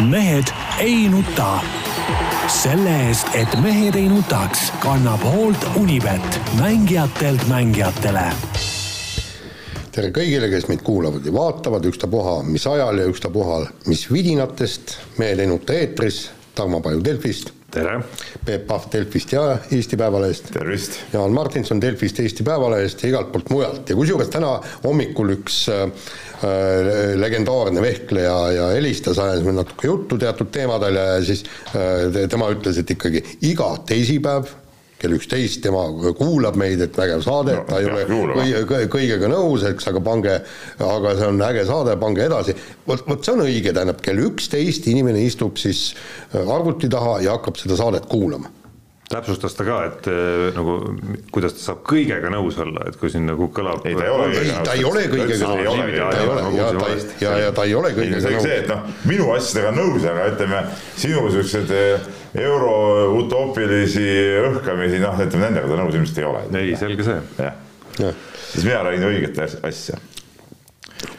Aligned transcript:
mehed 0.00 0.52
ei 0.78 1.08
nuta. 1.08 1.60
selle 2.48 2.92
eest, 3.08 3.28
et 3.34 3.56
mehed 3.62 3.96
ei 3.98 4.08
nutaks, 4.08 4.70
kannab 4.80 5.22
hoolt 5.24 5.66
Unibet, 5.76 6.40
mängijatelt 6.60 7.48
mängijatele 7.48 8.30
tere 9.96 10.10
kõigile, 10.12 10.50
kes 10.52 10.66
meid 10.68 10.82
kuulavad 10.84 11.24
ja 11.24 11.32
vaatavad, 11.32 11.86
ükstapuha 11.88 12.42
mis 12.44 12.66
ajal 12.68 13.00
ja 13.00 13.08
ükstapuha 13.08 13.62
mis 13.88 14.04
vidinatest. 14.12 14.98
mehed 15.18 15.40
ei 15.40 15.48
nuta 15.48 15.72
eetris, 15.72 16.26
Tarmo 16.54 16.80
Paju 16.84 17.00
Delfist. 17.04 17.55
Tere! 17.76 18.00
Peep 18.46 18.66
Pahv 18.68 18.88
Delfist 18.92 19.32
ja 19.34 19.44
Eesti 19.72 19.98
Päevalehest. 20.00 20.50
tervist! 20.52 20.98
Jaan 21.12 21.34
Martinson 21.36 21.80
Delfist, 21.80 22.20
Eesti 22.22 22.44
Päevalehest 22.46 23.02
ja 23.02 23.10
igalt 23.10 23.32
poolt 23.32 23.50
mujalt 23.52 23.90
ja 23.90 23.96
kusjuures 23.98 24.30
täna 24.32 24.54
hommikul 24.84 25.34
üks 25.36 25.58
äh, 25.72 26.12
legendaarne 27.20 27.82
vehkleja 27.84 28.36
ja 28.56 28.68
helistas, 28.76 29.20
ajas 29.22 29.44
meil 29.46 29.58
natuke 29.60 29.90
juttu 29.90 30.18
teatud 30.20 30.52
teemadel 30.54 31.00
ja 31.00 31.08
siis 31.24 31.44
äh, 31.74 32.22
tema 32.32 32.48
ütles, 32.54 32.80
et 32.80 32.94
ikkagi 32.96 33.24
iga 33.50 33.74
teisipäev 33.88 34.54
kell 35.00 35.16
üksteist 35.16 35.62
tema 35.64 35.84
kuulab 36.16 36.56
meid, 36.60 36.80
et 36.84 36.96
vägev 36.96 37.24
saade 37.24 37.56
no,, 37.58 37.64
ta 37.68 37.80
ei 37.82 37.88
ole 37.90 38.04
kõige, 38.08 38.86
kõigega 38.92 39.30
nõus, 39.32 39.66
eks, 39.68 39.90
aga 39.92 40.02
pange, 40.04 40.36
aga 40.80 41.16
see 41.18 41.30
on 41.32 41.42
äge 41.50 41.66
saade, 41.68 41.96
pange 42.00 42.24
edasi. 42.24 42.56
vot, 42.88 43.04
vot 43.08 43.24
see 43.24 43.36
on 43.36 43.44
õige, 43.44 43.74
tähendab 43.76 44.00
kell 44.04 44.22
üksteist 44.30 44.88
inimene 44.92 45.24
istub 45.26 45.60
siis 45.60 45.90
arvuti 46.32 46.88
taha 46.92 47.18
ja 47.26 47.36
hakkab 47.36 47.60
seda 47.60 47.76
saadet 47.78 48.08
kuulama 48.08 48.52
täpsustas 49.10 49.54
ta 49.54 49.64
ka, 49.66 49.76
et 49.86 50.08
äh, 50.10 50.48
nagu 50.56 50.76
kuidas 51.34 51.54
ta 51.54 51.62
saab 51.68 51.82
kõigega 51.86 52.30
nõus 52.32 52.56
olla, 52.62 52.88
et 52.90 52.96
kui 52.98 53.10
siin 53.12 53.26
nagu 53.28 53.46
kõlab. 53.54 53.84
ei, 53.86 53.94
ta 53.94 54.06
ei 54.06 54.10
ole. 54.10 54.26
ei, 54.40 54.54
ta 54.66 54.74
ei 54.74 54.84
ole 54.88 55.04
kõigega 55.12 55.38
nõus. 55.42 55.52
ta 55.52 55.60
ei 55.60 55.68
ole 55.70 55.86
ja 56.56 56.70
ta, 56.74 56.88
ja, 57.22 57.36
ja 57.44 57.52
ta 57.54 57.66
ei 57.68 57.76
ole 57.78 57.92
kõigega 57.94 58.32
nõus. 58.34 58.42
see, 58.48 58.58
et 58.64 58.70
noh, 58.72 58.82
minu 59.06 59.30
asjadega 59.36 59.72
nõus, 59.76 60.08
aga 60.10 60.26
ütleme 60.32 60.62
sinu 60.98 61.22
siuksed 61.36 61.74
äh, 61.76 62.08
euro 62.42 62.72
utoopilisi 63.18 64.06
õhkamisi, 64.50 65.00
noh, 65.02 65.16
ütleme 65.22 65.48
nendega 65.48 65.70
ta 65.70 65.78
nõus 65.80 65.96
ilmselt 65.96 66.20
ei 66.20 66.28
ole. 66.28 66.42
ei, 66.60 66.74
selge 66.78 67.06
see. 67.06 67.20
jah, 67.38 68.24
siis 68.52 68.66
mina 68.66 68.82
räägin 68.86 69.06
õiget 69.10 69.40
asja. 69.66 70.00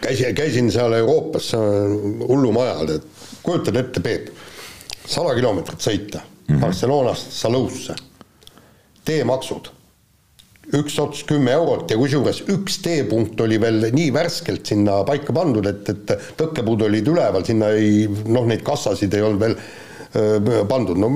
käisin, 0.02 0.36
käisin 0.38 0.72
seal 0.74 0.98
Euroopas 1.00 1.54
hullumajal, 1.54 2.98
et 2.98 3.08
kujutad 3.44 3.80
ette, 3.80 4.04
Peep, 4.04 4.30
sada 5.06 5.36
kilomeetrit 5.38 5.82
sõita 5.84 6.22
mm 6.22 6.56
-hmm. 6.56 6.62
Barcelonast 6.62 7.32
Salousse. 7.32 7.96
teemaksud, 9.06 9.70
üks 10.76 11.00
ots 11.00 11.24
kümme 11.24 11.52
eurot 11.52 11.92
ja 11.92 11.98
kusjuures 11.98 12.42
üks 12.52 12.82
teepunkt 12.84 13.42
oli 13.42 13.62
veel 13.62 13.90
nii 13.92 14.14
värskelt 14.14 14.66
sinna 14.66 15.04
paika 15.04 15.34
pandud, 15.34 15.66
et, 15.66 15.90
et 15.90 16.12
tõkkepuud 16.38 16.84
olid 16.90 17.08
üleval, 17.08 17.46
sinna 17.46 17.70
ei 17.70 18.08
noh, 18.08 18.46
neid 18.46 18.64
kassasid 18.68 19.14
ei 19.14 19.22
olnud 19.22 19.40
veel 19.40 19.56
pandud, 20.70 20.98
no 20.98 21.10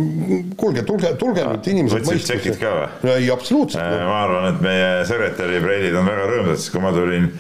kuulge, 0.60 0.84
tulge, 0.86 1.16
tulge 1.20 1.46
nüüd 1.48 1.72
inimesed 1.72 2.06
võtsid 2.06 2.28
tšekid 2.28 2.60
ka 2.62 2.74
või? 2.76 3.16
ei, 3.16 3.32
absoluutselt 3.34 3.82
no.. 3.82 4.04
ma 4.10 4.20
arvan, 4.26 4.52
et 4.52 4.62
meie 4.66 4.92
sekretäri 5.10 5.64
preilid 5.64 5.98
on 5.98 6.10
väga 6.12 6.28
rõõmsad, 6.30 6.62
sest 6.62 6.74
kui 6.76 6.84
ma 6.84 6.94
tulin 6.96 7.32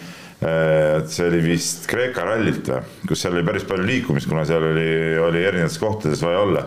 et 0.42 1.12
see 1.14 1.28
oli 1.30 1.42
vist 1.45 1.86
Kreeka 1.90 2.23
rallilt 2.26 2.66
või, 2.72 2.81
kus 3.12 3.22
seal 3.22 3.36
oli 3.38 3.45
päris 3.45 3.66
palju 3.70 3.86
liikumist, 3.86 4.30
kuna 4.30 4.45
seal 4.50 4.66
oli, 4.72 4.88
oli 5.22 5.44
erinevates 5.45 5.78
kohtades 5.78 6.23
vaja 6.26 6.40
olla. 6.42 6.64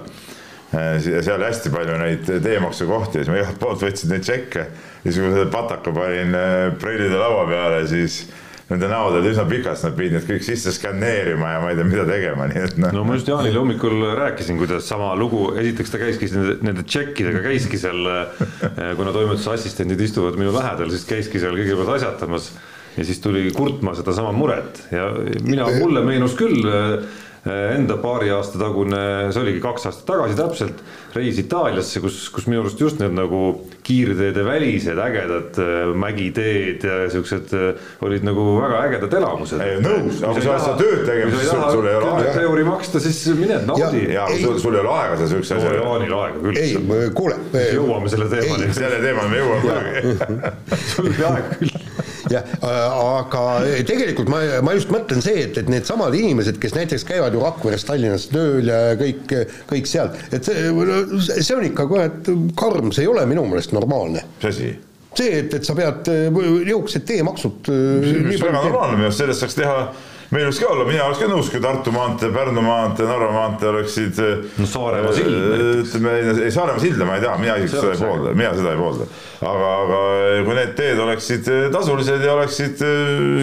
Äh, 0.75 0.95
seal 1.03 1.43
hästi 1.43 1.73
palju 1.75 1.97
neid 1.99 2.31
teemaksukohti 2.45 3.19
ja 3.19 3.25
siis 3.25 3.33
ma 3.33 3.41
igalt 3.41 3.59
poolt 3.59 3.83
võtsin 3.83 4.15
neid 4.15 4.23
tšekke, 4.27 4.69
siis 5.03 5.19
kui 5.19 5.27
ma 5.27 5.35
selle 5.35 5.51
pataka 5.51 5.95
panin 5.95 6.39
äh, 6.39 6.69
preilide 6.79 7.19
laua 7.19 7.49
peale, 7.51 7.83
siis 7.91 8.23
nende 8.71 8.89
näod 8.89 9.19
olid 9.19 9.31
üsna 9.33 9.45
pikad, 9.49 9.79
nad 9.85 9.97
pidid 9.97 10.17
need 10.17 10.29
kõik 10.29 10.45
sisse 10.47 10.73
skänneerima 10.73 11.55
ja 11.55 11.63
ma 11.63 11.73
ei 11.73 11.79
tea, 11.79 11.89
mida 11.89 12.05
tegema, 12.09 12.47
nii 12.51 12.63
et 12.65 12.79
noh. 12.81 12.95
no 12.97 13.03
ma 13.07 13.19
just 13.19 13.29
Jaanile 13.29 13.61
hommikul 13.61 13.99
rääkisin, 14.17 14.61
kuidas 14.61 14.89
sama 14.89 15.11
lugu, 15.21 15.47
esiteks 15.61 15.93
ta 15.93 16.01
käiski 16.01 16.31
nende, 16.33 16.55
nende 16.65 16.87
tšekkidega 16.89 17.43
käiski 17.45 17.81
seal, 17.81 18.07
äh, 18.09 18.95
kuna 18.97 19.13
toimetuse 19.17 19.53
assistendid 19.59 20.01
istuvad 20.07 20.41
minu 20.41 20.55
lähedal, 20.57 20.89
siis 20.95 21.05
käiski 21.09 21.43
seal 21.43 21.59
kõigepealt 21.59 21.99
asjatamas 21.99 22.55
ja 22.95 23.05
siis 23.05 23.21
tuli 23.21 23.49
kurtma 23.53 23.93
sedasama 23.99 24.33
muret 24.33 24.85
ja 24.95 25.11
mina, 25.43 25.69
mulle 25.83 26.05
meenus 26.07 26.37
küll 26.39 26.63
Eh, 26.65 27.23
enda 27.45 27.99
paari 28.01 28.31
aasta 28.33 28.59
tagune, 28.61 29.01
see 29.33 29.43
oligi 29.43 29.61
kaks 29.61 29.89
aastat 29.91 30.07
tagasi 30.09 30.37
täpselt, 30.39 30.79
reis 31.15 31.39
Itaaliasse, 31.43 32.01
kus, 32.01 32.23
kus 32.33 32.47
minu 32.49 32.63
arust 32.63 32.81
just 32.81 33.03
need 33.03 33.13
nagu 33.13 33.41
kiirteede 33.85 34.45
välised 34.47 34.99
ägedad 35.05 35.61
eh, 35.61 35.93
mägiteed 36.01 36.87
ja 36.89 36.97
siuksed 37.13 37.53
eh, 37.53 37.87
olid 38.07 38.25
nagu 38.25 38.47
väga 38.63 38.81
ägedad 38.89 39.17
elamused. 39.21 39.61
nõus, 39.85 40.23
aga 40.25 40.33
kui 40.39 40.47
sa 40.47 40.55
oled 40.55 40.65
seda 40.65 40.77
tööd 40.81 41.05
tegemas, 41.11 41.37
siis 41.37 41.53
sul, 41.53 41.65
sul 41.77 41.89
ei 41.91 41.99
ole 42.01 42.13
aega. 42.15 42.35
euri 42.49 42.67
maksta, 42.71 43.05
siis 43.05 43.23
mine 43.37 43.61
naudi. 43.69 44.07
ja, 44.09 44.25
ja 44.25 44.41
sul, 44.41 44.61
sul 44.65 44.79
ei 44.79 44.85
ole 44.85 44.95
aega 44.97 45.19
seda 45.21 45.33
siukse 45.35 45.59
asja. 45.59 45.75
Jaanil 45.83 46.19
aega 46.23 46.45
küll. 46.47 46.63
ei, 46.65 47.11
kuule. 47.21 47.41
jõuame 47.77 48.13
selle 48.15 48.31
teemani. 48.33 48.73
selle 48.81 49.03
teemani 49.05 49.35
me 49.35 49.43
jõuame 49.43 49.75
muidugi. 49.75 50.81
sul 50.95 51.13
ei 51.13 51.19
ole 51.19 51.35
aega 51.35 51.59
küll 51.61 51.84
jah, 52.35 52.55
aga 52.65 53.45
tegelikult 53.89 54.31
ma, 54.33 54.41
ma 54.65 54.77
just 54.77 54.93
mõtlen 54.95 55.23
see, 55.25 55.47
et, 55.47 55.59
et 55.61 55.71
needsamad 55.73 56.15
inimesed, 56.19 56.59
kes 56.63 56.77
näiteks 56.77 57.07
käivad 57.09 57.35
ju 57.35 57.43
Rakveres, 57.45 57.87
Tallinnas 57.89 58.29
tööl 58.33 58.71
ja 58.71 58.81
kõik, 59.01 59.37
kõik 59.71 59.91
seal, 59.91 60.13
et 60.35 60.47
see, 60.47 60.73
see 61.41 61.55
on 61.57 61.69
ikka 61.69 61.89
et 62.05 62.33
karm, 62.59 62.91
see 62.95 63.07
ei 63.07 63.13
ole 63.13 63.25
minu 63.31 63.47
meelest 63.51 63.75
normaalne. 63.77 64.25
mis 64.41 64.51
asi? 64.51 64.73
see, 65.15 65.31
et, 65.45 65.55
et 65.55 65.67
sa 65.67 65.77
pead 65.79 66.09
niisugused 66.35 67.07
teemaksud. 67.07 67.71
see 67.71 68.19
on 68.19 68.33
väga 68.33 68.57
normaalne, 68.59 68.99
minu 68.99 69.09
arust 69.11 69.23
sellest 69.23 69.45
saaks 69.45 69.59
teha 69.61 69.79
meil 70.33 70.47
võiks 70.49 70.61
ka 70.63 70.71
olla, 70.73 70.87
mina 70.89 71.09
oleks 71.09 71.23
ka 71.23 71.29
nõus, 71.31 71.51
kui 71.53 71.63
Tartu 71.65 71.93
maantee, 71.95 72.31
Pärnu 72.35 72.65
maantee, 72.65 73.09
Narva 73.09 73.33
maantee 73.35 73.71
oleksid. 73.73 74.23
no 74.61 74.69
Saaremaa 74.71 75.17
sild 75.17 75.35
näiteks. 75.35 75.83
ütleme, 75.83 76.15
ei 76.45 76.55
Saaremaa 76.55 76.85
silda 76.85 77.09
ma 77.09 77.19
ei 77.19 77.27
tea, 77.27 77.35
mina 77.43 77.59
isiklikult 77.61 77.99
seda 77.99 77.99
ei 77.99 78.07
poolda, 78.07 78.39
mina 78.39 78.55
seda 78.55 78.73
ei 78.73 78.81
poolda. 78.85 79.11
aga, 79.41 79.75
aga 79.83 80.01
kui 80.47 80.57
need 80.61 80.73
teed 80.79 81.05
oleksid 81.09 81.53
tasulised 81.75 82.25
ja 82.25 82.39
oleksid 82.39 82.89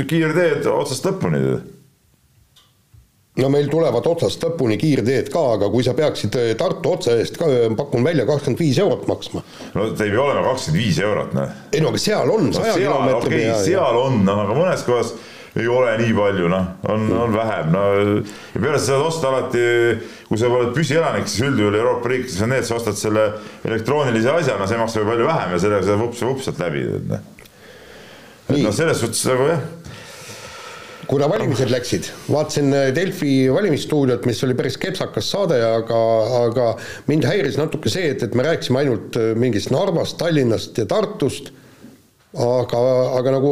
kiirteed 0.09 0.67
otsast 0.71 1.07
lõpuni 1.09 1.45
no 3.39 3.49
meil 3.51 3.69
tulevad 3.71 4.07
otsast 4.11 4.43
lõpuni 4.43 4.77
kiirteed 4.79 5.29
ka, 5.31 5.43
aga 5.55 5.69
kui 5.71 5.85
sa 5.85 5.93
peaksid 5.97 6.35
Tartu 6.59 6.95
otsa 6.95 7.15
eest 7.19 7.37
ka, 7.39 7.47
pakun 7.79 8.03
välja 8.05 8.25
kakskümmend 8.27 8.59
viis 8.59 8.79
eurot 8.81 9.05
maksma. 9.09 9.43
no 9.75 9.87
ta 9.95 10.07
ei 10.07 10.13
pea 10.13 10.23
olema 10.25 10.43
kakskümmend 10.49 10.83
viis 10.83 10.99
eurot, 10.99 11.35
noh. 11.37 11.59
ei 11.71 11.83
no 11.83 11.91
aga 11.93 12.01
seal 12.05 12.33
on 12.33 12.51
saja 12.55 12.73
no, 12.73 12.79
kilomeetri 12.81 13.35
peal. 13.35 13.53
okei, 13.55 13.69
seal 13.69 14.01
on, 14.01 14.19
noh, 14.27 14.41
aga 14.45 14.57
mõnes 14.57 14.83
kohas 14.87 15.13
ei 15.55 15.67
ole 15.67 15.97
nii 15.99 16.13
palju, 16.15 16.47
noh, 16.51 16.67
on, 16.93 17.09
on 17.25 17.33
vähem, 17.35 17.73
no. 17.73 17.81
Ja 18.53 18.61
peale 18.61 18.79
sa 18.79 18.93
saad 18.93 19.03
osta 19.09 19.31
alati, 19.31 19.65
kui 20.29 20.39
sa 20.39 20.47
oled 20.47 20.71
püsielanik, 20.75 21.27
siis 21.27 21.43
üldjuhul 21.49 21.75
Euroopa 21.81 22.11
riikides 22.13 22.39
on 22.45 22.53
need, 22.55 22.63
sa 22.67 22.77
ostad 22.77 22.99
selle 22.99 23.27
elektroonilise 23.67 24.31
asja, 24.31 24.55
no 24.59 24.69
see 24.69 24.79
maksab 24.79 25.11
palju 25.11 25.27
vähem 25.27 25.55
ja 25.55 25.61
sellega 25.65 25.89
sa 25.89 25.99
vups-vups 25.99 26.47
sealt 26.47 26.63
läbi, 26.63 26.85
tead 26.87 27.11
noh. 27.11 27.29
et 28.47 28.57
noh, 28.61 28.75
selles 28.75 29.03
suhtes 29.03 29.23
nagu 29.27 29.51
jah. 29.51 29.69
Kuna 31.11 31.27
valimised 31.27 31.67
läksid, 31.67 32.05
vaatasin 32.31 32.71
Delfi 32.95 33.33
valimisstuudiot, 33.51 34.23
mis 34.29 34.39
oli 34.47 34.55
päris 34.55 34.77
kepsakas 34.79 35.33
saade, 35.33 35.57
aga, 35.59 35.97
aga 36.45 36.67
mind 37.11 37.27
häiris 37.27 37.57
natuke 37.59 37.91
see, 37.91 38.13
et, 38.13 38.23
et 38.23 38.37
me 38.37 38.45
rääkisime 38.47 38.85
ainult 38.85 39.19
mingist 39.35 39.73
Narvast, 39.75 40.15
Tallinnast 40.21 40.79
ja 40.79 40.87
Tartust 40.87 41.51
aga, 42.31 42.79
aga 43.17 43.33
nagu, 43.35 43.51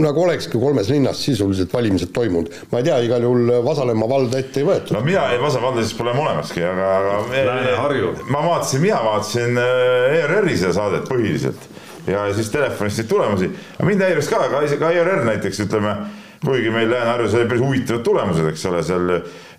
nagu 0.00 0.22
olekski 0.24 0.56
kolmes 0.60 0.88
linnas 0.88 1.20
sisuliselt 1.20 1.72
valimised 1.74 2.12
toimunud. 2.16 2.48
ma 2.72 2.80
ei 2.80 2.86
tea, 2.88 2.98
igal 3.04 3.26
juhul 3.26 3.52
Vasalemma 3.66 4.08
valda 4.08 4.40
ette 4.40 4.62
ei 4.62 4.68
võetud. 4.68 4.96
no 4.96 5.04
mina 5.04 5.26
ei, 5.32 5.40
Vasa 5.42 5.60
valda 5.60 5.84
siis 5.84 5.96
pole 5.98 6.14
olemaski, 6.16 6.64
aga, 6.64 6.90
aga 6.98 7.46
Lääne-Harju. 7.50 8.14
ma 8.32 8.44
vaatasin, 8.48 8.80
mina 8.80 9.02
vaatasin 9.04 9.60
ERR-i 9.60 10.56
seda 10.56 10.72
saadet 10.78 11.08
põhiliselt 11.10 11.68
ja 12.08 12.26
siis 12.36 12.48
telefonist 12.52 13.02
neid 13.02 13.10
tulemusi, 13.12 13.50
aga 13.76 13.88
mind 13.88 14.06
häiris 14.08 14.28
ka, 14.32 14.40
aga 14.48 14.64
isegi 14.64 14.92
ERR 15.02 15.24
näiteks 15.28 15.60
ütleme, 15.66 15.96
kuigi 16.44 16.72
meil 16.72 16.88
Lääne-Harjus 16.92 17.36
oli 17.36 17.48
päris 17.50 17.64
huvitavad 17.64 18.04
tulemused, 18.08 18.48
eks 18.54 18.64
ole, 18.72 18.82
seal 18.88 19.12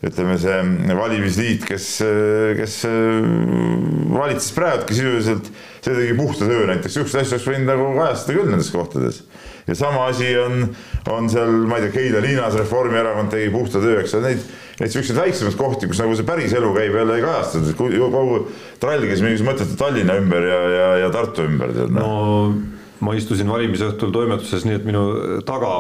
ütleme, 0.04 0.36
see 0.42 0.58
valimisliit, 0.98 1.64
kes, 1.70 1.88
kes 2.60 2.82
valitses 4.16 4.52
praegugi 4.56 4.98
sisuliselt 4.98 5.52
see 5.86 5.96
tegi 5.96 6.18
puhta 6.18 6.48
töö 6.50 6.66
näiteks, 6.70 6.98
siukseid 6.98 7.22
asju 7.22 7.38
oleks 7.38 7.48
võinud 7.50 7.70
nagu 7.70 7.88
kajastada 8.00 8.38
küll 8.38 8.52
nendes 8.52 8.72
kohtades. 8.74 9.24
ja 9.68 9.76
sama 9.78 10.06
asi 10.10 10.30
on, 10.38 10.68
on 11.14 11.30
seal, 11.30 11.52
ma 11.70 11.80
ei 11.80 11.88
tea, 11.88 11.96
Keila 12.00 12.22
linnas 12.26 12.58
Reformierakond 12.58 13.34
tegi 13.34 13.50
puhta 13.54 13.82
töö, 13.84 14.00
eks 14.02 14.16
ole, 14.18 14.32
neid, 14.32 14.46
neid 14.82 14.94
siukseid 14.94 15.20
väiksemaid 15.20 15.58
kohti, 15.60 15.90
kus 15.90 16.02
nagu 16.02 16.18
see 16.18 16.28
päris 16.28 16.54
elu 16.58 16.72
käib, 16.78 16.98
jälle 17.02 17.20
ei 17.20 17.26
kajastatud, 17.26 17.76
kogu 17.80 18.40
trall 18.82 19.10
käis 19.10 19.22
mingisuguse 19.26 19.52
mõttetu 19.52 19.78
Tallinna 19.80 20.18
ümber 20.22 20.50
ja, 20.50 20.62
ja, 20.78 20.88
ja 21.06 21.12
Tartu 21.14 21.46
ümber, 21.50 21.76
noh. 21.86 22.02
no 22.02 22.75
ma 23.04 23.16
istusin 23.18 23.50
valimisõhtul 23.52 24.14
toimetuses 24.16 24.66
nii, 24.68 24.78
et 24.80 24.86
minu 24.88 25.04
taga 25.48 25.72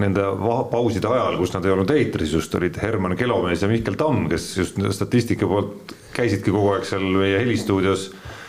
nende 0.00 0.24
pauside 0.72 1.10
ajal, 1.10 1.38
kus 1.38 1.54
nad 1.54 1.66
ei 1.66 1.74
olnud 1.74 1.92
eetris 1.94 2.34
just, 2.34 2.54
olid 2.58 2.78
Herman 2.82 3.16
Kelomees 3.18 3.62
ja 3.62 3.70
Mihkel 3.70 3.98
Tamm, 3.98 4.26
kes 4.32 4.50
just 4.58 4.80
statistika 4.96 5.46
poolt 5.50 5.94
käisidki 6.16 6.54
kogu 6.54 6.74
aeg 6.74 6.88
seal 6.88 7.06
meie 7.14 7.38
helistuudios 7.42 8.08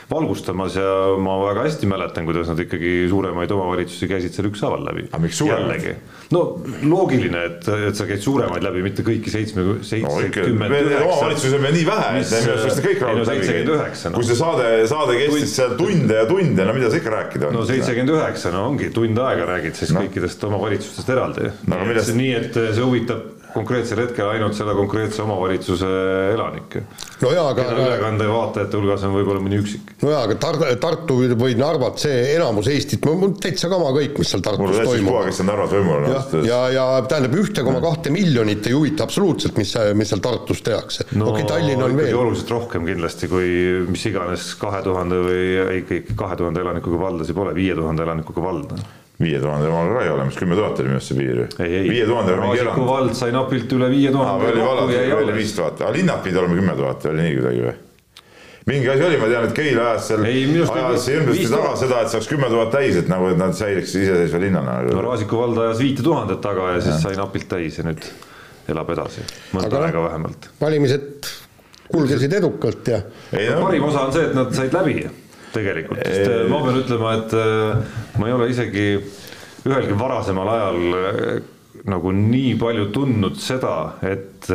valgustamas 0.10 0.76
ja 0.76 0.94
ma 1.22 1.36
väga 1.44 1.66
hästi 1.68 1.88
mäletan, 1.90 2.26
kuidas 2.26 2.50
nad 2.50 2.60
ikkagi 2.64 3.08
suuremaid 3.10 3.52
omavalitsusi 3.54 4.10
käisid 4.10 4.34
seal 4.34 4.50
ükshaaval 4.50 4.88
läbi. 4.88 5.06
aga 5.10 5.22
miks 5.22 5.38
suuremaid? 5.38 5.86
no 6.34 6.44
loogiline, 6.90 7.44
et, 7.50 7.70
et 7.90 7.98
sa 7.98 8.08
käid 8.10 8.24
suuremaid 8.24 8.66
läbi, 8.66 8.84
mitte 8.86 9.06
kõiki 9.06 9.34
seitsme, 9.34 9.66
seitsekümmend 9.86 10.76
üheksa. 10.78 11.06
omavalitsusi 11.06 11.56
on 11.58 11.66
veel 11.68 11.78
nii 11.78 11.88
vähe, 11.90 12.12
et 12.22 12.36
minu 12.36 12.56
arust 12.56 12.84
kõik 12.86 13.04
rahulikult 13.06 13.34
läbi 13.34 13.50
käinud. 13.52 14.20
kui 14.20 14.30
see 14.30 14.40
saade, 14.42 14.70
saade 14.94 15.18
kestis 15.24 15.58
seal 15.62 15.76
tunde 15.80 16.22
ja 16.22 16.28
tunde, 16.30 16.70
no 16.70 16.78
mida 16.78 16.92
sa 16.94 17.02
ikka 17.02 17.16
rääkida 17.16 17.50
on? 17.52 17.60
no 17.60 17.66
seitsekümmend 17.70 18.16
üheksa, 18.18 18.54
no 18.56 18.66
ongi 18.72 18.90
tund 18.96 19.26
aega 19.26 19.50
räägid 19.54 19.78
siis 19.78 19.94
no. 19.94 20.06
kõikidest 20.06 20.48
omavalitsustest 20.50 21.14
eraldi 21.18 21.52
no,. 21.70 21.84
Millest... 21.86 22.16
nii, 22.18 22.34
et 22.42 22.58
see 22.58 22.86
huvitab 22.86 23.39
konkreetsel 23.54 24.04
hetkel 24.04 24.30
ainult 24.30 24.56
selle 24.57 24.74
konkreetse 24.78 25.24
omavalitsuse 25.24 25.90
elanikke. 26.34 26.84
no 27.24 27.31
jaa, 27.34 27.48
aga 27.51 27.66
keda 27.66 27.86
ülekande 27.86 28.28
vaatajate 28.30 28.78
hulgas 28.78 29.06
on 29.07 29.16
võib-olla 29.16 29.42
mõni 29.44 29.60
üksik. 29.63 29.94
no 30.04 30.13
jaa, 30.13 30.22
aga 30.28 30.38
Tar-, 30.44 30.75
Tartu 30.81 31.18
või 31.40 31.56
Narvat, 31.60 31.98
see 32.04 32.19
enamus 32.36 32.69
Eestit, 32.72 33.06
mul 33.10 33.34
täitsa 33.42 33.72
kama 33.72 33.90
kõik, 33.96 34.19
mis 34.22 34.34
seal 34.34 34.46
Tartus 34.46 34.78
toimub. 34.78 35.10
mul 35.10 35.19
on 35.24 35.31
kes 35.31 35.42
on 35.44 35.50
Narvas 35.50 35.74
võimul. 35.74 36.07
ja, 36.12 36.22
ja, 36.46 36.62
ja 36.75 36.86
tähendab, 37.10 37.40
ühte 37.42 37.66
koma 37.66 37.81
kahte 37.84 38.13
miljonit 38.13 38.69
ei 38.69 38.78
huvita 38.78 39.07
absoluutselt, 39.10 39.57
mis, 39.60 39.74
mis 39.98 40.13
seal 40.13 40.24
Tartus 40.24 40.63
tehakse 40.66 41.10
no,. 41.12 41.31
okei 41.34 41.45
okay,, 41.45 41.50
Tallinn 41.56 41.86
on 41.86 41.98
veel. 41.98 42.13
oluliselt 42.19 42.54
rohkem 42.54 42.86
kindlasti 42.90 43.31
kui 43.31 43.50
mis 43.90 44.06
iganes 44.12 44.54
kahe 44.62 44.84
tuhande 44.86 45.22
või 45.25 45.44
ei, 45.66 45.84
kõik 45.90 46.13
kahe 46.19 46.38
tuhande 46.40 46.62
elanikuga 46.66 47.02
valdasid 47.07 47.38
pole, 47.38 47.57
viie 47.57 47.78
tuhande 47.78 48.06
elanikuga 48.06 48.45
vald 48.45 48.80
viie 49.19 49.39
tuhande 49.44 49.68
omal 49.68 49.92
ka 49.98 50.06
ei 50.06 50.13
ole, 50.13 50.25
mis 50.30 50.39
kümme 50.39 50.56
tuhat 50.56 50.80
oli 50.80 50.88
minu 50.88 51.00
arust 51.00 51.12
see 51.12 51.19
piir 51.19 51.42
ju. 51.42 51.48
viie 51.89 52.07
tuhande 52.07 52.33
oli 52.33 52.45
mingi 52.45 52.63
erand. 52.63 52.88
vald 52.88 53.13
sai 53.19 53.36
napilt 53.36 53.75
üle 53.75 53.92
viie 53.92 54.13
tuhande. 54.16 54.54
oli 54.54 54.63
vallad, 54.63 54.95
oli 55.19 55.36
viis 55.36 55.54
tuhat, 55.57 55.81
aga 55.81 55.92
linnad 55.98 56.24
pidid 56.24 56.39
olema 56.39 56.60
kümme 56.62 56.75
tuhat, 56.80 57.07
oli 57.12 57.25
nii 57.25 57.36
kuidagi 57.39 57.66
või? 57.68 57.75
mingi 58.69 58.89
asi 58.94 59.04
oli, 59.04 59.19
ma 59.19 59.27
tean, 59.31 59.50
et 59.50 59.54
Keila 59.57 59.86
ajas 59.89 60.07
seal, 60.12 60.25
ajas 60.30 61.07
hirmsasti 61.10 61.51
taga 61.51 61.75
seda, 61.83 62.01
et 62.06 62.13
saaks 62.13 62.31
kümme 62.31 62.50
tuhat 62.54 62.74
täis, 62.75 62.98
et 63.01 63.12
nagu, 63.12 63.30
et 63.33 63.39
nad 63.39 63.56
säiliks 63.57 63.95
iseseisva 63.98 64.44
linnana. 64.45 64.80
no 64.88 65.06
Raasiku 65.10 65.44
vald 65.44 65.62
ajas 65.66 65.81
viite 65.83 66.06
tuhandet 66.06 66.42
taga 66.44 66.74
ja 66.75 66.81
siis 66.83 66.95
ja. 66.95 67.00
sai 67.07 67.19
napilt 67.19 67.50
täis 67.51 67.80
ja 67.81 67.88
nüüd 67.88 68.07
elab 68.69 68.92
edasi, 68.94 69.25
mõnda 69.57 69.86
aega 69.88 70.04
vähemalt. 70.06 70.51
valimised 70.62 71.31
kulgesid 71.89 72.36
edukalt 72.39 72.94
ja. 72.94 73.01
No, 73.33 73.66
parim 73.66 73.89
osa 73.89 74.06
on 74.06 74.13
see, 74.16 74.30
et 74.30 74.38
nad 74.38 74.54
said 74.56 74.75
läbi 74.75 75.01
tegelikult, 75.54 76.01
sest 76.04 76.31
äh, 76.31 76.44
ma 76.51 76.62
pean 76.66 76.81
ütlema, 76.81 77.13
et 77.19 77.38
äh, 77.38 78.04
ma 78.19 78.30
ei 78.30 78.36
ole 78.36 78.50
isegi 78.51 78.90
ühelgi 79.68 79.96
varasemal 80.00 80.51
ajal 80.56 81.00
äh, 81.00 81.31
nagu 81.90 82.12
nii 82.16 82.54
palju 82.60 82.90
tundnud 82.96 83.40
seda, 83.40 83.74
et, 84.06 84.50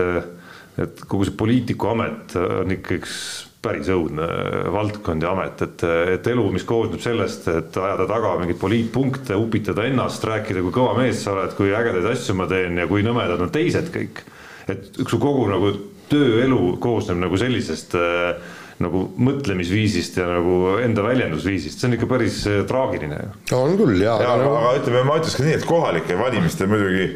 et 0.81 1.02
kogu 1.08 1.26
see 1.26 1.37
poliitikuamet 1.38 2.37
on 2.37 2.75
ikka 2.75 2.99
üks 2.99 3.17
päris 3.64 3.88
õudne 3.88 4.26
valdkond 4.75 5.25
ja 5.25 5.31
amet, 5.32 5.62
et, 5.64 5.85
et 6.19 6.26
elu, 6.29 6.44
mis 6.52 6.67
koosneb 6.69 7.00
sellest, 7.00 7.49
et 7.49 7.79
ajada 7.81 8.05
taga 8.11 8.35
mingeid 8.40 8.61
poliitpunkte, 8.61 9.38
upitada 9.40 9.87
ennast, 9.88 10.26
rääkida, 10.29 10.61
kui 10.67 10.75
kõva 10.75 10.99
mees 10.99 11.23
sa 11.25 11.32
oled, 11.32 11.55
kui 11.56 11.73
ägedaid 11.73 12.11
asju 12.12 12.37
ma 12.37 12.49
teen 12.50 12.82
ja 12.82 12.88
kui 12.90 13.06
nõmedad 13.06 13.40
on 13.40 13.52
teised 13.55 13.88
kõik. 13.94 14.20
et 14.69 14.97
su 14.97 15.19
kogu 15.20 15.49
nagu 15.49 15.73
tööelu 16.08 16.76
koosneb 16.81 17.19
nagu 17.25 17.40
sellisest 17.40 17.97
äh, 17.97 18.37
nagu 18.82 19.05
mõtlemisviisist 19.23 20.19
ja 20.19 20.26
nagu 20.26 20.56
enda 20.82 21.05
väljendusviisist, 21.06 21.79
see 21.79 21.91
on 21.91 21.99
ikka 21.99 22.09
päris 22.11 22.41
äh, 22.50 22.65
traagiline. 22.69 23.21
on 23.55 23.79
küll 23.79 24.03
jaa. 24.03 24.19
ja, 24.23 24.35
aga, 24.35 24.50
aga 24.59 24.75
ütleme, 24.81 25.05
ma 25.06 25.21
ütleks 25.21 25.38
ka 25.38 25.47
nii, 25.47 25.56
et 25.61 25.69
kohalikel 25.69 26.19
valimistel 26.19 26.71
muidugi 26.73 27.09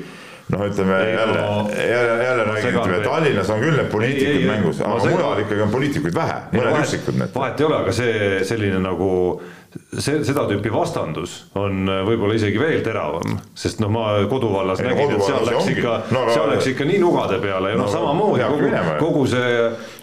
noh, 0.55 0.65
ütleme 0.69 1.01
ei, 1.03 1.15
jälle 1.17 1.41
no,, 1.41 1.57
jälle, 1.75 2.25
jälle 2.25 2.45
räägin, 2.45 2.79
ütleme 2.79 3.01
Tallinnas 3.05 3.51
on 3.51 3.61
küll 3.65 3.77
need 3.77 3.91
poliitikud 3.93 4.33
ei, 4.33 4.43
ei, 4.43 4.49
mängus, 4.49 4.83
aga 4.87 5.13
mujal 5.13 5.43
ikkagi 5.45 5.65
on 5.67 5.75
poliitikuid 5.75 6.17
vähe, 6.17 6.39
mõned 6.55 6.81
üksikud 6.85 7.19
need. 7.21 7.35
vahet 7.35 7.61
ei 7.61 7.69
ole, 7.69 7.81
aga 7.83 7.97
see 7.99 8.45
selline 8.49 8.81
nagu 8.85 9.11
see, 9.77 10.23
seda 10.25 10.45
tüüpi 10.49 10.71
vastandus 10.73 11.35
on 11.59 11.89
äh, 11.91 12.01
võib-olla 12.07 12.37
isegi 12.39 12.61
veel 12.61 12.81
teravam, 12.85 13.37
sest 13.59 13.83
noh, 13.83 13.91
ma 13.93 14.07
koduvallas 14.31 14.81
ei, 14.81 14.91
nägin, 14.93 15.15
et 15.17 15.25
seal 15.27 15.45
läks 15.45 15.71
ikka 15.75 15.95
no,, 16.15 16.25
seal 16.33 16.49
läks 16.55 16.71
ikka 16.73 16.87
nii 16.89 17.01
nugade 17.03 17.41
peale 17.43 17.75
ja 17.75 17.79
noh 17.79 17.85
no, 17.85 17.91
no, 17.91 17.93
samamoodi 17.93 18.49
kogu, 18.49 18.71
kogu 19.03 19.25
see, 19.29 19.51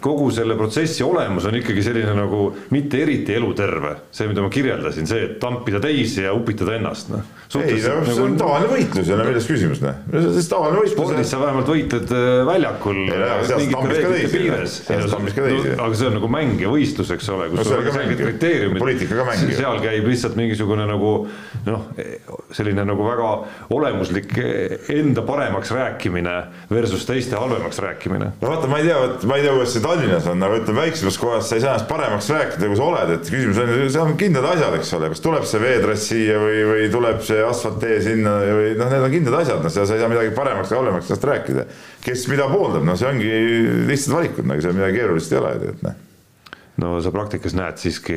kogu 0.05 0.29
selle 0.35 0.57
protsessi 0.59 1.05
olemus 1.05 1.47
on 1.49 1.57
ikkagi 1.57 1.85
selline 1.85 2.13
nagu 2.17 2.47
mitte 2.75 3.01
eriti 3.01 3.33
eluterve. 3.39 3.95
see, 4.11 4.29
mida 4.29 4.45
ma 4.45 4.51
kirjeldasin, 4.53 5.09
see, 5.09 5.23
et 5.29 5.39
tampida 5.41 5.81
teisi 5.83 6.25
ja 6.25 6.33
upitada 6.37 6.77
ennast, 6.77 7.09
noh. 7.13 7.25
ei, 7.57 7.79
no 7.81 7.81
see 7.81 7.95
on 7.95 8.05
nagu, 8.11 8.29
tavaline 8.43 8.71
võitlus 8.75 9.09
ja 9.09 9.17
no 9.17 9.25
milles 9.29 9.49
küsimus, 9.49 9.81
noh. 9.81 9.97
see 10.13 10.29
on 10.29 10.51
tavaline 10.53 10.83
võitlus. 10.83 10.95
spordis 10.99 11.33
sa 11.33 11.41
vähemalt 11.41 11.73
võitled 11.73 12.13
äh, 12.13 12.27
väljakul. 12.51 13.01
aga 15.73 15.91
see 15.97 16.09
on 16.11 16.17
nagu 16.19 16.31
mäng 16.31 16.61
ja 16.61 16.69
võistlus, 16.69 17.13
eks 17.17 17.33
ole, 17.33 17.49
kus 17.53 17.65
sul 17.65 17.81
on 17.81 17.91
selged 17.95 18.21
kriteeriumid. 18.21 18.83
poliitika 18.85 19.21
ka 19.23 19.29
mäng 19.31 19.54
seal 19.57 19.79
käib 19.83 20.07
lihtsalt 20.09 20.37
mingisugune 20.39 20.85
nagu 20.89 21.11
noh, 21.65 21.85
selline 22.55 22.85
nagu 22.87 23.05
väga 23.07 23.29
olemuslik 23.75 24.33
enda 24.93 25.23
paremaks 25.25 25.71
rääkimine 25.75 26.35
versus 26.71 27.05
teiste 27.07 27.39
halvemaks 27.39 27.79
rääkimine. 27.83 28.31
no 28.41 28.51
vaata, 28.51 28.69
ma 28.71 28.79
ei 28.81 28.87
tea, 28.89 28.99
vot 29.01 29.25
ma 29.29 29.39
ei 29.39 29.45
tea, 29.45 29.55
kuidas 29.57 29.75
see 29.75 29.83
Tallinnas 29.85 30.29
on, 30.31 30.45
aga 30.47 30.59
ütleme 30.61 30.85
väiksemas 30.85 31.19
kohas 31.21 31.49
sa 31.49 31.57
ei 31.57 31.65
saa 31.65 31.75
ennast 31.75 31.89
paremaks 31.89 32.29
rääkida, 32.35 32.69
kui 32.69 32.79
sa 32.79 32.87
oled, 32.89 33.13
et 33.17 33.31
küsimus 33.33 33.61
on, 33.63 33.73
seal 33.97 34.07
on 34.09 34.17
kindlad 34.19 34.49
asjad, 34.53 34.79
eks 34.79 34.93
ole, 34.99 35.11
kas 35.13 35.25
tuleb 35.25 35.49
see 35.49 35.63
veetrass 35.63 36.09
siia 36.11 36.39
või, 36.41 36.63
või 36.71 36.87
tuleb 36.93 37.21
see 37.25 37.43
asfalttee 37.45 37.99
sinna 38.05 38.37
või 38.45 38.73
noh, 38.79 38.91
need 38.93 39.07
on 39.09 39.15
kindlad 39.17 39.39
asjad, 39.43 39.61
noh, 39.65 39.73
seal 39.73 39.89
sa 39.89 39.97
ei 39.97 40.03
saa 40.03 40.11
midagi 40.11 40.33
paremaks 40.37 40.73
või 40.73 40.81
halvemaks 40.81 41.11
sellest 41.11 41.29
rääkida. 41.31 41.69
kes 42.05 42.27
mida 42.31 42.49
pooldab, 42.51 42.85
no 42.87 42.97
see 42.99 43.09
ongi 43.09 43.31
lihtsad 43.89 44.19
valikud, 44.19 44.49
nagu 44.49 44.63
seal 44.63 44.77
midagi 44.77 45.01
keerulist 45.01 45.33
ei 45.33 45.41
ole, 45.41 45.55
et 45.71 45.85
noh 45.85 46.04
no 46.81 46.95
sa 46.99 47.11
praktikas 47.13 47.53
näed 47.55 47.79
siiski, 47.79 48.15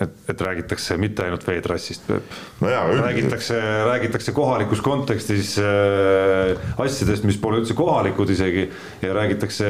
et, 0.00 0.14
et 0.30 0.42
räägitakse 0.46 0.96
mitte 1.00 1.26
ainult 1.26 1.44
veetrassist, 1.44 2.06
Peep 2.08 2.32
no. 2.62 2.70
räägitakse, 3.02 3.58
räägitakse 3.88 4.32
kohalikus 4.36 4.80
kontekstis 4.84 5.54
äh, 5.60 6.56
asjadest, 6.80 7.26
mis 7.28 7.36
pole 7.42 7.60
üldse 7.60 7.76
kohalikud 7.76 8.32
isegi 8.32 8.64
ja 9.02 9.12
räägitakse 9.16 9.68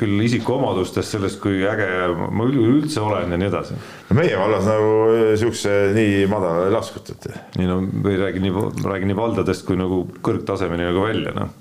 küll 0.00 0.26
isikuomadustest, 0.26 1.14
sellest, 1.14 1.38
kui 1.42 1.62
äge 1.68 1.88
ma 2.10 2.48
üleüldse 2.50 3.02
olen 3.04 3.36
ja 3.36 3.40
nii 3.40 3.50
edasi. 3.52 3.78
no 4.10 4.18
meie 4.18 4.38
vallas 4.40 4.66
nagu 4.68 4.92
äh, 5.14 5.24
siukse 5.38 5.76
nii 5.94 6.24
madala 6.30 6.68
ei 6.68 6.74
laskuta, 6.74 7.14
et. 7.14 7.30
ei 7.60 7.70
no 7.70 7.80
ei 8.10 8.18
räägi 8.18 8.42
nii, 8.42 8.54
ma 8.58 8.94
räägin 8.96 9.12
nii 9.12 9.20
valdadest 9.22 9.66
kui 9.68 9.78
nagu 9.78 10.04
kõrgtasemeni 10.26 10.90
nagu 10.90 11.06
välja, 11.06 11.36
noh. 11.38 11.54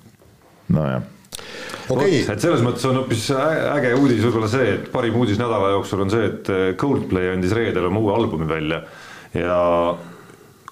nojah 0.73 1.11
okay.. 1.89 2.21
et 2.21 2.45
selles 2.45 2.63
mõttes 2.65 2.85
on 2.89 3.01
hoopis 3.01 3.27
äge 3.33 3.93
uudis 3.97 4.23
võib-olla 4.23 4.49
see, 4.51 4.77
et 4.77 4.87
parim 4.93 5.17
uudis 5.19 5.41
nädala 5.41 5.73
jooksul 5.75 6.05
on 6.05 6.13
see, 6.13 6.29
et 6.31 6.53
eh, 6.53 6.63
Coldplay 6.79 7.33
andis 7.33 7.55
reedel 7.57 7.89
oma 7.89 8.03
uue 8.03 8.15
albumi 8.15 8.47
välja 8.49 8.83
ja 9.33 9.59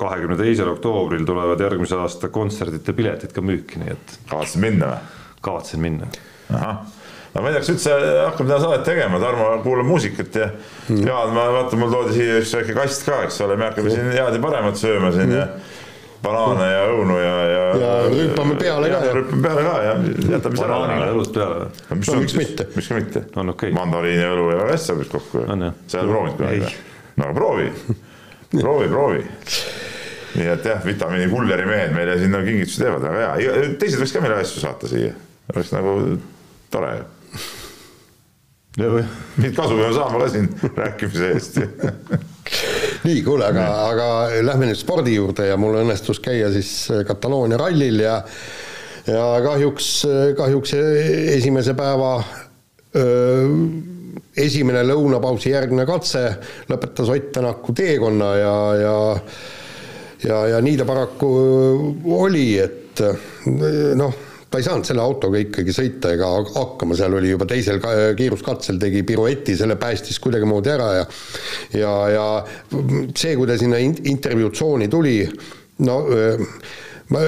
kahekümne 0.01 0.37
teisel 0.39 0.71
oktoobril 0.71 1.25
tulevad 1.27 1.61
järgmise 1.61 1.99
aasta 1.99 2.31
kontserdite 2.33 2.95
piletid 2.97 3.35
ka 3.35 3.43
müüki, 3.45 3.81
nii 3.81 3.93
et. 3.93 4.17
kavatsen 4.29 4.63
minna 4.63 4.95
või? 4.95 5.21
kavatsen 5.41 5.83
minna. 5.83 6.09
ahah 6.49 6.81
no 7.31 7.41
ma 7.41 7.49
ei 7.49 7.55
tea, 7.55 7.61
kas 7.63 7.71
üldse 7.71 7.97
hakkab 8.25 8.47
täna 8.47 8.59
saadet 8.59 8.81
tegema, 8.87 9.19
Tarmo 9.21 9.51
kuulab 9.63 9.87
muusikat 9.87 10.35
ja 10.35 10.47
mm. 10.51 11.03
Jaan, 11.07 11.35
ma 11.35 11.45
vaatan, 11.55 11.79
mul 11.79 11.93
toodi 11.93 12.15
siia 12.17 12.39
üks 12.41 12.55
väike 12.57 12.75
kast 12.75 13.05
ka, 13.07 13.21
eks 13.27 13.39
ole, 13.45 13.55
me 13.59 13.69
hakkame 13.69 13.93
siin 13.93 14.09
head 14.11 14.35
ja 14.35 14.41
paremat 14.43 14.79
sööma 14.79 15.13
siin 15.15 15.29
mm. 15.29 15.37
ja 15.37 15.47
banaane 16.21 16.67
ja 16.69 16.81
õunu 16.91 17.17
ja, 17.17 17.35
ja. 17.49 17.63
ja 17.81 17.91
rüppame 18.11 18.55
peale 18.59 18.89
ka. 18.91 19.01
rüppame 19.17 19.41
peale 19.45 19.65
ka 19.65 19.75
ja 19.85 19.93
jätame 19.95 20.59
selle. 20.59 20.61
banaanile 20.61 21.11
õlut 21.15 21.31
peale 21.35 21.59
või? 21.61 22.01
no 22.01 22.17
miks 22.21 22.35
mitte. 22.37 22.67
miks 22.75 22.89
ka 22.91 22.99
mitte. 22.99 23.23
on 23.35 23.53
okei 23.53 23.71
okay.. 23.71 23.77
mandariini 23.77 24.23
ja 24.23 24.33
õlu 24.35 24.49
ja 24.51 24.59
väga 24.61 24.75
hästi 24.75 24.93
sobib 24.93 25.11
kokku. 25.11 25.45
sa 25.45 26.01
oled 26.01 26.11
proovinud 26.13 26.37
kunagi 26.41 26.65
või? 26.65 26.75
no 27.17 27.29
aga 27.29 27.37
proovi, 27.37 27.71
proovi, 28.63 28.91
proovi. 28.91 29.23
nii 30.35 30.51
et 30.53 30.69
jah, 30.71 30.83
vitamiini 30.85 31.31
kulleri 31.31 31.65
mehed 31.69 31.95
meile 31.95 32.19
sinna 32.21 32.43
kingitusi 32.45 32.83
teevad, 32.83 33.07
väga 33.07 33.33
hea, 33.39 33.71
teised 33.81 34.03
võiks 34.03 34.13
ka 34.15 34.23
meile 34.23 34.37
asju 34.43 34.63
saata 34.63 34.91
siia, 34.91 35.15
oleks 35.53 35.73
nagu 35.75 35.97
tore 36.71 36.93
mingit 38.77 39.55
kasu 39.57 39.75
peame 39.75 39.93
saama 39.93 40.21
ka 40.21 40.29
siin 40.31 40.47
rääkimise 40.77 41.31
eest 41.33 41.59
nii, 43.03 43.21
kuule, 43.25 43.47
aga, 43.49 43.67
aga 43.89 44.07
lähme 44.45 44.69
nüüd 44.69 44.79
spordi 44.79 45.15
juurde 45.15 45.47
ja 45.49 45.57
mul 45.59 45.79
õnnestus 45.81 46.21
käia 46.23 46.51
siis 46.53 46.73
Kataloonia 47.07 47.59
rallil 47.61 48.03
ja 48.03 48.19
ja 49.09 49.23
kahjuks, 49.41 49.87
kahjuks 50.37 50.75
esimese 50.77 51.73
päeva 51.73 52.19
öö, 52.95 53.47
esimene 54.37 54.83
lõunapausi 54.85 55.49
järgne 55.55 55.87
katse 55.89 56.27
lõpetas 56.69 57.09
Ott 57.09 57.31
Tänaku 57.33 57.73
teekonna 57.73 58.35
ja, 58.37 58.55
ja 58.77 58.97
ja, 60.21 60.41
ja 60.53 60.61
nii 60.61 60.77
ta 60.77 60.85
paraku 60.85 61.31
oli, 62.21 62.59
et 62.61 63.01
noh 63.97 64.30
ta 64.51 64.59
ei 64.59 64.65
saanud 64.67 64.87
selle 64.87 65.03
autoga 65.03 65.39
ikkagi 65.39 65.73
sõita 65.75 66.11
ega 66.17 66.27
hakkama, 66.51 66.97
seal 66.99 67.15
oli 67.15 67.31
juba 67.31 67.47
teisel 67.47 67.79
kiiruskatsel 68.17 68.81
tegi 68.81 69.05
pirueti, 69.07 69.55
selle 69.55 69.77
päästis 69.79 70.19
kuidagimoodi 70.23 70.73
ära 70.73 70.91
ja 70.99 71.05
ja, 71.79 71.95
ja 72.11 72.27
see, 73.15 73.37
kui 73.39 73.47
ta 73.47 73.57
sinna 73.59 73.79
intervjuu 73.79 74.51
tsooni 74.51 74.91
tuli, 74.91 75.15
no 75.87 76.01
ma 77.11 77.23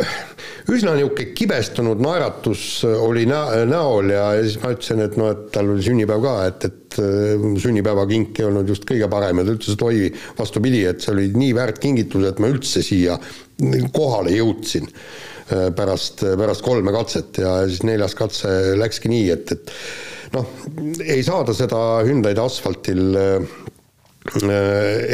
üsna 0.71 0.93
niisugune 0.95 1.31
kibestunud 1.35 2.03
naeratus 2.03 2.83
oli 2.87 3.25
näo, 3.27 3.63
näol 3.67 4.13
ja, 4.13 4.29
ja 4.37 4.45
siis 4.45 4.59
ma 4.63 4.71
ütlesin, 4.75 5.03
et 5.03 5.17
noh, 5.19 5.31
et 5.33 5.49
tal 5.55 5.73
oli 5.73 5.83
sünnipäev 5.83 6.23
ka, 6.23 6.35
et, 6.47 6.67
et 6.69 6.99
äh, 7.03 7.49
sünnipäevakink 7.63 8.39
ei 8.39 8.47
olnud 8.47 8.71
just 8.71 8.87
kõige 8.89 9.09
parem 9.11 9.41
ja 9.41 9.47
ta 9.47 9.57
ütles, 9.57 9.75
et 9.75 9.85
oi, 9.87 10.07
vastupidi, 10.39 10.85
et 10.87 11.03
see 11.03 11.11
oli 11.15 11.27
nii 11.35 11.51
väärt 11.57 11.83
kingitus, 11.83 12.27
et 12.29 12.39
ma 12.43 12.51
üldse 12.51 12.83
siia 12.85 13.19
kohale 13.95 14.35
jõudsin 14.37 14.87
pärast, 15.49 16.23
pärast 16.39 16.63
kolme 16.65 16.93
katset 16.95 17.37
ja 17.43 17.57
siis 17.67 17.83
neljas 17.87 18.15
katse 18.15 18.49
läkski 18.79 19.11
nii, 19.11 19.29
et, 19.33 19.51
et 19.51 19.73
noh, 20.35 20.49
ei 21.03 21.23
saada 21.25 21.55
seda 21.57 21.79
Hyundai'd 22.07 22.39
asfaltil 22.41 23.19
äh, 23.19 23.61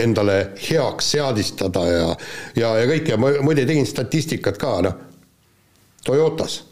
endale 0.04 0.40
heaks 0.70 1.14
seadistada 1.16 1.86
ja, 1.90 2.10
ja, 2.56 2.74
ja 2.78 2.90
kõike 2.90 3.18
ma 3.18 3.34
muide 3.42 3.66
tegin 3.66 3.88
statistikat 3.90 4.60
ka, 4.62 4.80
noh 4.86 5.06
Toyotas. 6.06 6.69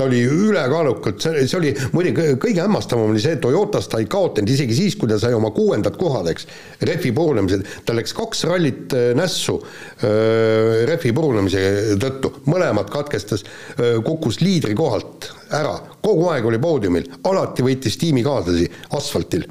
Ta 0.00 0.06
oli 0.08 0.22
ülekaalukalt, 0.24 1.20
see, 1.20 1.42
oli 1.58 1.70
muide 1.92 2.14
kõige 2.40 2.62
hämmastavam 2.62 3.10
oli 3.12 3.20
see, 3.20 3.34
et 3.36 3.42
Toyotas 3.44 3.88
ta 3.90 3.98
ei 4.00 4.06
kaotanud 4.08 4.48
isegi 4.48 4.72
siis, 4.78 4.94
kui 4.96 5.10
ta 5.10 5.18
sai 5.20 5.34
oma 5.36 5.50
kuuendad 5.52 5.98
kohad, 6.00 6.30
eks, 6.32 6.46
rehvi 6.88 7.10
purunemised, 7.16 7.66
tal 7.84 7.98
läks 8.00 8.14
kaks 8.16 8.46
rallit 8.48 8.94
äh, 8.96 9.10
nässu 9.18 9.58
äh, 9.60 10.86
rehvi 10.88 11.12
purunemise 11.16 11.98
tõttu, 12.00 12.32
mõlemad 12.48 12.88
katkestas, 12.92 13.44
äh, 13.44 13.98
kukkus 14.06 14.40
liidri 14.40 14.72
kohalt 14.78 15.28
ära, 15.52 15.74
kogu 16.00 16.30
aeg 16.32 16.48
oli 16.48 16.60
poodiumil, 16.62 17.10
alati 17.28 17.66
võitis 17.66 18.00
tiimikaaslasi 18.00 18.70
asfaltil. 18.96 19.44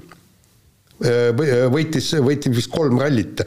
Võitis, 0.99 2.09
võitis 2.19 2.51
vist 2.51 2.71
kolm 2.73 2.97
rallit. 2.99 3.39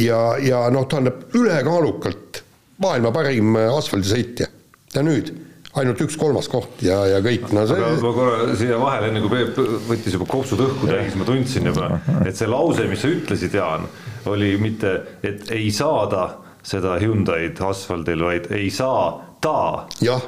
Ja, 0.00 0.20
ja 0.40 0.62
noh, 0.72 0.86
tähendab 0.88 1.34
ülekaalukalt 1.36 2.40
maailma 2.80 3.12
parim 3.12 3.58
asfaldisõitja. 3.60 4.48
Ja 4.94 5.02
nüüd 5.04 5.34
ainult 5.80 6.04
üks 6.04 6.16
kolmas 6.18 6.48
koht 6.50 6.82
ja, 6.86 7.00
ja 7.10 7.18
kõik, 7.24 7.48
no 7.54 7.64
see 7.66 7.80
aga 7.80 7.96
ma 8.02 8.12
korra 8.14 8.54
siia 8.58 8.78
vahele, 8.80 9.10
enne 9.10 9.22
kui 9.24 9.32
Peep 9.32 9.58
võttis 9.88 10.14
juba 10.14 10.28
kopsud 10.30 10.62
õhku 10.64 10.90
täis, 10.90 11.16
ma 11.18 11.26
tundsin 11.28 11.70
juba, 11.70 11.90
et 12.22 12.38
see 12.38 12.50
lause, 12.50 12.86
mis 12.90 13.02
sa 13.02 13.10
ütlesid, 13.10 13.56
Jaan, 13.58 13.88
oli 14.30 14.54
mitte, 14.62 14.94
et 15.26 15.50
ei 15.54 15.72
saada 15.74 16.28
seda 16.64 16.94
Hyundai'd 17.02 17.60
asfaldil, 17.66 18.22
vaid 18.24 18.48
ei 18.54 18.70
saa 18.72 19.10
ta 19.44 19.58
jah, 20.04 20.22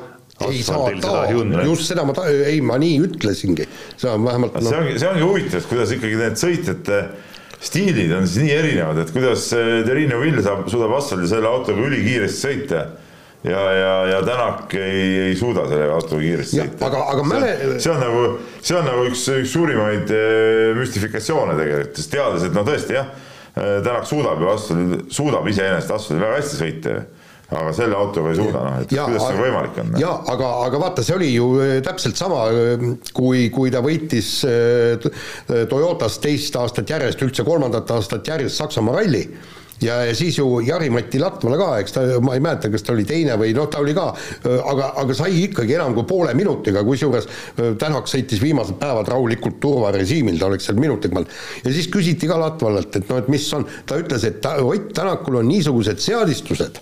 ei 0.50 0.60
saa 0.66 0.90
ta, 1.00 1.22
just 1.64 1.86
seda 1.88 2.04
ma 2.08 2.16
ta-, 2.16 2.26
ei, 2.28 2.60
ma 2.64 2.80
nii 2.82 2.98
ütlesingi, 3.06 3.70
see 3.96 4.10
on 4.12 4.26
vähemalt 4.26 4.58
no. 4.58 4.66
see 4.66 4.82
ongi, 4.82 4.98
see 5.00 5.12
ongi 5.14 5.24
huvitav, 5.24 5.62
et 5.62 5.70
kuidas 5.70 5.94
ikkagi 5.96 6.20
need 6.20 6.42
sõitjate 6.42 7.00
stiilid 7.66 8.12
on 8.18 8.26
siis 8.28 8.44
nii 8.44 8.52
erinevad, 8.58 8.98
et 9.00 9.14
kuidas 9.14 9.48
Terrine 9.54 10.18
Vill 10.20 10.42
saab, 10.44 10.66
suudab 10.68 10.98
asfaldil 10.98 11.30
selle 11.30 11.48
autoga 11.48 11.86
ülikiiresti 11.86 12.42
sõita 12.42 12.86
ja, 13.46 13.72
ja, 13.72 14.06
ja 14.06 14.22
Tänak 14.26 14.74
ei, 14.74 15.18
ei 15.28 15.36
suuda 15.36 15.66
selle 15.70 15.90
autoga 15.94 16.22
kiiresti 16.22 16.60
sõita. 16.60 16.88
aga, 16.88 17.02
aga 17.12 17.26
mäle... 17.26 17.52
see 17.82 17.92
on 17.92 18.00
nagu, 18.02 18.24
see 18.60 18.78
on 18.78 18.88
nagu 18.88 19.04
üks, 19.10 19.26
üks 19.42 19.54
suurimaid 19.54 20.14
eh, 20.14 20.72
müstifikatsioone 20.78 21.58
tegelikult, 21.58 22.00
sest 22.00 22.14
teades, 22.14 22.46
et 22.48 22.56
no 22.56 22.64
tõesti 22.66 22.96
jah, 22.98 23.12
eh, 23.54 23.76
Tänak 23.86 24.08
suudab 24.08 24.42
ju 24.42 24.50
asfaldil, 24.52 25.06
suudab 25.14 25.46
iseenesest 25.52 25.94
asfaldil 25.98 26.26
väga 26.26 26.40
hästi 26.40 26.60
sõita 26.62 26.96
aga 27.46 27.70
selle 27.70 27.94
autoga 27.94 28.32
ei 28.32 28.38
suuda, 28.40 28.60
noh, 28.64 28.78
et 28.82 28.90
ja, 28.90 29.04
kuidas 29.06 29.28
see 29.28 29.36
võimalik 29.38 29.76
on? 29.78 29.92
jaa, 30.02 30.16
aga, 30.32 30.48
aga 30.66 30.80
vaata, 30.82 31.04
see 31.06 31.14
oli 31.14 31.28
ju 31.36 31.50
äh, 31.62 31.76
täpselt 31.86 32.18
sama, 32.18 32.40
kui, 33.14 33.44
kui 33.54 33.70
ta 33.70 33.84
võitis 33.84 34.32
Toyotas 35.70 36.18
teist 36.24 36.58
aastat 36.58 36.90
järjest, 36.90 37.22
üldse 37.22 37.46
kolmandat 37.46 37.92
aastat 37.94 38.26
järjest 38.26 38.58
Saksamaa 38.58 38.98
ralli 38.98 39.22
ja, 39.82 39.98
ja 40.08 40.14
siis 40.16 40.38
ju 40.38 40.60
Jari-Mati 40.64 41.20
Latvala 41.20 41.58
ka, 41.60 41.68
eks 41.82 41.96
ta, 41.96 42.04
ma 42.24 42.36
ei 42.36 42.42
mäleta, 42.44 42.70
kas 42.72 42.86
ta 42.86 42.94
oli 42.94 43.04
teine 43.08 43.36
või 43.40 43.52
noh, 43.56 43.68
ta 43.72 43.82
oli 43.82 43.94
ka, 43.96 44.08
aga, 44.56 44.90
aga 45.02 45.16
sai 45.16 45.42
ikkagi 45.44 45.76
enam 45.78 45.94
kui 45.96 46.06
poole 46.08 46.34
minutiga, 46.38 46.84
kusjuures 46.86 47.28
Tänak 47.80 48.08
sõitis 48.10 48.40
viimased 48.42 48.78
päevad 48.80 49.08
rahulikult 49.10 49.58
turvarežiimil, 49.62 50.38
ta 50.40 50.50
oleks 50.50 50.68
seal 50.68 50.80
minutiga 50.80 51.18
peal. 51.18 51.28
ja 51.64 51.72
siis 51.74 51.90
küsiti 51.92 52.28
ka 52.30 52.38
Latvalalt, 52.40 53.00
et 53.00 53.08
noh, 53.10 53.20
et 53.22 53.30
mis 53.32 53.46
on, 53.56 53.66
ta 53.86 54.00
ütles, 54.00 54.26
et 54.28 54.40
ta, 54.44 54.56
Ott 54.66 54.92
Tänakul 54.96 55.40
on 55.42 55.48
niisugused 55.50 56.00
seadistused 56.02 56.80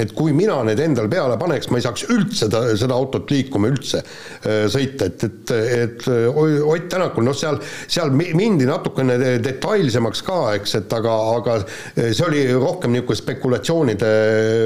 et 0.00 0.12
kui 0.16 0.32
mina 0.36 0.56
need 0.64 0.80
endal 0.80 1.08
peale 1.12 1.36
paneks, 1.40 1.68
ma 1.70 1.80
ei 1.80 1.84
saaks 1.84 2.06
üldse 2.12 2.48
ta, 2.52 2.62
seda 2.78 2.96
autot 2.96 3.28
liikuma 3.32 3.68
üldse 3.72 4.00
äh, 4.00 4.64
sõita, 4.72 5.10
et, 5.10 5.26
et, 5.28 5.54
et 5.82 6.08
Ott 6.12 6.88
Tänakul, 6.92 7.24
noh, 7.26 7.36
seal, 7.36 7.58
seal 7.90 8.10
mindi 8.12 8.66
natukene 8.68 9.18
detailsemaks 9.42 10.24
ka, 10.26 10.38
eks, 10.58 10.74
et 10.80 10.96
aga, 10.96 11.12
aga 11.36 11.58
see 11.96 12.24
oli 12.26 12.42
rohkem 12.56 12.92
niisugune 12.92 13.20
spekulatsioonide 13.22 14.10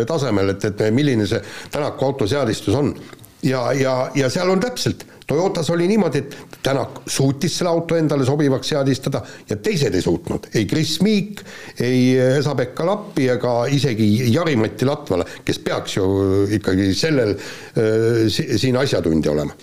tasemel, 0.09 0.55
et, 0.55 0.71
et 0.71 0.87
milline 0.95 1.27
see 1.29 1.43
Tänaku 1.75 2.11
auto 2.11 2.31
seadistus 2.31 2.79
on. 2.79 2.95
ja, 3.47 3.69
ja, 3.77 3.99
ja 4.15 4.31
seal 4.33 4.51
on 4.51 4.63
täpselt 4.63 5.07
Toyotas 5.27 5.71
oli 5.71 5.89
niimoodi, 5.89 6.19
et 6.19 6.59
Tänak 6.63 7.01
suutis 7.07 7.59
selle 7.59 7.71
auto 7.71 7.97
endale 7.99 8.25
sobivaks 8.27 8.69
seadistada 8.73 9.21
ja 9.49 9.57
teised 9.63 9.95
ei 9.95 10.03
suutnud, 10.03 10.49
ei 10.55 10.67
Chris 10.71 11.01
Meek, 11.03 11.43
ei 11.83 12.17
Esa-Pekka 12.39 12.87
Lappi 12.87 13.29
ega 13.35 13.55
isegi 13.71 14.07
Jari-Mati 14.35 14.87
Latvala, 14.87 15.27
kes 15.45 15.59
peaks 15.63 15.97
ju 15.99 16.07
ikkagi 16.59 16.93
sellel 16.95 17.35
äh, 17.35 18.27
siin 18.31 18.79
asjatundja 18.79 19.33
olema. 19.35 19.57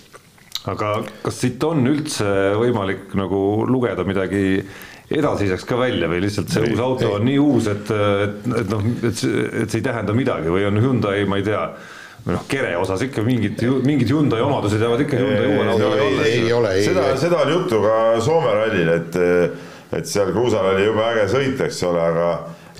aga 0.64 0.94
kas 1.22 1.40
siit 1.42 1.64
on 1.64 1.84
üldse 1.86 2.24
võimalik 2.56 3.12
nagu 3.20 3.38
lugeda 3.68 4.04
midagi 4.08 4.62
edasiseks 5.12 5.66
ka 5.68 5.76
välja 5.76 6.08
või 6.08 6.22
lihtsalt 6.24 6.52
see 6.52 6.64
ei, 6.64 6.72
uus 6.72 6.80
auto 6.80 7.08
ei. 7.08 7.12
on 7.18 7.28
nii 7.28 7.40
uus, 7.40 7.68
et, 7.68 7.90
et, 8.24 8.38
et 8.60 8.72
noh, 8.72 8.86
et 9.04 9.18
see, 9.18 9.44
et 9.64 9.68
see 9.68 9.82
ei 9.82 9.84
tähenda 9.84 10.16
midagi 10.16 10.52
või 10.52 10.64
on 10.68 10.80
Hyundai, 10.80 11.26
ma 11.28 11.40
ei 11.40 11.44
tea 11.44 11.66
või 12.24 12.36
noh, 12.38 12.48
kere 12.48 12.72
osas 12.80 13.04
ikka 13.04 13.22
mingid, 13.26 13.60
mingid 13.84 14.10
Hyundai 14.10 14.40
omadused 14.44 14.80
jäävad 14.80 15.04
ikka 15.04 15.20
Hyundai 15.20 15.46
uuel 15.52 15.70
autol 15.74 15.94
alles. 15.94 16.26
ei 16.30 16.52
ole, 16.56 16.74
ei 16.78 16.88
seda, 16.88 17.06
seda 17.20 17.44
oli 17.44 17.56
juttu 17.58 17.80
ka 17.84 17.94
Soome 18.24 18.52
rallil, 18.56 18.92
et, 18.96 19.18
et 20.00 20.08
seal 20.08 20.32
kruusal 20.32 20.72
oli 20.72 20.86
jube 20.86 21.04
äge 21.10 21.26
sõit, 21.34 21.64
eks 21.66 21.82
ole, 21.90 22.04
aga 22.04 22.28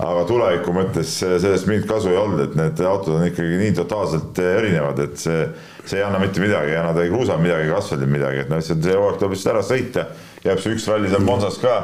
aga 0.03 0.25
tuleviku 0.27 0.73
mõttes 0.75 1.11
sellest 1.23 1.69
mingit 1.69 1.85
kasu 1.87 2.09
ei 2.11 2.17
olnud, 2.19 2.41
et 2.43 2.55
need 2.59 2.81
autod 2.83 3.15
on 3.15 3.29
ikkagi 3.29 3.59
nii 3.61 3.75
totaalselt 3.77 4.41
erinevad, 4.43 4.99
et 5.05 5.15
see, 5.21 5.45
see 5.85 6.01
ei 6.01 6.03
anna 6.03 6.19
mitte 6.19 6.43
midagi, 6.43 6.73
ei 6.73 6.81
anna 6.81 6.91
ei 6.99 7.13
kruusal 7.13 7.39
midagi 7.39 7.69
ega 7.69 7.77
asfaldil 7.79 8.11
midagi, 8.11 8.41
et 8.43 8.51
noh, 8.51 8.59
see 8.65 8.75
hooaeg 8.75 9.21
tuleb 9.21 9.37
lihtsalt 9.37 9.53
ära 9.53 9.63
sõita, 9.63 10.05
jääb 10.43 10.59
see 10.59 10.75
üks 10.75 10.89
ralli 10.91 11.13
seal 11.13 11.23
Monsas 11.23 11.61
ka 11.61 11.77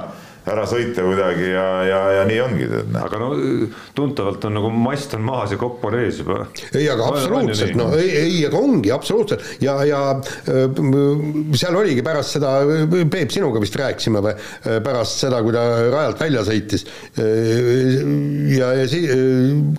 ära 0.50 0.66
sõita 0.70 1.06
kuidagi 1.06 1.52
ja, 1.52 1.66
ja, 1.86 2.02
ja 2.18 2.26
nii 2.30 2.40
ongi. 2.42 2.70
Noh. 2.72 3.04
aga 3.06 3.20
no 3.22 3.30
tuntavalt 3.98 4.46
on 4.48 4.58
nagu 4.58 4.72
mast 4.74 5.14
on 5.18 5.26
maas 5.26 5.54
ja 5.54 5.60
kopp 5.62 5.84
on 5.88 5.98
ees 6.00 6.22
juba. 6.22 6.46
ei, 6.74 6.88
aga 6.90 7.10
absoluutselt, 7.12 7.76
no 7.78 7.90
ei, 7.98 8.10
ei, 8.24 8.40
aga 8.48 8.62
ongi 8.62 8.92
absoluutselt 8.94 9.44
ja, 9.64 9.76
ja 9.88 10.02
äh, 10.50 10.80
seal 11.58 11.78
oligi 11.78 12.04
pärast 12.06 12.38
seda, 12.38 12.54
Peep, 13.12 13.32
sinuga 13.34 13.62
vist 13.62 13.76
rääkisime 13.80 14.24
või, 14.24 14.34
äh, 14.34 14.80
pärast 14.84 15.22
seda, 15.26 15.42
kui 15.46 15.54
ta 15.56 15.64
rajalt 15.92 16.22
välja 16.22 16.44
sõitis. 16.48 16.86
Äh, 17.22 18.02
ja, 18.56 18.72
ja 18.82 18.88
siis 18.90 19.08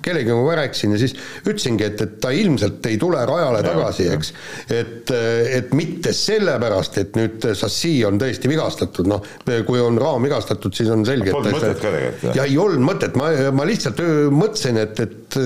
kellegagi 0.04 0.36
ma 0.36 0.56
rääkisin 0.62 0.94
ja 0.94 1.00
siis 1.02 1.16
ütlesingi, 1.42 1.86
et, 1.88 2.00
et 2.04 2.16
ta 2.22 2.32
ilmselt 2.34 2.86
ei 2.90 2.98
tule 3.00 3.22
rajale 3.28 3.62
ja, 3.62 3.68
tagasi, 3.70 4.08
eks. 4.12 4.32
et, 4.72 5.12
et 5.58 5.74
mitte 5.76 6.14
sellepärast, 6.16 6.98
et 7.02 7.18
nüüd 7.18 7.50
šassii 7.58 8.02
on 8.08 8.20
tõesti 8.20 8.50
vigastatud, 8.50 9.08
noh, 9.10 9.24
kui 9.66 9.80
on 9.82 9.98
raam 10.00 10.22
vigastatud, 10.26 10.51
sõnastatud, 10.52 10.76
siis 10.76 10.90
on 10.92 11.04
selge. 11.06 11.32
Polnud 11.32 11.56
mõtet 11.56 11.80
ka 11.80 11.90
tegelikult. 11.90 12.36
ja 12.36 12.44
ei 12.44 12.58
olnud 12.58 12.84
mõtet, 12.86 13.16
ma, 13.16 13.30
ma 13.52 13.66
lihtsalt 13.68 14.00
mõtlesin, 14.32 14.78
et, 14.82 15.00
et 15.00 15.38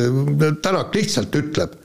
Tänak 0.62 0.94
lihtsalt 0.94 1.34
ütleb, 1.38 1.76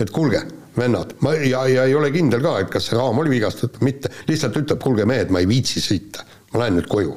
et 0.00 0.10
kuulge, 0.10 0.42
vennad, 0.76 1.14
ma 1.20 1.34
ja, 1.36 1.66
ja 1.68 1.84
ei 1.84 1.94
ole 1.94 2.10
kindel 2.14 2.42
ka, 2.42 2.58
et 2.62 2.70
kas 2.72 2.88
see 2.88 2.96
raam 2.96 3.18
oli 3.20 3.34
vigastatud 3.34 3.82
mitte, 3.84 4.10
lihtsalt 4.28 4.56
ütleb, 4.56 4.80
kuulge 4.80 5.04
mehed, 5.08 5.30
ma 5.30 5.42
ei 5.42 5.48
viitsi 5.48 5.82
sõita, 5.84 6.24
ma 6.52 6.64
lähen 6.64 6.78
nüüd 6.80 6.88
koju. 6.88 7.14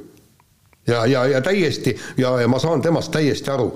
ja, 0.88 1.06
ja, 1.06 1.26
ja 1.26 1.42
täiesti 1.42 1.96
ja, 2.18 2.36
ja 2.42 2.48
ma 2.52 2.60
saan 2.60 2.84
temast 2.84 3.14
täiesti 3.16 3.50
aru, 3.52 3.72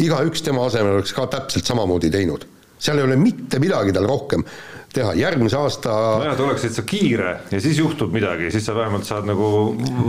igaüks 0.00 0.42
tema 0.42 0.66
asemel 0.66 0.98
oleks 0.98 1.12
ka 1.16 1.26
täpselt 1.32 1.68
samamoodi 1.68 2.10
teinud 2.10 2.46
seal 2.78 2.98
ei 3.00 3.06
ole 3.06 3.16
mitte 3.16 3.60
midagi 3.62 3.92
tal 3.96 4.08
rohkem 4.08 4.44
teha, 4.94 5.12
järgmise 5.18 5.58
aasta. 5.60 5.94
nojah, 6.22 6.36
ta 6.38 6.46
oleks 6.46 6.66
täitsa 6.66 6.84
kiire 6.88 7.32
ja 7.50 7.60
siis 7.60 7.78
juhtub 7.78 8.12
midagi, 8.14 8.50
siis 8.54 8.66
sa 8.68 8.74
vähemalt 8.76 9.08
saad 9.08 9.28
nagu 9.28 9.48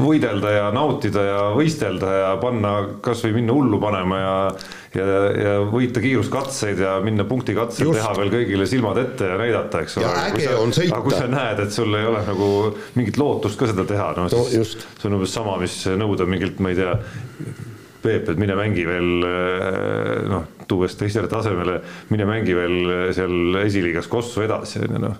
võidelda 0.01 0.53
ja 0.53 0.67
nautida 0.75 1.23
ja 1.27 1.39
võistelda 1.57 2.13
ja 2.21 2.33
panna 2.41 2.73
kasvõi 3.03 3.35
minna 3.39 3.55
hullu 3.57 3.81
panema 3.83 4.21
ja 4.21 4.35
ja, 4.95 5.05
ja 5.37 5.53
võita 5.67 6.01
kiiruskatseid 6.03 6.81
ja 6.81 6.97
minna 7.03 7.25
punktikatseid 7.27 7.91
teha 7.97 8.13
veel 8.17 8.31
kõigile 8.33 8.67
silmad 8.69 8.99
ette 9.01 9.29
ja 9.31 9.37
näidata, 9.39 9.83
eks 9.83 9.99
ole. 9.99 10.11
aga 10.87 11.01
kui 11.03 11.15
sa 11.15 11.27
näed, 11.31 11.61
et 11.65 11.75
sul 11.75 11.93
ei 11.97 12.07
ole 12.07 12.23
nagu 12.27 12.49
mingit 12.97 13.19
lootust 13.21 13.59
ka 13.59 13.69
seda 13.71 13.85
teha, 13.89 14.11
no 14.17 14.27
siis 14.31 14.77
no, 14.77 14.85
see 14.97 15.09
on 15.09 15.17
umbes 15.19 15.33
sama, 15.37 15.57
mis 15.61 15.79
nõuda 15.99 16.27
mingilt, 16.29 16.61
ma 16.63 16.73
ei 16.73 16.79
tea 16.79 16.95
Peep, 18.03 18.29
et 18.29 18.37
mine 18.39 18.55
mängi 18.59 18.85
veel 18.87 19.25
eh, 19.25 20.27
noh, 20.29 20.45
tuues 20.69 20.95
teisele 20.99 21.29
tasemele, 21.31 21.81
mine 22.13 22.29
mängi 22.29 22.55
veel 22.57 22.77
seal 23.17 23.61
esiliigas 23.63 24.09
Kossu 24.11 24.45
edasi, 24.45 24.83
on 24.85 24.97
ju 24.97 25.03
noh 25.07 25.19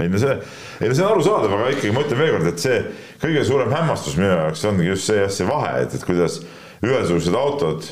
ei 0.00 0.08
no 0.08 0.16
see, 0.16 0.36
ei 0.80 0.88
no 0.88 0.94
see 0.96 1.04
on 1.04 1.12
arusaadav, 1.12 1.52
aga 1.52 1.72
ikkagi 1.74 1.90
ma 1.92 2.00
ütlen 2.06 2.20
veelkord, 2.22 2.46
et 2.48 2.62
see 2.62 2.78
kõige 3.20 3.42
suurem 3.44 3.74
hämmastus 3.74 4.14
minu 4.16 4.30
jaoks 4.30 4.62
ongi 4.70 4.86
just 4.86 5.04
see 5.10 5.18
jah, 5.18 5.28
see 5.32 5.44
vahe, 5.44 5.82
et, 5.84 5.96
et 5.98 6.06
kuidas 6.08 6.38
ühesugused 6.80 7.36
autod 7.36 7.84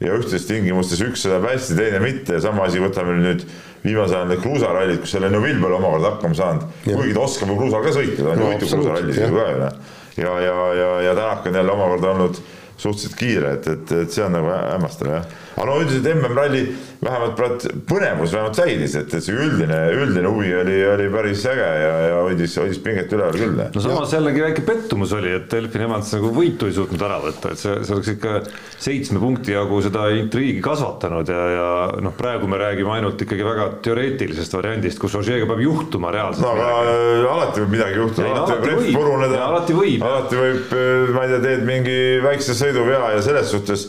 ja 0.00 0.16
ühtedest 0.16 0.48
tingimustes 0.48 1.02
üks 1.04 1.26
sõidab 1.26 1.44
hästi, 1.50 1.76
teine 1.76 2.00
mitte 2.02 2.38
ja 2.38 2.40
sama 2.46 2.64
asi 2.66 2.80
võtame 2.80 3.18
nüüd 3.20 3.44
viimasel 3.84 4.22
ajal 4.22 4.32
need 4.32 4.40
kruusarallid, 4.46 5.02
kus 5.02 5.12
selle 5.12 5.28
Neville 5.32 5.60
pole 5.60 5.76
omakorda 5.76 6.14
hakkama 6.14 6.38
saanud, 6.38 6.64
kuigi 6.86 7.12
ta 7.18 7.26
oskab 7.26 7.52
ju 7.52 7.58
kruusal 7.60 7.84
ka 7.84 7.94
sõita, 7.98 8.18
ta 8.22 8.32
on 8.32 8.42
ju 8.42 8.48
absoluutselt, 8.48 8.80
kruusarallis 8.80 9.20
ju 9.20 9.30
ka 9.36 9.46
ju 9.50 9.60
noh. 9.60 9.94
ja, 10.24 10.34
ja, 10.46 10.58
ja, 10.80 10.90
ja 11.08 11.14
Tänak 11.20 11.52
on 11.52 11.60
jälle 11.60 11.76
omakorda 11.76 12.14
olnud 12.16 12.42
suhteliselt 12.82 13.18
kiire, 13.18 13.56
et, 13.58 13.68
et, 13.68 13.94
et 14.04 14.14
see 14.14 14.24
on 14.26 14.34
nagu 14.36 14.50
hämmastav 14.52 15.12
jah. 15.12 15.28
aga 15.52 15.68
no 15.68 15.78
üldiselt 15.82 16.08
MM-ralli 16.14 16.64
vähemalt 17.02 17.34
praegu 17.38 17.72
põnevus 17.88 18.34
vähemalt 18.34 18.58
säilis, 18.58 18.94
et, 18.98 19.10
et 19.10 19.24
see 19.24 19.34
üldine, 19.34 19.78
üldine 19.96 20.30
huvi 20.30 20.52
oli, 20.60 20.76
oli 20.86 21.08
päris 21.12 21.44
äge 21.50 21.68
ja, 21.82 21.94
ja 22.08 22.20
hoidis, 22.22 22.54
hoidis 22.60 22.80
pinget 22.82 23.12
üleval 23.14 23.38
küll. 23.38 23.62
no 23.74 23.82
samas 23.84 24.14
jällegi 24.14 24.44
väike 24.44 24.64
pettumus 24.66 25.14
oli, 25.18 25.32
et 25.38 25.48
Delfin 25.52 25.86
Evans 25.86 26.12
nagu 26.16 26.30
võitu 26.34 26.70
ei 26.70 26.76
suutnud 26.76 27.02
ära 27.08 27.18
võtta, 27.22 27.54
et 27.54 27.62
see, 27.62 27.74
see 27.86 27.96
oleks 27.96 28.12
ikka 28.14 28.36
seitsme 28.82 29.22
punkti 29.22 29.56
jagu 29.56 29.80
seda 29.84 30.08
intriigi 30.14 30.62
kasvatanud 30.64 31.32
ja, 31.32 31.42
ja 31.56 31.68
noh, 32.02 32.14
praegu 32.18 32.50
me 32.50 32.60
räägime 32.62 32.94
ainult 32.96 33.22
ikkagi 33.26 33.46
väga 33.46 33.68
teoreetilisest 33.84 34.58
variandist, 34.58 35.00
kus 35.02 35.18
Ožeega 35.18 35.46
peab 35.50 35.62
juhtuma 35.62 36.12
reaalselt 36.14 36.46
no 36.46 36.54
aga 36.54 36.94
äh, 36.94 37.26
alati 37.32 37.64
võib 37.64 37.76
midagi 37.76 37.98
juhtuda, 37.98 38.30
alati 38.32 38.56
võib 38.58 38.70
rehv 38.70 38.96
puruneda. 38.96 39.42
Alati 39.48 39.76
võib. 39.76 40.06
alati 40.06 40.38
võib, 40.38 40.74
äh, 40.78 41.12
ma 41.14 41.26
ei 41.26 41.32
tea, 41.32 41.42
teed 41.46 41.66
mingi 41.68 41.98
väikse 42.24 42.56
sõiduvea 42.72 43.12
ja 43.16 43.22
selles 43.24 43.52
suhtes 43.52 43.86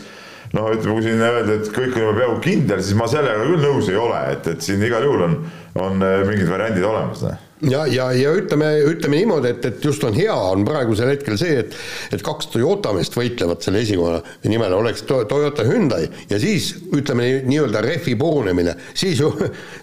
noh, 0.53 0.69
ütleme, 0.69 0.97
kui 0.97 1.05
siin 1.05 1.23
öelda, 1.23 1.57
et 1.57 1.71
kõik 1.73 1.97
juba 1.97 2.13
peaaegu 2.17 2.37
kindel, 2.43 2.83
siis 2.83 2.97
ma 2.99 3.07
sellega 3.09 3.47
küll 3.47 3.63
nõus 3.63 3.89
ei 3.89 3.97
ole, 3.99 4.19
et, 4.35 4.51
et 4.53 4.61
siin 4.65 4.83
igal 4.85 5.05
juhul 5.07 5.25
on, 5.29 5.39
on 5.81 6.05
äh, 6.05 6.21
mingid 6.27 6.51
variandid 6.51 6.85
olemas. 6.87 7.23
noh. 7.25 7.39
Ja, 7.69 7.83
ja, 7.87 8.09
ja 8.17 8.33
ütleme, 8.37 8.69
ütleme 8.89 9.19
niimoodi, 9.21 9.51
et, 9.53 9.67
et 9.69 9.85
just 9.85 10.03
on 10.07 10.15
hea, 10.17 10.33
on 10.33 10.65
praegusel 10.67 11.11
hetkel 11.13 11.37
see, 11.39 11.61
et 11.63 11.77
et 12.13 12.23
kaks 12.25 12.49
Toyota 12.53 12.93
meest 12.95 13.15
võitlevad 13.17 13.63
selle 13.65 13.83
esikoha 13.83 14.19
nimel, 14.49 14.75
oleks 14.77 15.05
to, 15.09 15.21
Toyota 15.29 15.65
Hyundai. 15.67 16.07
Ja 16.29 16.39
siis 16.41 16.71
ütleme 16.93 17.27
nii, 17.27 17.39
nii-öelda 17.49 17.83
rehvi 17.85 18.15
purunemine, 18.19 18.75
siis 18.97 19.21
ju 19.21 19.31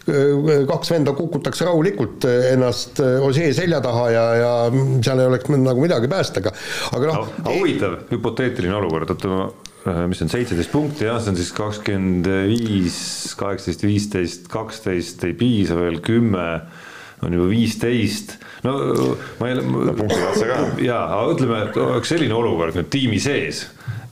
kaks 0.72 0.94
venda 0.94 1.14
kukutaks 1.16 1.64
rahulikult 1.66 2.26
ennast 2.52 3.00
Osee 3.00 3.50
selja 3.56 3.80
taha 3.84 4.06
ja, 4.14 4.26
ja 4.40 4.52
seal 5.04 5.22
ei 5.22 5.30
oleks 5.32 5.50
nagu 5.54 5.82
midagi 5.82 6.10
päästa, 6.10 6.42
aga 6.44 6.54
aga 6.96 7.10
noh 7.10 7.26
aga 7.42 7.56
huvitav 7.56 7.98
hüpoteetiline 8.10 8.76
olukord, 8.80 9.12
oota 9.14 9.30
ma 9.32 9.50
mis 10.10 10.20
on 10.20 10.28
seitseteist 10.28 10.72
punkti 10.72 11.06
jah, 11.06 11.16
see 11.22 11.32
on 11.32 11.38
siis 11.38 11.52
kakskümmend 11.56 12.26
viis, 12.50 12.98
kaheksateist, 13.40 13.84
viisteist, 13.86 14.48
kaksteist 14.52 15.24
ei 15.24 15.32
piisa 15.38 15.78
veel, 15.78 16.02
kümme 16.04 16.46
on 17.22 17.36
juba 17.36 17.48
viisteist, 17.50 18.38
no 18.64 18.74
ma 19.40 19.50
ei 19.50 19.58
no, 19.60 19.92
punktikatse 19.96 20.48
ka. 20.48 20.60
jaa, 20.84 21.20
ütleme, 21.32 21.64
et 21.66 21.78
oleks 21.80 22.12
selline 22.14 22.36
olukord 22.36 22.78
nüüd 22.78 22.88
tiimi 22.92 23.20
sees, 23.22 23.66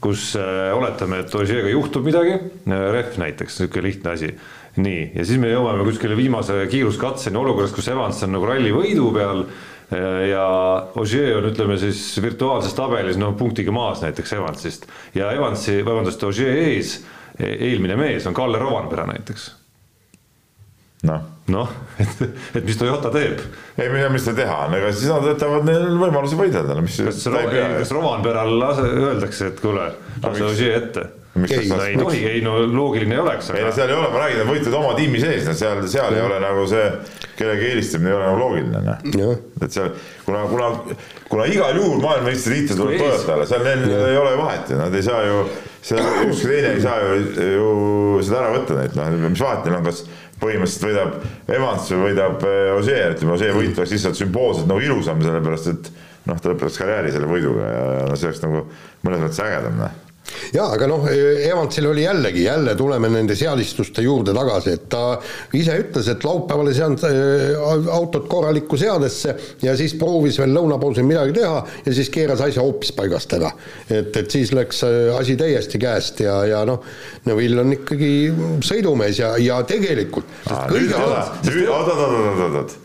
kus 0.05 0.31
äh, 0.39 0.69
oletame, 0.77 1.23
et 1.25 1.35
Ožeega 1.35 1.73
juhtub 1.73 2.07
midagi, 2.07 2.37
ref 2.67 3.19
näiteks, 3.21 3.59
niisugune 3.63 3.89
lihtne 3.89 4.15
asi, 4.15 4.31
nii, 4.79 5.03
ja 5.17 5.27
siis 5.27 5.41
me 5.43 5.51
jõuame 5.51 5.87
kuskile 5.89 6.17
viimase 6.19 6.61
kiiruskatseni 6.71 7.41
olukorras, 7.41 7.75
kus 7.75 7.91
Evans 7.91 8.23
on 8.27 8.35
nagu 8.37 8.49
ralli 8.49 8.73
võidu 8.75 9.11
peal 9.17 9.45
äh, 9.45 10.29
ja 10.31 10.49
Ogier 11.01 11.41
on, 11.41 11.49
ütleme 11.51 11.79
siis 11.81 12.03
virtuaalses 12.23 12.77
tabelis 12.79 13.19
no 13.21 13.33
punktiga 13.39 13.75
maas 13.75 14.05
näiteks 14.05 14.37
Evansist 14.39 14.91
ja 15.17 15.33
Evansi, 15.35 15.81
vabandust, 15.87 16.23
Ogier 16.29 16.61
ees, 16.69 16.99
eelmine 17.39 17.97
mees 17.99 18.27
on 18.27 18.37
Kalle 18.37 18.61
Rovanpera 18.61 19.07
näiteks. 19.09 19.53
Noh, 21.07 21.27
noh, 21.55 21.75
et, 22.03 22.23
et 22.59 22.65
mis 22.65 22.79
Toyota 22.79 23.13
teeb? 23.15 23.43
ei 23.79 23.91
mida, 23.93 24.09
mis 24.11 24.25
ta 24.27 24.35
teha 24.35 24.57
on, 24.67 24.75
ega 24.79 24.91
siis 24.95 25.13
nad 25.13 25.23
võtavad 25.23 25.69
neil 25.69 25.95
võimalusi 26.01 26.39
võidelda, 26.39 26.75
no 26.75 26.83
mis. 26.87 26.99
kas, 27.07 27.23
kas 27.29 27.95
Rovanperal 27.95 28.57
lase, 28.59 28.89
öeldakse, 28.89 29.53
et 29.53 29.63
kuule, 29.63 29.93
lase 30.25 30.49
Ogier 30.49 30.81
ette? 30.81 31.07
Ei, 31.47 31.69
no 31.71 31.79
ei 31.85 31.97
tohi, 31.99 32.21
ei 32.27 32.43
no 32.45 32.57
loogiline 32.67 33.15
ei 33.15 33.23
oleks, 33.23 33.51
ei 33.53 33.63
no 33.63 33.69
aga 33.69 33.77
seal 33.77 33.93
ei 33.93 33.97
ole, 33.99 34.11
ma 34.13 34.23
räägin, 34.23 34.41
nad 34.43 34.51
võitlevad 34.51 34.77
oma 34.81 34.93
tiimi 34.99 35.23
sees, 35.23 35.47
no 35.47 35.55
seal, 35.59 35.81
seal 35.91 36.17
ei 36.17 36.25
ole 36.25 36.39
nagu 36.43 36.67
see 36.71 36.85
kellegi 37.39 37.69
eelistamine 37.71 38.11
ei 38.11 38.17
ole 38.17 38.27
nagu 38.27 38.41
loogiline, 38.43 38.83
noh. 38.83 39.35
et 39.63 39.75
seal, 39.75 39.91
kuna, 40.27 40.45
kuna, 40.51 40.71
kuna 41.31 41.49
igal 41.51 41.79
juhul 41.79 42.01
maailmameistritiitel 42.03 42.81
tuleb 42.81 43.03
Toyotale, 43.03 43.49
seal 43.51 43.67
neil 43.67 43.85
ei 43.99 44.19
ole 44.19 44.33
vahet 44.41 44.73
ju, 44.73 44.81
nad 44.81 44.97
ei 44.99 45.05
saa 45.07 45.21
ju, 45.27 45.45
seal 45.91 46.11
ükski 46.27 46.51
teine 46.51 46.73
ei 46.75 46.83
saa 46.85 46.99
ju, 47.05 47.21
ju 47.59 47.69
seda 48.27 48.43
ära 48.43 48.57
võtta 48.57 48.81
neilt, 48.81 48.99
noh, 48.99 49.29
mis 49.29 49.45
vahet 49.45 49.69
neil 49.69 49.79
on, 49.79 49.87
kas 49.87 50.03
põhimõtteliselt 50.43 50.89
võidab 50.89 51.55
Evans 51.59 51.89
või 51.93 52.03
võidab 52.09 52.45
eh, 52.47 52.75
Ožee, 52.77 53.07
ütleme, 53.15 53.35
Ožee 53.37 53.55
võit 53.57 53.79
oleks 53.79 53.95
lihtsalt 53.95 54.19
sümboolselt 54.19 54.71
nagu 54.71 54.83
ilusam, 54.83 55.23
sellepärast 55.25 55.73
et 55.75 55.95
noh, 56.29 56.39
ta 56.39 56.53
lõpetas 56.53 56.79
karjääri 56.79 57.15
selle 57.15 57.31
võiduga 57.31 57.73
ja 57.73 57.89
no 58.11 58.19
see 58.19 58.31
oleks 58.31 58.45
nagu 58.45 58.67
mõnes 59.07 59.25
mõttes 59.25 59.43
ägedam, 59.47 59.81
noh 59.83 60.05
jaa, 60.55 60.69
aga 60.75 60.89
noh, 60.91 61.07
Evansil 61.09 61.87
oli 61.91 62.05
jällegi, 62.05 62.45
jälle 62.45 62.75
tuleme 62.79 63.11
nende 63.13 63.37
seadistuste 63.39 64.03
juurde 64.03 64.35
tagasi, 64.37 64.75
et 64.79 64.89
ta 64.93 65.03
ise 65.57 65.77
ütles, 65.83 66.09
et 66.13 66.25
laupäeval 66.25 66.71
ei 66.71 66.79
saanud 66.79 67.05
äh, 67.09 67.93
autot 67.95 68.29
korralikku 68.31 68.79
seadesse 68.81 69.35
ja 69.63 69.77
siis 69.79 69.95
proovis 69.99 70.39
veel 70.41 70.55
lõunapausil 70.57 71.07
midagi 71.09 71.37
teha 71.41 71.63
ja 71.87 71.95
siis 71.95 72.11
keeras 72.15 72.43
asja 72.45 72.65
hoopis 72.65 72.93
paigast 72.97 73.33
ära. 73.39 73.53
et, 73.91 74.17
et 74.17 74.31
siis 74.31 74.53
läks 74.57 74.83
äh, 74.87 75.15
asi 75.19 75.37
täiesti 75.41 75.81
käest 75.83 76.21
ja, 76.25 76.41
ja 76.49 76.65
noh, 76.69 76.85
Neville 77.29 77.63
on 77.65 77.73
ikkagi 77.79 78.13
sõidumees 78.65 79.23
ja, 79.23 79.35
ja 79.43 79.63
tegelikult 79.69 80.29
Aa, 80.51 80.67
nüüd, 80.73 80.93
oot, 80.95 81.89
oot, 81.95 82.05
oot, 82.05 82.29
oot, 82.35 82.61
oot. 82.63 82.79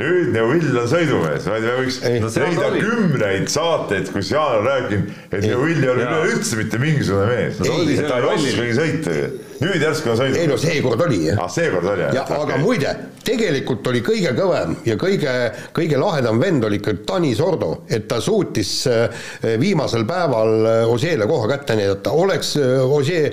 Nüüd 0.00 0.32
Neuvill 0.34 0.78
on 0.80 0.88
sõidumees, 0.90 1.44
ma 1.46 1.58
ei 1.58 1.64
tea, 1.64 1.74
me 1.74 1.84
võiks 1.84 1.98
no 2.02 2.30
leida 2.42 2.70
kümneid 2.74 3.50
saateid, 3.52 4.10
kus 4.14 4.32
Jaan 4.34 4.60
on 4.60 4.68
rääkinud, 4.68 5.12
et 5.30 5.44
Neuvill 5.46 5.84
ei. 5.84 5.90
Ole 5.92 6.06
üleüldse 6.08 6.58
mitte 6.58 6.80
mingisugune 6.82 7.28
mees. 7.30 7.60
Ta 7.60 8.18
ei 8.18 8.30
oskagi 8.32 8.78
sõita. 8.80 9.18
Nüüd 9.60 9.82
järsku 9.82 10.12
on 10.14 10.22
ei 10.26 10.46
no 10.50 10.56
seekord 10.60 11.00
oli 11.06 11.20
jah. 11.28 11.40
Ah, 11.44 11.50
seekord 11.50 11.88
oli 11.92 12.06
ja 12.16 12.24
aga 12.36 12.58
muide, 12.62 12.92
tegelikult 13.24 13.86
oli 13.90 14.02
kõige 14.04 14.34
kõvem 14.36 14.76
ja 14.86 14.96
kõige, 15.00 15.34
kõige 15.76 16.00
lahedam 16.00 16.40
vend 16.42 16.66
oli 16.66 16.80
ikka 16.80 16.96
Tanis 17.06 17.40
Ordo, 17.44 17.70
et 17.88 18.08
ta 18.10 18.20
suutis 18.24 18.72
äh, 18.90 19.26
viimasel 19.60 20.06
päeval 20.08 20.54
äh, 20.70 20.92
Ožeele 20.92 21.28
koha 21.30 21.48
kätte 21.54 21.76
näidata, 21.78 22.14
oleks 22.14 22.54
äh, 22.60 22.82
Ožee 22.84 23.32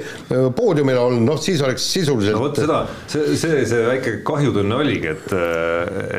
poodiumil 0.56 1.00
olnud, 1.02 1.26
noh 1.28 1.42
siis 1.42 1.62
oleks 1.66 1.86
sisuliselt 1.94 2.38
no 2.38 2.46
vot 2.46 2.62
seda, 2.62 2.82
see, 3.12 3.36
see, 3.40 3.64
see 3.70 3.86
väike 3.88 4.18
kahjutunne 4.28 4.78
oligi, 4.82 5.12
et, 5.16 5.34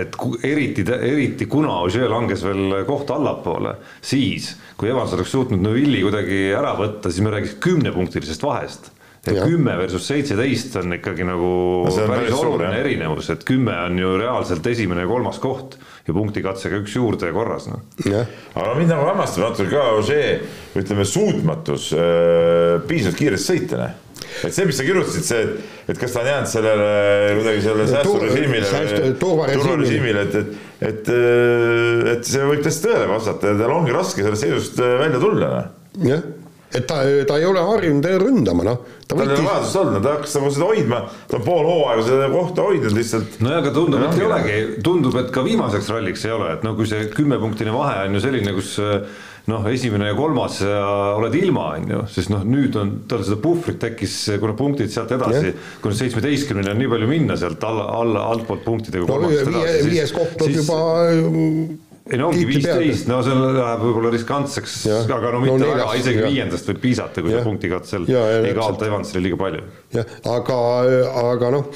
et 0.02 0.18
eriti, 0.48 0.84
eriti 0.98 1.48
kuna 1.50 1.80
Ogier 1.86 2.10
langes 2.12 2.44
veel 2.46 2.82
koht 2.88 3.10
allapoole, 3.14 3.76
siis 4.04 4.52
kui 4.78 4.90
Evans 4.90 5.12
oleks 5.14 5.30
suutnud 5.30 5.62
Neuvilli 5.62 6.02
kuidagi 6.02 6.48
ära 6.56 6.74
võtta, 6.78 7.12
siis 7.12 7.24
me 7.24 7.32
räägiks 7.34 7.58
kümnepunktilisest 7.62 8.42
vahest. 8.42 8.90
Kümme 9.22 9.76
versus 9.78 10.02
seitseteist 10.10 10.74
on 10.80 10.96
ikkagi 10.96 11.22
nagu 11.28 11.48
No 11.86 11.90
see 11.94 12.02
on 12.02 12.10
päris 12.10 12.24
päris 12.26 12.34
suur, 12.34 12.48
oluline 12.56 12.72
jah. 12.72 12.80
erinevus, 12.82 13.28
et 13.30 13.44
kümme 13.46 13.76
on 13.86 13.98
ju 14.02 14.16
reaalselt 14.18 14.66
esimene 14.66 15.04
ja 15.04 15.10
kolmas 15.10 15.38
koht 15.42 15.76
ja 16.08 16.14
punktikatsega 16.16 16.80
üks 16.82 16.96
juurde 16.98 17.28
ja 17.30 17.34
korras, 17.36 17.68
noh. 17.70 17.84
aga 18.58 18.72
mind 18.74 18.90
nagu 18.90 19.06
hämmastab 19.06 19.44
natuke 19.44 19.68
ka 19.70 19.84
Ožee, 20.00 20.40
ütleme, 20.80 21.04
suutmatus 21.06 21.92
äh, 21.94 22.80
piisavalt 22.88 23.20
kiiresti 23.20 23.52
sõita, 23.52 23.78
noh. 23.84 23.94
et 24.42 24.56
see, 24.56 24.66
mis 24.66 24.80
sa 24.82 24.88
kirjutasid, 24.88 25.28
see, 25.30 25.44
et, 25.46 25.70
et 25.94 26.02
kas 26.02 26.16
ta 26.16 26.24
on 26.24 26.30
jäänud 26.32 26.50
sellele 26.56 26.90
kuidagi 27.38 27.62
sellele 27.68 27.86
Tu- 27.86 27.94
säästurežiimile 27.94 28.66
säästu- 28.74 29.14
turvarežiimile. 29.22 30.26
et, 30.26 30.34
et, 30.34 30.52
et, 30.90 31.12
äh, 31.14 32.12
et 32.16 32.26
see 32.34 32.42
võib 32.50 32.66
tõesti 32.66 32.88
tõele 32.90 33.06
vastata 33.14 33.54
ja 33.54 33.60
tal 33.62 33.78
ongi 33.78 33.94
raske 33.94 34.26
sellest 34.26 34.48
seisust 34.48 34.82
äh, 34.82 34.96
välja 35.06 35.22
tulla, 35.22 35.54
noh 35.54 36.10
jah, 36.10 36.26
et 36.72 36.86
ta, 36.88 37.00
ta 37.28 37.38
ei 37.38 37.46
ole 37.48 37.62
harjunud 37.66 38.06
ründama, 38.22 38.66
noh. 38.66 38.78
ta 39.06 39.16
tal 39.16 39.26
ei 39.26 39.36
ole 39.36 39.48
vajadust 39.48 39.80
olnud, 39.82 40.04
ta 40.04 40.14
hakkas 40.16 40.36
nagu 40.38 40.52
seda 40.54 40.68
hoidma, 40.70 41.02
ta 41.28 41.38
on 41.38 41.44
pool 41.46 41.66
hooaega 41.68 42.06
seda 42.06 42.30
kohta 42.32 42.68
hoidnud 42.68 42.96
lihtsalt. 42.96 43.36
nojah, 43.44 43.60
aga 43.62 43.74
tundub, 43.76 44.06
et 44.06 44.16
ei 44.20 44.28
olegi, 44.28 44.56
tundub, 44.86 45.18
et 45.20 45.34
ka 45.34 45.44
viimaseks 45.46 45.92
ralliks 45.92 46.24
ei 46.28 46.32
ole, 46.36 46.54
et 46.56 46.64
no 46.66 46.72
kui 46.78 46.88
see 46.88 47.10
kümnepunktine 47.12 47.74
vahe 47.74 48.06
on 48.06 48.16
ju 48.16 48.24
selline, 48.24 48.56
kus 48.56 48.78
noh, 49.50 49.64
esimene 49.72 50.08
ja 50.12 50.16
kolmas 50.16 50.60
ja 50.62 50.82
oled 51.18 51.34
ilma, 51.34 51.68
on 51.76 51.88
ju, 51.90 52.02
siis 52.14 52.28
noh, 52.32 52.44
nüüd 52.46 52.76
on 52.78 52.94
tal 53.10 53.24
seda 53.26 53.40
puhvrit 53.42 53.80
tekkis, 53.82 54.16
kuna 54.40 54.56
punktid 54.58 54.92
sealt 54.94 55.12
edasi, 55.16 55.54
kuna 55.82 55.98
seitsmeteistkümneni 55.98 56.72
on 56.72 56.82
nii 56.82 56.92
palju 56.94 57.10
minna 57.10 57.38
sealt 57.40 57.64
alla, 57.66 57.88
alla, 58.00 58.26
altpoolt 58.32 58.64
punktidega 58.66 59.08
no 59.08 59.32
viies 59.32 60.14
koht 60.14 60.46
on 60.46 60.60
juba 60.60 60.82
ei 62.12 62.18
no 62.20 62.28
ongi 62.28 62.44
viisteist, 62.48 63.06
no 63.08 63.22
see 63.24 63.34
läheb 63.40 63.82
võib-olla 63.86 64.10
riskantseks, 64.12 64.74
aga 65.06 65.30
no 65.32 65.38
No 65.38 65.40
mitte 65.46 65.58
neljas, 65.62 65.78
väga, 65.80 65.98
isegi 66.02 66.20
jah. 66.20 66.30
viiendast 66.34 66.68
võib 66.70 66.80
piisata, 66.82 67.22
kui 67.24 67.32
Jah. 67.32 67.40
sa 67.40 67.48
punktikatsel 67.48 68.04
Ja, 68.10 68.24
ja 68.28 68.40
ei 68.46 68.54
kaota 68.58 68.86
Evansile 68.90 69.22
liiga 69.24 69.38
palju. 69.40 69.62
jah, 69.96 70.16
aga, 70.34 70.58
aga 71.32 71.50
noh, 71.56 71.70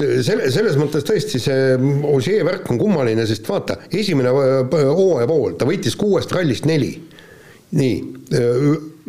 selle, 0.00 0.46
selles 0.54 0.78
mõttes 0.80 1.04
tõesti 1.08 1.40
see 1.42 1.74
Ožee 2.14 2.44
värk 2.46 2.70
on 2.72 2.78
kummaline, 2.80 3.26
sest 3.28 3.48
vaata, 3.50 3.76
esimene 3.92 4.30
hooaja 4.32 5.26
pool, 5.28 5.56
ta 5.58 5.66
võitis 5.68 5.96
kuuest 6.00 6.32
rallist 6.36 6.64
neli. 6.70 6.92
nii, 7.76 7.96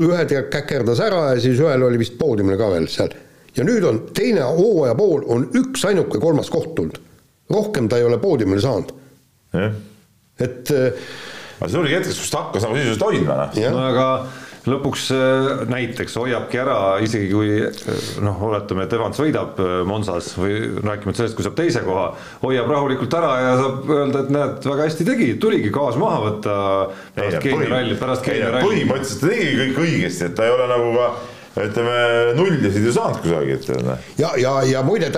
ühe 0.02 0.24
tea 0.30 0.42
käkerdas 0.54 1.00
ära 1.06 1.32
ja 1.36 1.40
siis 1.42 1.60
ühel 1.62 1.86
oli 1.88 1.98
vist 2.02 2.18
poodiumil 2.20 2.58
ka 2.60 2.68
veel 2.74 2.88
seal. 2.90 3.14
ja 3.56 3.64
nüüd 3.68 3.84
on 3.88 4.02
teine 4.18 4.42
hooaja 4.48 4.96
pool 4.96 5.24
on 5.28 5.48
üksainuke 5.60 6.20
kolmas 6.24 6.50
koht 6.50 6.74
tulnud. 6.76 6.98
rohkem 7.52 7.88
ta 7.92 7.98
ei 8.00 8.04
ole 8.08 8.18
poodiumile 8.18 8.62
saanud, 8.64 8.92
jah, 9.54 9.74
et 10.46 10.72
äh, 10.76 11.10
aga 11.60 11.72
see 11.72 11.82
oligi 11.82 12.00
hetkest, 12.00 12.24
kus 12.24 12.32
ta 12.34 12.46
hakkas 12.46 12.66
nagu 12.68 12.80
sisuliselt 12.80 13.06
hoidma, 13.08 13.38
noh. 13.42 13.60
no 13.74 13.84
aga 13.88 14.08
lõpuks 14.62 15.08
äh, 15.16 15.64
näiteks 15.72 16.18
hoiabki 16.22 16.62
ära, 16.62 16.78
isegi 17.06 17.32
kui 17.32 17.56
äh, 17.66 18.06
noh, 18.26 18.44
oletame, 18.50 18.86
et 18.86 18.96
Evans 18.98 19.22
võidab 19.22 19.62
Monsas 19.90 20.32
või 20.38 20.60
rääkimata 20.82 21.24
sellest, 21.24 21.38
kui 21.38 21.48
saab 21.48 21.58
teise 21.58 21.84
koha, 21.86 22.08
hoiab 22.46 22.70
rahulikult 22.70 23.18
ära 23.18 23.34
ja 23.42 23.52
saab 23.62 23.92
öelda, 23.98 24.24
et 24.26 24.34
näed, 24.38 24.72
väga 24.72 24.88
hästi 24.90 25.10
tegi, 25.12 25.34
tuligi 25.42 25.74
gaas 25.74 26.00
maha 26.02 26.24
võtta 26.28 26.56
pärast 27.18 27.42
Keenia 27.46 27.74
rallit, 27.76 28.02
pärast 28.02 28.26
Keenia 28.28 28.54
rallit. 28.54 28.70
põhimõtteliselt 28.70 29.26
ta 29.26 29.36
tegi 29.36 29.54
kõik 29.62 29.86
õigesti, 29.88 30.28
et 30.30 30.38
ta 30.38 30.50
ei 30.50 30.58
ole 30.58 30.72
nagu 30.72 30.98
ka 30.98 31.12
ütleme 31.60 31.96
nullisid 32.38 32.86
ju 32.86 32.94
saanud 32.96 33.20
kusagilt. 33.24 33.68
ja, 34.20 34.30
ja, 34.40 34.54
ja 34.68 34.84
muide, 34.88 35.10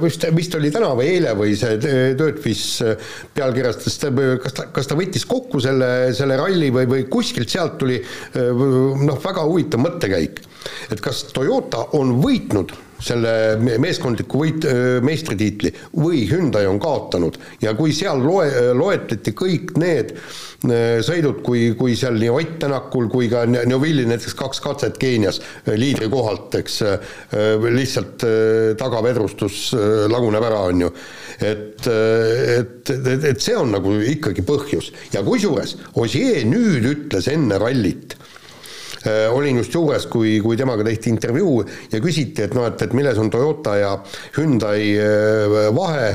vist, 0.00 0.24
vist 0.36 0.54
oli 0.56 0.70
täna 0.72 0.92
või 0.96 1.10
eile 1.16 1.34
või 1.36 1.56
see 1.58 1.76
Dirtfish 2.16 2.80
pealkirjastas, 3.36 3.98
kas 4.44 4.56
ta, 4.56 4.68
kas 4.72 4.88
ta 4.88 4.96
võttis 4.98 5.26
kokku 5.28 5.60
selle, 5.60 5.90
selle 6.16 6.38
ralli 6.40 6.70
või, 6.72 6.88
või 6.88 7.04
kuskilt 7.12 7.52
sealt 7.52 7.76
tuli 7.82 8.00
noh, 8.36 9.20
väga 9.20 9.44
huvitav 9.48 9.84
mõttekäik, 9.84 10.40
et 10.92 11.04
kas 11.04 11.26
Toyota 11.34 11.90
on 11.98 12.16
võitnud 12.22 12.72
selle 13.02 13.58
meeskondliku 13.82 14.44
võit, 14.44 14.66
meistritiitli 15.02 15.72
või 15.98 16.22
Hyundai 16.30 16.68
on 16.70 16.78
kaotanud 16.82 17.38
ja 17.62 17.74
kui 17.78 17.94
seal 17.96 18.22
loe, 18.22 18.46
loetleti 18.78 19.34
kõik 19.34 19.74
need 19.82 20.14
sõidud, 20.62 21.40
kui, 21.42 21.72
kui 21.78 21.96
seal 21.98 22.18
nii 22.20 22.30
Ott 22.32 22.54
Tänakul 22.62 23.08
kui 23.10 23.28
ka 23.32 23.44
Neuvilli 23.50 24.04
näiteks 24.06 24.36
kaks 24.38 24.62
katset 24.62 24.98
Keenias 25.02 25.40
liidri 25.66 26.06
kohalt, 26.12 26.54
eks, 26.60 26.78
lihtsalt 27.66 28.26
tagavedrustus 28.78 29.72
laguneb 30.12 30.46
ära, 30.46 30.60
on 30.70 30.84
ju. 30.86 30.92
et, 31.42 31.88
et, 31.88 32.92
et, 32.94 33.28
et 33.32 33.42
see 33.42 33.56
on 33.58 33.74
nagu 33.74 33.96
ikkagi 34.12 34.46
põhjus 34.46 34.92
ja 35.14 35.24
kusjuures 35.26 35.76
Ossier 35.98 36.44
nüüd 36.46 36.86
ütles 36.92 37.26
enne 37.32 37.58
rallit 37.62 38.16
Äh, 39.02 39.34
olin 39.34 39.56
just 39.58 39.74
juures, 39.74 40.04
kui, 40.06 40.36
kui 40.38 40.54
temaga 40.58 40.84
tehti 40.86 41.10
intervjuu 41.10 41.56
ja 41.90 41.98
küsiti, 42.02 42.44
et 42.44 42.52
noh, 42.54 42.68
et, 42.68 42.84
et 42.84 42.92
milles 42.94 43.18
on 43.18 43.32
Toyota 43.34 43.74
ja 43.80 43.96
Hyundai 44.36 44.92
äh, 44.94 45.54
vahe 45.74 46.12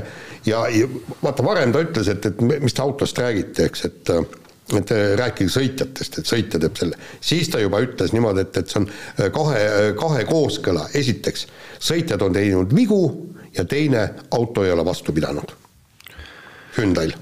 ja, 0.48 0.66
ja 0.74 0.90
vaata, 1.22 1.46
varem 1.46 1.74
ta 1.76 1.84
ütles, 1.86 2.10
et, 2.12 2.26
et 2.26 2.42
mis 2.42 2.76
te 2.76 2.84
autost 2.84 3.20
räägite, 3.24 3.70
eks, 3.72 3.88
et 3.92 4.14
et 4.76 4.90
rääkige 5.16 5.48
sõitjatest, 5.48 6.18
et 6.20 6.28
sõitja 6.28 6.60
teeb 6.60 6.76
selle. 6.76 6.98
siis 7.24 7.48
ta 7.48 7.62
juba 7.62 7.80
ütles 7.80 8.12
niimoodi, 8.12 8.44
et, 8.44 8.58
et 8.60 8.68
see 8.68 8.82
on 8.82 8.90
äh, 8.90 9.30
kahe, 9.32 9.62
kahe 9.96 10.26
kooskõla, 10.28 10.90
esiteks 10.92 11.46
sõitjad 11.80 12.26
on 12.26 12.36
teinud 12.36 12.76
vigu 12.76 13.00
ja 13.56 13.64
teine, 13.64 14.10
auto 14.36 14.66
ei 14.68 14.74
ole 14.76 14.84
vastu 14.86 15.16
pidanud. 15.16 15.56
Hyundai'l 16.76 17.16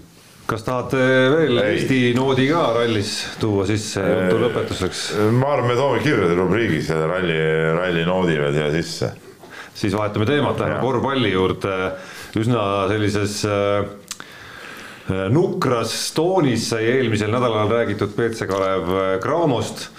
kas 0.46 0.66
tahate 0.66 0.98
veel 1.34 1.58
ei. 1.58 1.76
Eesti 1.76 2.00
noodi 2.18 2.48
ka 2.52 2.66
rallis 2.78 3.12
tuua 3.42 3.66
sisse 3.70 4.02
jutu 4.06 4.42
lõpetuseks? 4.44 5.06
ma 5.34 5.56
arvan, 5.56 5.72
me 5.72 5.78
toome 5.78 6.02
kirjade 6.04 6.38
rubriigi 6.38 6.82
selle 6.86 7.08
ralli, 7.10 7.38
ralli 7.78 8.06
noodi 8.06 8.38
veel 8.42 8.54
siia 8.54 8.70
sisse. 8.76 9.12
siis 9.74 9.96
vahetame 9.98 10.28
teemat, 10.30 10.62
läheme 10.62 10.82
korvpalli 10.84 11.32
juurde, 11.34 11.80
üsna 12.42 12.86
sellises 12.92 13.42
äh, 13.50 13.86
nukras 15.32 15.94
toonis 16.18 16.70
sai 16.72 16.86
eelmisel 16.96 17.34
nädalal 17.34 17.70
räägitud 17.72 18.16
BC 18.18 18.48
Kalev 18.50 18.90
Cramost 19.24 19.90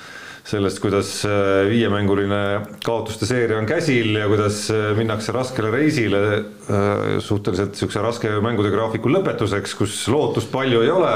sellest, 0.47 0.79
kuidas 0.81 1.11
äh, 1.27 1.67
viiemänguline 1.71 2.41
kaotuste 2.87 3.27
seeria 3.27 3.59
on 3.59 3.67
käsil 3.67 4.15
ja 4.15 4.29
kuidas 4.31 4.67
äh, 4.71 4.93
minnakse 4.99 5.35
raskele 5.35 5.73
reisile 5.75 6.21
äh, 6.37 7.17
suhteliselt 7.19 7.75
niisuguse 7.75 8.03
raske 8.05 8.35
mängude 8.45 8.71
graafiku 8.75 9.11
lõpetuseks, 9.11 9.75
kus 9.79 9.97
lootust 10.13 10.53
palju 10.53 10.85
ei 10.87 10.93
ole, 10.95 11.15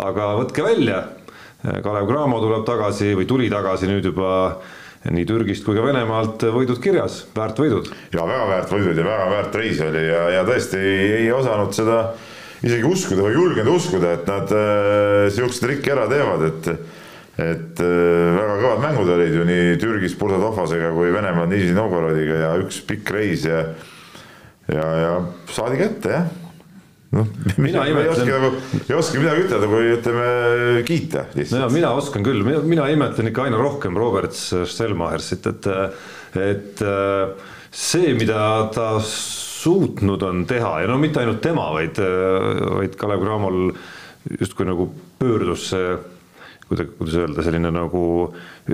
aga 0.00 0.30
võtke 0.40 0.64
välja. 0.64 1.02
Kalev 1.62 2.08
Cramo 2.08 2.40
tuleb 2.42 2.64
tagasi 2.66 3.12
või 3.14 3.26
tuli 3.30 3.46
tagasi 3.52 3.86
nüüd 3.86 4.08
juba 4.08 4.32
nii 5.10 5.26
Türgist 5.26 5.64
kui 5.66 5.74
ka 5.74 5.84
Venemaalt 5.86 6.44
võidud 6.54 6.78
kirjas, 6.82 7.24
väärt 7.34 7.58
võidud. 7.58 7.88
ja 8.14 8.26
väga 8.28 8.48
väärt 8.50 8.74
võidud 8.74 8.98
ja 9.00 9.06
väga 9.06 9.30
väärt 9.32 9.56
reis 9.58 9.80
oli 9.82 10.04
ja, 10.06 10.26
ja 10.36 10.44
tõesti 10.46 10.78
ei, 10.78 11.06
ei 11.22 11.32
osanud 11.34 11.74
seda 11.74 12.02
isegi 12.62 12.86
uskuda 12.86 13.24
või 13.26 13.34
julgenud 13.34 13.74
uskuda, 13.74 14.12
et 14.18 14.28
nad 14.30 14.52
äh, 14.54 15.56
trikki 15.62 15.94
ära 15.94 16.06
teevad, 16.10 16.46
et 16.50 16.74
et 17.42 17.80
äh, 17.80 18.36
väga 18.36 18.58
kõvad 18.60 18.82
mängud 18.84 19.10
olid 19.14 19.34
ju 19.34 19.46
nii 19.48 19.78
Türgis 19.80 20.14
Bursa-Tohvasega 20.20 20.92
kui 20.94 21.10
Venemaal 21.14 21.48
Nižni 21.50 21.72
Novgorodiga 21.74 22.38
ja 22.44 22.52
üks 22.60 22.82
pikk 22.86 23.10
reis 23.16 23.46
ja 23.48 23.64
ja, 24.68 24.84
ja 24.84 25.12
saadi 25.50 25.80
kätte 25.80 26.12
jah 26.12 26.30
noh, 27.16 27.28
mina 27.60 27.86
ei 27.88 27.96
oska 28.08 28.26
nagu, 28.28 28.52
ei 28.82 28.96
oska 28.96 29.22
midagi 29.22 29.46
ütelda, 29.46 29.70
kui 29.70 29.90
ütleme 29.96 30.28
kiita 30.88 31.26
lihtsalt. 31.36 31.60
no 31.60 31.70
mina 31.74 31.92
oskan 31.98 32.26
küll, 32.26 32.44
mina, 32.46 32.62
mina 32.66 32.88
imetlen 32.92 33.30
ikka 33.32 33.46
aina 33.48 33.60
rohkem 33.60 33.98
Robert 34.00 34.36
Stelmachersit, 34.36 35.50
et, 35.52 35.68
et 36.40 36.84
see, 37.72 38.14
mida 38.18 38.46
ta 38.74 38.94
suutnud 39.04 40.24
on 40.26 40.46
teha 40.48 40.80
ja 40.82 40.90
no 40.90 40.98
mitte 41.00 41.22
ainult 41.22 41.42
tema, 41.44 41.68
vaid, 41.76 42.00
vaid 42.78 42.96
Kalev 43.00 43.22
Cramol 43.22 43.60
justkui 44.40 44.66
nagu 44.68 44.88
pöördus 45.20 45.68
see 45.72 45.94
kuidas, 46.72 46.88
kuidas 46.98 47.16
öelda, 47.20 47.44
selline 47.44 47.70
nagu 47.74 48.02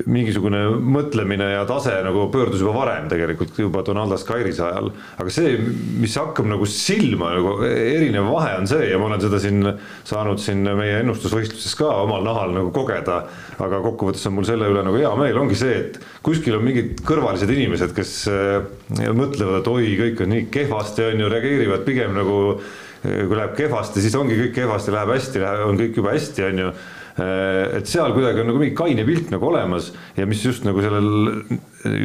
mingisugune 0.06 0.60
mõtlemine 0.84 1.50
ja 1.54 1.64
tase 1.68 1.96
nagu 2.04 2.26
pöördus 2.32 2.62
juba 2.62 2.74
varem 2.76 3.08
tegelikult 3.10 3.58
juba 3.58 3.82
Donaldas 3.86 4.24
Kairise 4.28 4.64
ajal, 4.66 4.90
aga 5.18 5.32
see, 5.32 5.56
mis 6.00 6.16
hakkab 6.20 6.48
nagu 6.50 6.68
silma 6.68 7.32
nagu 7.36 7.54
erinev 7.66 8.28
vahe 8.30 8.54
on 8.60 8.68
see 8.70 8.90
ja 8.92 8.98
ma 9.00 9.08
olen 9.10 9.22
seda 9.24 9.40
siin 9.42 9.62
saanud 10.08 10.42
siin 10.42 10.62
meie 10.78 11.00
ennustusvõistluses 11.02 11.76
ka 11.78 11.90
omal 12.04 12.26
nahal 12.26 12.54
nagu 12.56 12.72
kogeda, 12.74 13.22
aga 13.58 13.80
kokkuvõttes 13.84 14.26
on 14.30 14.36
mul 14.38 14.48
selle 14.48 14.68
üle 14.70 14.84
nagu 14.86 15.00
hea 15.00 15.14
meel, 15.18 15.40
ongi 15.40 15.58
see, 15.58 15.78
et 15.82 16.02
kuskil 16.24 16.58
on 16.58 16.66
mingid 16.66 17.00
kõrvalised 17.08 17.50
inimesed, 17.54 17.94
kes 17.96 18.12
äh, 18.32 19.08
mõtlevad, 19.16 19.62
et 19.62 19.72
oi, 19.72 19.94
kõik 20.04 20.22
on 20.24 20.34
nii 20.34 20.50
kehvasti, 20.52 21.08
on 21.08 21.24
ju, 21.24 21.32
reageerivad 21.32 21.88
pigem 21.88 22.14
nagu 22.18 22.38
äh, 22.58 22.76
kui 23.02 23.36
läheb 23.36 23.56
kehvasti, 23.58 24.02
siis 24.02 24.16
ongi 24.18 24.36
kõik 24.38 24.54
kehvasti, 24.56 24.94
läheb 24.94 25.12
hästi, 25.14 25.42
on 25.66 25.78
kõik 25.78 26.00
juba 26.00 26.14
hästi, 26.16 26.46
on 26.50 26.64
ju 26.64 26.70
et 27.18 27.88
seal 27.90 28.12
kuidagi 28.14 28.42
on 28.42 28.52
nagu 28.52 28.60
mingi 28.60 28.76
kaine 28.78 29.02
pilt 29.06 29.32
nagu 29.32 29.48
olemas 29.48 29.90
ja 30.16 30.26
mis 30.28 30.44
just 30.44 30.62
nagu 30.66 30.82
sellel, 30.84 31.42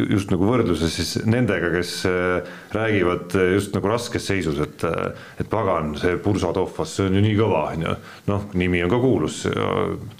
just 0.10 0.32
nagu 0.34 0.47
võrdluses 0.47 0.95
siis 0.95 1.12
nendega, 1.30 1.69
kes 1.76 1.91
äh, 2.10 2.49
räägivad 2.73 3.36
just 3.54 3.76
nagu 3.78 3.91
raskes 3.91 4.26
seisus, 4.32 4.58
et, 4.63 4.86
äh, 4.89 5.28
et 5.41 5.49
pagan, 5.52 5.93
see 6.02 6.17
Bursa 6.23 6.49
Tohvas, 6.56 6.95
see 6.97 7.08
on 7.10 7.19
ju 7.19 7.23
nii 7.28 7.38
kõva, 7.38 7.63
on 7.76 7.86
ju. 7.86 7.95
noh, 8.32 8.47
nimi 8.58 8.84
on 8.86 8.93
ka 8.93 9.02
kuulus, 9.04 9.43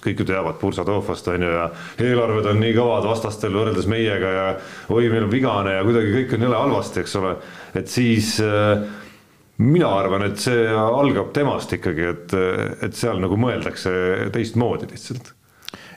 kõik 0.04 0.24
ju 0.24 0.30
teavad 0.30 0.60
Bursa 0.62 0.86
Tohvast, 0.88 1.30
on 1.34 1.48
ju, 1.48 1.54
ja 1.58 1.68
eelarved 2.10 2.52
on 2.54 2.62
nii 2.62 2.78
kõvad 2.78 3.10
vastastel 3.10 3.56
võrreldes 3.58 3.90
meiega 3.90 4.34
ja 4.38 4.48
oi, 4.94 5.08
meil 5.10 5.26
on 5.26 5.34
vigane 5.34 5.78
ja 5.80 5.86
kuidagi 5.88 6.14
kõik 6.20 6.38
on 6.38 6.50
jõle 6.50 6.66
halvasti, 6.68 7.02
eks 7.02 7.18
ole, 7.22 7.38
et 7.82 7.90
siis 7.90 8.36
äh, 8.46 9.02
mina 9.63 9.93
arvan, 9.99 10.28
et 10.28 10.41
see 10.43 10.67
algab 10.73 11.32
temast 11.36 11.71
ikkagi, 11.76 12.10
et, 12.10 12.36
et 12.84 12.97
seal 12.97 13.21
nagu 13.23 13.39
mõeldakse 13.39 13.93
teistmoodi 14.36 14.91
lihtsalt 14.91 15.34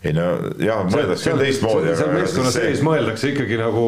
ei 0.07 0.13
no 0.15 0.27
jah, 0.61 0.83
mõeldakse 0.87 1.33
küll 1.33 1.43
teistmoodi. 1.43 1.95
seal 1.99 2.13
meeskonna 2.15 2.53
sees 2.55 2.83
mõeldakse 2.85 3.33
ikkagi 3.33 3.59
nagu, 3.61 3.87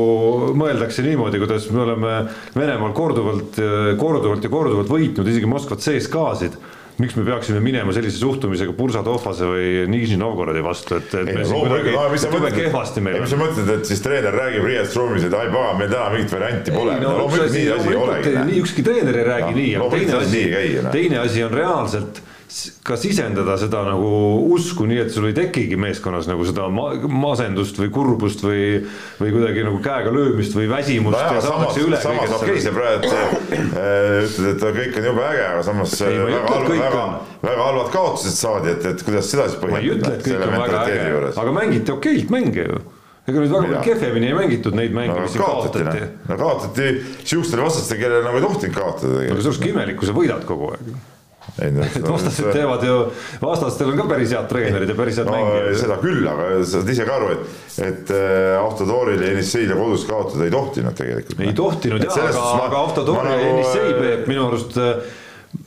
mõeldakse 0.58 1.04
niimoodi, 1.06 1.40
kuidas 1.42 1.68
me 1.74 1.84
oleme 1.84 2.14
Venemaal 2.56 2.94
korduvalt, 2.96 3.60
korduvalt 4.00 4.46
ja 4.46 4.52
korduvalt 4.52 4.90
võitnud 4.92 5.30
isegi 5.30 5.50
Moskvat 5.50 5.84
CSKA-sid 5.84 6.58
miks 6.98 7.14
me 7.14 7.24
peaksime 7.26 7.61
minema 7.62 7.92
sellise 7.94 8.18
suhtumisega 8.18 8.72
Bursa 8.76 9.04
Tohvase 9.06 9.46
või 9.46 9.66
Nižni 9.90 10.18
Novgorodi 10.18 10.62
vastu, 10.64 10.98
et, 10.98 11.12
et 11.20 11.30
me 11.30 11.44
siin 11.46 11.62
kuidagi 11.62 11.94
jube 11.94 12.50
kehvasti 12.56 13.04
meil 13.04 13.20
on. 13.20 13.26
mis 13.26 13.34
sa 13.34 13.38
mõtled, 13.38 13.70
et 13.76 13.90
siis 13.90 14.02
treener 14.02 14.34
räägib 14.34 14.66
riiest 14.66 14.98
ruumis, 14.98 15.26
et 15.28 15.37
ai 15.38 15.46
pagan, 15.52 15.78
meil 15.78 15.92
täna 15.92 16.08
mingit 16.14 16.34
varianti 16.34 16.74
pole. 16.74 16.96
No, 17.02 17.12
loomulikult 17.22 17.54
nii 17.54 17.68
asi 17.76 17.92
ei 17.92 18.00
olegi. 18.02 18.34
ükski 18.62 18.87
treener 18.87 19.20
ei 19.20 19.28
räägi 19.30 19.52
no, 19.52 19.61
nii, 19.61 19.76
aga 19.78 19.92
teine 19.94 20.18
asi, 20.22 20.42
teine 20.90 21.22
asi 21.22 21.46
on 21.46 21.54
reaalselt 21.54 22.22
ka 22.82 22.96
sisendada 22.96 23.58
seda 23.61 23.82
nagu 23.84 24.08
usku, 24.54 24.87
nii 24.88 25.02
et 25.02 25.11
sul 25.12 25.26
ei 25.28 25.34
tekigi 25.37 25.76
meeskonnas 25.80 26.28
nagu 26.30 26.46
seda 26.48 26.68
ma 26.72 26.87
masendust 27.12 27.76
või 27.76 27.90
kurbust 27.92 28.40
või, 28.44 28.62
või 29.18 29.32
kuidagi 29.34 29.64
nagu 29.66 29.80
käega 29.84 30.12
löömist 30.14 30.56
või 30.56 30.68
väsimust 30.70 31.18
no. 31.18 31.42
samas, 31.44 31.76
samas 32.00 32.32
okei 32.38 32.54
okay,, 32.54 32.62
sa 32.64 32.72
praegu 32.72 33.11
äh, 33.12 34.14
ütled, 34.24 34.48
et 34.54 34.64
kõik 34.78 34.96
on 35.00 35.08
jube 35.11 35.26
äge, 35.28 35.42
aga 35.50 35.66
samas 35.66 35.96
ei, 36.00 36.20
väga, 36.22 36.44
halb, 36.54 36.70
väga, 36.72 37.02
väga 37.42 37.66
halvad 37.66 37.90
kaotused 37.98 38.38
saadi, 38.38 38.72
et, 38.72 38.88
et 38.94 39.04
kuidas 39.04 39.28
seda 39.34 39.50
siis 39.50 39.61
põhjendada? 39.61 39.76
ma 39.76 39.84
ei 39.84 39.92
ütle, 39.98 40.14
et 40.16 40.24
kõik 40.30 40.46
on 40.46 40.56
väga 40.64 40.87
äge, 40.94 41.34
aga 41.44 41.54
mängiti 41.58 41.94
okeilt 41.98 42.32
mänge 42.32 42.64
ju 42.64 42.80
ega 43.28 43.44
nüüd 43.44 43.52
väga 43.52 43.84
kehvemini 43.84 44.30
ei 44.30 44.38
mängitud 44.38 44.76
neid 44.78 44.96
mänge 44.96 45.12
no,, 45.12 45.26
mis 45.26 45.37
siin 45.37 45.44
kaotati. 45.44 46.00
no 46.30 46.40
kaotati 46.40 46.88
sihukestele 47.28 47.68
vastastele, 47.68 48.00
kellele 48.00 48.24
nagu 48.24 48.40
ei 48.40 48.48
tohtinud 48.48 48.80
kaotada. 48.80 49.20
aga 49.20 49.37
see 49.37 49.52
oleks 49.52 49.64
imelik, 49.68 50.00
kui 50.00 50.08
sa 50.08 50.16
võidad 50.16 50.48
kogu 50.48 50.72
aeg 50.72 50.92
et 51.66 52.08
vastased 52.08 52.50
teevad 52.54 52.84
ju, 52.87 52.96
vastastel 53.42 53.92
on 53.92 54.00
ka 54.00 54.08
päris 54.11 54.34
head 54.37 54.48
treenerid 54.50 54.92
ja 54.92 54.96
päris 54.98 55.20
head 55.20 55.30
no, 55.30 55.37
mängijad. 55.37 55.78
seda 55.82 56.00
küll, 56.02 56.26
aga 56.30 56.48
sa 56.62 56.72
saad 56.74 56.92
ise 56.94 57.06
ka 57.08 57.16
aru, 57.18 57.30
et, 57.37 57.54
et 57.90 58.12
äh, 58.14 58.56
Autodooril 58.61 59.22
ja 59.24 59.30
Enisseile 59.37 59.78
kodus 59.78 60.04
kaotada 60.08 60.48
ei 60.48 60.52
tohtinud 60.54 60.98
tegelikult. 60.98 61.46
ei 61.46 61.54
tohtinud 61.56 62.04
jah, 62.08 62.20
aga, 62.26 62.50
aga 62.66 62.82
Autodoor 62.84 63.32
ja 63.32 63.38
nagu, 63.38 63.64
Peep 63.98 64.28
minu 64.30 64.48
arust 64.50 64.76
äh, 64.82 65.16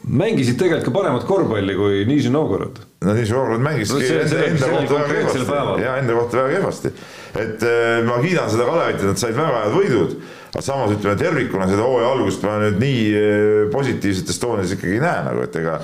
mängisid 0.06 0.60
tegelikult 0.62 0.92
ka 0.92 0.98
paremat 1.00 1.26
korvpalli 1.30 1.74
kui 1.78 2.04
Nižni 2.10 2.34
Novgorod. 2.36 2.84
no 3.02 3.18
Nižni 3.18 3.38
Novgorod 3.38 3.66
mängiski 3.66 3.98
no, 3.98 4.22
enda, 4.22 4.46
enda 4.52 4.72
kohta 4.76 5.02
väga 5.02 5.18
kehvasti. 5.18 5.84
ja 5.86 5.98
enda 6.04 6.20
kohta 6.20 6.44
väga 6.44 6.60
kehvasti 6.60 6.96
et 7.40 7.64
äh, 7.64 8.02
ma 8.06 8.20
kiidan 8.24 8.50
seda 8.52 8.68
Kalevit, 8.68 9.02
et 9.02 9.10
nad 9.12 9.20
said 9.20 9.38
väga 9.38 9.66
head 9.66 9.76
võidud, 9.76 10.16
aga 10.52 10.64
samas 10.66 10.96
ütleme 10.96 11.18
tervikuna 11.20 11.68
seda 11.70 11.88
hooaja 11.88 12.14
algust 12.16 12.46
ma 12.48 12.58
nüüd 12.64 12.80
nii 12.82 13.04
äh, 13.12 13.60
positiivsetes 13.74 14.42
toonides 14.42 14.76
ikkagi 14.78 14.98
ei 14.98 15.04
näe 15.04 15.28
nagu, 15.30 15.44
et 15.48 15.60
ega 15.62 15.78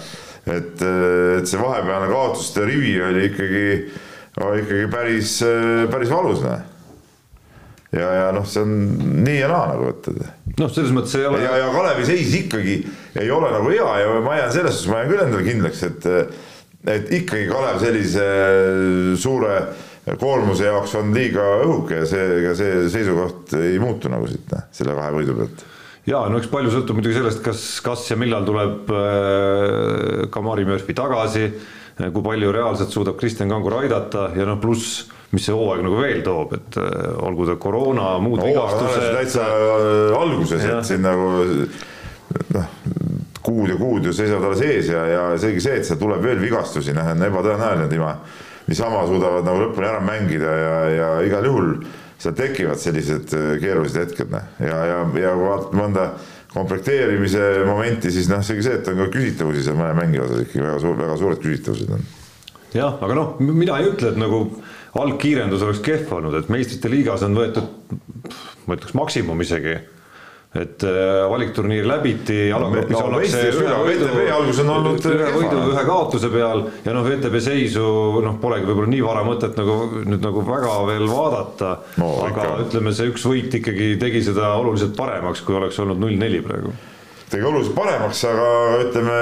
et, 0.47 0.81
et 1.41 1.49
see 1.49 1.59
vahepealne 1.59 2.07
kaotuste 2.11 2.63
rivi 2.67 2.95
oli 3.03 3.27
ikkagi, 3.27 3.67
ikkagi 4.61 4.89
päris, 4.93 5.37
päris 5.91 6.11
valus, 6.13 6.43
noh 6.45 6.75
ja, 7.95 8.07
ja 8.11 8.27
noh, 8.35 8.45
see 8.47 8.63
on 8.63 8.75
nii 9.23 9.39
ja 9.39 9.49
naa 9.51 9.71
nagu, 9.71 9.91
et. 9.93 10.09
noh, 10.59 10.71
selles 10.73 10.93
mõttes 10.95 11.15
ei 11.19 11.27
ole. 11.29 11.41
ja, 11.45 11.55
ja 11.61 11.71
Kalevi 11.73 12.07
seis 12.09 12.33
ikkagi 12.41 12.77
ei 13.21 13.31
ole 13.33 13.51
nagu 13.53 13.71
hea 13.71 13.89
ja 14.01 14.21
ma 14.25 14.37
jään 14.41 14.53
selles 14.55 14.79
suhtes, 14.79 14.91
ma 14.91 15.01
jään 15.01 15.11
küll 15.13 15.25
endale 15.25 15.47
kindlaks, 15.47 15.83
et, 15.87 16.07
et 16.95 17.13
ikkagi 17.21 17.47
Kalev 17.51 17.79
sellise 17.83 18.25
suure 19.21 19.59
koormuse 20.19 20.69
jaoks 20.69 20.95
on 20.99 21.11
liiga 21.15 21.45
õhuke 21.65 22.03
ja 22.03 22.05
see, 22.09 22.27
ega 22.41 22.53
see 22.57 22.85
seisukoht 22.93 23.57
ei 23.59 23.79
muutu 23.81 24.11
nagu 24.11 24.29
siit, 24.29 24.45
noh, 24.53 24.69
selle 24.75 24.95
kahe 24.97 25.11
võidu 25.17 25.35
pealt 25.39 25.65
ja 26.07 26.23
no 26.31 26.39
eks 26.39 26.51
palju 26.51 26.71
sõltub 26.71 26.99
muidugi 26.99 27.19
sellest, 27.19 27.43
kas, 27.45 27.65
kas 27.83 28.05
ja 28.11 28.19
millal 28.19 28.47
tuleb 28.47 28.93
äh, 28.93 30.23
Kamari 30.33 30.65
Murphy 30.69 30.95
tagasi, 30.97 31.51
kui 31.97 32.23
palju 32.23 32.53
reaalselt 32.53 32.93
suudab 32.93 33.17
Kristjan 33.19 33.51
Kangur 33.51 33.79
aidata 33.81 34.29
ja 34.37 34.47
noh, 34.47 34.61
pluss 34.61 35.07
mis 35.35 35.43
see 35.43 35.55
hooaeg 35.55 35.83
nagu 35.83 35.99
veel 35.99 36.21
toob, 36.23 36.55
et 36.55 36.79
äh, 36.79 37.11
olgu 37.27 37.49
ta 37.49 37.57
koroona, 37.59 38.15
muud 38.23 38.39
no, 38.39 38.47
vigastused. 38.47 39.09
täitsa 39.17 39.43
äh, 39.43 40.15
alguses, 40.15 40.63
et 40.63 40.87
siin 40.87 41.03
nagu 41.03 41.27
noh, 42.55 42.69
kuud 43.43 43.71
ja 43.71 43.77
kuud 43.79 44.07
ju 44.07 44.15
seisavad 44.15 44.49
alles 44.49 44.63
ees 44.63 44.91
ja, 44.91 45.03
ja 45.11 45.25
seegi 45.39 45.63
see, 45.63 45.79
et 45.81 45.87
seal 45.87 45.99
tuleb 45.99 46.23
veel 46.23 46.39
vigastusi, 46.39 46.95
noh, 46.95 47.11
on 47.11 47.27
ebatõenäoline, 47.27 47.89
niima, 47.91 48.13
niisama 48.67 49.05
suudavad 49.07 49.47
nagu 49.47 49.63
lõpuni 49.63 49.87
ära 49.89 50.01
mängida 50.03 50.57
ja, 50.59 50.75
ja 50.91 51.09
igal 51.27 51.47
juhul 51.47 51.71
seal 52.17 52.35
tekivad 52.37 52.81
sellised 52.81 53.33
äh, 53.37 53.51
keerulised 53.61 53.99
hetked, 54.01 54.31
noh, 54.33 54.47
ja, 54.63 54.77
ja, 54.89 55.01
ja 55.21 55.33
kui 55.37 55.47
vaatad 55.47 55.75
mõnda 55.77 56.07
komplekteerimise 56.53 57.65
momenti, 57.67 58.11
siis 58.13 58.29
noh, 58.31 58.41
seegi 58.45 58.65
see, 58.65 58.79
et 58.79 58.87
on 58.89 59.03
ka 59.03 59.09
küsitavusi 59.13 59.65
seal 59.65 59.77
mõne 59.77 59.93
mängija 59.97 60.25
osas 60.25 60.45
ikkagi 60.45 60.63
väga 60.65 60.79
suur, 60.81 60.97
väga 60.97 61.17
suured 61.21 61.43
küsitavused 61.43 61.93
on. 61.93 62.07
jah, 62.73 62.97
aga 63.05 63.19
noh, 63.19 63.35
mina 63.43 63.77
ei 63.81 63.91
ütle, 63.91 64.13
et 64.13 64.19
nagu 64.21 64.41
algkiirendus 64.97 65.65
oleks 65.67 65.83
kehv 65.85 66.15
olnud, 66.17 66.39
et 66.39 66.49
meistrite 66.53 66.89
liigas 66.89 67.25
on 67.27 67.37
võetud, 67.37 67.93
ma 68.65 68.79
ütleks 68.79 68.97
maksimum 68.97 69.45
isegi 69.45 69.77
et 70.57 70.85
äh, 70.87 71.23
valikturniir 71.29 71.87
läbiti, 71.89 72.37
alagrupis 72.55 72.95
no, 72.95 73.03
ollakse 73.09 73.43
ühe 73.51 73.77
võidu, 73.83 74.09
ühe 75.13 75.31
võidu, 75.35 75.61
ühe 75.73 75.85
kaotuse 75.87 76.31
peal 76.33 76.65
ja 76.85 76.95
noh, 76.95 77.05
VTB 77.05 77.41
seisu 77.43 77.85
noh, 78.25 78.37
polegi 78.41 78.69
võib-olla 78.69 78.91
nii 78.93 79.05
vara 79.05 79.23
mõtet 79.27 79.57
nagu 79.59 79.79
nüüd 80.07 80.23
nagu 80.23 80.45
väga 80.47 80.75
veel 80.89 81.07
vaadata 81.11 81.73
no,, 82.01 82.11
aga 82.27 82.33
ikka. 82.33 82.59
ütleme, 82.67 82.95
see 82.97 83.11
üks 83.13 83.25
võit 83.29 83.57
ikkagi 83.61 83.95
tegi 84.01 84.23
seda 84.25 84.55
oluliselt 84.59 84.97
paremaks, 84.97 85.45
kui 85.45 85.57
oleks 85.59 85.79
olnud 85.83 86.01
null-neli 86.03 86.43
praegu 86.45 86.75
tegi 87.31 87.43
oluliselt 87.43 87.75
paremaks, 87.75 88.21
aga 88.29 88.49
ütleme, 88.85 89.15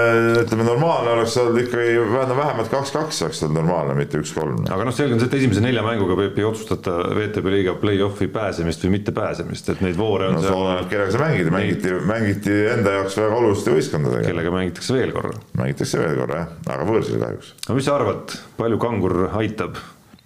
ütleme 0.43 0.65
normaalne 0.67 1.15
oleks 1.15 1.37
olnud 1.41 1.57
ikkagi 1.63 1.95
vähemalt 2.11 2.69
kaks-kaks 2.69 3.23
oleks 3.25 3.41
olnud 3.43 3.57
normaalne, 3.57 3.95
mitte 3.97 4.19
üks-kolm. 4.21 4.59
aga 4.69 4.85
noh, 4.85 4.93
selge 4.95 5.15
on 5.15 5.23
see, 5.23 5.29
et 5.31 5.37
esimese 5.39 5.63
nelja 5.65 5.81
mänguga 5.85 6.17
Peep 6.19 6.37
ei 6.37 6.45
otsustata 6.45 6.99
VTB 7.17 7.53
liiga 7.55 7.73
play-off'i 7.81 8.29
pääsemist 8.33 8.85
või 8.85 8.93
mittepääsemist, 8.99 9.73
et 9.73 9.81
neid 9.85 9.97
voore 9.97 10.29
on 10.29 10.37
no, 10.37 10.43
seal. 10.45 10.59
oleneb, 10.59 10.91
kellega 10.91 11.15
sa 11.15 11.23
mängid, 11.23 11.49
mängiti, 11.55 11.95
mängiti 12.13 12.59
enda 12.75 12.95
jaoks 12.99 13.17
väga 13.23 13.41
oluliste 13.41 13.73
võistkondadega. 13.73 14.29
kellega 14.29 14.53
mängitakse 14.53 14.99
veel 14.99 15.15
korra. 15.15 15.33
mängitakse 15.57 16.03
veel 16.03 16.15
korra 16.21 16.39
jah, 16.43 16.55
aga 16.77 16.87
võõrsil 16.91 17.19
kahjuks. 17.25 17.51
no 17.65 17.79
mis 17.79 17.89
sa 17.89 17.97
arvad, 17.97 18.39
palju 18.61 18.81
Kangur 18.85 19.19
aitab? 19.33 19.81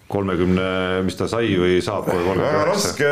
kolmekümne, 0.09 1.03
mis 1.05 1.13
ta 1.13 1.27
sai 1.29 1.51
või 1.53 1.75
saab 1.85 2.07
kohe 2.09 2.33
väga 2.33 2.63
raske, 2.65 3.09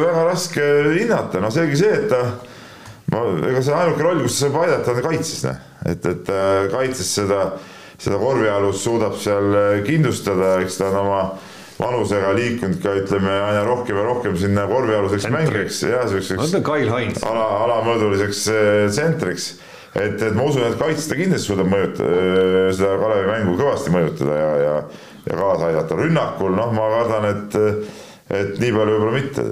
väga 0.00 0.22
raske 0.30 0.68
hinnata, 0.94 1.42
no 1.44 1.50
selge 1.52 1.76
see, 1.76 1.90
et 1.92 2.06
ta 2.08 2.22
ma, 3.12 3.24
ega 3.50 3.62
see 3.64 3.74
ainuke 3.74 4.04
roll, 4.04 4.22
kus 4.24 4.38
ta 4.38 4.46
saab 4.46 4.58
aidata, 4.64 4.94
on 4.94 5.04
kaitses, 5.06 5.44
noh. 5.46 5.60
et, 5.88 6.08
et 6.12 6.32
äh, 6.32 6.64
kaitses 6.72 7.12
seda, 7.20 7.44
seda 7.98 8.18
korvialust 8.20 8.84
suudab 8.84 9.16
seal 9.20 9.54
äh, 9.54 9.70
kindlustada, 9.86 10.56
eks 10.64 10.80
ta 10.80 10.90
on 10.92 11.00
oma 11.04 11.22
vanusega 11.78 12.32
liikunud 12.34 12.80
ka 12.82 12.96
ütleme 12.98 13.30
aina 13.30 13.62
rohkem 13.66 14.00
ja 14.00 14.04
rohkem 14.08 14.34
sinna 14.40 14.66
korvialuseks 14.70 15.28
mängiks 15.30 15.84
ja 15.86 16.02
siukseks 16.10 16.56
ala, 17.28 17.46
alamõõduliseks 17.68 18.44
äh, 18.52 18.80
tsentriks. 18.90 19.52
et, 19.94 20.18
et 20.18 20.34
ma 20.34 20.48
usun, 20.50 20.66
et 20.66 20.76
kaitsta 20.80 21.16
kindlasti 21.18 21.52
suudab 21.52 21.70
mõjutada, 21.70 22.68
seda 22.76 22.98
Kalevi 23.00 23.30
mängu 23.30 23.56
kõvasti 23.62 23.94
mõjutada 23.94 24.42
ja, 24.42 24.52
ja, 24.64 24.76
ja 25.30 25.40
kaasa 25.40 25.70
aidata. 25.70 26.02
rünnakul, 26.02 26.54
noh, 26.58 26.76
ma 26.76 26.92
kardan, 26.98 27.32
et, 27.32 27.58
et 28.42 28.60
nii 28.60 28.74
palju 28.74 28.98
võib-olla 28.98 29.16
mitte 29.16 29.50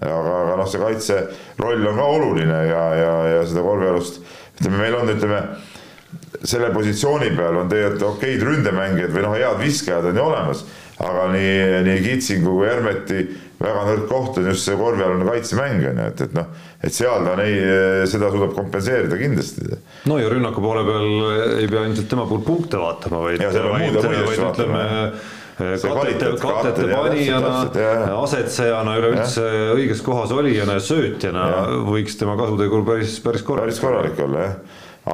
aga, 0.00 0.34
aga 0.42 0.58
noh, 0.60 0.68
see 0.70 0.82
kaitse 0.82 1.20
roll 1.62 1.86
on 1.86 2.00
ka 2.00 2.10
oluline 2.16 2.60
ja, 2.68 2.82
ja, 2.98 3.14
ja 3.36 3.46
seda 3.48 3.64
korvpallust 3.66 4.20
ütleme, 4.60 4.82
meil 4.82 4.98
on, 4.98 5.12
ütleme 5.12 5.42
selle 6.46 6.70
positsiooni 6.74 7.32
peal 7.36 7.62
on 7.62 7.70
tegelikult 7.70 8.16
okeid 8.16 8.44
ründemängijad 8.44 9.14
või 9.14 9.24
noh, 9.24 9.36
head 9.36 9.60
viskajad 9.60 10.10
on 10.10 10.20
ju 10.20 10.24
olemas, 10.26 10.62
aga 11.02 11.26
nii, 11.32 11.56
nii 11.86 12.04
Kitsingu 12.04 12.54
kui 12.58 12.68
Hermeti 12.68 13.24
väga 13.56 13.84
nõrk 13.88 14.04
koht 14.10 14.40
on 14.40 14.50
just 14.50 14.68
see 14.68 14.76
korvpallune 14.76 15.26
kaitsemäng 15.28 15.86
on 15.92 16.02
ju, 16.02 16.10
et, 16.10 16.22
et 16.26 16.36
noh, 16.36 16.50
et 16.84 16.96
seal 16.96 17.24
ta 17.24 17.36
ei, 17.44 17.56
seda 18.10 18.28
suudab 18.32 18.52
kompenseerida 18.56 19.16
kindlasti. 19.20 19.80
no 20.10 20.20
ja 20.20 20.28
rünnaku 20.32 20.64
poole 20.64 20.84
peal 20.88 21.08
ei 21.62 21.70
pea 21.72 21.86
ilmselt 21.88 22.10
tema 22.12 22.28
puhul 22.28 22.44
punkte 22.46 22.80
vaatama, 22.80 23.24
vaid, 23.24 23.42
vaid, 23.46 23.98
vaid 24.04 24.44
ütleme 24.44 24.84
katete, 25.56 26.32
katete 26.40 26.88
panijana, 26.90 27.52
asetsejana, 28.20 28.96
üleüldse 29.00 29.46
õiges 29.76 30.02
kohas 30.04 30.34
olijana 30.36 30.76
ja 30.76 30.84
söötjana 30.84 31.46
ja. 31.52 31.62
võiks 31.86 32.18
tema 32.20 32.36
kasutegur 32.38 32.84
päris, 32.86 33.16
päris 33.24 33.44
korralik. 33.46 33.72
päris 33.72 33.82
korralik 33.82 34.20
olla 34.26 34.44
jah, 34.44 34.56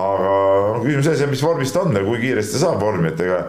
aga 0.02 0.36
no 0.74 0.82
küsimus 0.82 1.08
selles, 1.08 1.24
mis 1.30 1.44
vormis 1.46 1.74
ta 1.74 1.84
on 1.86 1.94
ja 1.94 2.04
kui 2.06 2.22
kiiresti 2.24 2.58
ta 2.58 2.64
saab 2.66 2.82
vormi, 2.82 3.12
et 3.12 3.22
ega, 3.22 3.42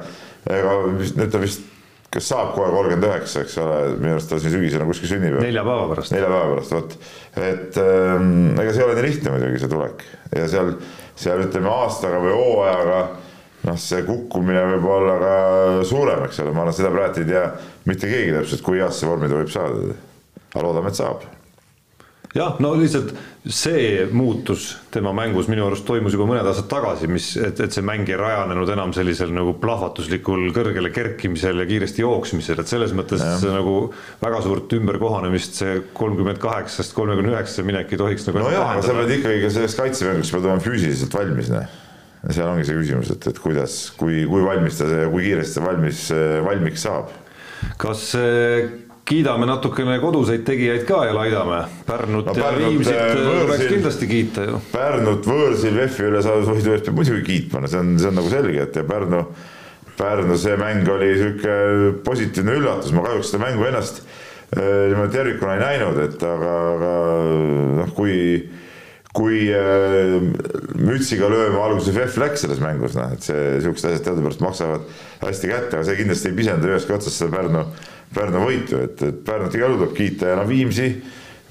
ega 0.53 0.75
nüüd 0.93 1.31
ta 1.33 1.41
vist 1.41 1.69
kas 2.13 2.29
saab 2.29 2.53
kohe 2.53 2.69
kolmkümmend 2.69 3.07
üheksa, 3.07 3.41
eks 3.41 3.55
ole, 3.63 3.77
minu 3.97 4.13
arust 4.13 4.29
ta 4.29 4.37
siin 4.41 4.53
sügisel 4.53 4.83
on 4.83 4.91
kuskil 4.91 5.09
sünnipäev. 5.15 5.41
nelja 5.41 5.63
päeva 5.65 5.87
pärast. 5.89 6.13
nelja 6.13 6.29
päeva 6.29 6.51
pärast, 6.51 6.75
vot. 6.75 6.97
et 7.41 7.79
ähm, 7.81 8.33
ega 8.61 8.69
see 8.69 8.83
ei 8.83 8.85
ole 8.85 8.97
nii 8.99 9.05
lihtne 9.07 9.33
muidugi, 9.33 9.61
see 9.63 9.71
tulek 9.71 10.03
ja 10.29 10.49
seal, 10.51 10.73
seal 11.17 11.45
ütleme 11.47 11.71
aastaga 11.73 12.21
või 12.21 12.35
hooajaga 12.37 12.99
noh, 13.67 13.79
see 13.79 14.03
kukkumine 14.07 14.63
võib 14.75 14.89
olla 14.97 15.19
ka 15.21 15.35
suurem, 15.87 16.25
eks 16.27 16.41
ole, 16.43 16.55
ma 16.55 16.65
arvan, 16.65 16.75
seda 16.79 16.91
praegu 16.93 17.23
ei 17.23 17.29
tea 17.29 17.45
mitte 17.89 18.09
keegi 18.11 18.33
täpselt, 18.35 18.65
kui 18.65 18.81
heasse 18.81 19.07
vormi 19.09 19.31
ta 19.31 19.39
võib 19.39 19.53
saada. 19.53 19.93
aga 20.53 20.65
loodame, 20.65 20.91
et 20.91 20.99
saab. 20.99 21.23
jah, 22.33 22.57
no 22.63 22.73
lihtsalt 22.79 23.13
see 23.43 24.05
muutus 24.11 24.69
tema 24.91 25.11
mängus 25.13 25.49
minu 25.51 25.65
arust 25.67 25.83
toimus 25.85 26.15
juba 26.15 26.25
mõned 26.29 26.47
aastad 26.47 26.69
tagasi, 26.71 27.09
mis, 27.11 27.27
et, 27.37 27.59
et 27.59 27.75
see 27.75 27.83
mäng 27.85 28.07
ei 28.09 28.17
rajanenud 28.19 28.71
enam 28.73 28.93
sellisel 28.95 29.31
nagu 29.35 29.53
plahvatuslikul 29.61 30.47
kõrgele 30.55 30.91
kerkimisel 30.95 31.61
ja 31.61 31.67
kiiresti 31.69 32.03
jooksmisel, 32.03 32.59
et 32.63 32.71
selles 32.71 32.95
mõttes 32.95 33.23
ja. 33.23 33.37
nagu 33.53 33.77
väga 34.23 34.41
suurt 34.47 34.75
ümberkohanemist 34.79 35.61
see 35.61 35.77
kolmkümmend 35.95 36.41
kaheksast 36.43 36.95
kolmekümne 36.97 37.35
üheksasse 37.35 37.67
minek 37.67 37.91
ei 37.91 38.01
tohiks 38.01 38.27
nagu 38.29 38.43
no 38.43 38.51
jaa, 38.55 38.73
aga 38.75 38.87
sa 38.87 38.97
pead 38.97 39.15
ikkagi 39.19 39.45
ka 39.45 39.55
sellest 39.59 39.81
kaitsemänguks 39.83 40.35
pead 40.35 40.49
olema 40.51 40.67
füüsiliselt 40.67 41.19
valmis, 41.19 41.53
noh 41.53 41.82
seal 42.31 42.47
ongi 42.47 42.67
see 42.67 42.77
küsimus, 42.77 43.11
et, 43.11 43.27
et 43.27 43.43
kuidas, 43.43 43.75
kui, 43.99 44.23
kui 44.29 44.45
valmis 44.45 44.79
ta 44.79 44.87
kui 45.11 45.27
kiiresti 45.27 45.59
ta 45.59 45.65
valmis, 45.65 46.05
valmiks 46.45 46.85
saab. 46.87 47.11
kas 47.79 48.09
äh, 48.19 48.71
kiidame 49.07 49.47
natukene 49.47 49.97
koduseid 49.99 50.45
tegijaid 50.47 50.85
ka 50.87 51.01
ja 51.07 51.15
laidame? 51.15 51.59
Pärnut 51.87 52.29
no, 52.29 52.35
ja 52.39 52.51
Viimsit 52.55 52.95
äh, 52.95 53.17
tuleks 53.19 53.65
kindlasti 53.67 54.07
kiita 54.07 54.47
ju. 54.47 54.61
Pärnut 54.71 55.27
võõrsil 55.27 55.75
VEF-i 55.75 56.07
üle 56.07 56.23
saadud 56.23 56.53
võidu 56.53 56.75
eest 56.75 56.87
peab 56.87 56.99
muidugi 57.01 57.25
kiitma, 57.27 57.63
no 57.63 57.71
see 57.71 57.83
on, 57.83 57.93
see 57.99 58.11
on 58.11 58.19
nagu 58.21 58.31
selge, 58.31 58.63
et 58.63 58.79
ja 58.79 58.85
Pärnu, 58.87 59.23
Pärnu 59.99 60.39
see 60.39 60.55
mäng 60.61 60.87
oli 60.95 61.11
sihuke 61.19 61.57
positiivne 62.07 62.59
üllatus, 62.61 62.95
ma 62.95 63.03
kahjuks 63.09 63.33
seda 63.33 63.43
mängu 63.43 63.67
ennast 63.67 64.03
äh, 64.05 64.87
niimoodi 64.93 65.17
tervikuna 65.17 65.57
ei 65.57 65.65
näinud, 65.65 65.99
et 66.07 66.27
aga, 66.29 66.53
aga 66.77 66.93
noh, 67.81 67.95
kui 67.97 68.15
kui 69.13 69.45
äh, 69.53 70.15
mütsiga 70.73 71.29
lööma 71.29 71.67
alguses 71.67 71.93
VEF 71.93 72.15
läks 72.21 72.45
selles 72.45 72.61
mängus, 72.63 72.95
noh, 72.97 73.11
et 73.13 73.25
see, 73.25 73.41
siuksed 73.61 73.91
asjad 73.91 74.07
teadupärast 74.07 74.41
maksavad 74.41 74.87
hästi 75.21 75.51
kätte, 75.51 75.77
aga 75.77 75.87
see 75.87 75.99
kindlasti 75.99 76.31
ei 76.31 76.39
pisenda 76.39 76.71
ühestki 76.71 76.95
otsast 76.95 77.21
seda 77.21 77.35
Pärnu, 77.35 77.65
Pärnu 78.15 78.41
võitu, 78.47 78.79
et, 78.81 79.03
et 79.05 79.19
Pärnut 79.27 79.53
igal 79.53 79.69
juhul 79.69 79.83
tuleb 79.83 79.93
kiita 79.99 80.33
ja 80.33 80.39
no 80.39 80.47
Viimsi, 80.49 80.89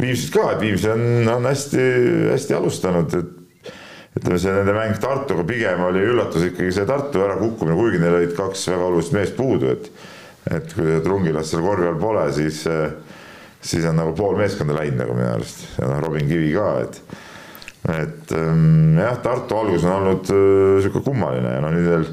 Viimsit 0.00 0.34
ka, 0.34 0.48
et 0.56 0.64
Viimsi 0.64 0.90
on, 0.90 1.06
on 1.36 1.46
hästi-hästi 1.46 2.58
alustanud, 2.58 3.14
et 3.20 4.18
ütleme, 4.18 4.42
see 4.42 4.58
nende 4.58 4.74
mäng 4.76 4.98
Tartuga 5.00 5.46
pigem 5.46 5.86
oli 5.86 6.02
üllatus 6.02 6.50
ikkagi 6.50 6.74
see 6.74 6.88
Tartu 6.88 7.22
ärakukkumine, 7.22 7.78
kuigi 7.78 8.02
neil 8.02 8.18
olid 8.18 8.34
kaks 8.36 8.66
väga 8.74 8.90
olulist 8.90 9.14
meest 9.14 9.38
puudu, 9.38 9.76
et 9.76 9.92
et 10.50 10.72
kui 10.74 10.96
Trungilast 11.04 11.54
seal 11.54 11.62
korvi 11.62 11.86
all 11.86 12.00
pole, 12.02 12.24
siis 12.34 12.64
siis 13.62 13.84
on 13.86 13.94
nagu 13.94 14.10
pool 14.18 14.34
meeskonda 14.34 14.74
läinud 14.74 14.98
nagu 15.04 15.14
minu 15.14 15.28
arust. 15.30 15.60
Ja 15.78 15.86
noh, 15.86 16.00
Robin 16.02 16.26
Kivi 16.26 16.50
ka, 16.56 16.72
et 16.82 16.98
et 17.90 18.32
ähm, 18.38 18.98
jah, 18.98 19.16
Tartu 19.22 19.56
algus 19.58 19.84
on 19.86 19.96
olnud 19.96 20.28
äh, 20.30 20.82
sihuke 20.84 21.02
kummaline 21.02 21.56
ja 21.56 21.62
noh, 21.64 21.72
nüüd 21.74 21.88
veel 21.90 22.04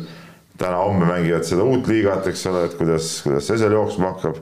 täna-homme 0.60 1.08
mängivad 1.08 1.45
seda 1.47 1.65
uut 1.67 1.88
liigat, 1.88 2.25
eks 2.27 2.45
ole, 2.49 2.65
et 2.67 2.77
kuidas, 2.79 3.12
kuidas 3.23 3.45
see 3.47 3.60
seal 3.62 3.75
jooksma 3.77 4.13
hakkab. 4.15 4.39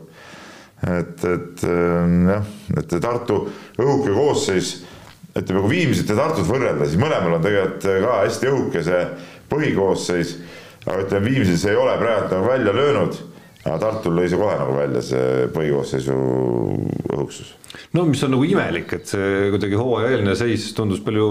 et, 0.88 1.26
et 1.26 1.66
ähm, 1.68 2.30
jah, 2.32 2.52
et 2.80 2.96
Tartu 3.04 3.42
õhuke 3.76 4.13
koosseis, 4.16 4.78
ütleme, 5.36 5.66
kui 5.66 5.74
Viimsit 5.76 6.13
ja 6.13 6.18
Tartut 6.18 6.48
võrrelda, 6.48 6.88
siis 6.88 7.02
mõlemal 7.02 7.38
on 7.38 7.44
tegelikult 7.44 7.90
ka 8.06 8.20
hästi 8.24 8.52
õhuke 8.54 8.84
see 8.88 9.02
põhikoosseis. 9.52 10.38
aga 10.86 11.02
ütleme, 11.04 11.34
Viimsis 11.34 11.66
ei 11.68 11.76
ole 11.76 11.98
praegu 12.00 12.32
nagu 12.32 12.48
välja 12.48 12.74
löönud, 12.74 13.20
aga 13.68 13.80
Tartul 13.84 14.18
lõi 14.18 14.30
see 14.32 14.40
kohe 14.40 14.56
nagu 14.60 14.76
välja, 14.78 15.04
see 15.06 15.52
põhikoosseisu 15.56 16.18
õhuksus 17.14 17.54
no 17.96 18.08
mis 18.08 18.24
on 18.26 18.36
nagu 18.36 18.48
imelik, 18.48 18.98
et 18.98 19.12
see 19.12 19.52
kuidagi 19.54 19.78
hooajaeelne 19.80 20.34
seis 20.40 20.72
tundus 20.78 21.04
palju 21.06 21.28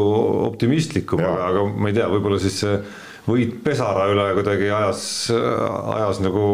optimistlikum, 0.46 1.24
aga, 1.24 1.50
aga 1.50 1.66
ma 1.72 1.90
ei 1.90 1.98
tea, 1.98 2.08
võib-olla 2.12 2.40
siis 2.42 2.62
see 2.62 2.78
võit 3.26 3.56
Pesara 3.64 4.06
üle 4.12 4.26
kuidagi 4.36 4.68
ajas, 4.70 5.02
ajas 5.34 6.20
nagu 6.22 6.46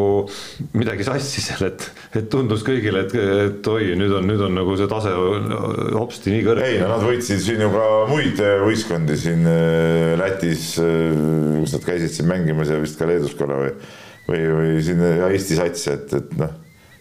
midagi 0.79 1.05
sassi 1.05 1.43
seal, 1.45 1.67
et, 1.69 1.85
et 2.17 2.29
tundus 2.33 2.65
kõigile, 2.67 3.05
et, 3.05 3.17
et 3.17 3.69
oi, 3.69 3.93
nüüd 3.99 4.15
on, 4.17 4.29
nüüd 4.29 4.45
on 4.49 4.57
nagu 4.57 4.77
see 4.81 4.89
tase 4.91 5.13
hopsti 5.13 6.33
nii 6.33 6.47
kõrge. 6.47 6.71
ei 6.71 6.81
no 6.81 6.89
nad 6.95 7.05
võitsid 7.05 7.43
siin 7.45 7.65
ju 7.67 7.69
ka 7.75 7.89
muid 8.09 8.41
võistkondi 8.65 9.19
siin 9.21 9.45
äh, 9.49 10.15
Lätis, 10.21 10.73
äh, 10.81 11.13
kus 11.61 11.77
nad 11.77 11.85
käisid 11.91 12.17
siin 12.17 12.31
mängimas 12.33 12.73
ja 12.73 12.81
vist 12.81 13.01
ka 13.01 13.09
Leedus 13.11 13.37
korra 13.37 13.61
või, 13.67 13.77
või, 14.29 14.43
või 14.57 14.83
siin 14.85 15.03
Eesti 15.03 15.59
sats, 15.59 15.87
et, 15.93 16.15
et 16.19 16.37
noh, 16.41 16.55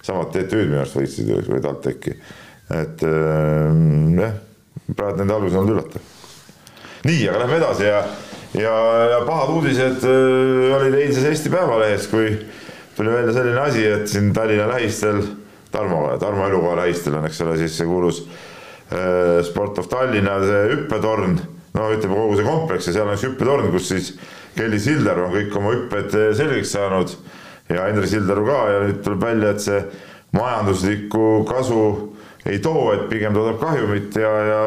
samad 0.05 0.31
TTÜ-d 0.34 0.65
minu 0.69 0.81
arust 0.81 0.97
võitsid 0.97 1.29
või 1.49 1.62
TalTechi, 1.63 2.15
et 2.81 3.05
äh, 3.07 3.79
jah, 4.17 4.36
praegu 4.95 5.21
nende 5.21 5.38
algus 5.38 5.55
on 5.55 5.63
olnud 5.63 5.77
üllatav. 5.77 6.12
nii, 7.07 7.23
aga 7.29 7.43
lähme 7.43 7.62
edasi 7.62 7.89
ja 7.89 8.03
ja, 8.57 8.73
ja 9.12 9.21
pahad 9.27 9.53
uudised 9.55 10.03
äh, 10.07 10.75
olid 10.75 10.97
eilses 10.99 11.27
Eesti 11.29 11.51
Päevalehes, 11.53 12.07
kui 12.12 12.34
tuli 12.97 13.13
välja 13.13 13.36
selline 13.38 13.62
asi, 13.63 13.86
et 13.88 14.12
siin 14.12 14.31
Tallinna 14.36 14.67
lähistel, 14.71 15.21
Tarmo, 15.71 16.03
Tarmo 16.19 16.47
elukoha 16.49 16.81
lähistel 16.81 17.15
on, 17.19 17.27
eks 17.29 17.41
ole, 17.45 17.57
siis 17.62 17.77
see 17.79 17.88
kuulus 17.88 18.25
äh, 18.91 19.39
Sport 19.47 19.79
of 19.79 19.89
Tallinna 19.91 20.39
hüppetorn, 20.73 21.39
no 21.77 21.89
ütleme 21.95 22.17
kogu 22.17 22.39
see 22.39 22.47
kompleks 22.47 22.89
ja 22.89 22.97
seal 22.97 23.07
on 23.07 23.15
üks 23.15 23.27
hüppetorn, 23.29 23.71
kus 23.73 23.91
siis 23.93 24.13
Kelly 24.55 24.79
Sildaru 24.81 25.27
on 25.27 25.35
kõik 25.35 25.57
oma 25.57 25.73
hüpped 25.75 26.15
äh, 26.17 26.31
selgeks 26.37 26.73
saanud 26.75 27.13
ja 27.71 27.87
Indrek 27.91 28.09
Sildaru 28.11 28.45
ka. 28.47 28.61
Ja 28.71 28.79
nüüd 28.85 29.03
tuleb 29.05 29.23
välja, 29.23 29.53
et 29.53 29.63
see 29.63 29.81
majanduslikku 30.35 31.27
kasu 31.49 31.83
ei 32.49 32.59
too, 32.63 32.89
et 32.95 33.05
pigem 33.11 33.35
toodab 33.37 33.59
kahjumit 33.61 34.15
ja, 34.17 34.31
ja 34.47 34.61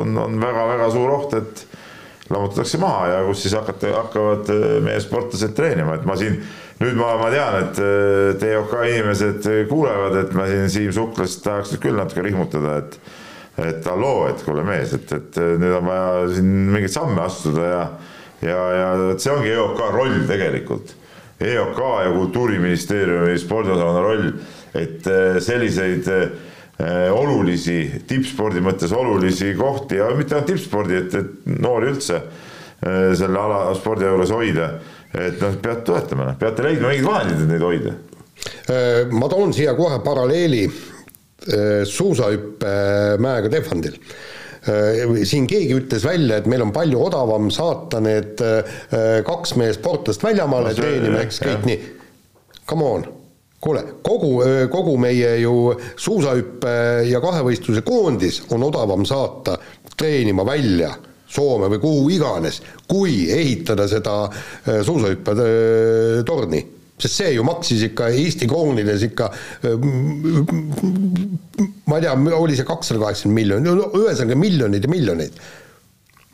on, 0.00 0.16
on 0.18 0.38
väga-väga 0.40 0.88
suur 0.94 1.12
oht, 1.18 1.36
et 1.36 1.64
lammutatakse 2.32 2.80
maha 2.80 3.10
ja 3.12 3.20
kus 3.26 3.42
siis 3.44 3.54
hakata, 3.56 3.92
hakkavad 4.00 4.50
äh, 4.54 4.66
meie 4.84 5.02
sportlased 5.04 5.54
treenima, 5.56 5.98
et 5.98 6.08
ma 6.08 6.16
siin 6.18 6.40
nüüd 6.78 6.98
ma, 6.98 7.14
ma 7.20 7.30
tean, 7.34 7.60
et 7.62 7.80
TOK 8.42 8.74
äh, 8.80 8.90
inimesed 8.94 9.48
kuulevad, 9.70 10.18
et 10.24 10.36
ma 10.36 10.48
siin 10.50 10.68
Siim 10.72 10.92
Suklast 10.96 11.42
tahaks 11.46 11.74
nüüd 11.74 11.84
küll 11.86 11.98
natuke 12.00 12.26
rihmutada, 12.26 12.82
et 12.82 13.00
et 13.58 13.86
halloo, 13.90 14.28
et 14.30 14.42
kuule 14.46 14.62
mees, 14.62 14.92
et, 14.94 15.10
et 15.16 15.38
nüüd 15.58 15.72
on 15.80 15.88
vaja 15.88 16.28
siin 16.30 16.50
mingeid 16.70 16.92
samme 16.94 17.24
astuda 17.24 17.64
ja 17.66 17.80
ja, 18.42 18.58
ja 18.78 18.90
see 19.18 19.32
ongi 19.32 19.50
EOK 19.54 19.82
roll 19.94 20.20
tegelikult. 20.28 20.94
EOK 21.38 21.80
ja 22.04 22.12
Kultuuriministeeriumi 22.16 23.38
spordiosakonna 23.38 24.00
roll, 24.02 24.30
et 24.78 25.06
selliseid 25.42 26.08
Äh, 26.78 27.08
olulisi, 27.10 27.88
tippspordi 28.06 28.60
mõttes 28.62 28.92
olulisi 28.94 29.48
kohti 29.58 29.96
ja 29.98 30.12
mitte 30.14 30.36
ainult 30.36 30.46
tippspordi, 30.52 30.94
et, 30.94 31.16
et 31.18 31.48
noori 31.58 31.88
üldse 31.90 32.20
äh, 32.20 33.16
selle 33.18 33.40
ala 33.40 33.72
spordi 33.74 34.06
juures 34.06 34.30
hoida. 34.30 34.68
et 35.08 35.40
noh, 35.42 35.56
peate 35.58 35.82
toetama, 35.88 36.36
peate 36.38 36.62
leidma 36.62 36.92
mingid 36.92 37.08
vahendid, 37.08 37.40
et 37.42 37.50
neid 37.50 37.64
hoida. 37.66 37.96
Ma 39.10 39.30
toon 39.32 39.54
siia 39.56 39.72
kohe 39.74 39.98
paralleeli 40.04 40.68
suusahüppe 41.88 42.70
mäega 43.24 43.50
Tehvandil 43.50 43.96
siin 45.28 45.46
keegi 45.50 45.76
ütles 45.76 46.04
välja, 46.06 46.40
et 46.40 46.48
meil 46.50 46.64
on 46.64 46.72
palju 46.74 47.00
odavam 47.08 47.50
saata 47.54 48.00
need 48.04 48.40
kaks 49.26 49.54
meie 49.60 49.76
sportlast 49.76 50.24
väljamaale 50.24 50.74
no, 50.74 50.80
treenima, 50.80 51.22
eks 51.26 51.40
kõik 51.44 51.54
jah. 51.54 51.68
nii. 51.68 51.94
Come 52.68 52.84
on 52.84 53.06
kuule, 53.60 53.82
kogu, 54.06 54.32
kogu 54.70 54.94
meie 55.02 55.32
ju 55.42 55.54
suusahüppe 55.98 56.74
ja 57.10 57.20
kahevõistluse 57.22 57.82
koondis 57.86 58.42
on 58.54 58.62
odavam 58.68 59.06
saata 59.08 59.58
treenima 59.98 60.46
välja 60.46 60.94
Soome 61.28 61.68
või 61.68 61.80
kuhu 61.82 62.06
iganes, 62.14 62.62
kui 62.88 63.26
ehitada 63.28 63.84
seda 63.88 64.14
suusahüppetorni. 64.64 66.62
Sest 66.98 67.22
see 67.22 67.30
ju 67.36 67.46
maksis 67.46 67.84
ikka 67.90 68.10
Eesti 68.10 68.48
kroonides 68.50 69.06
ikka 69.10 69.30
ma 71.88 71.98
ei 71.98 72.04
tea, 72.04 72.16
oli 72.38 72.58
see 72.58 72.66
kakssada 72.68 73.00
kaheksakümmend 73.04 73.38
miljonit, 73.38 73.96
ühesõnaga 74.02 74.38
miljoneid 74.38 74.86
ja 74.86 74.92
miljoneid 74.92 75.40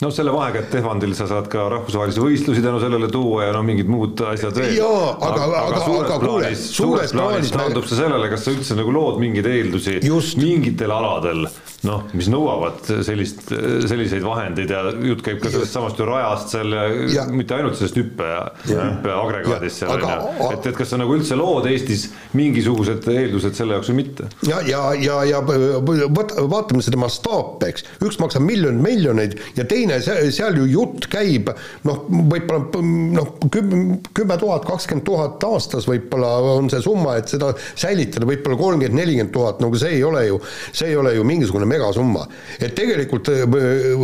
no 0.03 0.11
selle 0.14 0.33
vahega, 0.35 0.64
et 0.64 0.72
Tehvandil 0.74 1.14
sa 1.16 1.27
saad 1.31 1.46
ka 1.53 1.68
rahvusvahelisi 1.72 2.22
võistlusi 2.22 2.62
tänu 2.64 2.81
sellele 2.83 3.09
tuua 3.12 3.48
ja 3.48 3.53
no 3.55 3.62
mingid 3.66 3.90
muud 3.90 4.20
asjad 4.33 4.57
veel. 4.59 4.74
jaa, 4.81 5.12
aga, 5.14 5.44
aga, 5.46 5.61
aga, 5.61 5.83
aga 6.00 6.18
kuule, 6.24 6.50
suures 6.59 7.14
plaanis 7.14 7.53
taandub 7.55 7.87
see 7.88 8.00
sellele, 8.00 8.31
kas 8.33 8.44
sa 8.46 8.55
üldse 8.57 8.79
nagu 8.79 8.94
lood 8.94 9.20
mingeid 9.22 9.48
eeldusi 9.50 10.00
Just. 10.05 10.38
mingitel 10.40 10.94
aladel, 10.94 11.46
noh, 11.87 12.05
mis 12.16 12.29
nõuavad 12.33 12.83
sellist, 13.07 13.51
selliseid 13.88 14.25
vahendeid 14.25 14.70
ja 14.73 14.83
jutt 15.05 15.25
käib 15.25 15.40
ka 15.42 15.53
sellest 15.53 15.75
samast 15.75 16.01
ju 16.01 16.07
rajast 16.09 16.55
seal 16.55 16.73
ja, 16.75 16.85
ja 17.12 17.25
mitte 17.31 17.57
ainult 17.57 17.79
sellest 17.79 17.99
hüppe, 18.01 18.29
hüppeagregaadist 18.68 19.83
seal 19.83 19.92
on 19.94 20.05
ju, 20.05 20.49
et, 20.51 20.68
et 20.70 20.79
kas 20.79 20.92
sa 20.94 21.01
nagu 21.01 21.16
üldse 21.16 21.38
lood 21.38 21.68
Eestis 21.70 22.07
mingisugused 22.37 23.09
eeldused 23.12 23.57
selle 23.59 23.79
jaoks 23.79 23.90
või 23.92 24.01
mitte? 24.03 24.29
ja, 24.49 24.61
ja, 24.68 24.83
ja, 24.99 25.20
ja 25.29 25.42
vaata, 25.44 26.47
vaatame 26.51 26.85
seda 26.85 27.01
mastaapi, 27.01 27.70
eks, 27.73 27.87
üks 28.05 28.20
maksab 28.23 28.47
miljon, 28.47 28.81
miljoneid 28.85 29.37
ja 29.59 29.66
teine 29.68 30.01
seal 30.05 30.61
ju 30.61 30.68
jutt 30.70 31.09
käib 31.12 31.53
noh, 31.88 32.05
võib-olla 32.09 32.85
noh, 33.14 33.35
kümme, 33.53 34.01
kümme 34.16 34.38
tuhat, 34.40 34.66
kakskümmend 34.68 35.07
tuhat 35.07 35.49
aastas 35.49 35.88
võib-olla 35.90 36.33
on 36.55 36.70
see 36.73 36.83
summa, 36.85 37.18
et 37.20 37.31
seda 37.33 37.53
säilitada 37.75 38.29
võib-olla 38.29 38.59
kolmkümmend, 38.61 39.01
nelikümmend 39.01 39.35
tuhat, 39.35 39.61
no 39.62 39.70
see 39.79 39.99
ei 39.99 40.05
ole 40.07 40.27
ju, 40.29 40.40
see 40.73 40.92
ei 40.92 40.99
ole 41.01 41.14
ju 41.16 41.27
mingisugune 41.27 41.68
megasumma. 41.75 42.27
et 42.59 42.75
tegelikult 42.77 43.31
äh, 43.33 43.45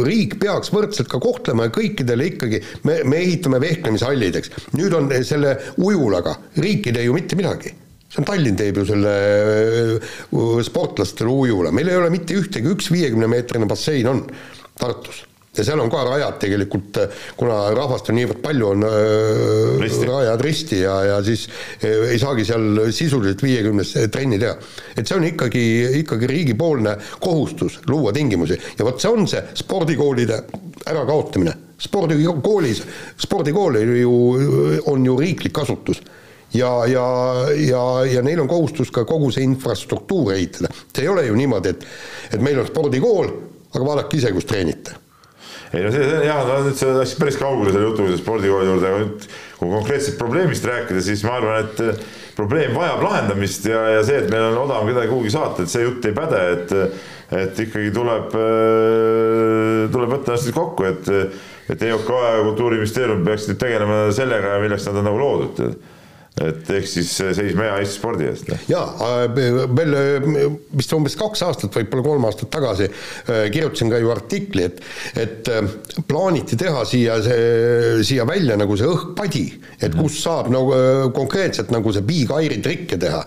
riik 0.07 0.39
peaks 0.43 0.73
võrdselt 0.75 1.11
ka 1.11 1.21
kohtlema 1.23 1.69
ja 1.69 1.75
kõikidele 1.75 2.31
ikkagi, 2.35 2.63
me, 2.89 3.01
me 3.05 3.23
ehitame 3.25 3.61
vehklemishallid, 3.63 4.41
eks. 4.41 4.57
nüüd 4.79 4.97
on 4.97 5.13
selle 5.27 5.57
ujulaga, 5.79 6.37
riik 6.61 6.91
ei 6.91 6.99
tee 6.99 7.07
ju 7.09 7.17
mitte 7.17 7.39
midagi 7.39 7.75
see 8.11 8.21
on 8.25 8.27
Tallinn 8.27 8.59
teeb 8.59 8.81
ju 8.81 8.87
selle 8.89 9.17
äh, 9.95 10.63
sportlastele 10.67 11.31
ujula, 11.31 11.75
meil 11.75 11.93
ei 11.93 11.99
ole 12.01 12.11
mitte 12.13 12.37
ühtegi, 12.39 12.75
üks 12.75 12.91
viiekümne 12.93 13.31
meetrine 13.31 13.71
bassein 13.71 14.11
on 14.11 14.25
Tartus 14.81 15.25
ja 15.57 15.65
seal 15.67 15.81
on 15.83 15.91
ka 15.91 16.03
rajad 16.07 16.37
tegelikult, 16.45 16.99
kuna 17.39 17.57
rahvast 17.75 18.11
on 18.13 18.19
niivõrd 18.21 18.43
palju, 18.45 18.69
on 18.71 18.85
risti. 19.83 20.07
rajad 20.07 20.45
risti 20.47 20.79
ja, 20.85 20.95
ja 21.09 21.17
siis 21.27 21.49
äh, 21.83 22.13
ei 22.13 22.21
saagi 22.23 22.47
seal 22.47 22.85
sisuliselt 22.95 23.43
viiekümnes 23.43 23.97
trenni 24.15 24.39
teha. 24.39 24.55
et 24.95 25.03
see 25.07 25.19
on 25.19 25.27
ikkagi, 25.27 25.65
ikkagi 26.05 26.31
riigipoolne 26.31 26.95
kohustus 27.19 27.81
luua 27.91 28.15
tingimusi 28.15 28.61
ja 28.79 28.87
vot 28.87 29.03
see 29.03 29.11
on 29.11 29.27
see 29.31 29.43
spordikoolide 29.65 30.39
ärakaotamine. 30.87 31.57
spordikoolis, 31.81 32.85
spordikool 33.19 33.83
ju 33.83 34.15
on 34.87 35.05
ju 35.07 35.19
riiklik 35.19 35.59
asutus 35.59 36.03
ja, 36.55 36.71
ja, 36.87 37.05
ja, 37.57 37.85
ja 38.07 38.23
neil 38.23 38.47
on 38.47 38.49
kohustus 38.49 38.95
ka 38.95 39.05
kogu 39.05 39.35
see 39.35 39.43
infrastruktuur 39.51 40.35
ehitada. 40.39 40.71
see 40.95 41.09
ei 41.09 41.11
ole 41.11 41.27
ju 41.27 41.35
niimoodi, 41.35 41.75
et, 41.75 41.87
et 42.35 42.41
meil 42.41 42.63
on 42.63 42.71
spordikool, 42.71 43.37
aga 43.75 43.87
vaadake 43.87 44.23
ise, 44.23 44.31
kus 44.31 44.47
treenite 44.47 45.00
ei 45.73 45.85
no 45.85 45.91
see, 45.95 46.03
see 46.03 46.25
jah, 46.27 46.41
no 46.47 46.57
nüüd 46.67 46.79
sa 46.79 46.95
läksid 46.97 47.21
päris 47.21 47.39
kaugele 47.39 47.75
selle 47.75 47.87
jutuga 47.87 48.17
spordikooli 48.19 48.71
juurde, 48.71 48.89
aga 48.89 49.05
nüüd 49.05 49.29
kui 49.61 49.71
konkreetselt 49.71 50.19
probleemist 50.19 50.67
rääkida, 50.67 51.05
siis 51.07 51.23
ma 51.27 51.37
arvan, 51.39 51.69
et 51.69 51.85
eh, 51.85 52.03
probleem 52.39 52.75
vajab 52.75 53.05
lahendamist 53.07 53.69
ja, 53.71 53.85
ja 53.95 54.03
see, 54.07 54.19
et 54.25 54.33
meil 54.33 54.49
on 54.49 54.59
odavam 54.65 54.91
kedagi 54.91 55.13
kuhugi 55.13 55.33
saata, 55.35 55.63
et 55.63 55.73
see 55.73 55.87
jutt 55.87 56.11
ei 56.11 56.17
päde, 56.17 56.43
et 56.57 56.77
et 57.31 57.61
ikkagi 57.63 57.93
tuleb, 57.95 58.33
eh, 58.35 59.85
tuleb 59.95 60.15
võtta 60.17 60.35
ennast 60.35 60.53
kokku, 60.57 60.91
et 60.91 61.15
et 61.71 61.83
EOK 61.87 62.09
ja 62.11 62.43
Kultuuriministeerium 62.43 63.23
peaksid 63.23 63.55
tegelema 63.61 64.09
sellega, 64.15 64.57
milleks 64.59 64.89
nad 64.89 64.99
on 64.99 65.07
nagu 65.07 65.21
loodud 65.23 65.61
et 66.39 66.71
ehk 66.73 66.87
siis 66.89 67.11
seisma 67.19 67.67
hea 67.67 67.79
Eesti 67.83 67.99
spordi 67.99 68.27
eest. 68.31 68.51
jaa, 68.71 68.85
äh, 69.05 69.25
veel 69.77 69.97
äh, 69.99 70.29
vist 70.79 70.93
umbes 70.97 71.17
kaks 71.19 71.43
aastat, 71.45 71.75
võib-olla 71.77 72.05
kolm 72.07 72.27
aastat 72.29 72.51
tagasi 72.55 72.87
äh, 72.87 73.49
kirjutasin 73.53 73.91
ka 73.93 74.01
ju 74.01 74.13
artikli, 74.15 74.69
et 74.69 74.81
et 75.21 75.51
plaaniti 76.09 76.57
teha 76.61 76.85
siia 76.89 77.19
see, 77.25 78.05
siia 78.07 78.25
välja 78.29 78.57
nagu 78.61 78.77
see 78.79 78.89
õhkpadi, 78.89 79.45
et 79.83 79.97
kus 79.99 80.21
saab 80.23 80.49
nagu 80.53 80.73
konkreetselt 81.17 81.73
nagu 81.75 81.93
see 81.93 82.07
piikairi 82.07 82.61
trikke 82.65 82.99
teha. 83.01 83.25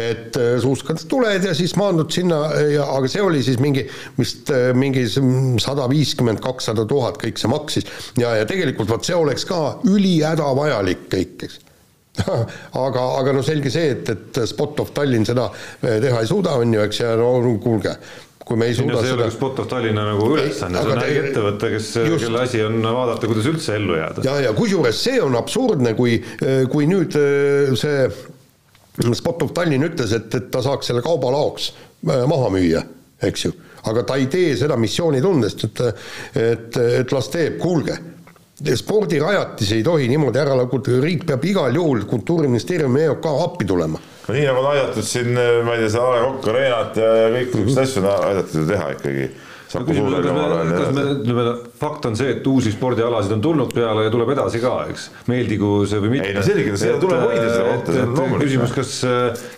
et 0.00 0.36
suuskad 0.62 1.02
tuled 1.10 1.44
ja 1.46 1.52
siis 1.54 1.76
maandud 1.78 2.10
sinna 2.10 2.38
ja, 2.70 2.86
aga 2.96 3.10
see 3.10 3.22
oli 3.22 3.42
siis 3.46 3.60
mingi 3.62 3.84
vist 4.18 4.50
mingi 4.74 5.04
sada 5.62 5.86
viiskümmend, 5.90 6.42
kakssada 6.42 6.86
tuhat 6.88 7.20
kõik 7.22 7.38
see 7.38 7.50
maksis 7.50 7.86
ja, 8.18 8.34
ja 8.40 8.48
tegelikult 8.48 8.90
vot 8.90 9.06
see 9.06 9.18
oleks 9.18 9.46
ka 9.48 9.60
ülihädavajalik 9.90 11.06
kõik, 11.12 11.46
eks 11.46 11.62
aga, 12.86 13.00
aga 13.18 13.32
no 13.34 13.42
selge 13.42 13.72
see, 13.74 13.90
et, 13.96 14.10
et 14.12 14.44
Spot 14.46 14.84
of 14.84 14.92
Tallinn 14.94 15.26
seda 15.26 15.48
eh, 15.82 15.98
teha 16.02 16.22
ei 16.22 16.30
suuda, 16.30 16.54
on 16.62 16.76
ju, 16.76 16.84
eks, 16.86 17.00
ja 17.02 17.14
no 17.18 17.32
kuulge, 17.62 17.96
kui 18.44 18.60
me 18.60 18.68
ei 18.70 18.76
suuda 18.76 18.94
no 18.94 19.00
see 19.00 19.10
ei 19.10 19.16
seda 19.16 19.26
ole 19.26 19.34
Spot 19.34 19.62
of 19.64 19.70
Tallinna 19.72 20.04
nagu 20.12 20.28
ülesanne, 20.36 20.78
see 20.78 20.94
on 20.94 21.02
te- 21.02 21.08
äriettevõte, 21.08 21.72
kes, 21.74 21.90
just. 22.04 22.26
kelle 22.26 22.44
asi 22.44 22.62
on 22.62 22.78
vaadata, 22.86 23.30
kuidas 23.30 23.50
üldse 23.50 23.74
ellu 23.80 23.98
jääda. 23.98 24.26
ja, 24.28 24.36
ja 24.46 24.54
kusjuures 24.54 25.02
see 25.08 25.18
on 25.24 25.34
absurdne, 25.40 25.96
kui, 25.98 26.20
kui 26.70 26.88
nüüd 26.90 27.18
eh, 27.18 27.74
see 27.80 28.06
Spot 29.18 29.42
of 29.42 29.54
Tallinn 29.56 29.82
ütles, 29.88 30.14
et, 30.14 30.30
et 30.38 30.50
ta 30.54 30.62
saaks 30.62 30.92
selle 30.92 31.02
kauba 31.02 31.34
laoks 31.34 31.72
eh, 31.74 32.24
maha 32.30 32.54
müüa, 32.54 32.86
eks 33.26 33.48
ju, 33.48 33.54
aga 33.90 34.06
ta 34.06 34.22
ei 34.22 34.30
tee 34.30 34.54
seda 34.60 34.78
missioonitundest, 34.78 35.66
et 35.66 35.86
et, 36.38 36.82
et 37.02 37.18
las 37.18 37.34
teeb, 37.34 37.58
kuulge, 37.58 37.98
spordirajatisi 38.54 39.80
ei 39.80 39.82
tohi 39.82 40.08
niimoodi 40.08 40.38
ära 40.38 40.54
lagutada, 40.54 41.00
riik 41.02 41.24
peab 41.26 41.44
igal 41.44 41.74
juhul, 41.74 42.04
Kultuuriministeerium 42.10 42.96
ja 42.98 43.10
EOK 43.10 43.26
appi 43.32 43.64
tulema. 43.66 43.98
no 44.28 44.34
nii 44.34 44.44
nagu 44.46 44.62
on 44.62 44.68
aidatud 44.70 45.04
siin, 45.04 45.32
ma 45.34 45.74
ei 45.74 45.82
tea, 45.82 45.90
seda 45.90 46.04
A 46.04 46.12
Le 46.14 46.20
Coq 46.28 46.48
Arenat 46.52 46.96
ja 46.96 47.08
ja 47.16 47.32
kõiki 47.34 47.64
niisuguseid 47.64 47.82
asju 47.82 48.04
on 48.04 48.28
aidatud 48.30 48.60
ju 48.60 48.66
teha 48.70 48.90
ikkagi. 48.94 49.26
Saku 49.74 49.90
küsimus 49.90 50.06
on, 50.06 50.14
Suurega 50.14 50.30
kas 50.30 50.38
omal 50.38 50.54
ajal 50.54 50.68
me, 50.68 50.74
ja 50.74 50.80
kas 50.80 50.94
me 50.94 51.04
ütleme, 51.14 51.44
fakt 51.80 52.08
on 52.08 52.18
see, 52.18 52.30
et 52.36 52.46
uusi 52.46 52.72
spordialasid 52.74 53.34
on 53.34 53.44
tulnud 53.44 53.74
peale 53.74 54.06
ja 54.06 54.12
tuleb 54.14 54.32
edasi 54.36 54.60
ka, 54.62 54.72
eks, 54.92 55.06
meeldigu 55.30 55.70
see 55.90 56.02
või 56.04 56.12
mitte. 56.14 56.30
Ei, 56.30 56.36
no 56.38 56.44
selge, 56.46 56.76
seda 56.80 56.98
tuleb 57.02 57.24
hoida 57.26 57.44
seda 57.48 57.64
kohta, 57.70 57.96
see 57.96 58.06
on 58.06 58.16
loomulik. 58.18 58.46
küsimus, 58.46 58.74
kas, 58.76 58.94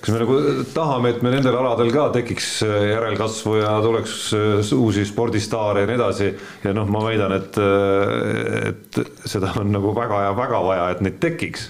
kas 0.00 0.14
me 0.14 0.22
nagu 0.24 0.38
tahame, 0.72 1.12
et 1.14 1.24
me 1.26 1.34
nendel 1.36 1.60
aladel 1.60 1.92
ka 1.94 2.08
tekiks 2.16 2.50
järelkasvu 2.64 3.56
ja 3.60 3.76
tuleks 3.84 4.18
uusi 4.76 5.04
spordistaare 5.08 5.84
ja 5.84 5.90
nii 5.90 5.98
edasi 6.00 6.30
ja 6.64 6.76
noh, 6.76 6.88
ma 6.88 7.04
väidan, 7.06 7.36
et, 7.36 7.60
et 8.72 9.02
seda 9.28 9.52
on 9.60 9.74
nagu 9.76 9.92
väga 9.96 10.28
ja 10.30 10.36
väga 10.38 10.62
vaja, 10.70 10.94
et 10.96 11.04
neid 11.04 11.20
tekiks 11.22 11.68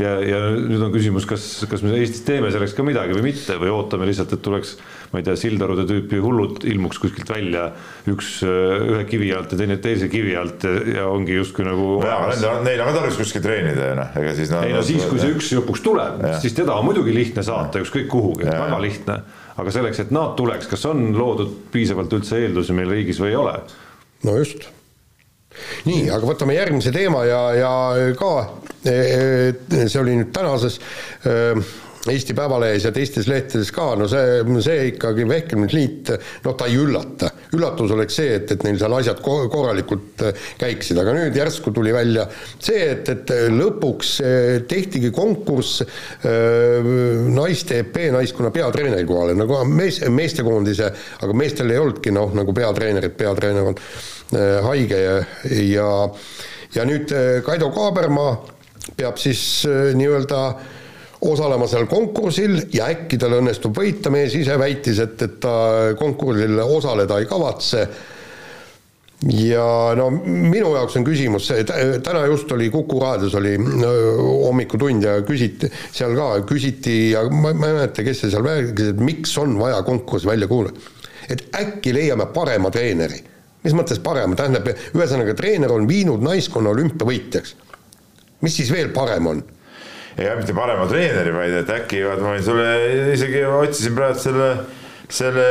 ja, 0.00 0.12
ja 0.24 0.40
nüüd 0.56 0.82
on 0.84 0.92
küsimus, 0.94 1.26
kas, 1.28 1.44
kas 1.70 1.82
me 1.84 1.92
Eestis 1.98 2.24
teeme 2.26 2.50
selleks 2.54 2.74
ka 2.76 2.84
midagi 2.86 3.16
või 3.16 3.26
mitte 3.30 3.58
või 3.60 3.72
ootame 3.74 4.08
lihtsalt, 4.08 4.32
et 4.36 4.42
tuleks, 4.44 4.74
ma 5.12 5.20
ei 5.20 5.26
tea, 5.26 5.36
Sildarude 5.38 5.84
tüüpi 5.88 6.20
hullud 6.22 6.64
ilmuks 6.68 7.00
kuskilt 7.02 7.28
välja, 7.32 7.68
üks 8.10 8.34
ühe 8.46 9.02
kivi 9.10 9.32
alt 9.36 9.52
ja 9.52 9.60
teine 9.60 9.78
teise 9.82 10.08
kivi 10.12 10.34
alt 10.38 10.66
ja, 10.68 10.74
ja 10.96 11.06
ongi 11.12 11.36
justkui 11.36 11.66
nagu 11.68 12.00
neil 12.02 12.82
on 12.82 12.90
ka 12.90 12.96
tarvis 12.98 13.20
kuskil 13.20 13.44
treenida 13.44 13.90
ju 13.90 14.00
noh, 14.00 14.18
ega 14.22 14.34
siis 14.38 14.52
nad 14.52 14.66
ei 14.68 14.76
no 14.76 14.82
siis, 14.86 15.06
kui 15.10 15.22
see 15.22 15.32
üks 15.34 15.52
lõpuks 15.58 15.84
tuleb, 15.84 16.26
siis 16.42 16.56
teda 16.56 16.76
on 16.78 16.88
muidugi 16.88 17.14
lihtne 17.16 17.44
saata 17.46 17.82
ükskõik 17.82 18.08
kuhugi, 18.12 18.48
väga 18.48 18.82
lihtne. 18.82 19.22
aga 19.62 19.72
selleks, 19.74 20.04
et 20.06 20.12
nad 20.14 20.36
tuleks, 20.38 20.68
kas 20.70 20.86
on 20.88 21.10
loodud 21.16 21.58
piisavalt 21.72 22.12
üldse 22.16 22.40
eeldusi 22.40 22.76
meil 22.76 22.92
riigis 22.92 23.20
või 23.20 23.34
ei 23.34 23.40
ole? 23.40 23.58
no 24.26 24.36
just. 24.38 24.68
nii, 25.84 26.06
aga 26.08 26.24
võtame 26.26 26.56
järgmise 26.56 26.92
teema 26.94 27.24
ja, 27.28 27.42
ja 27.58 27.72
ka 28.18 28.32
see 28.82 30.00
oli 30.00 30.18
nüüd 30.18 30.32
tänases 30.34 30.78
eh, 31.28 31.62
Eesti 32.10 32.34
Päevalehes 32.34 32.82
ja 32.82 32.90
teistes 32.90 33.28
lehtedes 33.30 33.68
ka, 33.70 33.92
no 33.94 34.08
see, 34.10 34.40
see 34.64 34.88
ikkagi 34.88 35.22
Vehklemisliit, 35.28 36.08
noh, 36.42 36.54
ta 36.58 36.66
ei 36.66 36.74
üllata. 36.80 37.28
üllatus 37.54 37.92
oleks 37.94 38.16
see, 38.18 38.32
et, 38.40 38.50
et 38.50 38.64
neil 38.66 38.78
seal 38.80 38.94
asjad 38.96 39.20
ko- 39.22 39.46
korralikult 39.52 40.24
eh, 40.26 40.46
käiksid, 40.58 40.98
aga 40.98 41.12
nüüd 41.14 41.36
järsku 41.38 41.70
tuli 41.70 41.92
välja 41.94 42.24
see, 42.34 42.80
et, 42.96 43.06
et 43.12 43.30
lõpuks 43.54 44.14
eh, 44.26 44.56
tehtigi 44.66 45.12
konkurss 45.14 45.84
eh, 45.84 46.90
naiste 47.36 47.78
EP 47.84 48.00
naiskonna 48.16 48.50
peatreeneri 48.50 49.06
kohale, 49.06 49.36
nagu 49.38 49.60
mees, 49.70 50.00
meestekoondise, 50.10 50.88
aga 51.22 51.36
meestel 51.38 51.70
ei 51.70 51.78
olnudki 51.84 52.14
noh, 52.14 52.34
nagu 52.34 52.56
peatreenerit, 52.56 53.14
peatreener 53.20 53.70
on 53.70 53.78
haige 54.64 54.98
ja, 54.98 55.14
ja, 55.68 55.86
ja 56.74 56.88
nüüd 56.88 57.12
Kaido 57.46 57.68
Kaabermaa 57.70 58.32
peab 58.96 59.18
siis 59.20 59.42
äh, 59.68 59.92
nii-öelda 59.98 60.44
osalema 61.22 61.68
seal 61.70 61.86
konkursil 61.86 62.58
ja 62.74 62.88
äkki 62.90 63.18
tal 63.20 63.38
õnnestub 63.38 63.76
võita, 63.78 64.10
mees 64.10 64.34
ise 64.34 64.56
väitis, 64.58 64.98
et, 65.04 65.20
et 65.22 65.38
ta 65.42 65.54
konkursil 65.98 66.58
osaleda 66.64 67.20
ei 67.22 67.28
kavatse 67.30 67.86
ja 69.30 69.64
no 69.98 70.08
minu 70.10 70.72
jaoks 70.74 70.96
on 70.98 71.04
küsimus 71.06 71.46
see, 71.50 71.62
täna 72.02 72.24
just 72.26 72.50
oli 72.54 72.68
Kuku 72.74 72.98
raadios 73.00 73.34
oli 73.38 73.54
hommikutund 73.58 75.06
ja 75.06 75.18
küsiti, 75.26 75.70
seal 75.94 76.16
ka 76.18 76.28
küsiti 76.48 76.96
ja 77.12 77.22
ma, 77.30 77.52
ma 77.54 77.70
ei 77.70 77.76
mäleta, 77.78 78.04
kes 78.06 78.24
see 78.24 78.32
seal 78.32 78.46
rääkis, 78.46 78.92
et 78.94 79.02
miks 79.02 79.36
on 79.38 79.54
vaja 79.60 79.82
konkurss 79.86 80.26
välja 80.26 80.48
kuulutada. 80.50 80.90
et 81.30 81.46
äkki 81.54 81.94
leiame 81.94 82.26
parema 82.34 82.70
treeneri. 82.70 83.22
mis 83.62 83.74
mõttes 83.78 84.00
parema, 84.02 84.34
tähendab, 84.34 84.66
ühesõnaga 84.94 85.36
treener 85.38 85.70
on 85.70 85.86
viinud 85.88 86.22
naiskonna 86.22 86.72
olümpiavõitjaks. 86.74 87.54
Mis 88.42 88.56
siis 88.60 88.70
veel 88.74 88.92
parem 88.94 89.26
on? 89.32 89.42
ja 90.18 90.36
mitte 90.36 90.54
parema 90.56 90.86
treeneri, 90.90 91.32
vaid 91.34 91.58
et 91.62 91.70
äkki, 91.72 92.02
vaata 92.04 92.26
ma 92.26 92.36
sulle 92.44 92.70
isegi 93.14 93.44
otsisin 93.48 93.94
praegu 93.96 94.20
selle, 94.20 94.48
selle 95.12 95.46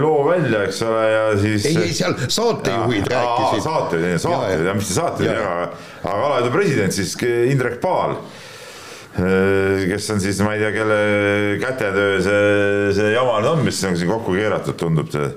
loo 0.00 0.22
välja, 0.28 0.62
eks 0.68 0.80
ole, 0.86 1.02
ja 1.10 1.26
siis. 1.40 1.66
ei, 1.68 1.90
ei 1.90 1.96
seal 1.96 2.16
saatejuhid 2.22 3.10
rääkisid. 3.12 3.66
saatejuhid, 3.66 4.22
saatejuhid, 4.24 4.72
mis 4.78 4.88
see 4.88 4.98
saatejuhid, 5.00 5.42
aga, 5.42 5.68
aga 6.00 6.16
alaliidu 6.30 6.56
president 6.56 6.96
siis 6.96 7.12
Indrek 7.52 7.78
Paal 7.84 8.16
kes 9.14 10.08
on 10.10 10.18
siis, 10.18 10.40
ma 10.42 10.56
ei 10.56 10.64
tea, 10.64 10.72
kelle 10.74 10.96
kätetöö 11.62 12.16
see, 12.24 12.88
see 12.96 13.12
jama 13.14 13.36
nüüd 13.44 13.52
on, 13.52 13.62
mis 13.68 13.78
on 13.86 13.94
siin 14.00 14.10
kokku 14.10 14.34
keeratud, 14.34 14.74
tundub 14.80 15.12
see 15.12 15.28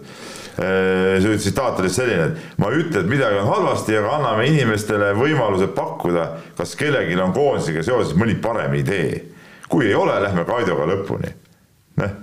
see 0.57 1.37
tsitaat 1.37 1.79
oli 1.83 1.89
selline, 1.93 2.29
et 2.31 2.59
ma 2.61 2.71
ei 2.73 2.81
ütle, 2.81 3.03
et 3.03 3.09
midagi 3.09 3.37
on 3.37 3.49
halvasti, 3.51 3.97
aga 3.99 4.15
anname 4.17 4.47
inimestele 4.49 5.11
võimaluse 5.17 5.69
pakkuda, 5.75 6.29
kas 6.57 6.73
kellelgi 6.79 7.17
on 7.21 7.35
koondisega 7.35 7.83
seoses 7.85 8.15
mõni 8.17 8.39
parem 8.41 8.73
idee. 8.79 9.25
kui 9.67 9.85
ei 9.85 9.95
ole, 9.95 10.15
lähme 10.23 10.45
Kaidoga 10.47 10.87
lõpuni. 10.87 11.33
noh 12.01 12.15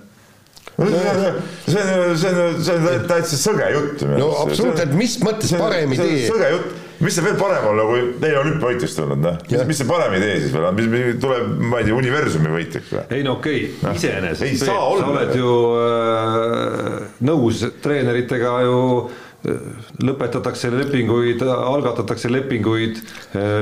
see 0.75 0.85
on, 0.85 2.19
see 2.19 2.31
on, 2.31 2.65
see 2.65 2.75
on 2.75 3.07
täitsa 3.09 3.39
sõge 3.39 3.69
jutt. 3.75 4.03
no 4.09 4.31
absoluutselt, 4.43 4.95
mis 4.99 5.17
mõttes 5.23 5.55
parem 5.59 5.95
idee? 5.95 6.25
sõge 6.27 6.51
jutt, 6.51 6.73
mis 7.05 7.19
see 7.19 7.25
veel 7.27 7.37
parem 7.41 7.69
olla, 7.71 7.87
kui 7.89 8.07
neil 8.23 8.39
olümpiavõitjaks 8.41 8.97
tulnud, 8.99 9.25
noh, 9.25 9.67
mis 9.69 9.81
see 9.81 9.89
parem 9.89 10.17
idee 10.19 10.39
siis 10.43 10.55
veel 10.55 10.69
on, 10.71 10.79
mis 10.79 10.89
mis 10.93 11.21
tuleb, 11.23 11.51
ma 11.61 11.83
ei 11.83 11.89
tea, 11.89 11.99
universumi 11.99 12.55
võitjaks 12.55 12.95
või? 12.95 13.05
ei 13.19 13.27
no 13.27 13.37
okei 13.39 13.67
okay., 13.69 13.99
iseenesest 14.01 14.65
saa 14.65 14.81
olla. 14.87 15.05
sa 15.05 15.13
oled 15.13 15.37
ju 15.41 15.53
äh, 15.83 16.99
nõus 17.29 17.63
treeneritega 17.85 18.57
ju 18.67 18.81
äh, 19.05 19.24
lõpetatakse 19.45 20.71
lepinguid, 20.73 21.43
algatatakse 21.45 22.31
lepinguid, 22.33 23.01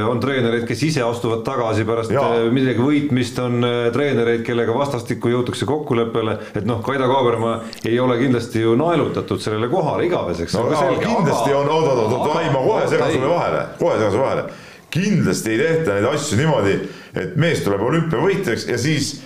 on 0.06 0.20
treenereid, 0.22 0.64
kes 0.68 0.82
ise 0.86 1.02
astuvad 1.02 1.42
tagasi 1.46 1.86
pärast 1.88 2.12
Jaa. 2.14 2.26
äh, 2.38 2.50
midagi 2.54 2.82
võitmist, 2.82 3.38
on 3.42 3.66
äh, 3.66 3.78
treenereid, 3.94 4.44
kellega 4.46 4.74
vastastikku 4.76 5.32
jõutakse 5.32 5.66
kokkuleppele, 5.68 6.36
et 6.58 6.68
noh, 6.68 6.82
Kaido 6.86 7.08
Kaabermaa 7.10 7.56
ei 7.88 7.98
ole 8.00 8.18
kindlasti 8.20 8.62
ju 8.62 8.76
naelutatud 8.78 9.42
sellele 9.42 9.70
kohale 9.72 10.06
igaveseks. 10.06 10.54
no 10.58 10.68
aga 10.70 11.00
kindlasti 11.02 11.56
on, 11.56 11.70
oot, 11.70 11.88
oot, 11.88 12.04
oot, 12.04 12.18
oot, 12.20 12.36
ei 12.42 12.52
ma 12.54 12.62
kohe 12.66 12.84
segan 12.92 13.16
sulle 13.16 13.32
vahele, 13.32 13.64
kohe 13.80 13.96
segan 13.98 14.14
sulle 14.14 14.26
vahele. 14.26 14.44
kindlasti 14.92 15.56
ei 15.56 15.62
tehta 15.64 15.96
neid 15.96 16.10
asju 16.12 16.38
niimoodi, 16.38 16.76
et 17.24 17.34
mees 17.40 17.64
tuleb 17.66 17.82
olümpiavõitjaks 17.88 18.68
ja 18.70 18.78
siis 18.78 19.16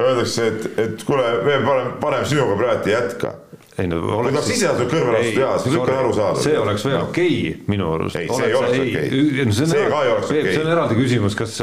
öeldakse, 0.00 0.50
et, 0.50 0.68
et 0.84 1.06
kuule, 1.08 1.24
veel 1.46 1.64
parem, 1.64 1.96
parem 2.02 2.28
sinuga 2.28 2.58
praegu 2.58 2.92
ei 2.92 2.96
jätka 2.98 3.32
ei 3.80 3.88
no 3.88 3.98
oleks 4.18 4.34
tahaks 4.36 4.50
ise 4.52 4.68
natuke 4.68 4.92
kõrvale 4.92 5.20
astuda, 5.22 5.40
jaa, 5.40 5.52
siis 5.62 5.74
kõik 5.78 5.82
on 5.86 5.98
arusaadav. 6.02 6.40
see 6.44 6.58
oleks 6.60 6.82
veel 6.84 6.96
okei 6.98 7.36
okay, 7.38 7.62
minu 7.72 7.86
arust. 7.94 8.18
Ei, 8.20 8.28
see 8.28 8.48
ei 8.50 8.56
oleks 8.58 8.82
okei. 8.82 9.46
no 9.48 9.54
see 9.56 9.64
on 9.64 9.70
See 9.70 9.78
eraldi- 9.78 9.94
ka 9.94 10.02
ei 10.02 10.12
oleks 10.12 10.28
okei. 10.28 10.42
see 10.50 10.64
on 10.64 10.72
eraldi 10.74 10.98
küsimus, 10.98 11.36
kas, 11.38 11.56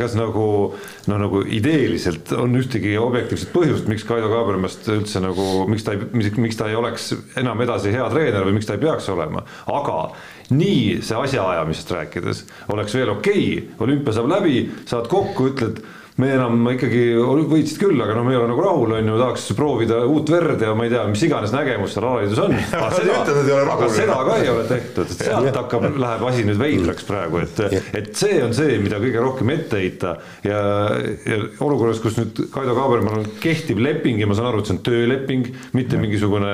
kas 0.00 0.16
nagu 0.16 0.46
noh, 1.12 1.20
nagu 1.20 1.42
ideeliselt 1.44 2.32
on 2.32 2.56
ühtegi 2.62 2.96
objektiivset 3.00 3.52
põhjust, 3.52 3.92
miks 3.92 4.08
Kaido 4.08 4.32
Kaabermast 4.32 4.88
üldse 4.96 5.20
nagu, 5.20 5.46
miks 5.68 5.84
ta 5.84 5.98
ei, 5.98 6.32
miks 6.40 6.56
ta 6.56 6.70
ei 6.72 6.80
oleks 6.80 7.12
enam 7.40 7.60
edasi 7.60 7.92
hea 7.92 8.08
treener 8.08 8.48
või 8.48 8.56
miks 8.56 8.70
ta 8.70 8.78
ei 8.78 8.84
peaks 8.86 9.12
olema, 9.12 9.44
aga 9.68 10.00
nii 10.56 11.00
see 11.04 11.24
asjaajamisest 11.28 11.96
rääkides 11.98 12.44
oleks 12.72 12.96
veel 12.96 13.12
okei 13.12 13.48
okay. 13.58 13.80
olümpia 13.84 14.16
saab 14.16 14.32
läbi, 14.32 14.64
saad 14.88 15.12
kokku, 15.12 15.52
ütled 15.52 15.84
me 16.20 16.30
enam 16.34 16.66
ikkagi 16.74 17.02
võitsid 17.50 17.80
küll, 17.80 18.00
aga 18.02 18.16
noh, 18.16 18.26
me 18.26 18.34
ei 18.34 18.40
ole 18.40 18.50
nagu 18.50 18.64
rahul, 18.64 18.94
on 18.96 19.10
ju, 19.12 19.18
tahaks 19.20 19.46
proovida 19.58 20.00
uut 20.08 20.32
verd 20.32 20.64
ja 20.64 20.72
ma 20.76 20.86
ei 20.86 20.92
tea, 20.92 21.04
mis 21.10 21.24
iganes 21.26 21.54
nägemus 21.54 21.94
seal 21.94 22.06
alaliidus 22.08 22.42
on. 22.44 22.56
aga 23.76 23.90
seda 23.94 24.18
ka 24.26 24.38
ei 24.40 24.50
ole 24.52 24.64
tehtud, 24.68 25.14
et 25.14 25.24
sealt 25.26 25.60
hakkab, 25.60 25.86
läheb 26.04 26.26
asi 26.30 26.46
nüüd 26.48 26.60
veidraks 26.60 27.06
praegu, 27.08 27.42
et, 27.44 27.62
et 28.00 28.10
see 28.18 28.40
on 28.44 28.54
see, 28.56 28.78
mida 28.82 29.00
kõige 29.02 29.24
rohkem 29.24 29.54
ette 29.54 29.80
heita. 29.80 30.14
Ja, 30.44 30.60
ja 31.28 31.40
olukorras, 31.64 32.02
kus 32.02 32.18
nüüd 32.20 32.42
Kaido 32.52 32.74
Kaabermal 32.76 33.20
on 33.22 33.28
kehtiv 33.42 33.80
leping 33.82 34.20
ja 34.20 34.28
ma 34.28 34.36
saan 34.38 34.50
aru, 34.50 34.62
et 34.62 34.70
see 34.70 34.76
on 34.76 34.82
tööleping, 34.86 35.48
mitte 35.78 36.00
mingisugune 36.00 36.52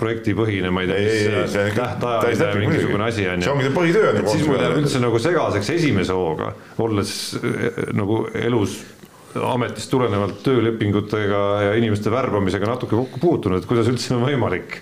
projektipõhine, 0.00 0.72
ma 0.74 0.84
ei 0.84 0.90
tea, 0.90 1.00
mis 1.04 1.54
see 1.54 1.74
tähtajaline 1.78 2.66
mingisugune 2.66 3.08
asi 3.08 3.28
on 3.30 3.40
ju. 3.40 3.48
See 3.48 3.54
ongi 3.54 3.74
põhitöö 3.74 4.10
on 4.10 4.20
ju 4.20 4.24
et 4.24 4.32
siis 4.32 4.48
mul 4.48 4.60
jääb 4.60 4.78
üldse 4.80 5.00
nagu 5.02 5.20
segaseks 5.22 5.70
esimese 5.74 6.16
hooga, 6.16 6.50
olles 6.82 7.12
eh, 7.38 7.80
nagu 7.96 8.20
elus 8.38 8.73
ametist 9.42 9.90
tulenevalt 9.90 10.42
töölepingutega 10.46 11.42
ja 11.68 11.74
inimeste 11.78 12.10
värbamisega 12.12 12.68
natuke 12.70 12.96
kokku 12.96 13.20
puutunud, 13.22 13.62
et 13.62 13.68
kuidas 13.70 13.88
üldse 13.90 14.14
on 14.16 14.24
võimalik 14.26 14.80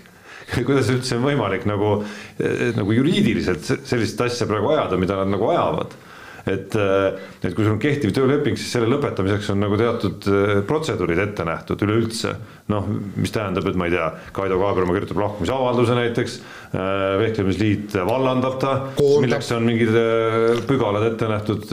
kuidas 0.67 0.89
üldse 0.93 1.17
on 1.17 1.23
võimalik 1.25 1.63
nagu, 1.69 1.91
nagu 2.77 2.95
juriidiliselt 2.97 3.63
se- 3.65 3.79
sellist 3.87 4.21
asja 4.21 4.47
praegu 4.49 4.73
ajada, 4.75 4.99
mida 4.99 5.15
nad 5.21 5.31
nagu 5.33 5.47
ajavad. 5.53 5.95
Et, 6.49 6.75
et 6.75 7.53
kui 7.55 7.63
sul 7.63 7.75
on 7.75 7.81
kehtiv 7.81 8.11
tööleping, 8.15 8.57
siis 8.59 8.73
selle 8.75 8.89
lõpetamiseks 8.91 9.51
on 9.53 9.61
nagu 9.63 9.77
teatud 9.79 10.27
protseduurid 10.67 11.21
ette 11.23 11.45
nähtud 11.47 11.85
üleüldse. 11.85 12.35
noh, 12.71 12.85
mis 13.19 13.31
tähendab, 13.35 13.65
et 13.67 13.75
ma 13.75 13.89
ei 13.89 13.91
tea, 13.91 14.05
Kaido 14.35 14.55
Kaaberma 14.61 14.93
kirjutab 14.95 15.19
lahkumisavalduse 15.19 15.97
näiteks, 15.97 16.37
vehklemisliit 17.19 17.97
vallandab 18.07 18.55
ta, 18.61 18.71
milleks 19.21 19.51
on 19.55 19.67
mingid 19.67 19.91
pügalad 20.67 21.05
ette 21.09 21.27
nähtud, 21.29 21.67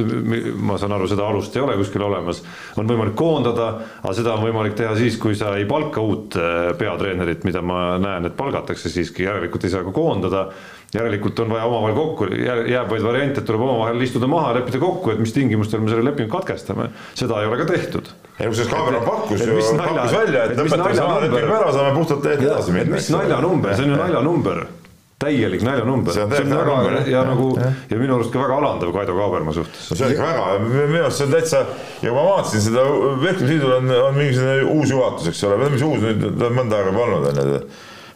ma 0.59 0.79
saan 0.83 0.97
aru, 0.97 1.07
seda 1.11 1.29
alust 1.31 1.55
ei 1.57 1.63
ole 1.63 1.79
kuskil 1.79 2.05
olemas, 2.07 2.43
on 2.79 2.91
võimalik 2.91 3.15
koondada, 3.19 3.71
aga 4.03 4.17
seda 4.19 4.35
on 4.35 4.45
võimalik 4.49 4.75
teha 4.79 4.97
siis, 4.99 5.19
kui 5.21 5.39
sa 5.39 5.55
ei 5.59 5.69
palka 5.71 6.03
uut 6.03 6.37
peatreenerit, 6.79 7.47
mida 7.49 7.63
ma 7.63 7.95
näen, 8.03 8.29
et 8.29 8.37
palgatakse 8.39 8.93
siiski, 8.93 9.29
järelikult 9.29 9.67
ei 9.67 9.75
saa 9.75 9.87
ka 9.87 9.95
koondada 9.95 10.49
järelikult 10.95 11.39
on 11.45 11.53
vaja 11.55 11.69
omavahel 11.69 11.95
kokku, 11.95 12.27
jääb 12.71 12.91
vaid 12.91 13.05
variant, 13.05 13.39
et 13.39 13.47
tuleb 13.47 13.63
omavahel 13.67 14.03
istuda 14.03 14.27
maha, 14.31 14.57
leppida 14.59 14.81
kokku, 14.83 15.13
et 15.15 15.23
mis 15.23 15.35
tingimustel 15.37 15.85
me 15.85 15.93
selle 15.93 16.05
lepingu 16.09 16.33
katkestame. 16.33 16.89
seda 17.15 17.39
ei 17.43 17.51
ole 17.51 17.61
ka 17.63 17.69
tehtud. 17.71 18.11
ei 18.41 18.51
kusjuures 18.51 18.73
Kaaberal 18.73 19.07
pakkus 19.07 19.47
ju, 19.47 19.61
pakkus 19.79 20.19
välja, 20.19 20.45
et 20.45 20.59
lõpetame 20.59 20.99
selle 20.99 21.23
lepingu 21.29 21.57
ära, 21.61 21.73
saame 21.77 21.95
puhtalt 21.95 22.27
teed 22.27 22.45
edasi 22.49 22.75
minna. 22.75 22.97
mis 22.97 23.11
naljanumber, 23.15 23.75
see 23.77 23.87
on 23.87 23.95
ju 23.95 24.03
naljanumber 24.03 24.67
täielik 25.21 25.61
naljanumber, 25.61 26.15
see 26.17 26.23
on, 26.25 26.31
see 26.33 26.47
on 26.47 26.55
väga 26.57 26.77
ja, 26.95 27.01
ja 27.13 27.23
nagu 27.29 27.51
ja. 27.61 27.67
ja 27.91 27.97
minu 28.01 28.15
arust 28.17 28.33
ka 28.33 28.41
väga 28.41 28.57
alandav 28.57 28.93
Kaido 28.95 29.17
Kaaberma 29.19 29.53
suhtes. 29.53 29.91
see 29.93 30.07
on 30.07 30.15
ikka 30.15 30.29
väga, 30.31 30.47
minu 30.65 31.03
arust 31.03 31.21
see 31.21 31.27
on 31.29 31.35
täitsa 31.35 31.61
ja 32.01 32.15
ma 32.17 32.25
vaatasin 32.25 32.65
seda, 32.65 32.87
vehklemisliidul 33.21 33.75
on, 33.77 33.93
on 34.09 34.17
mingisugune 34.17 34.65
uus 34.79 34.95
juhatus, 34.95 35.29
eks 35.29 35.45
ole, 35.45 35.61
või 35.61 35.75
mis 35.77 35.85
uus 35.85 36.07
nüüd, 36.07 36.27
mõnda 36.57 36.81
aega 36.81 36.97
olnud 37.05 37.29
on 37.35 37.43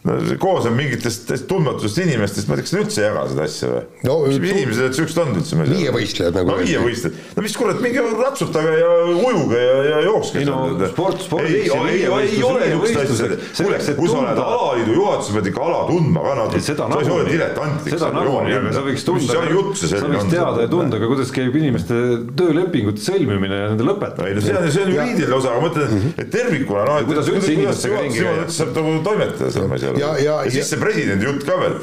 ju 0.05 0.15
no 0.35 0.37
koosneb 0.39 0.75
mingitest 0.77 1.31
tundmatutest 1.49 1.97
inimestest, 2.03 2.47
ma 2.49 2.55
ei 2.55 2.61
tea, 2.61 2.65
kas 2.65 2.73
nad 2.75 2.83
üldse 2.83 3.01
ei 3.01 3.07
jaga 3.07 3.23
seda 3.31 3.45
asja 3.47 3.69
või 3.71 3.81
no,? 4.05 4.15
mis 4.29 4.51
inimesed 4.51 4.83
need 4.83 4.97
siuksed 4.99 5.21
on 5.23 5.31
üldse? 5.39 5.57
viievõistlejad 5.71 6.37
nagu. 6.37 6.51
no 6.51 6.57
viievõistlejad, 6.61 7.17
no 7.35 7.45
mis 7.45 7.55
kurat, 7.57 7.81
minge 7.81 8.03
ratsutage 8.19 8.75
ja 8.77 8.91
ujuge 9.15 9.61
ja, 9.61 9.77
ja 9.89 10.01
jookske. 10.05 10.43
ei 10.43 10.49
no 10.49 10.59
sport, 10.91 11.23
sport. 11.25 11.49
ei, 11.49 11.63
ei, 11.65 12.03
ei 12.05 12.43
ole 12.45 12.69
niisugust 12.69 13.01
asja, 13.01 13.29
kuule, 13.57 13.79
kui 13.97 14.11
sa 14.11 14.19
oled 14.21 14.41
alaliidu 14.43 14.97
juhatuses, 14.99 15.33
pead 15.39 15.49
ikka 15.51 15.65
ala 15.65 15.81
tundma 15.89 16.25
ka 16.27 16.35
natuke. 16.41 16.63
sa 16.67 17.01
ei 17.01 17.11
ole 17.15 17.25
diletant. 17.31 17.89
seda 17.89 18.11
nagunii, 18.15 18.57
aga 18.59 18.75
sa 18.77 18.85
võiks 18.85 19.07
tunda, 19.09 19.39
sa 19.81 20.03
võiks 20.05 20.29
teada 20.35 20.67
ja 20.67 20.71
tunda 20.71 21.01
ka, 21.01 21.09
kuidas 21.09 21.33
käib 21.33 21.57
inimeste 21.57 21.99
töölepingute 22.37 23.01
sõlmimine 23.01 23.61
ja 23.63 23.73
nende 23.73 23.89
lõpetamine. 23.89 24.35
ei 24.35 24.37
no 24.37 24.45
see 24.45 24.57
on, 24.61 24.69
see 24.69 24.85
on 24.85 24.93
juriidiline 24.93 25.39
osa, 25.39 25.55
aga 25.55 25.63
ma 25.63 25.69
mõtlen, 25.69 26.07
et 26.13 26.31
tervikuna 26.33 26.85
noh. 26.91 27.01
kuidas 27.09 27.33
üldse 27.33 27.53
inimestega 27.55 28.05
ringi 28.05 28.21
käia. 28.21 28.47
saab 28.59 28.73
nagu 28.77 28.95
toimetada 29.05 29.51
seal, 29.53 29.69
ma 29.71 29.79
ei 29.79 29.94
tea 29.95 30.09
ja, 30.09 30.17
ja, 30.23 30.35
ja 30.45 30.55
siis 30.57 30.73
see 30.73 30.81
presidendi 30.81 31.27
jutt 31.27 31.47
ka 31.47 31.57
veel. 31.61 31.79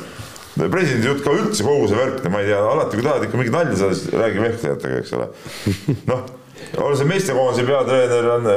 Presidendi 0.69 1.09
jutt 1.09 1.25
ka 1.25 1.33
üldse 1.33 1.65
kogu 1.65 1.89
see 1.89 1.99
värk, 1.99 2.23
ma 2.29 2.43
ei 2.43 2.51
tea, 2.51 2.61
alati 2.61 2.99
kui 2.99 3.07
tahad 3.07 3.27
ikka 3.27 3.41
mingit 3.41 3.57
nalja 3.57 3.79
saada, 3.81 3.99
siis 3.99 4.13
räägi 4.13 4.43
vehklejatega, 4.45 5.01
eks 5.01 5.15
ole. 5.17 5.29
noh, 6.11 6.27
ole 6.81 6.97
see 6.97 7.09
meestekoondise 7.09 7.65
peatreener 7.69 8.29
on, 8.35 8.51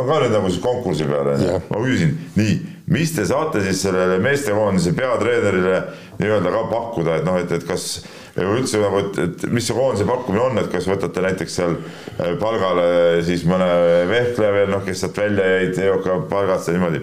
on 0.00 0.10
ka 0.10 0.18
nüüd 0.24 0.34
nagu 0.34 0.50
siis 0.50 0.62
konkursi 0.62 1.06
peal 1.08 1.32
onju, 1.34 1.60
ma 1.70 1.80
küsisin, 1.82 2.14
nii, 2.38 2.58
mis 2.94 3.14
te 3.14 3.24
saate 3.28 3.62
siis 3.64 3.82
sellele 3.86 4.18
meestekoondise 4.24 4.94
peatreenerile 4.98 5.80
nii-öelda 6.18 6.54
ka 6.54 6.62
pakkuda, 6.72 7.18
et 7.20 7.26
noh, 7.26 7.38
et, 7.40 7.52
et 7.54 7.66
kas 7.68 7.88
üldse 8.38 8.82
nagu, 8.82 9.02
et, 9.02 9.18
et 9.24 9.48
mis 9.54 9.66
see 9.66 9.76
koondise 9.76 10.06
pakkumine 10.08 10.44
on, 10.44 10.60
et 10.60 10.70
kas 10.72 10.86
võtate 10.90 11.24
näiteks 11.24 11.58
seal 11.60 11.74
äh, 11.78 12.34
palgale 12.40 12.86
siis 13.26 13.44
mõne 13.48 13.66
vehkleja 14.10 14.54
veel, 14.54 14.70
noh, 14.74 14.84
kes 14.86 15.02
sealt 15.04 15.18
välja 15.18 15.46
jäid, 15.56 15.82
EOK 15.88 16.08
palgast 16.30 16.70
ja 16.70 16.76
niimoodi 16.76 17.02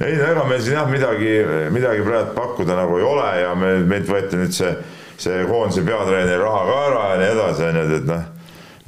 ei 0.00 0.16
no 0.16 0.28
ega 0.28 0.44
meil 0.44 0.62
siin 0.62 0.76
jah 0.76 0.88
midagi, 0.90 1.32
midagi 1.72 2.04
praegu 2.04 2.34
pakkuda 2.36 2.76
nagu 2.76 2.98
ei 2.98 3.06
ole 3.06 3.28
ja 3.40 3.54
me, 3.56 3.72
meilt 3.88 4.10
võeti 4.10 4.40
nüüd 4.40 4.52
see, 4.56 4.72
see 5.20 5.44
koondise 5.48 5.84
peatreeneri 5.86 6.40
raha 6.42 6.62
ka 6.68 6.78
ära 6.90 7.04
ja 7.12 7.18
nii 7.22 7.30
edasi, 7.32 7.66
onju, 7.70 7.84
et, 7.84 7.94
et 8.00 8.10
noh, 8.10 8.26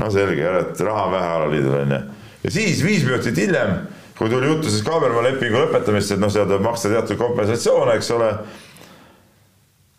no 0.03 0.11
selge, 0.13 0.55
et 0.61 0.83
raha 0.85 1.07
on 1.07 1.15
vähe 1.17 1.31
alaliidul, 1.39 1.79
onju. 1.83 2.01
ja 2.45 2.55
siis 2.59 2.85
viis 2.85 3.07
minutit 3.09 3.41
hiljem, 3.41 3.75
kui 4.19 4.33
tuli 4.33 4.53
juttu 4.53 4.73
siis 4.73 4.85
Kaaberma 4.85 5.25
lepingu 5.25 5.63
lõpetamist, 5.65 6.13
et 6.13 6.21
noh, 6.21 6.33
seal 6.33 6.49
tuleb 6.51 6.67
maksta 6.67 6.93
teatud 6.93 7.21
kompensatsioone, 7.21 7.97
eks 7.97 8.13
ole 8.19 8.31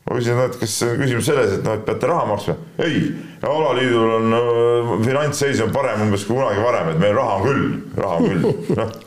ma 0.05 0.15
küsisin, 0.15 0.45
et 0.45 0.61
kas 0.61 0.77
küsimus 1.01 1.25
selles, 1.29 1.57
et 1.57 1.65
noh, 1.65 1.73
et 1.79 1.85
peate 1.89 2.09
raha 2.09 2.29
maksma. 2.29 2.57
ei, 2.85 3.01
alaliidul 3.41 4.15
on 4.21 5.03
finantsseis 5.05 5.65
on 5.65 5.73
parem 5.73 6.05
umbes 6.05 6.29
kui 6.29 6.37
kunagi 6.37 6.61
varem, 6.61 6.93
et 6.93 7.01
meil 7.01 7.17
raha 7.17 7.41
on 7.41 7.45
küll, 7.49 7.69
raha 7.97 8.21
on 8.21 8.29
küll, 8.29 8.75
noh 8.77 8.97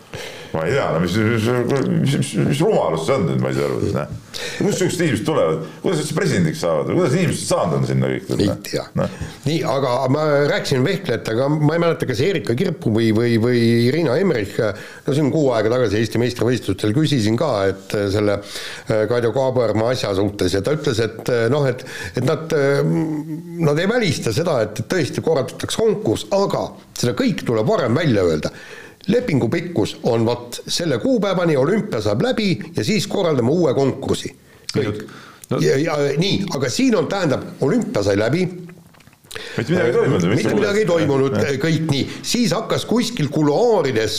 ma 0.53 0.67
ei 0.67 0.75
tea, 0.75 0.89
no 0.93 1.01
mis, 1.01 1.15
mis, 1.17 1.47
mis, 1.47 2.17
mis, 2.17 2.33
mis 2.51 2.61
rumalus 2.61 3.07
see 3.07 3.15
on 3.17 3.25
nüüd, 3.29 3.41
ma 3.41 3.51
ei 3.53 3.57
saa 3.57 3.69
aru, 3.69 3.93
noh. 3.97 4.11
kust 4.59 4.83
siuksed 4.83 5.05
inimesed 5.07 5.25
tulevad, 5.27 5.63
kuidas 5.81 6.03
üldse 6.03 6.17
presidendiks 6.17 6.61
saavad? 6.61 6.91
Kuidas 6.93 7.17
inimesed 7.17 7.49
saanud 7.49 7.79
on 7.79 7.87
sinna 7.89 8.11
kõik? 8.13 8.29
ei 8.37 8.51
tea. 8.69 8.85
No.. 8.99 9.07
nii, 9.47 9.59
aga 9.73 9.95
ma 10.13 10.27
rääkisin 10.51 10.85
vehklejatega, 10.85 11.49
ma 11.57 11.77
ei 11.77 11.83
mäleta, 11.85 12.09
kas 12.11 12.21
Erika 12.27 12.57
Kirpu 12.59 12.93
või, 12.93 13.09
või, 13.17 13.39
või 13.43 13.63
Irina 13.89 14.19
Emmerich, 14.21 14.61
no 15.07 15.17
on 15.23 15.33
kuu 15.33 15.49
aega 15.57 15.73
tagasi 15.73 16.01
Eesti 16.03 16.21
meistrivõistlustel 16.21 16.93
küsisin 16.97 17.39
ka, 17.41 17.51
et 17.73 17.97
selle 18.13 18.37
äh, 18.43 19.07
Kaido 19.11 19.33
Kaaberma 19.35 19.93
asja 19.95 20.13
suhtes 20.19 20.59
ja 20.59 20.63
ta 20.65 20.77
ütles, 20.77 21.01
et 21.01 21.33
äh, 21.33 21.47
noh, 21.53 21.65
et, 21.71 21.85
et 22.13 22.29
nad, 22.29 22.53
äh, 22.57 22.85
nad 23.65 23.81
ei 23.81 23.89
välista 23.89 24.35
seda, 24.37 24.61
et 24.67 24.85
tõesti 24.85 25.25
korraldatakse 25.25 25.81
konkurss, 25.81 26.29
aga 26.37 26.69
seda 26.99 27.17
kõik 27.19 27.47
tuleb 27.49 27.69
varem 27.73 27.97
välja 27.97 28.29
öelda 28.29 28.53
lepingu 29.09 29.49
pikkus 29.51 29.97
on 30.03 30.27
vot 30.27 30.63
selle 30.69 30.99
kuupäevani, 31.03 31.57
olümpia 31.57 32.01
saab 32.03 32.23
läbi 32.23 32.55
ja 32.77 32.85
siis 32.85 33.07
korraldame 33.11 33.51
uue 33.51 33.75
konkursi. 33.75 34.35
kõik. 34.73 35.05
No. 35.51 35.59
ja, 35.61 35.77
ja 35.77 35.97
nii, 36.17 36.45
aga 36.57 36.69
siin 36.73 36.95
on, 36.97 37.09
tähendab, 37.11 37.43
olümpia 37.61 38.03
sai 38.03 38.17
läbi, 38.17 38.47
mitte 39.57 39.73
midagi 39.73 39.89
ei 39.89 39.93
toimunud. 39.93 40.35
mitte 40.35 40.55
midagi 40.57 40.81
ei 40.83 40.87
toimunud, 40.89 41.37
kõik 41.63 41.87
nii, 41.91 42.03
siis 42.25 42.53
hakkas 42.53 42.85
kuskil 42.89 43.31
kuluaarides 43.33 44.19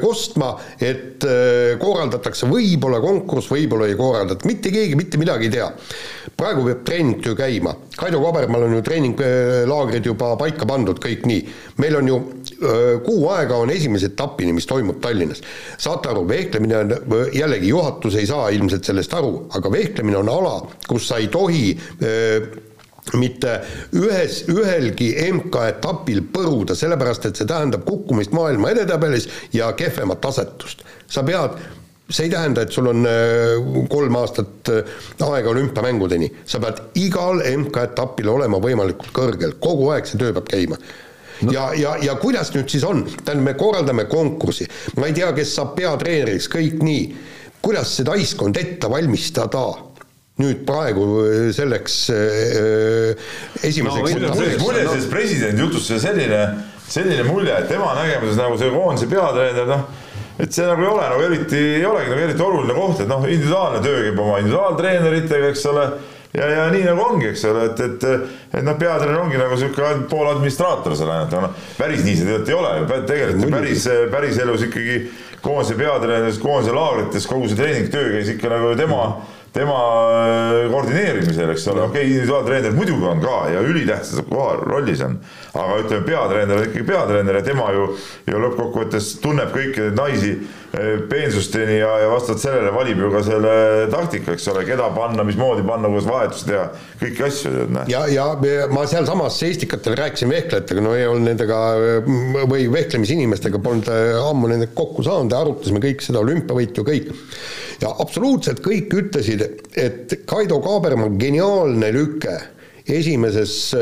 kostma, 0.00 0.54
et 0.80 1.24
korraldatakse 1.80 2.48
võib-olla 2.48 3.00
konkurss, 3.04 3.50
võib-olla 3.52 3.88
ei 3.90 3.96
korraldata, 3.98 4.48
mitte 4.48 4.72
keegi 4.72 4.96
mitte 4.98 5.20
midagi 5.20 5.50
ei 5.50 5.56
tea. 5.58 5.68
praegu 6.36 6.64
peab 6.66 6.84
treening 6.88 7.20
töö 7.24 7.36
käima, 7.38 7.74
Kaido 7.96 8.22
Kabermal 8.24 8.68
on 8.68 8.78
ju 8.78 8.84
treeninglaagrid 8.86 10.08
juba 10.08 10.32
paika 10.40 10.68
pandud, 10.68 11.00
kõik 11.00 11.26
nii. 11.28 11.44
meil 11.84 12.00
on 12.00 12.08
ju 12.08 12.20
kuu 13.04 13.28
aega 13.34 13.56
on 13.58 13.70
esimese 13.74 14.12
etapini, 14.12 14.52
mis 14.56 14.66
toimub 14.70 15.00
Tallinnas. 15.02 15.42
saate 15.78 16.10
aru, 16.12 16.26
vehklemine 16.28 16.76
on, 16.76 16.92
jällegi 17.34 17.68
juhatus 17.68 18.14
ei 18.20 18.26
saa 18.26 18.48
ilmselt 18.54 18.84
sellest 18.84 19.14
aru, 19.14 19.46
aga 19.56 19.72
vehklemine 19.72 20.20
on 20.20 20.28
ala, 20.28 20.58
kus 20.88 21.08
sa 21.08 21.18
ei 21.22 21.28
tohi 21.32 21.72
öö, 22.02 22.40
mitte 23.18 23.58
ühes, 23.98 24.42
ühelgi 24.50 25.10
MK-etapil 25.32 26.22
põruda, 26.32 26.76
sellepärast 26.78 27.26
et 27.28 27.38
see 27.38 27.48
tähendab 27.50 27.84
kukkumist 27.86 28.34
maailma 28.36 28.70
edetabelis 28.72 29.28
ja 29.52 29.72
kehvemat 29.76 30.24
asetust. 30.30 30.84
sa 31.10 31.24
pead, 31.26 31.58
see 32.08 32.28
ei 32.28 32.30
tähenda, 32.30 32.62
et 32.62 32.72
sul 32.72 32.86
on 32.92 33.06
äh, 33.08 33.86
kolm 33.90 34.16
aastat 34.16 34.70
äh, 34.70 34.92
aega 35.26 35.50
olümpiamängudeni, 35.50 36.30
sa 36.44 36.60
pead 36.62 36.80
igal 37.02 37.42
MK-etapil 37.42 38.30
olema 38.30 38.60
võimalikult 38.62 39.12
kõrgel, 39.16 39.58
kogu 39.60 39.90
aeg 39.92 40.06
see 40.06 40.20
töö 40.22 40.36
peab 40.36 40.48
käima 40.52 40.78
no.. 41.42 41.52
ja, 41.54 41.68
ja, 41.78 41.94
ja 42.02 42.16
kuidas 42.20 42.52
nüüd 42.54 42.70
siis 42.72 42.84
on, 42.88 43.04
tähendab, 43.12 43.44
me 43.50 43.54
korraldame 43.58 44.06
konkursi, 44.10 44.66
ma 44.98 45.08
ei 45.10 45.16
tea, 45.16 45.30
kes 45.36 45.54
saab 45.58 45.74
peatreeneriks, 45.78 46.50
kõik 46.52 46.82
nii, 46.84 47.06
kuidas 47.62 47.96
seda 47.98 48.16
võistkond 48.16 48.58
ette 48.60 48.90
valmistada 48.90 49.66
nüüd 50.42 50.62
praegu 50.66 51.06
äh, 51.26 51.48
selleks 51.54 51.96
äh, 52.14 53.32
esimeseks 53.68 54.14
no, 54.22 54.30
mulje 54.62 54.86
sellest 54.86 55.10
presidendi 55.12 55.60
jutust 55.60 55.92
selline, 56.00 56.40
selline 56.88 57.26
mulje, 57.28 57.52
et 57.52 57.68
tema 57.70 57.92
nägemuses 57.98 58.40
nagu 58.40 58.56
see 58.60 58.72
koondise 58.72 59.10
peatreener, 59.12 59.68
noh, 59.68 59.84
et 60.40 60.56
see 60.56 60.64
nagu 60.66 60.86
ei 60.86 60.88
ole 60.88 61.10
nagu 61.12 61.26
eriti, 61.28 61.60
ei 61.76 61.84
olegi 61.86 62.14
nagu 62.14 62.24
eriti 62.24 62.46
oluline 62.46 62.78
koht, 62.78 63.04
et 63.04 63.12
noh, 63.12 63.28
individuaalne 63.28 63.84
töö 63.84 64.00
käib 64.06 64.24
oma 64.24 64.40
individuaaltreeneritega, 64.40 65.52
eks 65.52 65.68
ole 65.72 65.86
ja, 66.34 66.48
ja 66.48 66.68
nii 66.72 66.86
nagu 66.86 67.04
ongi, 67.04 67.28
eks 67.32 67.44
ole, 67.50 67.66
et, 67.70 67.82
et, 67.86 68.06
et 68.52 68.64
noh, 68.64 68.78
peatreener 68.78 69.20
ongi 69.20 69.40
nagu 69.40 69.58
sihuke 69.60 69.92
pool 70.10 70.30
administraator 70.30 70.96
seal 70.98 71.12
ainult, 71.12 71.36
noh, 71.44 71.68
päris 71.78 72.06
nii 72.06 72.16
see 72.18 72.30
tegelikult 72.30 72.54
ei 72.54 72.58
ole, 72.60 73.04
tegelikult 73.10 73.54
päris, 73.58 73.86
päriselus 74.14 74.66
ikkagi 74.68 74.98
koondise 75.42 75.76
peatreener, 75.78 76.40
koondise 76.42 76.74
laagrites 76.76 77.28
kogu 77.30 77.50
see 77.50 77.60
treeningtöö 77.60 78.16
käis 78.16 78.34
ikka 78.36 78.52
nagu 78.52 78.74
tema 78.78 79.06
mm 79.12 79.38
tema 79.52 79.76
äh, 79.76 80.70
koordineerimisel, 80.70 81.50
eks 81.52 81.66
ole, 81.68 81.82
okei 81.82 82.02
okay,, 82.02 82.10
individuaaltreener 82.10 82.72
muidugi 82.72 83.04
on 83.06 83.20
ka 83.20 83.36
ja 83.52 83.60
ülitähtsas 83.60 84.24
kohal, 84.28 84.62
rollis 84.64 85.02
on, 85.04 85.18
aga 85.52 85.76
ütleme, 85.82 86.06
peatreener 86.06 86.56
on 86.56 86.68
ikkagi 86.70 86.86
peatreener 86.88 87.40
ja 87.40 87.44
tema 87.44 87.68
ju, 87.76 87.90
ju 88.30 88.42
lõppkokkuvõttes 88.46 89.10
tunneb 89.24 89.52
kõiki 89.52 89.84
neid 89.84 89.98
naisi 90.00 90.32
peensusteni 91.08 91.78
ja, 91.78 91.90
ja 92.00 92.08
vastavalt 92.08 92.40
sellele 92.40 92.70
valib 92.72 93.00
ju 93.02 93.10
ka 93.12 93.20
selle 93.26 93.54
taktika, 93.92 94.32
eks 94.32 94.46
ole, 94.52 94.64
keda 94.64 94.86
panna, 94.96 95.24
mismoodi 95.28 95.64
panna, 95.68 95.90
kuidas 95.92 96.08
vahetusi 96.08 96.48
teha, 96.48 96.62
kõiki 97.02 97.26
asju 97.26 97.52
tead 97.56 97.74
näe. 97.76 97.90
ja, 97.92 98.04
ja 98.08 98.28
ma 98.72 98.86
sealsamas 98.88 99.36
Eestikatel 99.44 99.98
rääkisin 100.00 100.32
vehklejatega, 100.32 100.84
no 100.84 100.94
ei 100.96 101.04
olnud 101.10 101.28
nendega 101.28 101.60
või 102.48 102.70
vehklemisinimestega 102.72 103.60
polnud 103.62 103.90
ammu 104.22 104.54
nendega 104.54 104.72
kokku 104.78 105.04
saanud 105.04 105.34
ja 105.34 105.42
arutasime 105.44 105.82
kõik 105.84 106.06
seda 106.06 106.24
olümpiavõitu, 106.24 106.86
kõik 106.88 107.12
ja 107.82 107.92
absoluutselt 108.00 108.64
kõik 108.64 108.96
ütlesid, 108.96 109.44
et 109.76 110.22
Kaido 110.28 110.60
Kaaberma 110.64 111.10
geniaalne 111.20 111.92
lüke 111.92 112.38
esimeses 112.86 113.74
äh, 113.74 113.80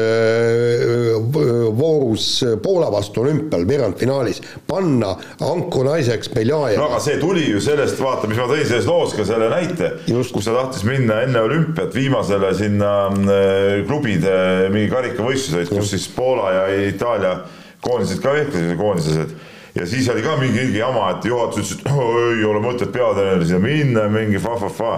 voorus 1.76 2.44
Poola 2.62 2.90
vastu 2.92 3.22
olümpial 3.24 3.66
veerandfinaalis 3.68 4.42
panna 4.68 5.14
Anko 5.46 5.84
naiseks 5.86 6.30
no 6.30 6.36
Beljajev 6.36 6.84
aga 6.84 7.00
see 7.02 7.18
tuli 7.20 7.46
ju 7.48 7.62
sellest, 7.64 8.00
vaata, 8.02 8.28
mis 8.30 8.40
ma 8.40 8.48
tõin 8.50 8.66
selles 8.68 8.88
loos 8.88 9.14
ka 9.16 9.26
selle 9.28 9.50
näite, 9.52 9.92
kus 10.06 10.48
ta 10.48 10.56
tahtis 10.56 10.84
minna 10.88 11.22
enne 11.24 11.44
olümpiat 11.46 11.94
viimasele 11.96 12.52
sinna 12.58 12.92
äh, 13.10 13.86
klubide 13.88 14.68
mingi 14.74 14.90
karikavõistlused, 14.92 15.72
kus 15.72 15.94
siis 15.94 16.08
Poola 16.14 16.52
ja 16.58 16.66
Itaalia 16.90 17.38
koondised 17.84 18.20
ka 18.20 18.34
vehklesid, 18.36 18.76
koondised 18.78 19.38
ja 19.74 19.86
siis 19.86 20.08
oli 20.12 20.22
ka 20.22 20.36
mingi 20.40 20.78
jama, 20.78 21.10
et 21.14 21.24
juhatus 21.24 21.74
ütles, 21.76 21.82
et 21.86 22.36
ei 22.36 22.44
ole 22.44 22.62
mõtet 22.64 22.92
peatreeneri 22.92 23.48
sinna 23.48 23.64
minna, 23.64 24.06
mingi 24.12 24.40
fa-fa-fa 24.42 24.94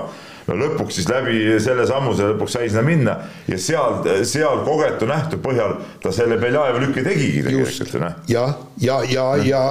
no 0.48 0.58
lõpuks 0.58 0.98
siis 0.98 1.08
läbi 1.10 1.38
selle 1.62 1.86
sammuse 1.88 2.32
lõpuks 2.32 2.56
sai 2.56 2.68
sinna 2.70 2.82
minna 2.86 3.16
ja 3.48 3.58
seal, 3.60 4.00
seal 4.28 4.62
kogetu 4.66 5.06
nähtu 5.10 5.38
põhjal 5.42 5.76
ta 6.02 6.12
selle 6.14 6.38
Beljajevi 6.42 6.84
lükke 6.86 7.04
tegigi 7.06 7.42
tegelikult 7.46 7.94
ju 7.94 8.02
noh. 8.02 8.16
jah, 8.30 8.54
ja, 8.82 8.98
ja, 9.08 9.26
ja 9.46 9.62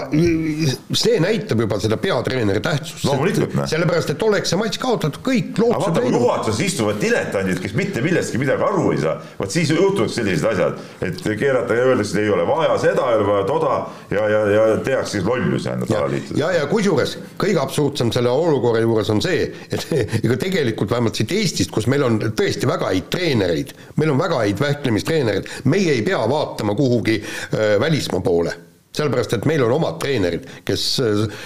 see 0.98 1.20
näitab 1.24 1.64
juba 1.66 1.80
seda 1.82 1.98
peatreeneri 2.02 2.62
tähtsust. 2.64 3.06
Loomulikult, 3.08 3.56
noh. 3.58 3.68
sellepärast, 3.70 4.14
et 4.14 4.24
oleks 4.26 4.54
see 4.54 4.60
matš 4.60 4.80
kaotatud, 4.82 5.22
kõik 5.26 5.60
lootused 5.62 5.88
vaata, 5.88 6.04
kui 6.06 6.16
juhatuses 6.16 6.62
istuvad 6.68 7.02
diletandid, 7.02 7.60
kes 7.64 7.76
mitte 7.78 8.04
millestki 8.06 8.42
midagi 8.42 8.66
aru 8.68 8.86
ei 8.96 9.02
saa, 9.02 9.18
vot 9.40 9.54
siis 9.54 9.74
juhtuvad 9.74 10.14
sellised 10.14 10.48
asjad, 10.52 10.80
et 11.08 11.22
keerata 11.40 11.78
ja 11.78 11.88
öeldakse, 11.90 12.16
et 12.18 12.24
ei 12.26 12.34
ole 12.34 12.46
vaja 12.48 12.78
seda, 12.82 13.08
ei 13.12 13.20
ole 13.20 13.28
vaja 13.28 13.48
toda 13.50 13.78
ja, 14.14 14.28
ja, 14.32 14.42
ja 14.56 14.66
tehakse 14.86 15.24
lollusi 15.26 15.70
ainult 15.72 15.92
alaliitudes. 15.92 16.40
ja, 16.40 16.52
ja 16.56 16.68
kusjuures 16.72 17.18
kõige 17.42 17.62
absurdsem 17.62 18.12
selle 18.16 18.32
olukorra 18.32 18.84
juures 18.84 19.10
on 19.14 19.22
see, 19.24 19.48
et 19.72 19.88
ega 20.24 20.38
tegelikult 20.38 20.61
vähemalt 20.92 21.16
siit 21.16 21.32
Eestist, 21.36 21.72
kus 21.72 21.88
meil 21.92 22.04
on 22.06 22.20
tõesti 22.22 22.70
väga 22.70 22.92
häid 22.92 23.08
treenereid, 23.14 23.74
meil 23.98 24.12
on 24.14 24.20
väga 24.20 24.42
häid 24.44 24.60
vähklemistreenereid, 24.62 25.50
meie 25.72 25.96
ei 25.98 26.04
pea 26.06 26.22
vaatama 26.30 26.76
kuhugi 26.76 27.22
äh, 27.22 27.80
välismaa 27.80 28.22
poole. 28.22 28.54
Sellepärast, 28.92 29.38
et 29.38 29.46
meil 29.48 29.64
on 29.64 29.78
omad 29.78 30.00
treenerid, 30.04 30.48
kes 30.68 30.86
äh, 31.04 31.44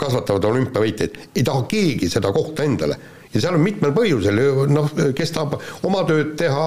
kasvatavad 0.00 0.48
olümpiavõitjaid, 0.50 1.20
ei 1.36 1.44
taha 1.46 1.66
keegi 1.70 2.10
seda 2.10 2.32
kohta 2.34 2.66
endale. 2.66 2.98
Ja 3.34 3.42
seal 3.42 3.56
on 3.56 3.64
mitmel 3.64 3.90
põhjusel, 3.94 4.38
noh, 4.70 4.92
kes 5.16 5.32
tahab 5.34 5.56
oma 5.86 6.04
tööd 6.06 6.36
teha, 6.38 6.66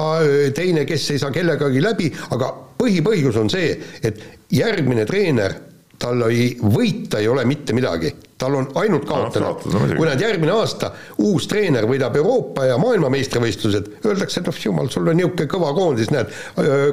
teine, 0.55 0.83
kes 0.87 1.05
ei 1.13 1.21
saa 1.21 1.31
kellegagi 1.31 1.79
läbi, 1.79 2.09
aga 2.35 2.49
põhipõhjus 2.79 3.39
on 3.39 3.51
see, 3.51 3.69
et 4.03 4.19
järgmine 4.51 5.05
treener, 5.07 5.55
tal 5.99 6.21
ei, 6.29 6.51
võita 6.61 7.19
ei 7.21 7.27
ole 7.27 7.43
mitte 7.49 7.73
midagi, 7.73 8.11
tal 8.37 8.55
on 8.59 8.67
ainult 8.77 9.05
kaotada. 9.09 9.49
kaotada, 9.49 9.73
no 9.73 9.97
kui 9.97 10.05
nad 10.07 10.21
järgmine 10.21 10.53
aasta, 10.53 10.91
uus 11.25 11.47
treener 11.49 11.87
võidab 11.89 12.15
Euroopa 12.19 12.67
ja 12.69 12.77
maailmameistrivõistlused, 12.81 13.89
öeldakse, 14.05 14.41
et 14.41 14.51
oh 14.51 14.61
jumal, 14.65 14.91
sul 14.93 15.09
on 15.09 15.17
niisugune 15.17 15.49
kõva 15.51 15.73
koondis, 15.77 16.11
näed, 16.13 16.31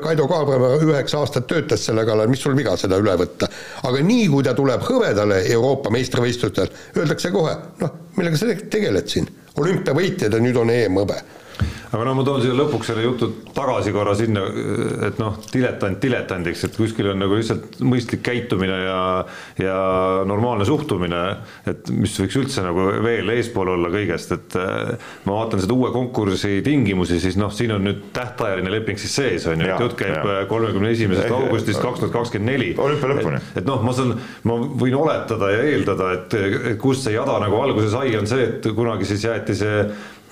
Kaido 0.05 0.27
Kaarma 0.31 0.73
üheksa 0.81 1.21
aastat 1.21 1.49
töötas 1.51 1.85
selle 1.85 2.07
kallal, 2.09 2.33
mis 2.33 2.43
sul 2.45 2.57
viga 2.57 2.77
seda 2.81 2.99
üle 3.03 3.17
võtta. 3.21 3.51
aga 3.85 4.03
nii, 4.09 4.27
kui 4.33 4.47
ta 4.47 4.57
tuleb 4.57 4.85
hõbedale 4.89 5.45
Euroopa 5.53 5.93
meistrivõistlustel, 5.95 6.73
öeldakse 6.97 7.33
kohe, 7.35 7.57
noh, 7.85 7.97
millega 8.17 8.41
sa 8.41 8.53
tegeled 8.73 9.09
siin, 9.13 9.29
olümpiavõitjad 9.61 10.33
ja 10.33 10.43
nüüd 10.43 10.57
on 10.61 10.73
EM-hõbe 10.73 11.21
aga 11.95 12.05
no 12.09 12.15
ma 12.19 12.25
toon 12.27 12.43
siia 12.43 12.55
lõpuks 12.57 12.91
selle 12.91 13.05
jutu 13.05 13.29
tagasi 13.55 13.93
korra 13.95 14.15
sinna, 14.19 14.43
et 15.07 15.21
noh, 15.23 15.37
diletant 15.53 16.01
diletandiks, 16.03 16.65
et 16.67 16.79
kuskil 16.79 17.13
on 17.13 17.21
nagu 17.23 17.39
lihtsalt 17.39 17.79
mõistlik 17.87 18.25
käitumine 18.27 18.79
ja 18.85 19.01
ja 19.61 19.77
normaalne 20.27 20.67
suhtumine, 20.67 21.21
et 21.71 21.91
mis 21.95 22.15
võiks 22.21 22.39
üldse 22.41 22.65
nagu 22.65 22.89
veel 23.05 23.31
eespool 23.37 23.71
olla 23.77 23.91
kõigest, 23.93 24.35
et 24.35 24.57
eh, 24.59 25.11
ma 25.29 25.39
vaatan 25.39 25.63
seda 25.63 25.77
uue 25.77 25.93
konkursi 25.95 26.59
tingimusi, 26.67 27.21
siis 27.23 27.39
noh, 27.41 27.53
siin 27.55 27.75
on 27.77 27.87
nüüd 27.87 28.09
tähtajaline 28.17 28.73
leping 28.75 29.01
siis 29.01 29.15
sees 29.21 29.47
on 29.51 29.63
ju, 29.63 29.71
et 29.71 29.85
jutt 29.87 29.97
käib 30.01 30.17
jaa. 30.19 30.45
kolmekümne 30.51 30.91
esimesest 30.95 31.35
augustist 31.35 31.83
kaks 31.83 32.03
tuhat 32.03 32.15
kakskümmend 32.15 32.51
neli. 32.51 32.73
Olümpia 32.81 33.13
lõpuni. 33.13 33.41
et 33.55 33.69
noh, 33.69 33.83
ma 33.87 33.95
saan, 33.97 34.17
ma 34.49 34.59
võin 34.83 34.99
oletada 34.99 35.53
ja 35.55 35.63
eeldada, 35.71 36.11
et 36.19 36.35
et 36.35 36.79
kust 36.81 37.07
see 37.07 37.15
jada 37.15 37.39
nagu 37.43 37.61
alguse 37.61 37.91
sai, 37.93 38.15
on 38.19 38.27
see, 38.29 38.49
et 38.49 38.69
kunagi 38.75 39.07
siis 39.09 39.25
jäeti 39.27 39.57
see 39.59 39.85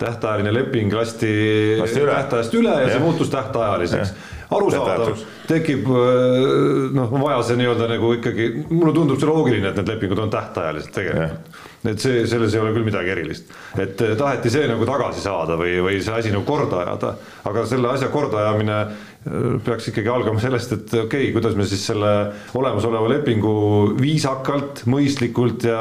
tähtajaline 0.02 0.52
leping 0.54 0.92
lasti, 0.94 1.32
Lasti 1.80 2.02
üle. 2.02 2.12
tähtajast 2.18 2.54
üle 2.58 2.74
ja 2.76 2.86
see 2.88 2.96
Jah. 2.98 3.04
muutus 3.06 3.30
tähtajaliseks. 3.32 4.14
arusaadav 4.52 5.22
tekib 5.48 5.86
äh, 5.88 6.88
noh, 6.98 7.12
vaja 7.22 7.42
see 7.48 7.56
nii-öelda 7.60 7.88
nagu 7.94 8.12
ikkagi, 8.18 8.48
mulle 8.70 8.92
tundub 8.96 9.20
see 9.20 9.30
loogiline, 9.30 9.70
et 9.72 9.78
need 9.80 9.94
lepingud 9.94 10.20
on 10.26 10.32
tähtajalised 10.32 10.92
tegelikult. 10.94 11.61
Et 11.82 12.02
see, 12.02 12.26
selles 12.30 12.54
ei 12.54 12.60
ole 12.62 12.72
küll 12.76 12.86
midagi 12.86 13.10
erilist, 13.14 13.48
et 13.74 14.00
eh, 14.04 14.14
taheti 14.18 14.50
see 14.52 14.68
nagu 14.70 14.86
tagasi 14.86 15.22
saada 15.24 15.56
või, 15.58 15.74
või 15.82 16.02
see 16.02 16.14
asi 16.14 16.34
nagu 16.34 16.44
korda 16.46 16.82
ajada, 16.84 17.14
aga 17.50 17.64
selle 17.68 17.90
asja 17.90 18.10
kordaajamine 18.12 18.76
eh, 18.82 19.48
peaks 19.66 19.90
ikkagi 19.90 20.12
algama 20.12 20.42
sellest, 20.42 20.76
et 20.76 20.94
okei 21.00 21.06
okay,, 21.06 21.32
kuidas 21.34 21.56
me 21.58 21.66
siis 21.68 21.82
selle 21.90 22.12
olemasoleva 22.58 23.10
lepingu 23.16 23.54
viisakalt, 23.98 24.84
mõistlikult 24.90 25.66
ja, 25.66 25.80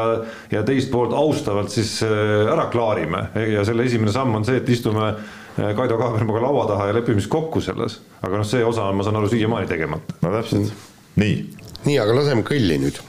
ja 0.53 0.63
teist 0.67 0.89
poolt 0.93 1.13
austavalt 1.17 1.73
siis 1.73 1.99
eh, 2.07 2.49
ära 2.49 2.65
klaarime. 2.73 3.27
Ja 3.51 3.65
selle 3.67 3.85
esimene 3.85 4.13
samm 4.15 4.41
on 4.41 4.47
see, 4.47 4.57
et 4.61 4.73
istume 4.73 5.13
Kaido 5.51 5.97
Kaabermaga 5.99 6.41
laua 6.45 6.63
taha 6.69 6.87
ja 6.89 6.95
lepime 6.95 7.19
siis 7.19 7.29
kokku 7.29 7.61
selles, 7.61 7.99
aga 8.23 8.39
noh, 8.39 8.47
see 8.47 8.63
osa 8.65 8.87
on, 8.87 8.97
ma 8.97 9.05
saan 9.05 9.19
aru, 9.19 9.29
siiamaani 9.29 9.69
tegemata. 9.69 10.15
no 10.23 10.33
täpselt, 10.33 10.71
nii. 11.19 11.41
Nii, 11.83 11.97
aga 11.99 12.15
laseme 12.15 12.45
kõlli 12.47 12.79
nüüd. 12.81 13.01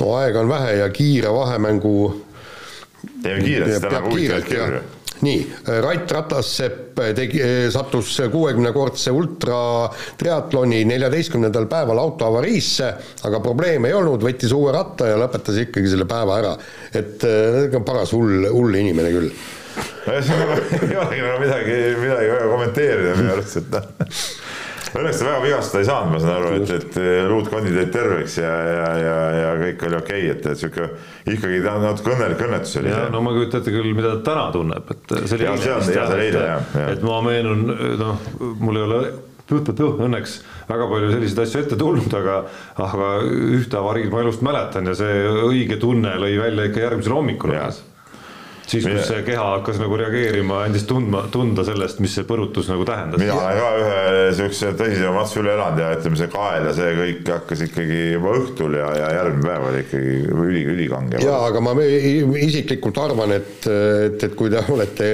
No 0.00 0.12
aega 0.18 0.42
on 0.44 0.48
vähe 0.48 0.76
ja 0.80 0.90
kiire 0.94 1.32
vahemängu 1.32 1.96
teeme 3.22 3.42
kiiresti, 3.44 3.80
täna 3.80 3.90
peab 3.90 4.10
huvitavaid 4.10 4.46
kiirelt 4.46 4.52
jah 4.52 4.68
kirju. 4.70 4.82
nii, 5.26 5.40
Rait 5.82 6.12
Ratassepp 6.12 7.00
tegi, 7.16 7.40
sattus 7.72 8.10
kuuekümnekordse 8.32 9.12
ultratriatloni 9.16 10.82
neljateistkümnendal 10.88 11.68
päeval 11.70 12.00
autoavariisse, 12.02 12.90
aga 13.24 13.40
probleeme 13.44 13.88
ei 13.88 13.96
olnud, 13.96 14.24
võttis 14.24 14.52
uue 14.56 14.74
ratta 14.76 15.08
ja 15.12 15.20
lõpetas 15.20 15.60
ikkagi 15.64 15.92
selle 15.92 16.08
päeva 16.08 16.40
ära. 16.42 16.56
et 16.92 17.24
äh, 17.24 17.78
paras 17.84 18.12
hull, 18.16 18.48
hull 18.52 18.76
inimene 18.76 19.14
küll. 19.14 19.30
ei 20.06 20.96
olegi 20.96 21.22
nagu 21.22 21.40
midagi, 21.40 21.78
midagi 22.00 22.28
väga 22.32 22.50
kommenteerida 22.52 23.16
minu 23.18 23.32
arust, 23.36 23.58
et 23.60 23.72
noh. 23.74 24.12
Õnneks 24.96 25.20
ta 25.20 25.26
väga 25.28 25.42
vigastada 25.44 25.82
ei 25.82 25.88
saanud, 25.88 26.12
ma 26.14 26.20
saan 26.22 26.34
aru, 26.38 26.52
et, 26.56 26.72
et 26.76 26.98
ruutkondid 27.28 27.76
jäid 27.76 27.92
terveks 27.94 28.38
ja, 28.40 28.52
ja, 28.64 28.88
ja, 29.02 29.16
ja 29.36 29.52
kõik 29.60 29.86
oli 29.88 29.98
okei 30.00 30.24
okay,, 30.24 30.32
et, 30.32 30.48
et 30.52 30.62
sihuke 30.62 30.88
ikkagi 31.34 31.62
ta 31.64 31.76
on 31.76 31.86
natuke 31.86 32.14
õnnelik 32.14 32.44
õnnetus 32.48 32.76
oli 32.80 32.96
no 33.12 33.22
ma 33.24 33.32
ei 33.34 33.40
kujuta 33.42 33.60
ette 33.60 33.74
küll, 33.76 33.92
mida 33.96 34.16
ta 34.16 34.24
täna 34.30 34.48
tunneb, 34.54 34.92
et 34.94 35.16
see 35.18 35.38
oli 35.38 35.48
eile, 36.26 36.44
et 36.86 37.06
ma 37.06 37.22
meenun, 37.26 37.64
noh, 38.00 38.28
mul 38.62 38.80
ei 38.80 38.86
ole 38.86 39.00
tuh-tuh-tuh, 39.46 40.00
õnneks 40.06 40.38
väga 40.66 40.86
palju 40.90 41.10
selliseid 41.12 41.42
asju 41.44 41.60
ette 41.62 41.78
tulnud, 41.78 42.14
aga 42.18 42.38
aga 42.82 43.10
ühte 43.58 43.78
avariid 43.78 44.10
ma 44.12 44.24
elust 44.24 44.42
mäletan 44.46 44.90
ja 44.90 44.96
see 44.98 45.20
õige 45.46 45.78
tunne 45.82 46.16
lõi 46.22 46.34
välja 46.40 46.66
ikka 46.70 46.82
järgmisel 46.88 47.14
hommikul 47.14 47.54
alles. 47.54 47.84
siis, 48.66 48.84
kus 48.84 48.90
Mine- 48.90 49.04
see 49.06 49.22
keha 49.26 49.44
hakkas 49.56 49.78
nagu 49.80 49.98
reageerima, 50.00 50.62
andis 50.66 50.86
tundma, 50.88 51.24
tunda 51.32 51.64
sellest, 51.66 52.00
mis 52.02 52.14
see 52.18 52.26
põrutus 52.28 52.70
nagu 52.70 52.86
tähendas. 52.88 53.20
mina 53.22 53.36
olen 53.38 53.60
ka 53.60 53.70
ühe 53.82 54.32
siukse 54.40 54.72
tõsisema 54.78 55.14
matsu 55.20 55.40
üle 55.42 55.54
elanud 55.54 55.82
ja 55.82 55.92
ütleme, 55.96 56.20
see 56.20 56.30
kael 56.32 56.68
ja 56.68 56.74
see 56.76 56.94
kõik 57.00 57.30
hakkas 57.34 57.64
ikkagi 57.68 58.00
juba 58.16 58.34
õhtul 58.40 58.78
ja, 58.80 58.90
ja 59.00 59.10
järgmine 59.20 59.46
päev 59.46 59.68
oli 59.70 59.82
ikkagi 59.84 60.16
üli, 60.46 60.64
ülikange. 60.74 61.22
jaa, 61.22 61.40
aga 61.50 61.62
ma 61.64 61.76
isiklikult 62.42 63.00
arvan, 63.02 63.36
et, 63.38 63.68
et, 63.70 64.26
et 64.28 64.36
kui 64.38 64.52
te 64.52 64.62
olete 64.74 65.10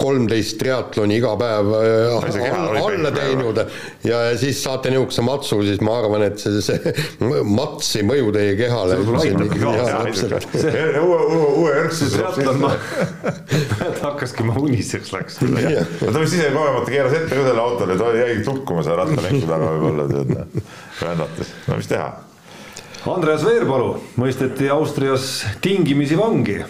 kolmteist 0.00 0.58
triatloni 0.62 1.18
iga 1.20 1.34
päev 1.40 1.72
äh, 1.80 2.82
alla, 2.84 3.12
teinud 3.14 3.60
ja 4.06 4.22
siis 4.40 4.62
saate 4.64 4.92
niisuguse 4.92 5.24
matsu, 5.26 5.60
siis 5.66 5.82
ma 5.84 5.98
arvan, 6.00 6.26
et 6.30 6.40
see, 6.40 6.62
see 6.64 6.94
mats 7.44 7.92
ei 7.98 8.06
mõju 8.06 8.32
teie 8.34 8.56
kehale. 8.58 8.98
See 9.04 9.32
aitabki 9.34 9.60
kaasa, 9.60 10.30
uue, 11.04 11.20
uue, 11.20 11.48
uue 11.60 11.74
järgse 11.74 12.10
triatlon, 12.14 12.60
ma, 12.62 12.72
hakkaski 14.02 14.46
ma 14.46 14.54
uniseks 14.60 15.12
läks. 15.14 15.40
ta 15.40 16.20
vist 16.20 16.36
ise 16.36 16.50
kogemata 16.54 16.92
keeras 16.92 17.16
ette 17.18 17.32
ka 17.32 17.48
selle 17.48 17.64
autole, 17.64 17.98
ta 18.00 18.12
jäigi 18.18 18.44
tukkuma 18.46 18.84
seal 18.86 19.00
rattalänku 19.02 19.48
taga 19.50 19.72
võib-olla 19.74 20.06
tead, 20.12 20.62
rändates, 21.02 21.52
no 21.68 21.80
mis 21.80 21.90
teha. 21.90 22.08
Andreas 23.14 23.44
Veerpalu 23.44 23.90
mõisteti 24.20 24.70
Austrias 24.72 25.44
tingimisi 25.64 26.16
vangi 26.16 26.62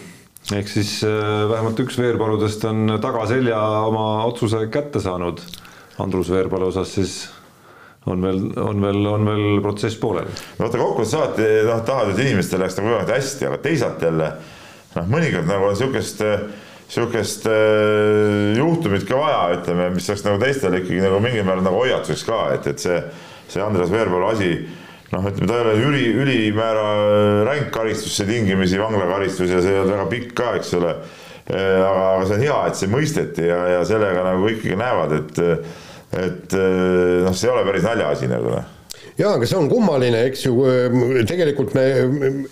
ehk 0.53 0.68
siis 0.68 0.99
äh, 1.07 1.45
vähemalt 1.49 1.79
üks 1.81 1.97
Veerpaludest 2.01 2.66
on 2.68 2.99
tagaselja 3.01 3.61
oma 3.89 4.25
otsuse 4.29 4.66
kätte 4.72 5.01
saanud. 5.01 5.41
Andrus 6.03 6.29
Veerpalu 6.33 6.68
osas 6.72 6.91
siis 6.97 7.14
on 8.11 8.20
veel, 8.22 8.41
on 8.61 8.83
veel, 8.83 9.07
on 9.09 9.25
veel 9.29 9.62
protsess 9.64 9.97
pooleli. 10.01 10.33
no 10.59 10.66
vaata 10.66 10.81
kokkuvõttes 10.81 11.14
alati 11.16 11.49
noh, 11.68 11.81
tahad, 11.87 12.12
et 12.12 12.20
inimestel 12.27 12.61
läheks 12.61 12.77
nagu 12.79 12.91
võimalikult 12.91 13.16
hästi, 13.16 13.49
aga 13.49 13.61
teisalt 13.64 14.05
jälle 14.05 14.31
noh, 14.95 15.09
mõnikord 15.11 15.49
nagu 15.49 15.68
on 15.70 15.76
sihukest, 15.78 16.22
sihukest 16.92 17.49
äh, 17.51 18.55
juhtumit 18.59 19.07
ka 19.09 19.18
vaja, 19.18 19.42
ütleme, 19.59 19.90
mis 19.97 20.09
oleks 20.11 20.24
nagu 20.26 20.40
teistele 20.42 20.82
ikkagi 20.82 21.03
nagu 21.05 21.20
mingil 21.24 21.47
määral 21.47 21.66
nagu 21.66 21.80
hoiatuseks 21.82 22.24
ka, 22.28 22.40
et, 22.57 22.68
et 22.70 22.82
see, 22.82 23.01
see 23.53 23.64
Andres 23.64 23.92
Veerpalu 23.92 24.30
asi 24.30 24.51
noh, 25.14 25.28
ütleme, 25.30 25.49
ta 25.51 25.59
ei 25.59 25.64
ole 25.66 25.74
üli, 25.88 26.05
ülimäära 26.24 26.86
ränk 27.49 27.72
karistus, 27.74 28.16
see 28.18 28.28
tingimisi 28.30 28.80
vanglakaristus 28.80 29.53
ja 29.53 29.62
see 29.64 29.74
ei 29.74 29.82
olnud 29.82 29.97
väga 29.97 30.11
pikk 30.12 30.36
ka, 30.38 30.53
eks 30.61 30.74
ole. 30.80 30.95
aga, 31.45 32.05
aga 32.14 32.28
see 32.28 32.38
on 32.38 32.47
hea, 32.47 32.61
et 32.68 32.78
see 32.78 32.88
mõisteti 32.92 33.51
ja, 33.51 33.59
ja 33.74 33.82
sellega 33.84 34.22
nagu 34.24 34.49
ikkagi 34.49 34.78
näevad, 34.80 35.18
et 35.18 35.42
et 36.14 36.55
noh, 36.55 37.34
see 37.34 37.49
ei 37.49 37.53
ole 37.53 37.66
päris 37.66 37.84
naljaasi 37.84 38.30
nagu 38.30 38.55
noh 38.55 38.74
jaa, 39.19 39.35
aga 39.37 39.47
see 39.47 39.59
on 39.59 39.69
kummaline, 39.71 40.25
eks 40.29 40.45
ju, 40.47 40.55
tegelikult 41.29 41.75
me, 41.77 41.85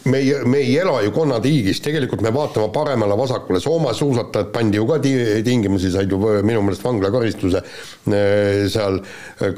me 0.06 0.20
ei, 0.20 0.32
me 0.46 0.62
ei 0.62 0.76
ela 0.78 1.00
ju 1.02 1.12
konnatiigis, 1.14 1.82
tegelikult 1.84 2.22
me 2.24 2.32
vaatame 2.34 2.70
paremale-vasakule, 2.74 3.60
Soome 3.62 3.94
suusatajad 3.96 4.52
pandi 4.54 4.78
ju 4.78 4.86
ka 4.88 4.98
ti-, 5.02 5.42
tingimusi, 5.46 5.92
said 5.94 6.10
ju 6.12 6.18
minu 6.46 6.62
meelest 6.62 6.84
vanglakaristuse 6.86 7.62
eh, 7.62 8.64
seal 8.72 9.00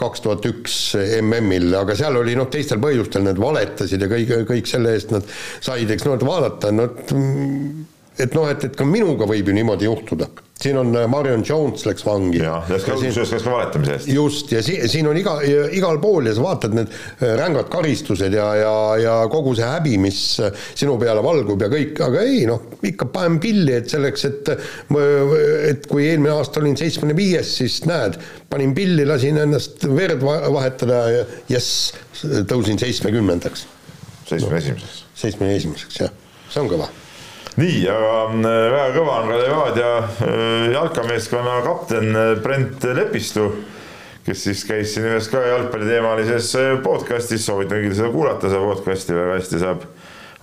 kaks 0.01 0.25
tuhat 0.25 0.49
üks 0.49 0.79
MM-il, 1.21 1.71
aga 1.79 1.97
seal 1.99 2.21
oli 2.21 2.37
noh, 2.39 2.49
teistel 2.53 2.81
põhjustel 2.83 3.27
nad 3.29 3.41
valetasid 3.41 4.05
ja 4.05 4.11
kõik, 4.11 4.37
kõik 4.51 4.71
selle 4.71 4.97
eest 4.97 5.13
nad 5.15 5.29
said, 5.61 5.91
eks 5.91 6.09
noh, 6.09 6.17
et 6.17 6.29
vaadata, 6.29 6.73
no 6.75 6.89
et 6.89 7.94
noh, 8.35 8.49
et, 8.51 8.69
et 8.69 8.77
ka 8.77 8.87
minuga 8.89 9.29
võib 9.31 9.49
ju 9.51 9.57
niimoodi 9.57 9.89
juhtuda 9.91 10.31
siin 10.63 10.79
on 10.79 10.97
äh, 10.97 11.09
Marion 11.09 11.43
Jones 11.49 11.83
läks 11.87 12.05
vangi. 12.07 12.39
jah, 12.39 12.69
kusjuures 12.69 13.33
läks 13.35 13.45
ka 13.45 13.53
valetamise 13.53 13.97
eest. 13.97 14.09
just, 14.15 14.53
ja 14.55 14.63
si-, 14.65 14.79
siin 14.91 15.09
on 15.11 15.19
iga, 15.19 15.37
igal 15.75 15.99
pool 16.03 16.31
ja 16.31 16.35
sa 16.37 16.45
vaatad 16.45 16.77
need 16.79 16.93
äh, 16.95 17.35
rängad 17.41 17.69
karistused 17.73 18.37
ja, 18.37 18.47
ja, 18.61 18.75
ja 19.03 19.17
kogu 19.33 19.57
see 19.59 19.67
häbi, 19.67 19.97
mis 20.07 20.21
äh, 20.45 20.55
sinu 20.79 20.97
peale 21.01 21.25
valgub 21.27 21.67
ja 21.67 21.71
kõik, 21.73 21.99
aga 22.07 22.25
ei 22.25 22.45
noh, 22.49 22.71
ikka 22.87 23.11
panen 23.15 23.41
pilli, 23.43 23.75
et 23.81 23.91
selleks, 23.91 24.27
et 24.31 24.53
et 25.75 25.87
kui 25.91 26.07
eelmine 26.07 26.35
aasta 26.37 26.61
olin 26.63 26.77
seitsmekümne 26.79 27.17
viies, 27.19 27.55
siis 27.59 27.81
näed, 27.89 28.19
panin 28.51 28.75
pilli, 28.77 29.07
lasin 29.09 29.41
ennast 29.43 29.87
verd 29.91 30.23
vahetada 30.25 31.05
ja 31.11 31.23
jess, 31.51 31.95
tõusin 32.51 32.79
seitsmekümnendaks. 32.81 33.67
seitsmekümne 34.29 34.61
esimeseks. 34.63 35.01
seitsmekümne 35.15 35.57
esimeseks, 35.63 36.05
jah, 36.05 36.21
see 36.49 36.63
on 36.63 36.71
kõva 36.77 36.93
nii, 37.61 37.85
aga 37.87 38.15
äh, 38.35 38.65
väga 38.73 38.89
kõva 38.97 39.21
on 39.21 39.31
ka 39.31 39.39
Levadia 39.39 39.91
äh, 40.03 40.73
jalkameeskonna 40.75 41.61
kapten 41.67 42.11
äh, 42.11 42.31
Brent 42.43 42.83
Lepistu, 42.97 43.47
kes 44.27 44.43
siis 44.49 44.65
käis 44.67 44.95
siin 44.95 45.07
ühes 45.11 45.29
ka 45.31 45.43
jalgpalliteemalises 45.45 46.51
podcastis, 46.85 47.45
soovitan 47.47 47.79
kõigil 47.79 47.97
seda 47.99 48.11
kuulata, 48.15 48.51
seda 48.51 48.65
podcasti 48.67 49.17
väga 49.17 49.39
hästi 49.39 49.63
saab 49.63 49.85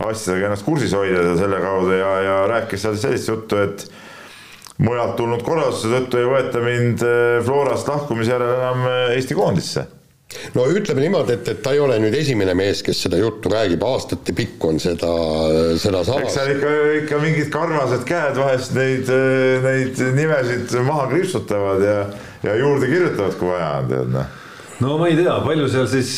asjadega 0.01 0.49
ennast 0.49 0.65
kursis 0.65 0.95
hoida 0.97 1.35
selle 1.37 1.59
kaudu 1.61 1.97
ja, 1.97 2.11
ja 2.25 2.37
rääkis 2.49 2.85
seal 2.85 2.99
sellist 3.01 3.29
juttu, 3.29 3.59
et 3.59 3.85
mujalt 4.81 5.17
tulnud 5.19 5.43
korralduse 5.45 5.91
tõttu 5.91 6.21
ei 6.21 6.29
võeta 6.29 6.63
mind 6.63 7.03
Florast 7.45 7.91
lahkumise 7.91 8.33
järel 8.33 8.55
enam 8.55 8.87
Eesti 9.17 9.37
koondisse 9.37 9.89
no 10.57 10.65
ütleme 10.71 11.05
niimoodi, 11.05 11.37
et, 11.37 11.53
et 11.53 11.61
ta 11.63 11.75
ei 11.75 11.81
ole 11.83 11.97
nüüd 12.03 12.15
esimene 12.17 12.55
mees, 12.57 12.83
kes 12.85 13.05
seda 13.05 13.19
juttu 13.21 13.51
räägib, 13.53 13.85
aastate 13.87 14.35
pikku 14.37 14.73
on 14.73 14.81
seda, 14.83 15.13
seda 15.81 16.03
samas. 16.07 16.27
eks 16.27 16.37
seal 16.39 16.53
ikka, 16.55 16.75
ikka 17.03 17.21
mingid 17.23 17.49
karvased 17.53 18.05
käed 18.09 18.37
vahest 18.41 18.75
neid, 18.77 19.09
neid 19.65 20.03
nimesid 20.17 20.75
maha 20.87 21.07
kriipsutavad 21.13 21.87
ja, 21.87 21.97
ja 22.47 22.59
juurde 22.59 22.91
kirjutavad, 22.91 23.35
kui 23.39 23.51
vaja 23.53 23.73
on, 23.79 23.91
tead 23.95 24.15
noh 24.17 24.37
no 24.81 24.97
ma 24.97 25.07
ei 25.11 25.17
tea, 25.17 25.33
palju 25.45 25.67
seal 25.71 25.87
siis, 25.89 26.11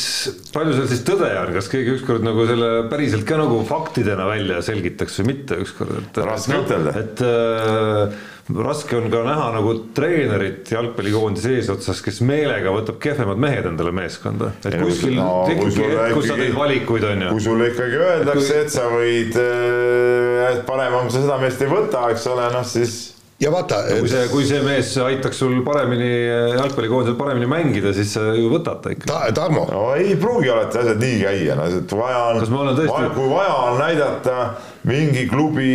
palju 0.53 0.75
seal 0.77 0.87
siis 0.91 1.01
tõde 1.07 1.29
on, 1.35 1.51
kas 1.57 1.67
keegi 1.71 1.97
ükskord 1.97 2.23
nagu 2.25 2.45
selle 2.47 2.69
päriselt 2.91 3.25
ka 3.27 3.39
nagu 3.41 3.59
faktidena 3.67 4.27
välja 4.29 4.61
selgitaks 4.65 5.19
või 5.19 5.33
mitte 5.33 5.59
ükskord, 5.63 5.97
et. 5.99 6.21
raske 6.23 6.61
ütelda. 6.63 6.93
et 7.01 7.23
äh, 7.27 8.21
raske 8.49 8.97
on 8.97 9.07
ka 9.11 9.21
näha 9.23 9.45
nagu 9.55 9.73
treenerit 9.95 10.71
jalgpallikoondise 10.73 11.53
eesotsas, 11.57 12.01
kes 12.03 12.19
meelega 12.27 12.73
võtab 12.75 12.99
kehvemad 13.03 13.39
mehed 13.39 13.69
endale 13.69 13.93
meeskonda. 13.95 14.51
et 14.65 14.75
kuskil 14.81 15.15
no, 15.15 15.45
tekibki 15.47 15.87
hetk, 15.87 16.17
kus 16.17 16.27
sa 16.27 16.37
teed 16.39 16.57
valikuid, 16.57 17.07
on 17.07 17.25
ju. 17.27 17.31
kui 17.37 17.47
sulle 17.47 17.71
ikkagi 17.71 18.03
öeldakse, 18.09 18.59
et 18.65 18.73
sa 18.73 18.89
võid, 18.91 19.39
äh, 19.39 20.51
et 20.51 20.63
parem 20.67 20.99
on, 20.99 21.11
sa 21.13 21.23
seda 21.23 21.39
meest 21.39 21.63
ei 21.63 21.71
võta, 21.71 22.09
eks 22.11 22.27
ole, 22.33 22.49
noh 22.51 22.67
siis 22.67 23.12
ja 23.43 23.51
vaata 23.51 23.81
no,. 23.83 23.99
kui 23.99 24.11
see, 24.11 24.27
kui 24.31 24.45
see 24.47 24.61
mees 24.65 24.91
aitaks 25.03 25.41
sul 25.43 25.55
paremini 25.65 26.09
jalgpallikoondisel 26.55 27.17
paremini 27.19 27.49
mängida, 27.51 27.93
siis 27.95 28.13
sa 28.15 28.31
ju 28.37 28.49
võtad 28.53 28.81
ta 28.83 28.93
ikka 28.93 29.09
ta,. 29.09 29.21
Tarmo. 29.35 29.65
no 29.71 29.85
ei 29.99 30.15
pruugi 30.19 30.51
alati 30.53 30.79
asjad 30.83 31.01
nii 31.03 31.19
käia, 31.23 31.57
no 31.59 31.67
et 31.67 31.95
vaja 31.97 32.23
on, 32.31 32.41
tõesti... 32.77 33.11
kui 33.17 33.29
vaja 33.31 33.53
on 33.67 33.79
näidata 33.81 34.39
mingi 34.87 35.27
klubi 35.31 35.69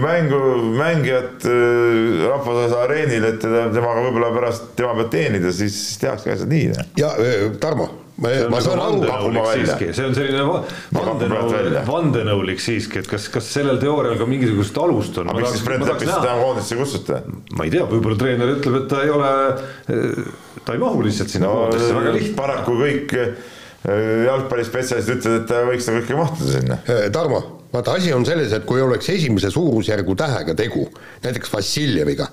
mängu, 0.00 0.40
mängijat 0.78 1.44
äh, 1.48 2.24
rahvusvahelisel 2.28 2.80
areenil, 2.84 3.28
et 3.32 3.42
teda, 3.44 3.66
temaga 3.74 4.06
võib-olla 4.06 4.32
pärast 4.36 4.72
tema 4.78 4.96
peab 5.00 5.12
teenida, 5.14 5.52
siis 5.54 5.76
tehakse 6.00 6.36
asjad 6.36 6.52
nii. 6.52 6.72
ja 7.00 7.12
äh, 7.20 7.52
Tarmo 7.60 8.03
ma, 8.22 8.30
ma 8.50 8.60
saan 8.62 8.80
aru, 8.82 9.00
see 9.64 10.04
on 10.06 10.14
selline 10.14 10.44
vandenõu, 10.94 11.48
vandenõulik 11.88 12.62
siiski, 12.62 13.02
et 13.02 13.08
kas, 13.10 13.26
kas 13.32 13.48
sellel 13.56 13.80
teoorial 13.82 14.18
ka 14.20 14.28
mingisugust 14.30 14.78
alust 14.82 15.18
on? 15.22 15.32
aga 15.32 15.42
miks 15.42 15.56
siis 15.56 15.64
Brent 15.66 15.86
Lepist 15.88 16.12
täna 16.12 16.36
koondisse 16.38 16.78
kutsuti? 16.78 17.18
ma 17.58 17.66
ei 17.66 17.74
tea, 17.74 17.88
võib-olla 17.90 18.20
treener 18.20 18.54
ütleb, 18.54 18.78
et 18.82 18.88
ta 18.92 19.02
ei 19.02 19.12
ole, 19.14 19.32
ta 20.62 20.76
ei 20.76 20.84
mahu 20.84 21.02
lihtsalt 21.08 21.34
sinna 21.34 21.50
no, 21.50 21.64
koondisse, 21.64 21.90
väga 21.98 22.14
lihtne. 22.18 22.38
paraku 22.38 22.78
kõik 22.84 23.18
eh, 23.18 23.34
jalgpallispetsialistid 24.28 25.18
ütlevad, 25.18 25.42
et 25.42 25.50
ta 25.50 25.66
võiks 25.68 25.90
nagu 25.90 26.02
ikka 26.04 26.22
mahtuda 26.22 26.56
sinna. 26.58 26.80
Eh, 26.86 27.04
Tarmo, 27.14 27.42
vaata 27.74 27.98
asi 27.98 28.14
on 28.14 28.26
selles, 28.28 28.54
et 28.54 28.66
kui 28.68 28.82
oleks 28.84 29.10
esimese 29.16 29.50
suurusjärgu 29.54 30.18
tähega 30.22 30.54
tegu, 30.58 30.86
näiteks 31.26 31.52
Vassiljeviga 31.52 32.30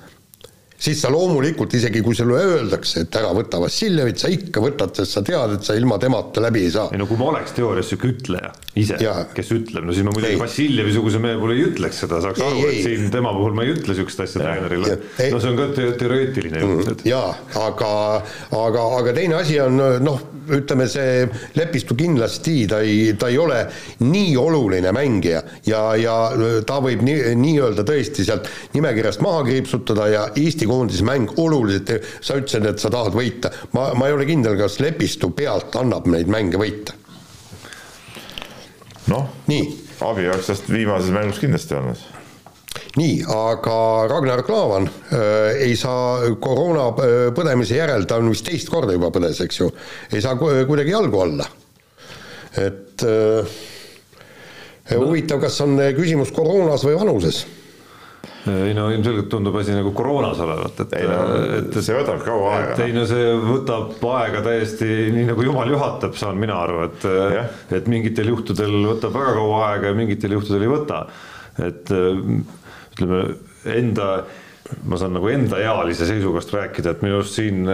siis 0.81 1.01
sa 1.03 1.11
loomulikult, 1.13 1.73
isegi 1.77 2.01
kui 2.05 2.15
sulle 2.17 2.39
öeldakse, 2.41 3.05
et 3.05 3.17
ära 3.19 3.31
võta 3.37 3.59
Vassiljevit, 3.61 4.21
sa 4.21 4.31
ikka 4.33 4.63
võtad, 4.63 4.95
sest 4.97 5.17
sa 5.17 5.23
tead, 5.25 5.57
et 5.57 5.67
sa 5.67 5.75
ilma 5.77 5.99
temata 6.01 6.41
läbi 6.43 6.65
ei 6.65 6.73
saa. 6.73 6.87
ei 6.91 7.01
no 7.01 7.07
kui 7.09 7.19
ma 7.19 7.29
oleks 7.35 7.53
teoorias 7.57 7.91
sihuke 7.91 8.09
ütleja 8.15 8.51
ise, 8.81 8.97
kes 9.35 9.53
ütleb, 9.53 9.85
no 9.85 9.95
siis 9.95 10.07
ma 10.07 10.15
muidugi 10.15 10.39
Vassiljevi-suguse 10.41 11.21
mehe 11.21 11.37
puhul 11.37 11.55
ei 11.57 11.65
ütleks 11.67 12.01
seda, 12.05 12.21
saaks 12.23 12.41
ei, 12.41 12.47
aru, 12.47 12.65
et 12.71 12.81
siin 12.87 13.13
tema 13.13 13.33
puhul 13.35 13.55
ma 13.57 13.65
ei 13.67 13.75
ütle 13.75 13.97
sihukest 13.97 14.25
asja 14.25 14.41
treenerile. 14.41 14.97
no 15.35 15.41
see 15.43 15.53
on 15.53 15.59
ka 15.59 15.69
te 15.77 15.87
teoreetiline 16.01 16.65
jutt 16.65 16.93
mm,. 16.95 17.07
jaa, 17.11 17.29
aga, 17.61 17.91
aga, 18.57 18.85
aga 19.01 19.15
teine 19.17 19.37
asi 19.41 19.59
on 19.61 19.77
noh, 20.01 20.25
ütleme 20.51 20.87
see 20.89 21.27
Lepistu 21.59 21.95
kindlasti, 21.99 22.55
ta 22.71 22.81
ei, 22.85 23.11
ta 23.19 23.29
ei 23.31 23.37
ole 23.41 23.59
nii 24.01 24.33
oluline 24.39 24.93
mängija 24.95 25.43
ja, 25.67 25.83
ja 25.99 26.15
ta 26.67 26.79
võib 26.83 27.03
nii, 27.05 27.35
nii-öelda 27.37 27.85
tõesti 27.87 28.25
sealt 28.25 28.49
nimekirjast 28.73 29.21
maha 29.23 29.43
kriipsutada 29.47 30.07
ja 30.11 30.25
Eesti 30.31 30.70
koondise 30.71 31.05
mäng 31.07 31.35
oluliselt, 31.41 32.07
sa 32.23 32.39
ütlesid, 32.39 32.65
et 32.71 32.81
sa 32.81 32.91
tahad 32.93 33.15
võita, 33.17 33.51
ma, 33.75 33.91
ma 33.97 34.07
ei 34.09 34.15
ole 34.15 34.27
kindel, 34.29 34.57
kas 34.59 34.79
Lepistu 34.83 35.31
pealt 35.35 35.75
annab 35.79 36.09
neid 36.11 36.31
mänge 36.31 36.59
võita. 36.61 36.97
noh, 39.11 39.29
abi 40.01 40.25
oleks 40.29 40.49
tast 40.49 40.69
viimases 40.71 41.13
mängus 41.13 41.41
kindlasti 41.41 41.77
olnud 41.77 42.09
nii, 42.99 43.21
aga 43.31 43.75
Ragnar 44.11 44.43
Klavan 44.43 44.87
äh, 44.87 45.63
ei 45.67 45.75
saa 45.79 46.31
koroona 46.43 46.89
äh, 46.91 47.25
põdemise 47.35 47.77
järel, 47.79 48.05
ta 48.07 48.19
on 48.19 48.31
vist 48.31 48.45
teist 48.47 48.71
korda 48.71 48.95
juba 48.95 49.11
põdes, 49.15 49.39
eks 49.43 49.59
ju, 49.61 49.69
ei 50.11 50.23
saa 50.23 50.35
kuidagi 50.39 50.91
jalgu 50.91 51.21
alla. 51.23 51.47
et 52.59 53.03
äh, 53.07 53.55
huvitav, 54.91 55.39
kas 55.43 55.61
on 55.63 55.79
küsimus 55.95 56.33
koroonas 56.35 56.83
või 56.83 56.97
vanuses 56.99 57.45
ei 58.49 58.73
no 58.73 58.87
ilmselgelt 58.89 59.29
tundub 59.29 59.55
asi 59.59 59.75
nagu 59.75 59.91
koroonas 59.93 60.39
olevat, 60.41 60.79
et. 60.83 60.95
ei 60.97 61.09
no 61.09 61.17
et, 61.59 61.75
see 61.77 61.97
võtab 61.97 62.23
kaua 62.25 62.53
aega. 62.57 62.77
ei 62.85 62.95
no 62.95 63.05
see 63.09 63.35
võtab 63.45 64.05
aega 64.15 64.41
täiesti 64.47 64.89
nii 65.13 65.27
nagu 65.29 65.45
jumal 65.45 65.69
juhatab, 65.69 66.17
saan 66.17 66.41
mina 66.41 66.57
aru, 66.63 66.85
et 66.87 67.05
yeah., 67.05 67.51
et 67.77 67.89
mingitel 67.91 68.31
juhtudel 68.33 68.77
võtab 68.89 69.13
väga 69.17 69.35
kaua 69.37 69.61
aega 69.69 69.91
ja 69.91 69.97
mingitel 69.97 70.37
juhtudel 70.37 70.65
ei 70.65 70.73
võta. 70.73 71.03
et 71.61 71.93
ütleme 71.93 73.23
enda 73.77 74.07
ma 74.87 74.99
saan 74.99 75.15
nagu 75.15 75.29
endaealise 75.31 76.07
seisukohast 76.09 76.53
rääkida, 76.55 76.95
et 76.95 77.01
minu 77.05 77.19
arust 77.19 77.39
siin, 77.39 77.65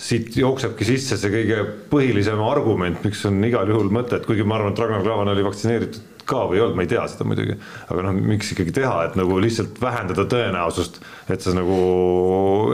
siit 0.00 0.36
jooksebki 0.36 0.86
sisse 0.88 1.18
see 1.20 1.32
kõige 1.32 1.60
põhilisem 1.92 2.40
argument, 2.44 3.02
miks 3.06 3.24
on 3.28 3.42
igal 3.46 3.70
juhul 3.70 3.92
mõtet, 3.94 4.26
kuigi 4.28 4.46
ma 4.46 4.58
arvan, 4.58 4.74
et 4.74 4.82
Ragnar 4.82 5.04
Klavan 5.06 5.32
oli 5.32 5.46
vaktsineeritud 5.46 6.08
ka 6.28 6.44
või 6.48 6.58
ei 6.58 6.62
olnud, 6.64 6.76
ma 6.78 6.84
ei 6.84 6.90
tea 6.90 7.02
seda 7.10 7.26
muidugi, 7.26 7.56
aga 7.90 8.04
noh, 8.06 8.20
miks 8.32 8.52
ikkagi 8.54 8.74
teha, 8.76 8.94
et 9.08 9.18
nagu 9.18 9.38
lihtsalt 9.42 9.80
vähendada 9.82 10.24
tõenäosust, 10.30 11.00
et 11.32 11.42
sa 11.42 11.54
nagu, 11.56 11.78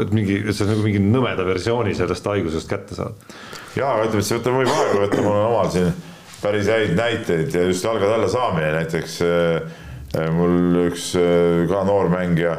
et 0.02 0.12
mingi, 0.16 0.42
et 0.44 0.56
sa 0.56 0.68
nagu 0.68 0.84
mingi 0.84 1.00
nõmeda 1.02 1.46
versiooni 1.48 1.96
sellest 1.96 2.28
haigusest 2.28 2.68
kätte 2.70 2.98
saad. 2.98 3.16
jaa, 3.76 3.94
aga 3.94 4.08
ütleme, 4.10 4.24
see 4.26 4.38
võtab 4.38 4.60
võib 4.60 4.72
aega 4.74 5.02
võtta, 5.04 5.24
mul 5.24 5.36
on 5.36 5.46
omal 5.48 5.72
siin 5.72 5.92
päris 6.42 6.68
häid 6.70 6.94
näiteid 6.98 7.54
ja 7.54 7.64
just 7.66 7.84
jalgade 7.84 8.14
alla 8.14 8.28
saamine 8.30 8.72
näiteks 8.76 9.20
äh, 9.26 10.28
mul 10.34 10.84
üks 10.86 11.10
äh, 11.18 11.64
ka 11.70 11.82
noor 11.88 12.12
mängija 12.12 12.56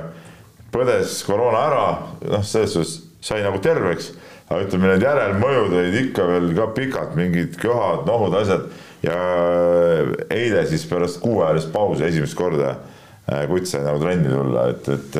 põdes 0.73 1.19
koroona 1.27 1.61
ära, 1.67 1.85
noh, 2.29 2.43
selles 2.45 2.75
suhtes 2.75 2.97
sai 3.25 3.41
nagu 3.43 3.59
terveks, 3.63 4.11
aga 4.49 4.63
ütleme, 4.65 4.93
need 4.93 5.05
järelmõjud 5.05 5.75
olid 5.81 5.97
ikka 6.03 6.27
veel 6.29 6.51
ka 6.57 6.69
pikad, 6.75 7.15
mingid 7.19 7.57
köhad, 7.61 8.05
nohud, 8.07 8.37
asjad. 8.39 8.69
Ja 9.03 9.15
eile 10.33 10.65
siis 10.67 10.83
pärast 10.89 11.21
kuuajalist 11.23 11.69
pausi 11.71 12.03
esimest 12.03 12.35
korda 12.35 12.73
äh, 12.75 13.45
kutt 13.47 13.69
sai 13.69 13.85
nagu 13.85 14.01
trenni 14.01 14.27
tulla, 14.27 14.65
et, 14.73 14.89
et 14.91 15.19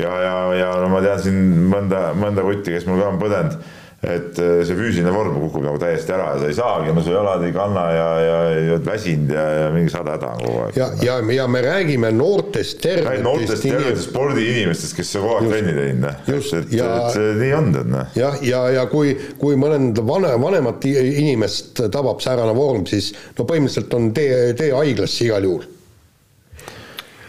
ja, 0.00 0.12
ja, 0.24 0.36
ja 0.56 0.70
no 0.80 0.88
ma 0.94 1.02
tean 1.04 1.20
siin 1.20 1.42
mõnda, 1.68 2.06
mõnda 2.16 2.44
kutti, 2.46 2.72
kes 2.72 2.88
mul 2.88 3.02
ka 3.02 3.10
on 3.12 3.20
põdenud 3.20 3.58
et 4.02 4.38
äh, 4.42 4.64
see 4.66 4.74
füüsiline 4.74 5.12
vorm 5.14 5.36
kukub 5.38 5.62
nagu 5.62 5.78
täiesti 5.78 6.10
ära 6.10 6.32
ja 6.32 6.38
sa 6.40 6.48
ei 6.50 6.56
saagi, 6.58 6.94
no 6.94 7.04
su 7.06 7.12
jalad 7.14 7.44
ei 7.46 7.52
kanna 7.54 7.84
ja, 7.94 8.06
ja, 8.18 8.38
ja 8.50 8.72
oled 8.74 8.86
väsinud 8.88 9.30
ja, 9.30 9.44
ja 9.60 9.68
mingi 9.70 9.92
sada 9.94 10.16
häda 10.16 10.30
on 10.32 10.40
kogu 10.42 10.62
aeg. 10.64 10.78
ja, 10.80 10.88
ja, 11.06 11.18
ja 11.36 11.44
me 11.46 11.62
räägime 11.62 12.10
noortest 12.16 12.80
tervetest 12.82 13.22
noortest 13.22 13.62
tervetest 13.62 14.08
spordiinimestest, 14.10 14.96
kes 14.98 15.12
on 15.20 15.26
kogu 15.26 15.36
aeg 15.36 15.52
trenni 15.52 15.74
teinud, 15.76 16.02
noh. 16.02 16.18
et, 16.26 16.50
et, 16.58 16.74
ja, 16.80 16.88
et 16.96 17.14
see 17.14 17.36
nii 17.44 17.52
on, 17.60 17.70
tead 17.76 17.92
noh. 17.94 18.16
jah, 18.18 18.40
ja, 18.42 18.64
ja, 18.64 18.80
ja 18.80 18.88
kui, 18.90 19.14
kui 19.38 19.60
mõned 19.60 20.02
vane, 20.08 20.34
vanemat 20.42 20.88
inimest 20.90 21.84
tabab 21.94 22.24
säärane 22.26 22.56
vorm, 22.58 22.82
siis 22.90 23.12
no 23.38 23.46
põhimõtteliselt 23.46 23.94
on 24.00 24.10
tee, 24.18 24.48
tee 24.58 24.74
haiglasse 24.74 25.28
igal 25.28 25.46
juhul 25.46 25.70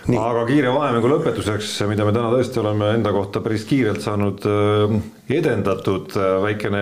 Nii. 0.03 0.17
aga 0.19 0.41
kiire 0.49 0.71
vahemängu 0.75 1.07
lõpetuseks, 1.07 1.77
mida 1.87 2.03
me 2.03 2.11
täna 2.11 2.27
tõesti 2.33 2.59
oleme 2.59 2.89
enda 2.97 3.13
kohta 3.15 3.39
päris 3.43 3.63
kiirelt 3.69 4.03
saanud 4.03 4.43
äh, 4.49 4.95
edendatud, 5.31 6.11
äh, 6.19 6.33
väikene 6.43 6.81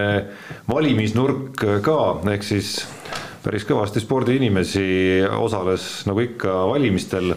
valimisnurk 0.70 1.62
ka, 1.86 1.98
ehk 2.34 2.48
siis 2.48 2.80
päris 3.44 3.68
kõvasti 3.70 4.02
spordiinimesi 4.02 4.86
osales 5.38 5.86
nagu 6.10 6.26
ikka 6.26 6.64
valimistel. 6.72 7.36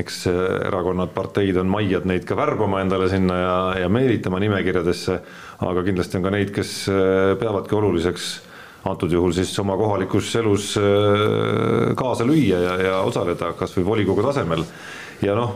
eks 0.00 0.22
äh, 0.32 0.40
erakonnad, 0.70 1.12
parteid 1.12 1.60
on 1.60 1.68
maiad 1.68 2.08
neid 2.08 2.24
ka 2.24 2.36
värbama 2.40 2.80
endale 2.80 3.10
sinna 3.12 3.36
ja, 3.42 3.58
ja 3.84 3.92
meelitama 3.92 4.40
nimekirjadesse, 4.40 5.20
aga 5.60 5.84
kindlasti 5.84 6.16
on 6.16 6.24
ka 6.24 6.32
neid, 6.32 6.54
kes 6.56 6.72
peavadki 7.44 7.76
oluliseks 7.76 8.32
antud 8.90 9.12
juhul 9.12 9.32
siis 9.32 9.52
oma 9.62 9.76
kohalikus 9.80 10.32
elus 10.40 10.74
äh, 10.80 11.92
kaasa 11.96 12.26
lüüa 12.28 12.60
ja, 12.60 12.74
ja 12.82 12.98
osaleda 13.06 13.54
kas 13.58 13.76
või 13.78 13.86
volikogu 13.92 14.24
tasemel. 14.26 14.64
ja 15.24 15.36
noh, 15.38 15.54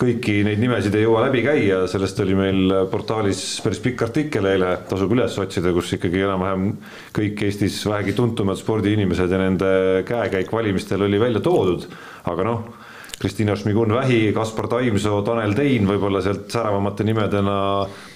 kõiki 0.00 0.40
neid 0.46 0.60
nimesid 0.62 0.94
ei 0.96 1.04
jõua 1.04 1.26
läbi 1.26 1.42
käia, 1.44 1.82
sellest 1.90 2.20
oli 2.24 2.36
meil 2.38 2.74
portaalis 2.92 3.42
päris 3.64 3.82
pikk 3.84 4.06
artikkel 4.06 4.48
eile, 4.48 4.74
tasub 4.88 5.12
üles 5.12 5.36
otsida, 5.42 5.74
kus 5.76 5.92
ikkagi 5.96 6.22
enam-vähem 6.24 6.70
kõik 7.16 7.42
Eestis 7.44 7.80
vähegi 7.88 8.14
tuntumad 8.16 8.60
spordiinimesed 8.60 9.32
ja 9.32 9.40
nende 9.42 9.72
käekäik 10.08 10.52
valimistel 10.52 11.04
oli 11.04 11.20
välja 11.20 11.42
toodud, 11.44 11.88
aga 12.32 12.48
noh 12.48 12.79
Kristina 13.20 13.52
Šmigun-Vähi, 13.52 14.32
Kaspar 14.32 14.70
Taimsoo, 14.72 15.20
Tanel 15.26 15.52
Tein 15.52 15.84
võib-olla 15.84 16.22
sealt 16.24 16.46
säravamate 16.48 17.04
nimedena 17.04 17.56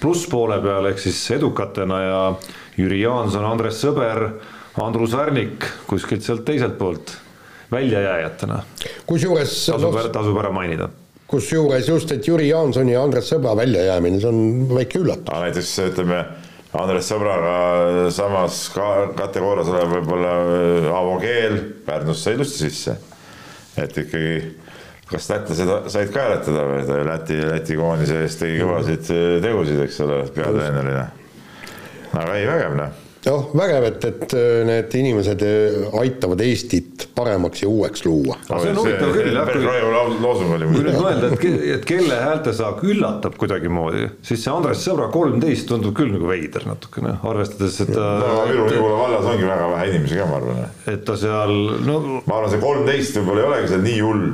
plusspoole 0.01 0.57
peal 0.63 0.89
ehk 0.89 1.03
siis 1.03 1.19
edukatena 1.35 1.99
ja 2.01 2.21
Jüri 2.79 3.03
Jaanson, 3.03 3.45
Andres 3.45 3.77
Sõber, 3.83 4.25
Andrus 4.81 5.13
Värnik 5.13 5.67
kuskilt 5.85 6.25
sealt 6.25 6.41
teiselt 6.47 6.79
poolt 6.79 7.13
väljajääjatena. 7.71 8.63
kusjuures 9.05 9.53
tasub 9.69 9.93
no,, 9.93 10.07
tasub 10.09 10.41
ära 10.41 10.51
mainida 10.55 10.89
kusjuures 11.29 11.87
just, 11.89 12.11
et 12.11 12.25
Jüri 12.25 12.49
Jaansoni 12.49 12.93
ja 12.93 13.05
Andres 13.05 13.29
Sõbra 13.29 13.53
väljajäämine, 13.61 14.19
see 14.21 14.33
on 14.33 14.75
väike 14.75 15.01
üllatus. 15.01 15.29
näiteks 15.29 15.77
ütleme, 15.85 16.19
Andres 16.81 17.13
Sõbraga 17.13 18.09
samas 18.13 18.65
ka 18.73 18.91
kategoorias 19.21 19.69
olev 19.69 19.97
võib-olla 19.99 20.35
äh, 20.41 20.91
Aavo 20.91 21.17
Keel 21.21 21.61
Pärnusse 21.85 22.33
ilusti 22.33 22.65
sisse. 22.65 22.97
et 23.77 23.97
ikkagi 23.97 24.64
kas 25.09 25.29
lätlased 25.29 25.89
said 25.93 26.11
ka 26.13 26.27
hääletada 26.27 26.67
või 26.71 27.05
Läti, 27.05 27.39
Läti 27.45 27.79
koondise 27.79 28.21
eest 28.25 28.41
tegi 28.41 28.59
kõvasid 28.63 29.09
äh, 29.13 29.25
tegusid, 29.45 29.81
eks 29.85 30.03
ole, 30.05 30.21
peatreenerina. 30.35 31.07
aga 32.13 32.37
ei, 32.39 32.47
vägev 32.49 32.79
noh 32.81 33.01
noh, 33.25 33.49
vägev, 33.57 33.85
et, 33.89 34.05
et 34.09 34.33
äh, 34.37 34.61
need 34.67 34.95
inimesed 34.99 35.43
äh, 35.45 35.97
aitavad 36.01 36.41
Eestit 36.45 37.07
paremaks 37.17 37.63
ja 37.63 37.69
uueks 37.69 38.05
luua. 38.05 38.37
see 38.47 38.71
on 38.71 38.79
huvitav 38.81 39.13
küll 39.15 39.31
jah, 39.33 39.49
kui, 39.49 39.67
kui 40.61 40.85
nüüd 40.85 40.99
mõelda, 40.99 41.31
et, 41.33 41.45
et 41.77 41.87
kelle 41.89 42.19
häältesaak 42.21 42.83
üllatab 42.85 43.37
kuidagimoodi, 43.41 44.09
siis 44.25 44.43
see 44.45 44.53
Andres 44.53 44.83
Sõbra 44.85 45.09
kolmteist 45.13 45.69
tundub 45.71 45.95
küll 45.97 46.13
nagu 46.13 46.29
veider 46.29 46.67
natukene, 46.69 47.15
arvestades, 47.25 47.79
et 47.85 47.93
ta 47.93 48.09
no, 48.21 48.33
Viru-Nigula 48.51 48.99
vallas 49.01 49.29
ongi 49.33 49.49
väga 49.49 49.69
vähe 49.73 49.87
inimesi 49.93 50.19
ka, 50.21 50.27
ma 50.29 50.41
arvan. 50.41 50.65
et 50.93 51.07
ta 51.07 51.17
seal, 51.19 51.55
no 51.87 52.01
ma 52.19 52.41
arvan, 52.41 52.51
see 52.53 52.65
kolmteist 52.65 53.21
võib-olla 53.21 53.45
ei 53.45 53.49
olegi 53.53 53.73
seal 53.73 53.87
nii 53.89 54.03
hull 54.05 54.27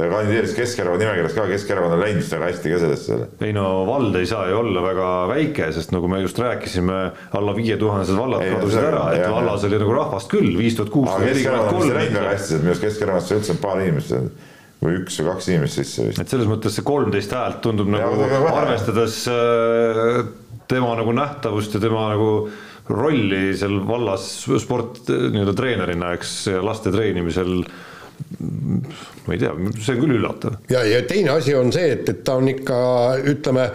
ta 0.00 0.08
kandideeris 0.08 0.54
Keskerakonna 0.56 1.02
nimekirjas 1.04 1.34
ka, 1.36 1.46
Keskerakond 1.50 1.96
on 1.96 2.00
läinud 2.00 2.22
vist 2.22 2.34
väga 2.34 2.48
hästi 2.48 2.72
ka 2.72 2.78
sellesse. 2.84 3.18
ei 3.46 3.52
no 3.56 3.66
vald 3.88 4.16
ei 4.20 4.28
saa 4.28 4.46
ju 4.48 4.60
olla 4.60 4.84
väga 4.84 5.08
väike, 5.30 5.70
sest 5.76 5.92
nagu 5.94 6.08
me 6.10 6.22
just 6.24 6.38
rääkisime, 6.40 7.00
alla 7.40 7.56
viie 7.56 7.76
tuhandesed 7.80 8.18
vallad 8.18 8.46
kadusid 8.46 8.86
ära, 8.86 9.04
et 9.14 9.24
jah, 9.24 9.34
vallas 9.34 9.66
oli 9.68 9.80
nagu 9.82 9.98
rahvast 9.98 10.30
küll, 10.32 10.54
viis 10.58 10.78
tuhat 10.78 10.92
kuussada 10.94 11.26
nelikümmend 11.26 11.74
kolm. 11.74 11.92
läinud 11.98 12.16
väga 12.16 12.32
hästi, 12.32 12.62
minu 12.62 12.74
arust 12.74 12.86
Keskerakonnas 12.86 13.34
üldse 13.36 13.54
on 13.56 13.60
paar 13.66 13.84
inimest 13.84 14.16
või 14.80 14.96
üks 15.02 15.20
või 15.20 15.28
kaks 15.28 15.50
inimest 15.52 15.80
sisse 15.82 16.08
vist. 16.08 16.22
et 16.22 16.32
selles 16.32 16.48
mõttes 16.48 16.78
see 16.78 16.86
kolmteist 16.86 17.36
häält 17.36 17.60
tundub 17.66 17.92
ja, 17.92 18.08
nagu 18.08 18.48
arvestades 18.54 19.20
äh, 19.28 20.24
tema 20.70 20.94
nagu 20.96 21.12
nähtavust 21.16 21.76
ja 21.76 21.82
tema 21.82 22.08
nagu 22.14 22.32
rolli 22.90 23.52
seal 23.58 23.76
vallas 23.86 24.24
sport 24.62 25.04
nii-öelda 25.10 25.54
treenerina, 25.54 26.14
eks 26.16 26.32
laste 26.64 26.90
treenimisel 26.94 27.60
ma 28.40 29.34
ei 29.34 29.40
tea, 29.40 29.52
see 29.78 29.96
on 29.96 30.02
küll 30.04 30.16
üllatav. 30.18 30.60
ja, 30.72 30.84
ja 30.86 31.00
teine 31.08 31.34
asi 31.36 31.54
on 31.56 31.72
see, 31.74 31.94
et, 31.96 32.08
et 32.08 32.22
ta 32.26 32.36
on 32.40 32.48
ikka, 32.50 32.78
ütleme, 33.32 33.66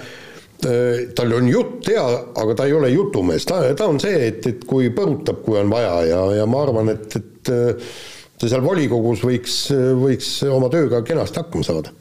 äh, 0.66 1.06
tal 1.18 1.36
on 1.38 1.50
jutt 1.52 1.92
hea, 1.92 2.06
aga 2.42 2.58
ta 2.58 2.68
ei 2.70 2.76
ole 2.78 2.92
jutumees, 2.94 3.48
ta, 3.50 3.62
ta 3.78 3.90
on 3.92 4.02
see, 4.02 4.28
et, 4.32 4.50
et 4.52 4.66
kui 4.68 4.92
põrutab, 4.96 5.44
kui 5.46 5.60
on 5.62 5.72
vaja 5.74 5.96
ja, 6.10 6.24
ja 6.42 6.50
ma 6.50 6.66
arvan, 6.66 6.92
et, 6.96 7.20
et 7.20 7.54
äh, 7.54 7.94
ta 8.40 8.52
seal 8.52 8.66
volikogus 8.66 9.24
võiks, 9.26 9.62
võiks 10.02 10.34
oma 10.52 10.72
tööga 10.74 11.04
kenasti 11.08 11.42
hakkama 11.44 11.68
saada. 11.68 11.96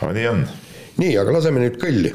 aga 0.00 0.12
nii 0.16 0.30
on. 0.34 0.46
nii, 1.02 1.16
aga 1.22 1.38
laseme 1.38 1.64
nüüd 1.64 1.80
kõlli 1.82 2.14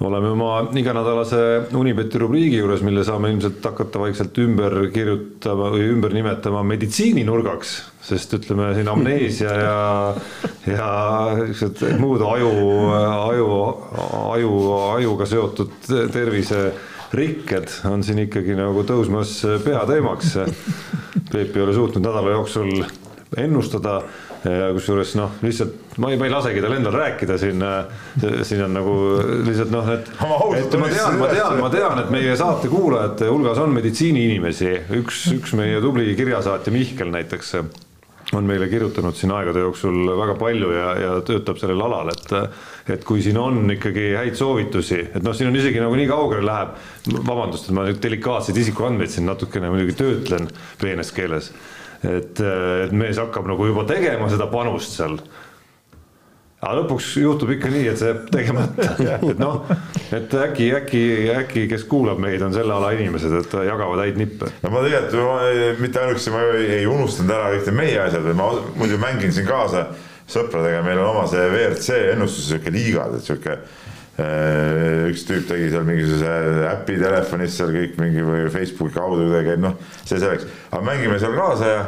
oleme 0.00 0.28
oma 0.32 0.50
iganädalase 0.76 1.40
Unibeti 1.76 2.18
rubriigi 2.18 2.60
juures, 2.60 2.82
mille 2.84 3.04
saame 3.04 3.30
ilmselt 3.34 3.64
hakata 3.64 4.00
vaikselt 4.00 4.38
ümber 4.40 4.76
kirjutama 4.94 5.68
või 5.74 5.90
ümber 5.92 6.14
nimetama 6.16 6.62
meditsiininurgaks, 6.70 7.74
sest 8.08 8.32
ütleme 8.38 8.70
siin 8.76 8.88
amneesia 8.88 9.56
ja, 9.60 9.82
ja 10.70 10.88
siuksed 11.42 11.84
muud 12.00 12.24
aju, 12.24 12.54
aju, 12.94 13.50
aju, 14.22 14.54
ajuga 14.96 15.28
seotud 15.28 15.76
terviserikked 16.16 17.76
on 17.90 18.06
siin 18.06 18.24
ikkagi 18.24 18.56
nagu 18.58 18.86
tõusmas 18.88 19.36
peateemaks. 19.66 20.38
Peep 21.30 21.54
ei 21.54 21.62
ole 21.62 21.76
suutnud 21.76 22.02
nädala 22.02 22.32
jooksul 22.38 22.80
ennustada 23.38 24.00
kusjuures 24.42 25.14
noh, 25.18 25.34
lihtsalt 25.44 25.98
ma 26.00 26.12
ei, 26.12 26.16
ma 26.20 26.28
ei 26.28 26.32
lasegi 26.32 26.62
tal 26.64 26.72
endal 26.76 26.96
rääkida 26.96 27.36
siin, 27.40 27.60
siin 28.46 28.64
on 28.64 28.72
nagu 28.78 28.94
lihtsalt 29.44 29.74
noh, 29.74 29.90
et, 29.92 30.08
et 30.08 30.78
ma 30.80 30.88
tean, 30.88 31.18
ma 31.20 31.28
tean, 31.28 31.58
ma 31.60 31.68
tean, 31.72 32.00
et 32.04 32.14
meie 32.14 32.38
saate 32.40 32.70
kuulajate 32.72 33.28
hulgas 33.28 33.60
on 33.60 33.74
meditsiiniinimesi, 33.76 34.72
üks, 35.00 35.26
üks 35.36 35.54
meie 35.60 35.82
tubli 35.84 36.14
kirjasaatja 36.16 36.72
Mihkel 36.72 37.12
näiteks 37.12 37.56
on 38.32 38.46
meile 38.46 38.68
kirjutanud 38.70 39.16
siin 39.18 39.32
aegade 39.34 39.62
jooksul 39.64 40.12
väga 40.18 40.36
palju 40.38 40.70
ja, 40.74 40.90
ja 41.00 41.10
töötab 41.26 41.58
sellel 41.60 41.82
alal, 41.82 42.12
et 42.12 42.34
et 42.94 43.04
kui 43.06 43.22
siin 43.22 43.38
on 43.38 43.64
ikkagi 43.70 44.12
häid 44.16 44.38
soovitusi, 44.38 45.00
et 45.14 45.22
noh, 45.22 45.34
siin 45.36 45.50
on 45.50 45.58
isegi 45.58 45.82
nagu 45.82 45.94
nii 45.98 46.08
kaugele 46.10 46.46
läheb, 46.46 46.78
vabandust, 47.26 47.68
et 47.68 47.76
ma 47.76 47.84
nüüd 47.86 48.00
delikaatseid 48.02 48.56
isikuandmeid 48.64 49.12
siin 49.12 49.28
natukene 49.28 49.70
muidugi 49.72 49.98
töötlen 49.98 50.48
peenes 50.80 51.12
keeles 51.14 51.52
et, 52.04 52.40
et 52.40 52.92
mees 52.96 53.18
hakkab 53.20 53.48
nagu 53.50 53.66
juba 53.68 53.84
tegema 53.88 54.28
seda 54.32 54.48
panust 54.52 54.96
seal 54.96 55.18
aga 56.60 56.74
lõpuks 56.76 57.06
juhtub 57.22 57.50
ikka 57.54 57.70
nii, 57.72 57.86
et 57.88 58.00
see 58.00 58.10
jääb 58.10 58.26
tegemata, 58.34 58.88
et 59.30 59.38
noh, 59.40 59.62
et 60.12 60.34
äkki, 60.44 60.66
äkki, 60.76 61.02
äkki, 61.32 61.64
kes 61.70 61.86
kuulab 61.88 62.20
meid, 62.20 62.42
on 62.44 62.52
selle 62.52 62.74
ala 62.76 62.92
inimesed, 62.96 63.32
et 63.38 63.56
jagavad 63.70 64.02
häid 64.04 64.20
nippe. 64.20 64.50
no 64.60 64.72
ma 64.74 64.84
tegelikult 64.84 65.80
mitte 65.80 66.02
ainuüksi 66.02 66.34
ma 66.34 66.44
ei, 66.52 66.66
ei 66.80 66.88
unustanud 66.90 67.32
ära 67.36 67.54
kõik 67.54 67.70
need 67.70 67.80
meie 67.80 68.00
asjad, 68.04 68.28
ma 68.36 68.50
muidu 68.76 69.00
mängin 69.00 69.32
siin 69.32 69.48
kaasa 69.48 69.86
sõpradega, 70.30 70.84
meil 70.84 71.00
on 71.00 71.14
oma 71.14 71.24
see 71.30 71.48
WRC 71.48 72.02
ennustus, 72.12 72.50
sihuke 72.52 72.74
liigad, 72.74 73.16
et 73.16 73.24
sihuke 73.24 73.56
äh, 73.56 73.89
üks 75.10 75.24
tüüp 75.28 75.48
tegi 75.48 75.70
seal 75.72 75.86
mingisuguse 75.88 76.34
äpi 76.70 76.98
telefonis 77.00 77.56
seal 77.56 77.72
kõik 77.74 77.98
mingi 78.00 78.24
või 78.26 78.46
Facebooki 78.52 78.96
kaudu 78.98 79.26
kuidagi 79.26 79.52
käib, 79.52 79.64
noh, 79.64 79.76
see 80.04 80.20
selleks, 80.20 80.46
aga 80.70 80.84
mängime 80.86 81.18
seal 81.22 81.36
kaasa 81.38 81.70
ja 81.70 81.82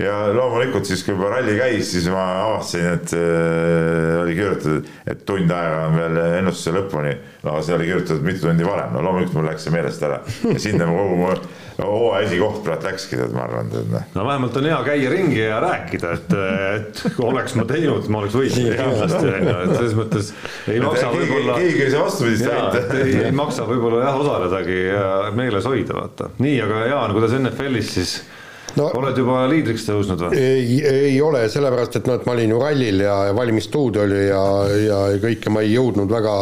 ja 0.00 0.16
loomulikult 0.34 0.88
siis, 0.88 1.02
kui 1.04 1.14
juba 1.14 1.30
ralli 1.34 1.56
käis, 1.58 1.92
siis 1.94 2.08
ma 2.12 2.24
avastasin, 2.46 2.86
et 2.96 3.14
äh, 3.16 4.20
oli 4.22 4.36
kirjutatud, 4.38 4.92
et 5.12 5.24
tund 5.28 5.54
aega 5.54 5.86
on 5.88 5.98
veel 6.00 6.20
ennustuse 6.40 6.76
lõpuni. 6.78 7.16
no 7.44 7.56
see 7.64 7.76
oli 7.76 7.88
kirjutatud 7.90 8.24
mitu 8.26 8.46
tundi 8.46 8.66
varem, 8.66 8.94
no 8.96 9.04
loomulikult 9.04 9.40
mul 9.40 9.50
läks 9.50 9.66
see 9.66 9.74
meelest 9.74 10.06
ära 10.06 10.22
ja 10.54 10.62
sinna 10.62 10.88
ma 10.88 10.96
kogu 10.96 11.18
mu 11.20 11.34
hooaja 11.80 12.26
esikoht 12.26 12.62
praegu 12.64 12.88
läkski, 12.88 13.18
tead, 13.18 13.34
ma 13.34 13.44
arvan, 13.46 13.70
tead 13.72 13.92
noh. 13.92 14.08
no 14.16 14.24
vähemalt 14.26 14.56
on 14.60 14.68
hea 14.70 14.80
käia 14.86 15.12
ringi 15.12 15.40
ja 15.40 15.60
rääkida, 15.64 16.12
et, 16.16 16.34
et 16.76 17.02
kui 17.16 17.28
oleks 17.28 17.56
ma 17.58 17.64
teinud, 17.68 18.08
ma 18.12 18.22
oleks 18.22 18.36
võitnud 18.36 18.74
kindlasti 18.80 19.30
onju, 19.30 19.54
et 19.54 19.72
selles 19.76 19.96
mõttes 19.98 20.32
ei 20.70 20.82
maksa 20.84 21.12
võib-olla. 21.14 21.56
keegi 21.60 21.86
ei 21.86 21.94
saa 21.94 22.04
vastupidist 22.06 22.48
väita. 22.48 22.84
ei, 22.98 23.16
ei 23.28 23.32
maksa 23.36 23.68
võib-olla 23.68 24.04
jah 24.04 24.20
osaledagi 24.24 24.82
ja 24.88 25.06
meeles 25.36 25.68
hoida, 25.70 25.96
vaata. 25.96 26.30
nii, 26.42 26.60
aga 26.66 26.84
Jaan, 26.90 27.16
kuidas 27.16 27.36
NFL-is 27.40 27.96
siis 27.96 28.14
no, 28.78 28.86
oled 29.00 29.18
juba 29.18 29.42
liidriks 29.50 29.86
tõusnud 29.88 30.24
või? 30.24 30.38
ei, 30.38 30.78
ei 31.10 31.16
ole, 31.24 31.42
sellepärast 31.52 32.00
et 32.00 32.08
noh, 32.08 32.18
et 32.20 32.26
ma 32.28 32.34
olin 32.36 32.54
ju 32.54 32.60
rallil 32.60 33.04
ja 33.04 33.16
valimisstuudiol 33.36 34.14
ja, 34.16 34.42
ja 34.84 35.00
kõike 35.22 35.52
ma 35.52 35.64
ei 35.64 35.72
jõudnud 35.74 36.10
väga 36.10 36.34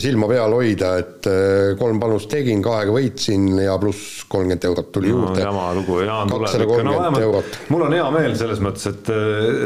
silma 0.00 0.28
peal 0.30 0.56
hoida, 0.56 0.92
et 1.02 1.28
eh, 1.30 1.74
kolm 1.80 2.00
panust 2.02 2.30
tegin, 2.32 2.62
kahega 2.64 2.94
võitsin 2.94 3.50
ja 3.62 3.76
pluss 3.80 4.24
kolmkümmend 4.28 4.66
eurot 4.70 4.90
tuli 4.94 5.12
no, 5.12 5.22
juurde. 5.22 5.44
jama 5.44 5.68
lugu, 5.76 6.00
Jaan 6.06 6.32
tuleb 6.32 6.66
ikka, 6.66 6.82
no 6.86 6.96
vähemalt 6.98 7.60
mul 7.72 7.86
on 7.88 7.96
hea 7.98 8.10
meel 8.14 8.36
selles 8.40 8.62
mõttes, 8.64 8.88
et, 8.90 9.12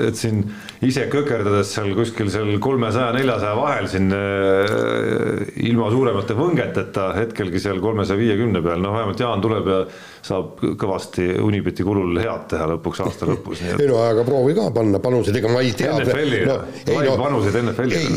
et 0.08 0.18
siin 0.18 0.44
ise 0.82 1.06
kökerdades 1.12 1.72
seal 1.76 1.92
kuskil 1.96 2.30
seal 2.32 2.56
kolmesaja, 2.62 3.12
neljasaja 3.16 3.56
vahel 3.58 3.90
siin 3.92 4.12
eh, 4.16 5.44
ilma 5.68 5.90
suuremate 5.94 6.36
võngeteta, 6.38 7.12
hetkelgi 7.18 7.62
seal 7.62 7.82
kolmesaja 7.82 8.20
viiekümne 8.20 8.62
peal, 8.64 8.82
noh 8.82 8.96
vähemalt 8.96 9.22
Jaan 9.22 9.44
tuleb 9.44 9.70
ja 9.70 9.82
saab 10.22 10.60
kõvasti 10.78 11.28
Unibeti 11.42 11.84
kulul 12.03 12.22
head 12.22 12.46
teha 12.50 12.68
lõpuks 12.74 13.03
aasta 13.07 13.28
lõpus. 13.28 13.62
ei 13.66 13.88
no 13.88 14.00
aga 14.03 14.24
proovi 14.26 14.57
ka 14.59 14.68
panna 14.74 15.00
panuseid, 15.03 15.38
ega 15.40 15.53
ma 15.53 15.62
ei 15.64 15.74
tea. 15.76 15.94
NFL-i 16.00 16.40
no,, 16.48 16.57
lai 16.88 17.05
no, 17.09 17.14
panuseid 17.20 17.61
NFL-i. 17.62 17.94
ei, 18.00 18.09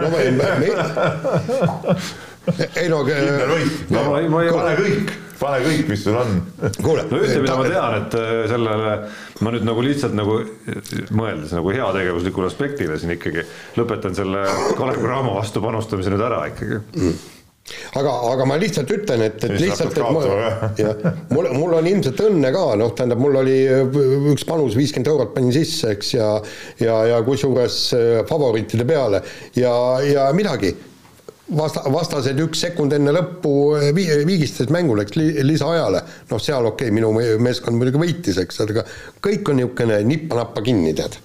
no 0.00 0.08
ma 0.12 0.18
ei, 0.22 0.30
ei 2.82 2.88
no. 2.92 3.04
kindel 3.08 3.52
võit, 3.52 3.76
no, 3.92 4.00
ma 4.08 4.22
ei, 4.22 4.32
ma 4.32 4.42
ei 4.44 4.50
pane 4.54 4.74
kõik 4.80 5.14
pane 5.34 5.60
kõik, 5.64 5.88
mis 5.90 6.02
sul 6.04 6.16
on. 6.16 6.36
no 6.62 6.92
ühte, 7.18 7.40
mida 7.42 7.56
ma 7.58 7.64
tean, 7.68 7.96
et 7.98 8.16
äh, 8.16 8.32
sellele 8.48 8.94
ma 9.44 9.52
nüüd 9.52 9.66
nagu 9.66 9.82
lihtsalt 9.84 10.14
nagu 10.16 10.38
mõeldes 11.12 11.52
nagu 11.56 11.74
heategevuslikule 11.74 12.48
aspektile 12.48 12.98
siin 13.00 13.16
ikkagi 13.16 13.44
lõpetan 13.76 14.16
selle 14.16 14.46
Kalev 14.78 15.02
Cramo 15.02 15.36
vastu 15.40 15.64
panustamise 15.64 16.14
nüüd 16.14 16.24
ära 16.24 16.44
ikkagi 16.52 16.80
mm 16.80 17.33
aga, 17.98 18.12
aga 18.32 18.46
ma 18.48 18.56
lihtsalt 18.60 18.90
ütlen, 18.92 19.24
et, 19.24 19.44
et 19.46 19.56
lihtsalt, 19.60 19.96
et 19.96 20.12
mul, 20.12 20.26
jah, 20.82 21.04
mul, 21.32 21.48
mul 21.56 21.76
on 21.78 21.88
ilmselt 21.88 22.20
õnne 22.26 22.52
ka, 22.54 22.64
noh, 22.80 22.92
tähendab, 22.96 23.22
mul 23.24 23.40
oli 23.40 23.58
äh, 23.70 24.00
üks 24.34 24.46
panus 24.48 24.76
viiskümmend 24.78 25.12
eurot 25.12 25.34
panin 25.36 25.54
sisse, 25.54 25.94
eks, 25.96 26.14
ja 26.16 26.30
ja, 26.82 26.98
ja 27.12 27.20
kusjuures 27.24 27.78
äh, 27.96 28.18
favoriitide 28.28 28.86
peale. 28.88 29.22
Ja, 29.56 29.72
ja 30.04 30.28
midagi, 30.36 30.74
vasta, 31.56 31.84
vastased 31.92 32.40
üks 32.44 32.64
sekund 32.66 32.94
enne 32.96 33.14
lõppu 33.16 33.54
äh, 33.78 33.90
vi-, 33.96 34.10
viigistasid 34.28 34.72
mängu, 34.74 34.98
läks 35.00 35.16
li, 35.18 35.30
lisaajale, 35.46 36.04
noh, 36.32 36.42
seal 36.42 36.68
okei 36.72 36.90
okay,, 36.90 36.98
minu 37.00 37.14
meeskond 37.42 37.80
muidugi 37.80 38.02
võitis, 38.02 38.40
eks, 38.44 38.64
aga 38.66 38.84
kõik 39.24 39.48
on 39.52 39.62
niisugune 39.62 40.02
nippa-nappa 40.10 40.64
kinni, 40.66 40.92
tead 40.96 41.16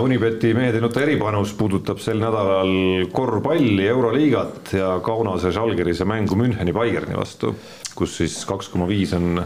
Unibeti 0.00 0.54
mehed 0.56 0.76
ei 0.76 0.80
nuta 0.80 1.02
eripanus 1.04 1.52
puudutab 1.56 2.00
sel 2.00 2.20
nädalal 2.20 3.06
korvpalli, 3.12 3.86
Euroliigat 3.88 4.72
ja 4.76 4.90
Kaunase 5.04 5.52
Žalgirise 5.52 6.06
mängu 6.08 6.36
Müncheni 6.38 6.72
Bayerni 6.76 7.16
vastu, 7.16 7.54
kus 7.96 8.16
siis 8.20 8.38
kaks 8.48 8.70
koma 8.72 8.88
viis 8.88 9.12
on 9.16 9.42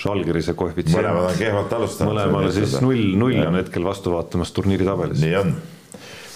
Žalgirise 0.00 0.56
koefitsient. 0.58 0.98
mõlemad 0.98 1.30
on 1.30 1.38
kehvalt 1.38 1.72
alustanud. 1.72 2.12
mõlemale 2.12 2.50
siis 2.52 2.74
null, 2.82 3.14
null 3.20 3.46
on 3.46 3.60
hetkel 3.60 3.86
vastu 3.86 4.12
vaatamas 4.16 4.52
turniiri 4.52 4.88
tabelis. 4.88 5.22
nii 5.22 5.36
on. 5.38 5.54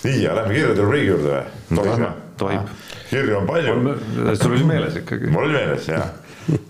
nii, 0.05 0.23
ja 0.23 0.37
lähme 0.39 0.55
kirjade 0.55 0.85
rubriigi 0.87 1.13
juurde 1.13 1.35
või? 1.35 1.43
tohib 1.81 2.07
jah? 2.07 2.17
tohib. 2.39 2.73
kirju 3.11 3.37
on 3.41 3.51
palju. 3.51 3.77
sul 4.39 4.57
oli 4.57 4.71
meeles 4.73 5.03
ikkagi? 5.03 5.33
mul 5.35 5.49
oli 5.49 5.59
meeles 5.59 5.91
jah 5.91 6.09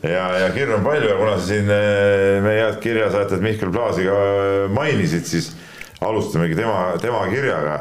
ja, 0.03 0.25
ja 0.43 0.51
kirju 0.57 0.79
on 0.79 0.85
palju 0.87 1.13
ja 1.13 1.17
kuna 1.21 1.37
sa 1.39 1.47
siin 1.47 1.71
eh, 1.71 2.41
meie 2.43 2.65
head 2.65 2.81
kirjasaatajat 2.83 3.45
Mihkel 3.45 3.73
Plaasi 3.75 4.09
ka 4.09 4.19
mainisid, 4.75 5.29
siis 5.29 5.53
alustamegi 6.01 6.55
tema, 6.55 6.93
tema 7.01 7.27
kirjaga. 7.31 7.79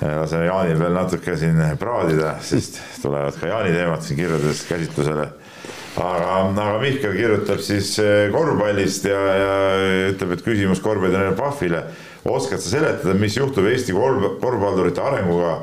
laseme 0.00 0.44
Jaanil 0.44 0.78
veel 0.78 0.96
natuke 0.96 1.36
siin 1.38 1.60
praadida, 1.80 2.34
sest 2.44 2.80
tulevad 3.02 3.36
ka 3.40 3.48
Jaani 3.48 3.70
teemad 3.72 4.02
siin 4.02 4.18
kirjades 4.18 4.64
käsitlusele. 4.68 5.28
aga, 5.96 6.32
aga 6.50 6.80
Mihkel 6.82 7.14
kirjutab 7.14 7.62
siis 7.62 7.94
eh, 8.02 8.26
korvpallist 8.32 9.06
ja, 9.06 9.22
ja 9.38 9.54
ütleb, 10.10 10.34
et 10.34 10.44
küsimus 10.44 10.82
korvpallitreener 10.82 11.38
Pahvile. 11.38 11.84
oskad 12.24 12.60
sa 12.60 12.70
seletada, 12.70 13.14
mis 13.14 13.36
juhtub 13.36 13.66
Eesti 13.70 13.94
korv, 13.94 14.40
korvpallurite 14.42 15.00
arenguga 15.00 15.58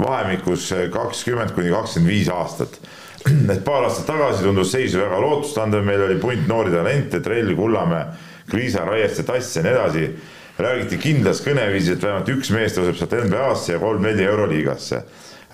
vahemikus 0.00 0.72
kakskümmend 0.92 1.52
kuni 1.54 1.70
kakskümmend 1.70 2.10
viis 2.10 2.30
aastat? 2.32 2.80
et 3.52 3.64
paar 3.64 3.84
aastat 3.84 4.08
tagasi 4.08 4.42
tundus 4.44 4.72
seis 4.72 4.96
väga 4.96 5.20
lootustandev, 5.20 5.84
meil 5.84 6.08
oli 6.08 6.16
punt 6.20 6.48
noori 6.48 6.72
talente, 6.72 7.20
Trell, 7.20 7.52
Kullamäe, 7.56 8.06
Kriisa, 8.48 8.88
Raieste, 8.88 9.22
Tass 9.28 9.56
ja 9.56 9.62
nii 9.64 9.76
edasi 9.76 10.08
räägiti 10.58 10.98
kindlas 11.02 11.42
kõneviisis, 11.44 11.96
et 11.96 12.04
vähemalt 12.04 12.30
üks 12.30 12.50
mees 12.54 12.76
tõuseb 12.76 12.98
sealt 12.98 13.16
NBA-sse 13.26 13.74
ja 13.74 13.80
kolm-neli 13.82 14.26
Euroliigasse. 14.28 15.02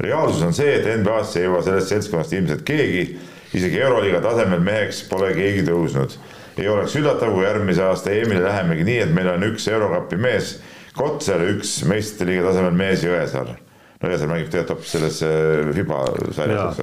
reaalsus 0.00 0.42
on 0.42 0.52
see, 0.56 0.74
et 0.76 0.86
NBA-sse 1.00 1.40
ei 1.40 1.46
jõua 1.46 1.62
sellest 1.64 1.92
seltskonnast 1.92 2.32
ilmselt 2.32 2.62
keegi, 2.64 3.06
isegi 3.54 3.80
Euroliiga 3.80 4.20
tasemel 4.24 4.60
meheks 4.64 5.02
pole 5.08 5.32
keegi 5.36 5.64
tõusnud. 5.68 6.18
ei 6.58 6.68
oleks 6.68 6.96
üllatav, 6.96 7.32
kui 7.32 7.44
järgmise 7.44 7.82
aasta 7.82 8.12
EM-ile 8.12 8.44
lähemegi 8.44 8.84
nii, 8.84 9.00
et 9.06 9.16
meil 9.16 9.32
on 9.32 9.48
üks 9.48 9.68
Eurokapi 9.68 10.16
mees 10.20 10.60
Kotsar 10.92 11.40
ja 11.40 11.52
üks 11.54 11.84
meistrite 11.86 12.26
liiga 12.28 12.48
tasemel 12.50 12.74
mees 12.76 13.04
Jõesaar 13.04 13.54
no 14.00 14.08
Jõesaar 14.10 14.28
mängib 14.28 14.50
tegelikult 14.52 14.74
hoopis 14.74 14.90
selles 14.96 15.20
FIBA 15.76 16.00
sarjas. 16.36 16.80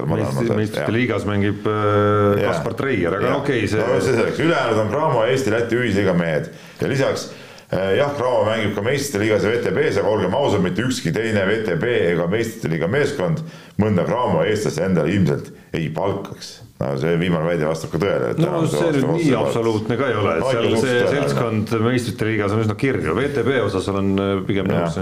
meistrite 0.56 0.92
liigas 0.94 1.26
mängib 1.28 1.66
äh, 1.70 2.46
Kaspar 2.48 2.74
Treier, 2.74 3.14
aga 3.14 3.36
okei 3.36 3.62
okay,, 3.62 3.68
see. 3.70 3.84
no 3.84 4.00
see 4.00 4.16
selleks, 4.16 4.40
ülejäänud 4.42 4.80
on 4.82 4.90
Cramo 4.90 5.26
Eesti, 5.26 5.54
Läti 5.54 5.78
ühisliiga 5.78 6.16
mehed 6.18 6.50
ja 6.80 6.90
lisaks 6.90 7.28
Äh, 7.30 7.47
jah, 7.72 8.14
Cramo 8.16 8.44
mängib 8.48 8.76
ka 8.76 8.84
meistrite 8.86 9.24
liigas 9.24 9.44
ja 9.44 9.52
WTB-s, 9.52 9.98
aga 10.00 10.12
olgem 10.14 10.38
ausad, 10.38 10.62
mitte 10.64 10.86
ükski 10.86 11.12
teine 11.12 11.44
WTB 11.44 11.90
ega 12.14 12.28
meistrite 12.30 12.72
liiga 12.72 12.88
meeskond 12.90 13.42
mõnda 13.80 14.06
Cramo 14.08 14.46
eestlase 14.46 14.86
endale 14.86 15.12
ilmselt 15.12 15.52
ei 15.76 15.90
palkaks 15.92 16.56
no 16.78 16.92
see 16.98 17.16
viimane 17.18 17.42
väide 17.42 17.66
vastab 17.66 17.90
ka 17.90 17.98
tõele. 18.02 18.30
no 18.38 18.60
see 18.70 18.90
nüüd 18.94 19.08
nii 19.16 19.32
absoluutne 19.34 19.96
ka 19.98 20.10
ei 20.10 20.18
ole, 20.18 20.34
et 20.38 20.46
seal 20.46 20.76
see 20.84 21.00
seltskond 21.10 21.72
meistrite 21.82 22.28
liigas 22.28 22.54
on 22.54 22.62
üsna 22.62 22.76
kirju, 22.78 23.16
VTB 23.18 23.56
osas 23.64 23.88
olen 23.90 24.12
äh, 24.22 24.30
pigem 24.46 24.70
nõus. 24.70 25.00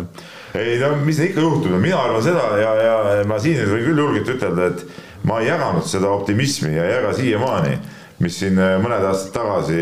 ei 0.57 0.79
no 0.81 0.95
mis 1.05 1.21
ikka 1.27 1.45
juhtub, 1.45 1.77
mina 1.83 2.01
arvan 2.01 2.25
seda 2.25 2.49
ja, 2.63 2.73
ja 2.81 2.97
ma 3.29 3.39
siin 3.43 3.61
võin 3.69 3.85
küll 3.91 4.03
julgelt 4.07 4.33
ütelda, 4.39 4.71
et 4.73 5.29
ma 5.29 5.43
ei 5.43 5.51
jaganud 5.51 5.85
seda 5.91 6.11
optimismi 6.17 6.73
ja 6.73 6.89
ei 6.89 6.95
jaga 6.97 7.13
siiamaani, 7.21 7.79
mis 8.25 8.41
siin 8.41 8.57
äh, 8.57 8.79
mõned 8.81 9.05
aastad 9.11 9.37
tagasi 9.37 9.81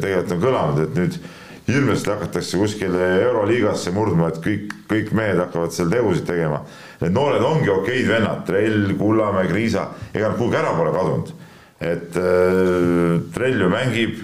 tegelikult 0.00 0.38
on 0.38 0.44
kõlanud, 0.48 0.84
et 0.86 1.02
nüüd 1.02 1.20
hirmsasti 1.66 2.10
hakatakse 2.10 2.58
kuskil 2.60 2.94
Euroliigasse 2.94 3.90
murdma, 3.94 4.30
et 4.30 4.38
kõik, 4.42 4.74
kõik 4.90 5.10
mehed 5.16 5.40
hakkavad 5.42 5.74
seal 5.74 5.90
tegusid 5.90 6.26
tegema. 6.28 6.60
Need 7.00 7.14
noored 7.16 7.42
ongi 7.44 7.72
okeid 7.72 8.06
vennad, 8.08 8.44
Trell, 8.46 8.92
Kullamäe, 8.98 9.48
Kriisa, 9.50 9.88
ega 10.12 10.30
nad 10.30 10.38
kuhugi 10.38 10.60
ära 10.60 10.74
pole 10.76 10.94
kadunud. 10.94 11.32
et 11.80 12.16
äh, 12.16 13.16
Trell 13.34 13.60
ju 13.60 13.72
mängib, 13.72 14.20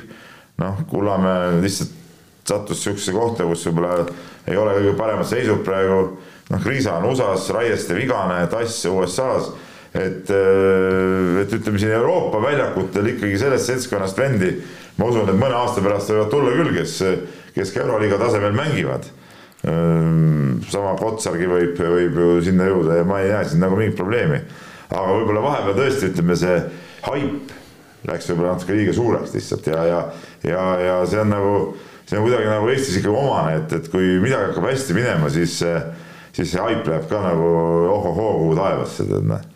noh, 0.62 0.84
Kullamäe 0.90 1.58
lihtsalt 1.62 1.98
sattus 2.44 2.82
sihukesesse 2.82 3.12
kohta, 3.14 3.44
kus 3.46 3.66
võib-olla 3.68 4.06
ei 4.50 4.56
ole 4.58 4.78
kõige 4.78 4.94
paremad 4.98 5.26
seisud 5.26 5.64
praegu. 5.66 6.18
noh, 6.50 6.62
Kriisa 6.62 6.96
on 6.98 7.10
USA-s, 7.10 7.50
Raieste 7.50 7.94
vigane, 7.98 8.46
Tass 8.50 8.86
USA-s 8.86 9.52
et, 9.94 10.30
äh, 10.30 11.42
et 11.42 11.52
ütleme 11.52 11.78
siin 11.78 11.92
Euroopa 11.92 12.40
väljakutel 12.42 13.12
ikkagi 13.12 13.38
sellest 13.38 13.68
seltskonnast 13.68 14.18
vendi 14.18 14.54
ma 14.98 15.08
usun, 15.08 15.28
et 15.28 15.38
mõne 15.38 15.56
aasta 15.56 15.82
pärast 15.84 16.12
võivad 16.12 16.30
tulla 16.32 16.54
küll, 16.56 16.72
kes, 16.76 16.98
kes 17.56 17.72
ka 17.74 17.84
Euroliiga 17.84 18.18
tasemel 18.20 18.56
mängivad. 18.56 19.08
sama 20.72 20.96
Kotsargi 20.98 21.46
võib, 21.46 21.76
võib 21.78 22.16
ju 22.18 22.30
sinna 22.42 22.66
jõuda 22.66 22.96
ja 22.98 23.04
ma 23.06 23.20
ei 23.22 23.30
näe 23.30 23.44
siin 23.46 23.60
nagu 23.62 23.76
mingit 23.78 23.96
probleemi. 23.96 24.40
aga 24.90 25.12
võib-olla 25.14 25.42
vahepeal 25.44 25.76
tõesti 25.76 26.08
ütleme, 26.10 26.36
see 26.36 26.56
haip 27.06 27.52
läks 28.10 28.28
võib-olla 28.28 28.56
natuke 28.56 28.74
liiga 28.74 28.92
suureks 28.92 29.34
lihtsalt 29.36 29.66
ja, 29.70 29.84
ja, 29.86 30.00
ja, 30.42 30.64
ja 30.82 30.96
see 31.06 31.20
on 31.22 31.30
nagu, 31.30 31.52
see 32.04 32.18
on 32.18 32.26
kuidagi 32.26 32.50
nagu 32.50 32.68
Eestis 32.68 32.98
ikka 32.98 33.14
omane, 33.14 33.60
et, 33.62 33.76
et 33.78 33.88
kui 33.92 34.18
midagi 34.18 34.50
hakkab 34.50 34.66
hästi 34.66 34.98
minema, 34.98 35.30
siis, 35.30 35.60
siis 36.34 36.50
see 36.50 36.66
haip 36.66 36.82
läheb 36.90 37.06
ka 37.08 37.22
nagu 37.22 37.54
ohohoo 37.94 38.32
kuhu 38.42 38.58
taevasse, 38.58 39.06
tead 39.06 39.30
noh 39.30 39.51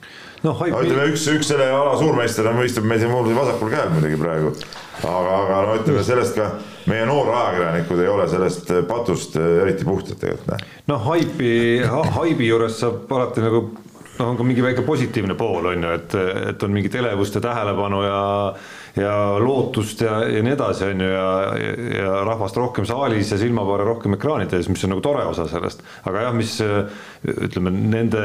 no, 0.47 0.55
no 0.55 0.83
ütleme, 0.83 1.09
üks, 1.13 1.27
üks 1.33 1.51
selle 1.53 1.69
ala 1.73 1.97
suurmeister 2.01 2.49
on, 2.51 2.63
istub 2.67 2.87
meil 2.89 3.03
siin 3.03 3.13
mul 3.13 3.31
vasakul 3.37 3.73
käel 3.73 3.91
muidugi 3.95 4.19
praegu 4.21 4.53
aga, 5.03 5.39
aga 5.41 5.61
no 5.67 5.77
ütleme 5.81 6.05
sellest 6.07 6.37
ka 6.39 6.51
meie 6.91 7.07
noorajakirjanikud 7.09 8.03
ei 8.05 8.11
ole 8.13 8.29
sellest 8.31 8.71
patust 8.89 9.37
eriti 9.41 9.87
puhtad 9.89 10.21
tegelikult. 10.23 10.65
noh, 10.91 11.03
haipi 11.11 11.51
ha,, 11.83 12.05
haibi 12.21 12.51
juures 12.53 12.79
saab 12.83 13.11
alati 13.19 13.45
nagu 13.45 13.67
noh, 14.19 14.31
on 14.31 14.39
ka 14.39 14.47
mingi 14.47 14.65
väike 14.65 14.85
positiivne 14.87 15.37
pool 15.39 15.71
on 15.73 15.87
ju, 15.87 15.93
et, 15.99 16.19
et 16.53 16.67
on 16.67 16.75
mingit 16.75 16.95
elevust 16.99 17.39
ja 17.39 17.45
tähelepanu 17.45 18.03
ja 18.07 18.21
ja 18.97 19.13
lootust 19.43 20.01
ja, 20.01 20.23
ja 20.25 20.41
nii 20.41 20.55
edasi, 20.55 20.87
on 20.89 21.03
ju, 21.05 21.09
ja, 21.11 21.29
ja 21.99 22.13
rahvast 22.25 22.57
rohkem 22.57 22.87
saalis 22.89 23.29
ja 23.33 23.39
silmapaare 23.41 23.85
rohkem 23.85 24.17
ekraanide 24.17 24.57
ees, 24.57 24.71
mis 24.73 24.85
on 24.87 24.95
nagu 24.95 25.05
tore 25.05 25.25
osa 25.29 25.45
sellest. 25.51 25.85
aga 26.09 26.27
jah, 26.27 26.37
mis 26.37 26.55
ütleme 27.47 27.73
nende 27.77 28.23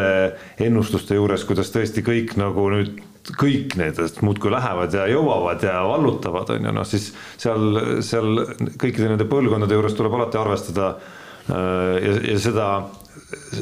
ennustuste 0.64 1.18
juures, 1.20 1.44
kuidas 1.50 1.74
tõesti 1.76 2.06
kõik 2.08 2.38
nagu 2.39 2.70
nüüd 2.72 3.02
kõik 3.38 3.76
nendest 3.78 4.24
muudkui 4.26 4.50
lähevad 4.52 4.96
ja 4.98 5.04
jõuavad 5.12 5.62
ja 5.68 5.82
vallutavad, 5.86 6.56
on 6.56 6.70
ju, 6.70 6.76
noh 6.80 6.88
siis 6.88 7.12
seal, 7.36 8.00
seal 8.06 8.46
kõikide 8.82 9.12
nende 9.12 9.28
põlvkondade 9.30 9.76
juures 9.76 9.98
tuleb 9.98 10.16
alati 10.18 10.39
arvestada 10.42 10.94
ja, 11.52 12.16
ja 12.32 12.39
seda 12.42 12.72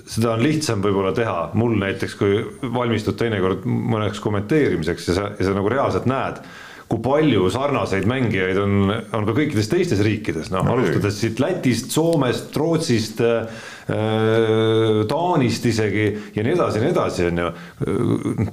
seda 0.05 0.33
on 0.35 0.43
lihtsam 0.43 0.81
võib-olla 0.83 1.13
teha. 1.17 1.49
Mul 1.59 1.77
näiteks, 1.81 2.15
kui 2.19 2.41
valmistud 2.75 3.17
teinekord 3.19 3.65
mõneks 3.65 4.21
kommenteerimiseks 4.23 5.11
ja 5.11 5.17
sa, 5.17 5.29
ja 5.37 5.47
sa 5.49 5.55
nagu 5.57 5.71
reaalselt 5.71 6.09
näed 6.09 6.41
kui 6.89 7.01
palju 7.05 7.49
sarnaseid 7.53 8.07
mängijaid 8.09 8.57
on, 8.57 8.93
on 9.13 9.25
ka 9.27 9.35
kõikides 9.37 9.67
teistes 9.69 9.99
riikides, 10.05 10.49
noh 10.49 10.65
no, 10.65 10.73
alustades 10.73 11.19
siit 11.21 11.41
Lätist, 11.41 11.91
Soomest, 11.93 12.55
Rootsist 12.57 13.21
äh,, 13.21 13.67
Taanist 15.09 15.65
isegi 15.65 16.05
ja 16.35 16.43
nii 16.45 16.53
edasi 16.53 16.77
ja 16.77 16.83
nii 16.83 16.91
edasi, 16.93 17.25
on 17.29 17.41
ju. 17.41 17.47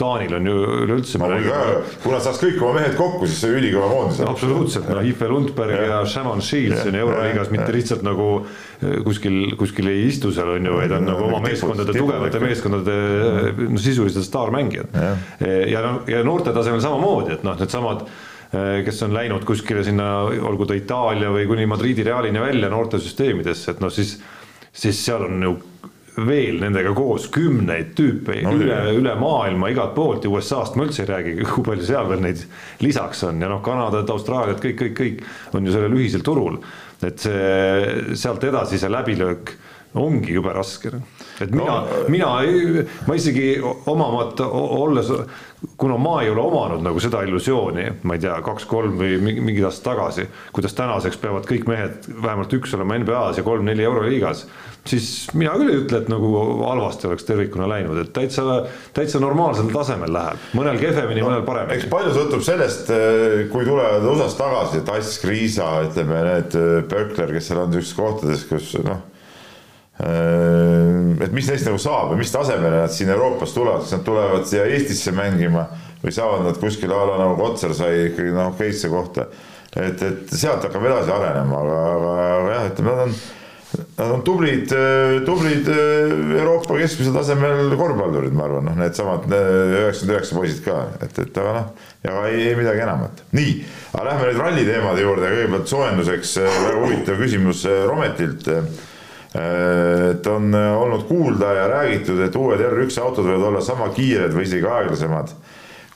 Taanil 0.01 0.37
on 0.39 0.47
ju 0.49 0.55
üleüldse. 0.85 1.21
kui 1.21 2.15
nad 2.15 2.25
saaks 2.25 2.41
kõik 2.41 2.61
oma 2.63 2.79
mehed 2.81 2.97
kokku, 2.99 3.29
siis 3.29 3.43
see 3.45 3.57
ülikõva 3.59 3.91
koondis. 3.93 4.21
absoluutselt, 4.27 4.89
noh, 4.93 5.03
Ife 5.07 5.29
Lundberg 5.31 5.77
ja, 5.77 5.83
ja 5.91 5.99
Shannon 6.09 6.41
Shields 6.45 6.87
on 6.89 7.01
euroliigas 7.03 7.53
mitte 7.55 7.69
lihtsalt 7.75 8.07
nagu 8.07 8.31
äh, 8.45 9.01
kuskil, 9.05 9.57
kuskil 9.61 9.91
ei 9.93 10.07
istu 10.11 10.33
seal 10.37 10.55
on 10.57 10.71
ju, 10.71 10.79
vaid 10.79 10.95
on 10.97 11.11
nagu 11.11 11.27
oma 11.29 11.43
meeskondade, 11.45 11.97
tugevate 11.97 12.41
meeskondade 12.41 12.97
no 13.67 13.83
sisuliselt 13.83 14.25
staarmängijad. 14.25 14.97
ja 15.69 15.85
no 15.85 16.01
ja 16.09 16.25
noorte 16.25 16.55
tasemel 16.57 16.81
samamoodi, 16.85 17.37
et 17.37 17.45
noh, 17.47 17.59
needsamad 17.61 18.07
Äh, 18.55 18.85
kes 18.87 19.03
on 19.03 19.15
läinud 19.15 19.43
kuskile 19.45 19.83
sinna, 19.85 20.21
olgu 20.47 20.69
ta 20.69 20.77
Itaalia 20.79 21.33
või 21.35 21.49
kuni 21.51 21.67
Madridi 21.67 22.05
Realini 22.07 22.39
välja 22.39 22.71
noortesüsteemidesse, 22.71 23.73
et 23.75 23.81
noh, 23.83 23.91
siis, 23.91 24.17
siis 24.77 25.01
seal 25.05 25.27
on 25.29 25.43
ju 25.43 25.57
veel 26.17 26.61
nendega 26.63 26.95
koos 26.97 27.27
kümneid 27.33 27.93
tüüpe 27.97 28.39
no, 28.45 28.55
üle, 28.57 28.79
üle 28.97 29.13
maailma 29.21 29.69
igalt 29.73 29.93
poolt 29.97 30.25
ja 30.25 30.33
USA-st 30.33 30.79
ma 30.79 30.87
üldse 30.87 31.05
ei 31.05 31.11
räägi, 31.11 31.35
kui 31.51 31.65
palju 31.67 31.85
seal 31.85 32.09
veel 32.09 32.25
neid 32.25 32.43
lisaks 32.85 33.25
on 33.29 33.43
ja 33.43 33.51
noh, 33.53 33.61
Kanadat, 33.65 34.11
Austraaliat, 34.15 34.63
kõik, 34.63 34.79
kõik, 34.81 34.97
kõik 34.97 35.57
on 35.57 35.69
ju 35.69 35.77
sellel 35.77 35.97
ühisel 35.99 36.25
turul. 36.25 36.61
et 37.05 37.21
see 37.21 38.17
sealt 38.17 38.45
edasi 38.49 38.81
see 38.81 38.89
läbilöök 38.89 39.53
ongi 39.97 40.33
jube 40.33 40.53
raske. 40.57 40.97
Et 41.41 41.53
mina 41.53 41.81
no,, 41.83 42.05
mina, 42.13 42.31
ma 43.07 43.17
isegi 43.19 43.57
omamata, 43.91 44.49
olles, 44.49 45.11
kuna 45.77 45.97
ma 46.01 46.21
ei 46.23 46.31
ole 46.31 46.41
omanud 46.41 46.85
nagu 46.85 47.01
seda 47.03 47.23
illusiooni, 47.27 47.87
ma 48.07 48.17
ei 48.17 48.23
tea, 48.23 48.37
kaks-kolm 48.45 48.97
või 49.01 49.19
mingid 49.23 49.65
aastad 49.69 49.93
tagasi, 49.93 50.27
kuidas 50.57 50.77
tänaseks 50.77 51.19
peavad 51.23 51.49
kõik 51.49 51.67
mehed 51.71 52.09
vähemalt 52.13 52.53
üks 52.57 52.75
olema 52.77 52.99
NBA-s 53.03 53.41
ja 53.41 53.45
kolm-neli 53.47 53.87
euroliigas, 53.87 54.45
siis 54.87 55.09
mina 55.35 55.57
küll 55.59 55.73
ei 55.73 55.81
ütle, 55.83 56.03
et 56.05 56.13
nagu 56.13 56.31
halvasti 56.63 57.11
oleks 57.11 57.27
tervikuna 57.29 57.69
läinud, 57.71 57.99
et 58.03 58.13
täitsa, 58.17 58.61
täitsa 58.97 59.21
normaalsel 59.23 59.73
tasemel 59.75 60.15
läheb, 60.17 60.47
mõnel 60.57 60.79
kehvemini 60.81 61.25
no,, 61.25 61.31
mõnel 61.31 61.45
paremini. 61.49 61.81
eks 61.81 61.91
palju 61.93 62.15
sõltub 62.17 62.47
sellest, 62.47 62.95
kui 63.53 63.67
tulevad 63.67 64.07
USA-st 64.13 64.41
tagasi, 64.41 64.81
et 64.85 64.95
Ass, 64.97 65.19
Kriisa, 65.25 65.73
ütleme 65.89 66.23
need 66.31 66.57
Böckler, 66.93 67.37
kes 67.37 67.51
seal 67.51 67.65
on 67.65 67.75
niisugustes 67.75 68.01
kohtades, 68.01 68.49
kus 68.49 68.75
noh 68.87 69.05
Äh, 69.05 69.16
et 69.97 71.33
mis 71.33 71.47
neist 71.49 71.65
nagu 71.65 71.79
saab 71.81 72.13
ja 72.13 72.19
mis 72.21 72.33
tasemele 72.33 72.83
nad 72.83 72.93
siin 72.93 73.09
Euroopas 73.15 73.55
tulevad, 73.57 73.85
kas 73.85 73.95
nad 73.97 74.05
tulevad 74.05 74.45
siia 74.49 74.67
Eestisse 74.69 75.15
mängima 75.17 75.65
või 76.03 76.13
saavad 76.13 76.45
nad 76.45 76.59
kuskil 76.61 76.93
a 76.93 76.99
la 77.09 77.21
nagu 77.23 77.39
Kotsar 77.39 77.73
sai 77.77 78.11
ikkagi 78.11 78.35
noh, 78.35 78.53
okeisse 78.53 78.91
kohta. 78.93 79.25
et, 79.77 80.03
et 80.03 80.37
sealt 80.37 80.65
hakkab 80.65 80.85
edasi 80.85 81.13
arenema, 81.13 81.63
aga, 81.63 81.81
aga, 81.95 82.13
aga 82.27 82.53
jah, 82.53 82.69
ütleme 82.71 82.93
nad 82.93 83.03
on, 83.07 83.17
nad 83.97 84.13
on 84.15 84.25
tublid, 84.25 84.75
tublid 85.27 85.71
Euroopa 85.73 86.77
keskmisel 86.79 87.17
tasemel 87.17 87.73
korvpallurid, 87.77 88.37
ma 88.37 88.47
arvan, 88.47 88.69
noh, 88.69 88.77
needsamad 88.77 89.25
üheksakümmend 89.33 90.15
üheksa 90.15 90.37
poisid 90.39 90.61
ka, 90.65 90.77
et, 91.05 91.23
et 91.25 91.41
aga 91.41 91.55
noh, 91.57 91.71
ja 92.05 92.19
ei, 92.29 92.43
ei 92.51 92.59
midagi 92.61 92.85
enamat. 92.85 93.25
nii, 93.37 93.57
aga 93.95 94.11
lähme 94.11 94.29
nüüd 94.29 94.43
ralli 94.45 94.67
teemade 94.69 95.09
juurde, 95.09 95.33
kõigepealt 95.39 95.73
soojenduseks 95.73 96.37
väga 96.45 96.77
huvitav 96.85 97.25
küsimus 97.25 97.65
Rometilt 97.89 98.53
et 99.37 100.27
on 100.31 100.55
olnud 100.55 101.03
kuulda 101.09 101.53
ja 101.53 101.69
räägitud, 101.69 102.21
et 102.25 102.37
uued 102.37 102.61
R1 102.61 103.01
autod 103.03 103.27
võivad 103.27 103.49
olla 103.51 103.61
sama 103.61 103.89
kiired 103.93 104.33
või 104.33 104.47
isegi 104.47 104.69
aeglasemad 104.71 105.35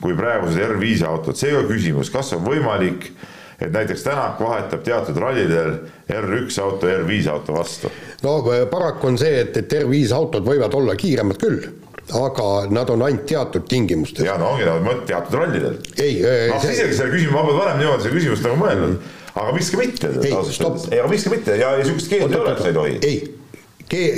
kui 0.00 0.16
praegused 0.16 0.60
R5 0.64 1.04
autod, 1.08 1.36
seega 1.36 1.60
küsimus, 1.68 2.10
kas 2.12 2.32
on 2.36 2.44
võimalik, 2.44 3.10
et 3.60 3.68
näiteks 3.72 4.04
Tänak 4.06 4.40
vahetab 4.40 4.82
teatud 4.84 5.18
rallidel 5.20 5.74
R1 6.08 6.56
auto 6.64 6.88
R5 6.88 7.28
auto 7.32 7.58
vastu? 7.58 7.92
no 8.24 8.40
paraku 8.72 9.12
on 9.12 9.20
see, 9.20 9.44
et, 9.44 9.56
et 9.60 9.78
R5 9.82 10.16
autod 10.16 10.48
võivad 10.48 10.74
olla 10.76 10.96
kiiremad 10.96 11.40
küll 11.40 11.68
aga 12.16 12.46
nad 12.72 12.88
on 12.90 13.04
ainult 13.06 13.26
teatud 13.28 13.68
tingimustes. 13.70 14.24
ja 14.26 14.38
no 14.40 14.54
ongi, 14.54 14.64
nad 14.66 15.04
teatud 15.06 15.36
rallidel. 15.38 15.78
ei. 16.00 16.18
noh, 16.50 16.58
sa 16.58 16.72
isegi 16.72 16.96
selle 16.96 17.12
küsimuse, 17.12 17.36
ma 17.36 17.44
polnud 17.44 17.60
varem 17.60 17.82
niimoodi 17.82 18.06
seda 18.06 18.16
küsimust 18.16 18.48
nagu 18.48 18.60
mõelnud 18.64 18.94
mm 18.94 19.00
-hmm 19.00 19.16
aga 19.34 19.52
miks 19.56 19.70
ka 19.72 19.80
mitte? 19.80 20.12
ei, 20.24 20.32
aga 20.32 21.10
miks 21.10 21.26
ka 21.26 21.34
mitte 21.34 21.58
ja, 21.60 21.74
ja 21.78 21.86
sihukest 21.86 22.10
keeldu 22.12 22.34
ei 22.34 22.42
ole, 22.42 22.56
sa 22.58 22.68
ei 22.70 22.76
tohi. 22.76 22.98
ei, 23.06 23.18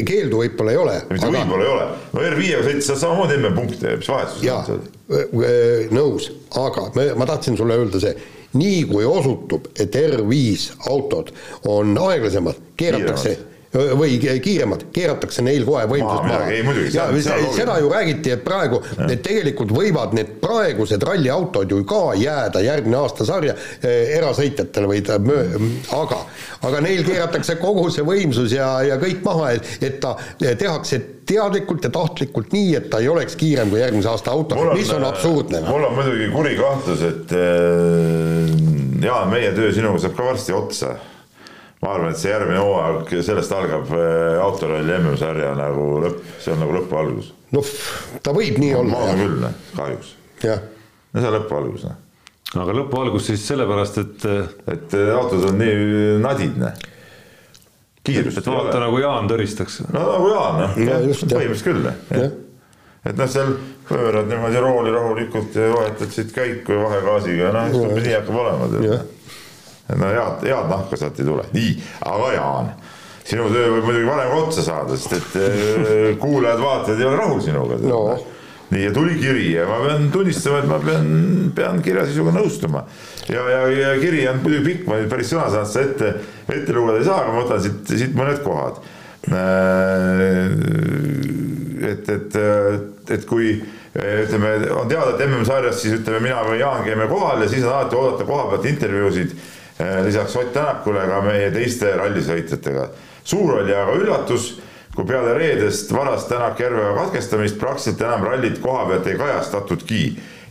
keeldu 0.09 0.43
võib-olla 0.43 0.75
ei 0.75 0.81
ole. 0.81 0.99
mitte 1.11 1.29
aga... 1.29 1.39
võib-olla 1.39 1.67
ei 1.67 1.73
ole, 1.77 1.87
no 2.13 2.27
R5-ga 2.31 2.65
sõitis 2.69 2.91
sa 2.91 2.99
samamoodi 3.05 3.39
emme 3.39 3.53
punkte, 3.57 3.97
mis 4.01 4.13
vahetus 4.13 4.43
on 4.43 4.69
seal? 4.69 5.93
nõus, 5.93 6.29
aga 6.65 6.89
me, 6.97 7.09
ma 7.21 7.29
tahtsin 7.29 7.59
sulle 7.61 7.79
öelda 7.81 8.03
see, 8.03 8.17
nii 8.57 8.83
kui 8.91 9.07
osutub, 9.09 9.71
et 9.81 9.97
R5 9.97 10.83
autod 10.93 11.33
on 11.69 11.97
aeglasemad, 12.09 12.61
keeratakse 12.81 13.33
Kiiremad 13.33 13.52
või 13.73 14.19
kiiremad, 14.21 14.85
keeratakse 14.93 15.43
neil 15.45 15.65
kohe 15.65 15.87
võimsust 15.89 16.27
maha. 16.29 16.51
ja 16.93 17.07
seda 17.57 17.79
ju 17.81 17.89
räägiti, 17.93 18.35
et 18.35 18.45
praegu, 18.45 18.83
et 19.09 19.23
tegelikult 19.25 19.73
võivad 19.73 20.13
need 20.17 20.35
praegused 20.43 21.03
ralliautod 21.09 21.73
ju 21.73 21.81
ka 21.89 22.03
jääda 22.21 22.61
järgmine 22.65 22.99
aasta 23.01 23.25
sarja 23.29 23.55
eh, 23.81 24.13
erasõitjatele 24.19 24.91
või 24.91 25.01
ta 25.07 25.17
möö-, 25.23 25.71
aga, 25.97 26.21
aga 26.69 26.83
neil 26.85 27.01
keeratakse 27.07 27.57
kogu 27.63 27.89
see 27.95 28.05
võimsus 28.05 28.53
ja, 28.53 28.75
ja 28.85 28.99
kõik 29.01 29.25
maha, 29.25 29.55
et, 29.57 29.73
et 29.81 30.01
ta 30.03 30.19
tehakse 30.43 31.01
teadlikult 31.29 31.87
ja 31.87 31.93
tahtlikult 31.95 32.53
nii, 32.53 32.75
et 32.77 32.91
ta 32.93 33.01
ei 33.01 33.09
oleks 33.09 33.39
kiirem 33.41 33.73
kui 33.73 33.81
järgmise 33.81 34.11
aasta 34.11 34.35
auto, 34.35 34.59
mis 34.75 34.91
on 34.93 35.07
absurdne. 35.09 35.63
mul 35.65 35.89
on 35.89 35.97
muidugi 35.97 36.29
kuri 36.35 36.59
kahtlus, 36.61 37.07
et 37.09 37.35
äh, 37.39 38.53
Jaan, 39.03 39.33
meie 39.33 39.49
töö 39.57 39.73
sinuga 39.75 39.99
saab 39.99 40.13
ka 40.15 40.29
varsti 40.29 40.55
otsa 40.55 40.93
ma 41.83 41.97
arvan, 41.97 42.13
et 42.15 42.21
see 42.21 42.31
järgmine 42.31 42.61
hooaeg, 42.63 43.11
sellest 43.27 43.55
algab 43.57 43.91
äh, 43.97 44.39
autoralli 44.43 44.95
MM-sarja 45.01 45.51
nagu 45.59 45.87
lõpp, 46.05 46.21
see 46.43 46.55
on 46.55 46.63
nagu 46.63 46.77
lõpu 46.77 46.99
algus. 47.01 47.33
noh, 47.55 47.73
ta 48.23 48.35
võib 48.37 48.61
nii 48.63 48.77
olla. 48.79 48.93
ma 48.93 49.03
arvan 49.09 49.23
küll, 49.25 49.49
kahjuks. 49.75 50.15
jah. 50.47 50.63
no 51.11 51.25
see 51.25 51.33
on 51.33 51.37
lõpu 51.41 51.59
algus, 51.59 51.89
noh. 51.89 51.99
aga 52.63 52.77
lõpu 52.79 53.03
algus 53.03 53.29
siis 53.33 53.47
sellepärast, 53.51 53.99
et. 54.05 54.29
Äh, 54.31 54.55
et 54.77 54.97
äh, 54.99 55.11
autod 55.17 55.49
on 55.51 55.59
nii 55.59 56.21
nadid, 56.23 56.63
noh. 56.63 56.87
kiirust 58.07 58.39
et 58.39 58.53
vaata 58.53 58.79
nagu 58.85 59.03
Jaan 59.03 59.31
tõristaks. 59.31 59.83
no 59.91 60.07
nagu 60.07 60.31
Jaan, 60.37 60.63
noh, 60.63 60.79
põhimõtteliselt 60.79 61.67
küll, 61.67 61.83
noh. 61.89 62.29
et 63.11 63.19
noh, 63.19 63.33
seal 63.33 63.57
pöörad 63.89 64.31
niimoodi 64.31 64.63
rooli 64.63 64.95
rahulikult 64.95 65.59
ja 65.59 65.67
vahetad 65.75 66.15
siit 66.15 66.31
käiku 66.37 66.79
ja 66.79 66.87
vahegaasiga, 66.87 67.51
noh, 67.59 67.91
nii 67.99 68.15
hakkab 68.21 68.39
olema 68.45 68.71
no 69.91 70.11
head, 70.11 70.45
head 70.47 70.69
nahka 70.71 70.99
sealt 70.99 71.21
ei 71.21 71.27
tule, 71.27 71.47
nii, 71.55 71.73
aga 72.09 72.29
Jaan, 72.37 72.69
sinu 73.27 73.49
töö 73.53 73.73
võib 73.77 73.89
muidugi 73.89 74.09
varem 74.09 74.31
ka 74.31 74.39
otsa 74.45 74.67
saada, 74.67 74.99
sest 74.99 75.17
et 75.19 75.41
äh, 75.41 76.13
kuulajad-vaatajad 76.23 77.03
ei 77.03 77.09
ole 77.09 77.19
rahul 77.19 77.43
sinuga 77.45 77.79
no.. 77.83 78.01
nii, 78.73 78.87
ja 78.87 78.95
tuli 78.95 79.19
kiri 79.21 79.51
ja 79.53 79.67
ma 79.69 79.81
pean 79.85 80.09
tunnistama, 80.15 80.63
et 80.63 80.71
ma 80.71 80.81
pean, 80.83 81.13
pean 81.57 81.83
kirja 81.85 82.07
sisuga 82.09 82.35
nõustuma. 82.39 82.87
ja, 83.29 83.45
ja, 83.51 83.61
ja 83.81 83.93
kiri 84.01 84.25
on 84.31 84.43
muidugi 84.45 84.65
pikk, 84.71 84.89
ma 84.89 85.01
nüüd 85.01 85.13
päris 85.13 85.31
sõna-sõnalt 85.35 85.75
seda 85.75 85.87
ette, 85.91 86.15
ette 86.49 86.79
lugeda 86.79 87.03
ei 87.03 87.09
saa, 87.11 87.21
aga 87.25 87.37
ma 87.37 87.45
võtan 87.45 87.63
siit, 87.67 87.85
siit 87.93 88.19
mõned 88.19 88.43
kohad. 88.47 88.83
Äh, 89.33 90.19
et, 91.93 92.09
et, 92.11 92.37
et 93.11 93.25
kui 93.27 93.57
ütleme, 93.93 94.53
on 94.73 94.89
teada, 94.89 95.13
et 95.13 95.25
MM-sarjas 95.27 95.83
siis 95.83 95.99
ütleme, 95.99 96.23
mina 96.25 96.41
või 96.47 96.63
Jaan 96.63 96.85
käime 96.87 97.07
kohal 97.11 97.43
ja 97.45 97.49
siis 97.51 97.67
on 97.67 97.75
alati 97.75 97.99
oodata 97.99 98.25
koha 98.29 98.47
pealt 98.51 98.71
intervjuusid 98.71 99.35
lisaks 100.05 100.37
Ott 100.37 100.53
Tänakule 100.53 101.07
ka 101.09 101.21
meie 101.25 101.51
teiste 101.51 101.95
rallisõitjatega. 101.97 102.89
suur 103.25 103.55
oli 103.63 103.75
aga 103.75 103.95
üllatus, 103.97 104.61
kui 104.95 105.07
peale 105.09 105.35
reedest 105.39 105.93
varast 105.93 106.29
Tänak 106.29 106.61
Järveoja 106.61 106.95
katkestamist 106.95 107.59
praktiliselt 107.59 108.01
enam 108.01 108.25
rallit 108.25 108.59
koha 108.61 108.87
pealt 108.89 109.07
ei 109.07 109.19
kajastatudki 109.19 110.01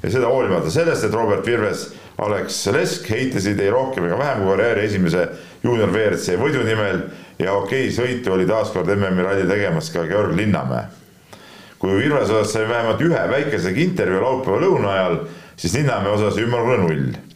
ja 0.04 0.12
seda 0.12 0.28
hoolimata 0.32 0.72
sellest, 0.72 1.04
et 1.06 1.14
Robert 1.14 1.46
Virves, 1.46 1.92
Alex 2.18 2.66
Lesk 2.74 3.10
heitlesid 3.10 3.60
ei 3.60 3.70
rohkem 3.70 4.06
ega 4.06 4.18
vähem 4.18 4.44
kui 4.44 4.56
karjääri 4.56 4.86
esimese 4.86 5.28
juunior 5.64 5.90
WRC 5.94 6.38
võidu 6.42 6.66
nimel 6.66 7.04
ja 7.40 7.54
okei 7.54 7.92
sõitu 7.94 8.34
oli 8.34 8.48
taaskord 8.50 8.90
MM-i 8.96 9.26
ralli 9.26 9.48
tegemas 9.50 9.90
ka 9.94 10.06
Georg 10.10 10.36
Linnamäe. 10.38 10.86
kui 11.80 11.98
Virvese 11.98 12.34
osas 12.34 12.54
sai 12.54 12.70
vähemalt 12.70 13.02
ühe 13.02 13.26
väikesegi 13.30 13.84
intervjuu 13.84 14.22
laupäeva 14.22 14.62
lõuna 14.62 14.94
ajal, 14.94 15.20
siis 15.58 15.74
Linnamäe 15.78 16.18
osas 16.18 16.38
ümmargune 16.38 16.78
null 16.78 17.12
Äh, 17.14 17.31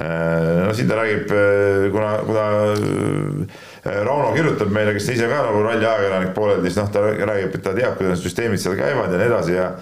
no 0.00 0.74
siin 0.74 0.88
ta 0.88 0.96
räägib, 0.96 1.32
äh, 1.34 1.86
kuna, 1.92 2.10
kuna 2.26 2.44
äh, 2.72 4.02
Rauno 4.04 4.32
kirjutab 4.34 4.70
meile, 4.72 4.94
kes 4.96 5.08
ise 5.14 5.28
ka 5.28 5.40
nagu 5.46 5.62
ralli 5.64 5.86
ajakirjanik 5.86 6.34
pooleldi, 6.36 6.70
siis 6.70 6.80
noh, 6.80 6.92
ta 6.92 7.02
räägib, 7.04 7.56
et 7.56 7.64
ta 7.64 7.74
teab, 7.76 7.96
kuidas 7.98 8.22
süsteemid 8.24 8.62
seal 8.62 8.78
käivad 8.78 9.12
ja 9.12 9.20
nii 9.20 9.28
edasi 9.30 9.56
ja 9.56 9.72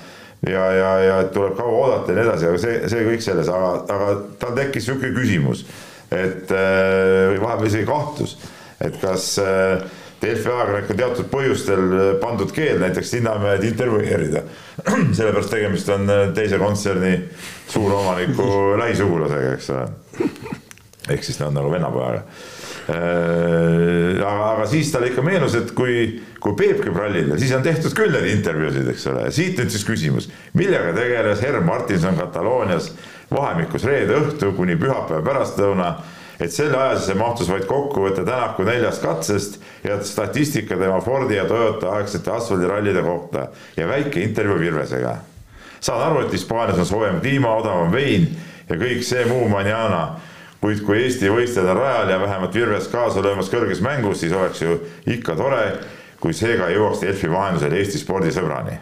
ja, 0.47 0.65
ja, 0.73 0.91
ja 1.03 1.15
tuleb 1.35 1.57
kaua 1.59 1.79
oodata 1.83 2.13
ja 2.13 2.19
nii 2.19 2.27
edasi, 2.29 2.47
aga 2.47 2.63
see, 2.63 2.75
see 2.91 3.07
kõik 3.09 3.25
selles, 3.25 3.49
aga, 3.51 3.71
aga 3.91 4.11
tal 4.39 4.55
tekkis 4.59 4.87
niisugune 4.87 5.15
küsimus, 5.17 5.65
et 6.15 6.53
äh, 6.55 7.25
või 7.33 7.41
vahepeal 7.43 7.71
isegi 7.73 7.89
kahtlus, 7.89 8.37
et 8.85 9.01
kas 9.03 9.33
äh, 9.43 9.83
Delfi 10.19 10.51
ajakirjanik 10.51 10.91
on 10.91 10.99
teatud 10.99 11.29
põhjustel 11.31 11.97
pandud 12.23 12.51
keel 12.55 12.81
näiteks 12.83 13.13
Linnamäed 13.15 13.65
intervjueerida. 13.69 14.43
sellepärast 15.17 15.53
tegemist 15.55 15.91
on 15.95 16.11
teise 16.35 16.59
kontserni 16.59 17.15
suuromaniku 17.69 18.49
lähisugulasega, 18.83 19.53
eks 19.59 19.71
ole. 19.75 19.89
ehk 21.09 21.25
siis 21.25 21.39
nad 21.41 21.55
nagu 21.57 21.71
vennapojaga 21.73 22.25
Äh, 22.89 24.17
aga, 24.25 24.45
aga 24.55 24.67
siis 24.67 24.89
talle 24.89 25.11
ikka 25.11 25.21
meenus, 25.21 25.53
et 25.59 25.75
kui, 25.77 26.07
kui 26.41 26.55
Peep 26.57 26.79
käib 26.81 26.97
rallil, 26.97 27.35
siis 27.37 27.51
on 27.53 27.65
tehtud 27.67 27.93
küll 27.97 28.15
neid 28.15 28.31
intervjuusid, 28.31 28.89
eks 28.89 29.05
ole, 29.11 29.27
siit 29.35 29.61
nüüd 29.61 29.75
siis 29.75 29.85
küsimus, 29.85 30.31
millega 30.57 30.95
tegeles 30.97 31.43
Herm 31.45 31.69
Martinson 31.69 32.17
Kataloonias 32.17 32.89
vahemikus 33.29 33.85
reede 33.85 34.17
õhtu 34.17 34.55
kuni 34.57 34.79
pühapäeva 34.81 35.21
pärastlõuna, 35.27 35.91
et 36.41 36.53
selle 36.53 36.77
aja 36.77 36.99
sisse 36.99 37.15
mahtus 37.19 37.51
vaid 37.51 37.67
kokkuvõte 37.67 38.25
Tänaku 38.25 38.67
neljast 38.67 39.03
katsest 39.03 39.59
ja 39.85 39.99
statistika 40.05 40.77
tema 40.77 41.01
Fordi 41.01 41.37
ja 41.37 41.45
Toyota 41.45 41.93
aegsete 41.97 42.31
asfaldirallide 42.31 43.03
kohta 43.03 43.49
ja 43.77 43.89
väike 43.89 44.23
intervjuu 44.23 44.59
Virvesega. 44.59 45.17
saan 45.81 46.03
aru, 46.03 46.21
et 46.27 46.33
Hispaanias 46.33 46.79
on 46.79 46.87
soojem 46.87 47.21
kliima, 47.21 47.55
odavam 47.57 47.93
vein 47.93 48.29
ja 48.69 48.77
kõik 48.77 49.03
see 49.03 49.25
muu 49.25 49.49
manjana 49.49 50.19
kuid 50.61 50.83
kui 50.87 51.03
Eesti 51.05 51.31
võistlejad 51.31 51.71
on 51.71 51.81
rajal 51.81 52.11
ja 52.11 52.21
vähemalt 52.21 52.55
Virves 52.55 52.89
kaasa 52.91 53.23
löömas 53.23 53.51
kõrges 53.53 53.83
mängus, 53.85 54.21
siis 54.21 54.35
oleks 54.35 54.63
ju 54.63 54.79
ikka 55.07 55.37
tore, 55.39 55.65
kui 56.21 56.35
seega 56.35 56.71
jõuaks 56.75 57.05
Delfi 57.05 57.31
vahendusel 57.31 57.77
Eesti 57.79 58.03
spordisõbrani. 58.03 58.79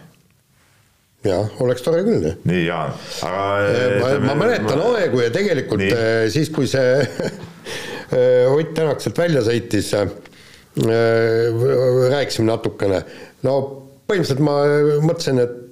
Jah, 1.27 1.59
oleks 1.63 1.85
tore 1.85 2.03
küll. 2.05 2.31
nii, 2.47 2.63
Jaan, 2.65 2.95
aga 3.27 3.43
ma, 4.01 4.13
ma 4.29 4.37
mäletan 4.43 4.81
ma... 4.81 4.89
aegu 5.01 5.21
ja 5.23 5.29
tegelikult 5.33 5.83
nii. 5.83 5.93
Eh, 5.93 6.23
siis, 6.33 6.51
kui 6.53 6.69
see 6.71 6.97
eh, 7.01 8.47
Ott 8.55 8.73
Tänak 8.77 9.03
sealt 9.03 9.19
välja 9.19 9.43
sõitis, 9.45 9.91
eh, 9.97 10.09
rääkisime 12.13 12.47
natukene, 12.51 13.03
no 13.47 13.55
põhimõtteliselt 14.07 14.43
ma 14.45 14.59
mõtlesin, 15.03 15.41
et 15.43 15.63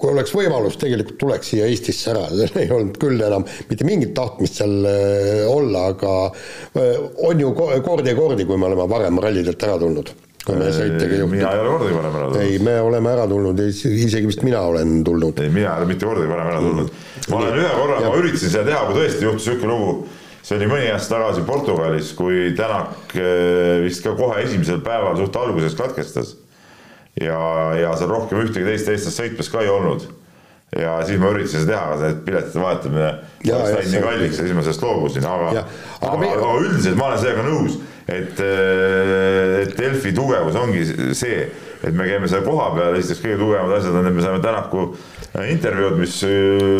kui 0.00 0.14
oleks 0.14 0.32
võimalus, 0.34 0.78
tegelikult 0.80 1.18
tuleks 1.20 1.52
siia 1.52 1.68
Eestisse 1.68 2.14
ära, 2.14 2.24
ei 2.62 2.72
olnud 2.72 2.96
küll 3.00 3.20
enam 3.20 3.44
mitte 3.68 3.86
mingit 3.88 4.14
tahtmist 4.16 4.60
seal 4.62 4.88
äh, 4.88 5.44
olla, 5.50 5.90
aga 5.94 6.14
äh, 6.30 6.96
on 7.28 7.42
ju 7.42 7.52
kordi 7.56 8.12
ja 8.12 8.18
kordi, 8.18 8.48
kui 8.48 8.60
me 8.60 8.70
oleme 8.70 8.88
varem 8.90 9.20
rallidelt 9.22 9.68
ära 9.68 9.78
tulnud 9.80 10.14
mina 10.48 11.52
ei 11.52 11.60
ole 11.60 11.72
kordagi 11.74 11.96
varem 11.96 12.14
ära 12.16 12.28
tulnud. 12.30 12.42
ei, 12.46 12.58
me 12.64 12.76
oleme 12.80 13.12
ära 13.12 13.26
tulnud, 13.28 13.60
isegi 13.60 14.26
vist 14.26 14.44
mina 14.46 14.62
olen 14.70 15.00
tulnud. 15.04 15.40
ei, 15.44 15.52
mina 15.52 15.74
ei 15.74 15.82
ole 15.84 15.90
mitte 15.90 16.08
kordagi 16.08 16.30
varem 16.32 16.52
ära 16.52 16.62
tulnud. 16.64 16.92
ma 17.28 17.40
olen 17.42 17.58
ühe 17.60 17.72
korra, 17.76 18.00
ma 18.06 18.14
üritasin 18.22 18.54
seda 18.54 18.64
teha, 18.70 18.84
kui 18.88 18.98
tõesti 19.00 19.26
juhtus 19.26 19.48
niisugune 19.50 19.74
lugu, 19.74 19.96
see 20.40 20.56
oli 20.56 20.70
mõni 20.70 20.92
aasta 20.94 21.16
tagasi 21.16 21.44
Portugalis, 21.48 22.14
kui 22.16 22.54
Tänak 22.56 23.12
äh, 23.20 23.82
vist 23.84 24.04
ka 24.06 24.14
kohe 24.16 24.40
esimesel 24.46 24.80
päeval 24.86 25.20
suht 25.20 25.36
alguses 25.36 25.76
katkestas 25.78 26.38
ja, 27.20 27.42
ja 27.76 27.92
seal 27.98 28.10
rohkem 28.10 28.40
ühtegi 28.46 28.64
teist 28.64 28.88
eestlast 28.88 29.20
sõitmas 29.20 29.52
ka 29.52 29.60
ei 29.64 29.70
olnud. 29.72 30.08
ja 30.78 31.00
siis 31.04 31.18
ma 31.20 31.32
üritasin 31.34 31.64
seda 31.64 31.74
teha, 31.74 31.84
aga 31.90 32.00
see 32.00 32.18
piletite 32.26 32.60
vahetamine 32.62 33.12
läinud 33.44 33.92
nii 33.92 34.02
kalliks 34.04 34.36
ja 34.38 34.44
siis 34.46 34.56
ma 34.56 34.64
sellest 34.64 34.84
loobusin, 34.86 35.26
aga, 35.26 35.48
aga, 35.50 35.64
aga, 36.14 36.34
aga 36.36 36.52
üldiselt 36.62 36.96
ma 36.96 37.10
olen 37.10 37.24
sellega 37.24 37.46
nõus, 37.48 37.80
et, 38.10 38.42
et 39.64 39.74
Delfi 39.78 40.12
tugevus 40.16 40.58
ongi 40.58 40.84
see, 41.16 41.46
et 41.80 41.96
me 41.96 42.08
käime 42.08 42.28
seal 42.28 42.44
kohapeal, 42.44 42.98
esiteks 42.98 43.22
kõige 43.24 43.40
tugevamad 43.40 43.78
asjad 43.78 43.96
on, 43.96 44.10
et 44.10 44.16
me 44.16 44.24
saame 44.24 44.42
Tänaku 44.44 44.84
intervjuud, 45.46 45.98
mis 46.00 46.16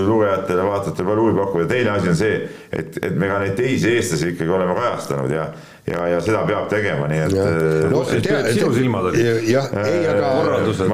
lugejatele, 0.04 0.64
vaatajatele 0.66 1.08
palju 1.08 1.26
huvi 1.26 1.36
pakuvad. 1.38 1.66
Ja 1.66 1.70
teine 1.70 1.92
asi 1.94 2.10
on 2.10 2.18
see, 2.18 2.40
et, 2.72 2.98
et 2.98 3.14
me 3.16 3.30
ka 3.30 3.38
neid 3.44 3.54
teisi 3.58 3.94
eestlasi 3.94 4.32
ikkagi 4.34 4.56
oleme 4.56 4.74
kajastanud 4.78 5.34
ja 5.34 5.50
ja, 5.90 6.06
ja 6.14 6.20
seda 6.24 6.44
peab 6.48 6.68
tegema, 6.70 7.08
nii 7.10 7.24
et. 7.26 7.34
no 7.90 8.04
sinu 8.06 8.70
silmad 8.76 9.10
olid. 9.10 9.48
jah, 9.48 9.68
ei, 9.82 10.06
aga. 10.10 10.30
korraldused. 10.38 10.86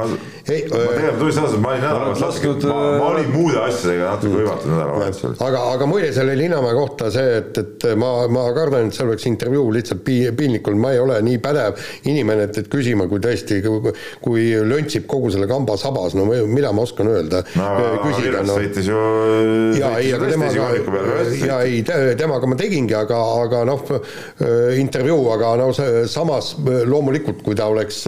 ei, 0.47 0.62
ma 0.70 0.81
tegelikult 0.94 1.18
tunnistan 1.20 1.47
ausalt, 1.47 1.62
ma 1.62 1.73
olin 1.73 1.82
nädalavahetusel, 1.85 2.70
ma, 2.70 2.78
ma 3.01 3.09
olin 3.10 3.31
muude 3.35 3.59
asjadega 3.64 4.12
natuke 4.12 4.40
hõivatud 4.40 4.73
nädalavahetusel. 4.73 5.36
aga, 5.48 5.62
aga 5.74 5.89
muide 5.90 6.10
selle 6.16 6.36
Linnamäe 6.39 6.77
kohta 6.78 7.10
see, 7.14 7.40
et, 7.40 7.60
et 7.62 7.86
ma, 7.98 8.12
ma 8.32 8.47
kardan, 8.56 8.90
et 8.90 8.98
seal 8.98 9.10
oleks 9.10 9.27
intervjuu 9.31 9.66
lihtsalt 9.77 10.05
piinlikul, 10.06 10.78
ma 10.81 10.93
ei 10.94 11.02
ole 11.02 11.18
nii 11.27 11.40
pädev 11.44 11.82
inimene, 12.09 12.48
et, 12.48 12.60
et 12.62 12.70
küsima, 12.73 13.09
kui 13.10 13.23
tõesti, 13.24 13.60
kui 14.24 14.48
löntsib 14.70 15.09
kogu 15.10 15.32
selle 15.35 15.48
kamba 15.51 15.77
sabas, 15.81 16.16
no 16.16 16.28
mida 16.31 16.73
ma 16.77 16.86
oskan 16.86 17.10
öelda 17.12 17.43
no,. 17.59 17.68
küsida, 18.06 18.44
no. 18.47 18.56
sõitis 18.60 18.90
ju. 18.90 19.02
ja 19.81 19.93
ei, 20.01 20.12
aga 20.16 20.31
temaga, 20.32 20.70
ja 21.43 21.60
ei, 21.66 21.82
temaga 22.18 22.51
ma 22.51 22.59
tegingi, 22.59 22.97
aga, 22.97 23.20
aga 23.43 23.64
noh 23.68 23.82
intervjuu, 24.87 25.29
aga 25.35 25.55
no 25.61 25.71
see 25.77 26.07
samas 26.11 26.55
loomulikult, 26.65 27.43
kui 27.45 27.59
ta 27.59 27.69
oleks 27.73 28.05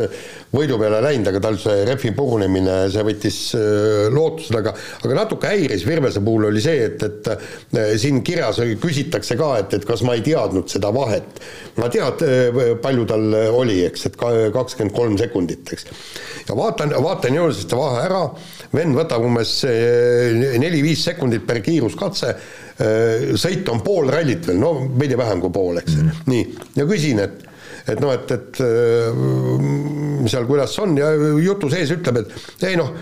võidu 0.52 0.78
peale 0.80 1.00
läinud, 1.04 1.28
aga 1.28 1.40
tal 1.44 1.58
see 1.60 1.82
rehvi 1.88 2.12
purunemine, 2.16 2.76
see 2.92 3.04
võttis 3.04 3.38
äh, 3.58 4.06
lootused, 4.12 4.54
aga 4.56 4.72
aga 5.04 5.16
natuke 5.18 5.50
häiris 5.50 5.84
Virvese 5.88 6.22
puhul 6.24 6.48
oli 6.48 6.62
see, 6.64 6.86
et, 6.88 7.04
et 7.04 7.30
äh, 7.76 7.90
siin 8.00 8.22
kirjas 8.24 8.60
küsitakse 8.80 9.36
ka, 9.40 9.50
et, 9.62 9.76
et 9.76 9.84
kas 9.88 10.04
ma 10.06 10.16
ei 10.16 10.24
teadnud 10.24 10.70
seda 10.72 10.92
vahet. 10.94 11.42
ma 11.76 11.90
tead, 11.92 12.24
äh, 12.24 12.60
palju 12.82 13.04
tal 13.10 13.26
oli, 13.58 13.82
eks, 13.88 14.06
et 14.08 14.16
kakskümmend 14.18 14.96
kolm 14.96 15.18
sekundit, 15.20 15.74
eks. 15.76 15.90
ja 16.48 16.56
vaatan, 16.56 16.96
vaatan 17.04 17.36
jõuliselt 17.36 17.76
vahe 17.76 18.06
ära, 18.06 18.22
vend 18.72 18.96
võtab 18.96 19.24
umbes 19.28 19.52
neli-viis 19.64 21.04
sekundit 21.10 21.44
per 21.48 21.60
kiiruskatse 21.64 22.34
sõit 22.78 23.68
on 23.72 23.80
pool 23.82 24.10
rallit 24.12 24.46
veel, 24.46 24.58
no 24.62 24.72
veidi 24.94 25.18
vähem 25.18 25.40
kui 25.42 25.50
pool, 25.54 25.80
eks 25.80 25.96
mm., 25.98 26.24
nii, 26.30 26.44
ja 26.78 26.86
küsin, 26.86 27.22
et 27.24 27.48
et 27.88 28.00
noh, 28.02 28.12
et, 28.12 28.32
et 28.34 28.60
äh, 28.64 30.26
seal 30.28 30.46
kuidas 30.48 30.74
on 30.82 30.96
ja 30.98 31.12
jutu 31.42 31.70
sees 31.72 31.92
ütleb, 31.94 32.20
et 32.22 32.66
ei 32.68 32.76
noh, 32.78 32.92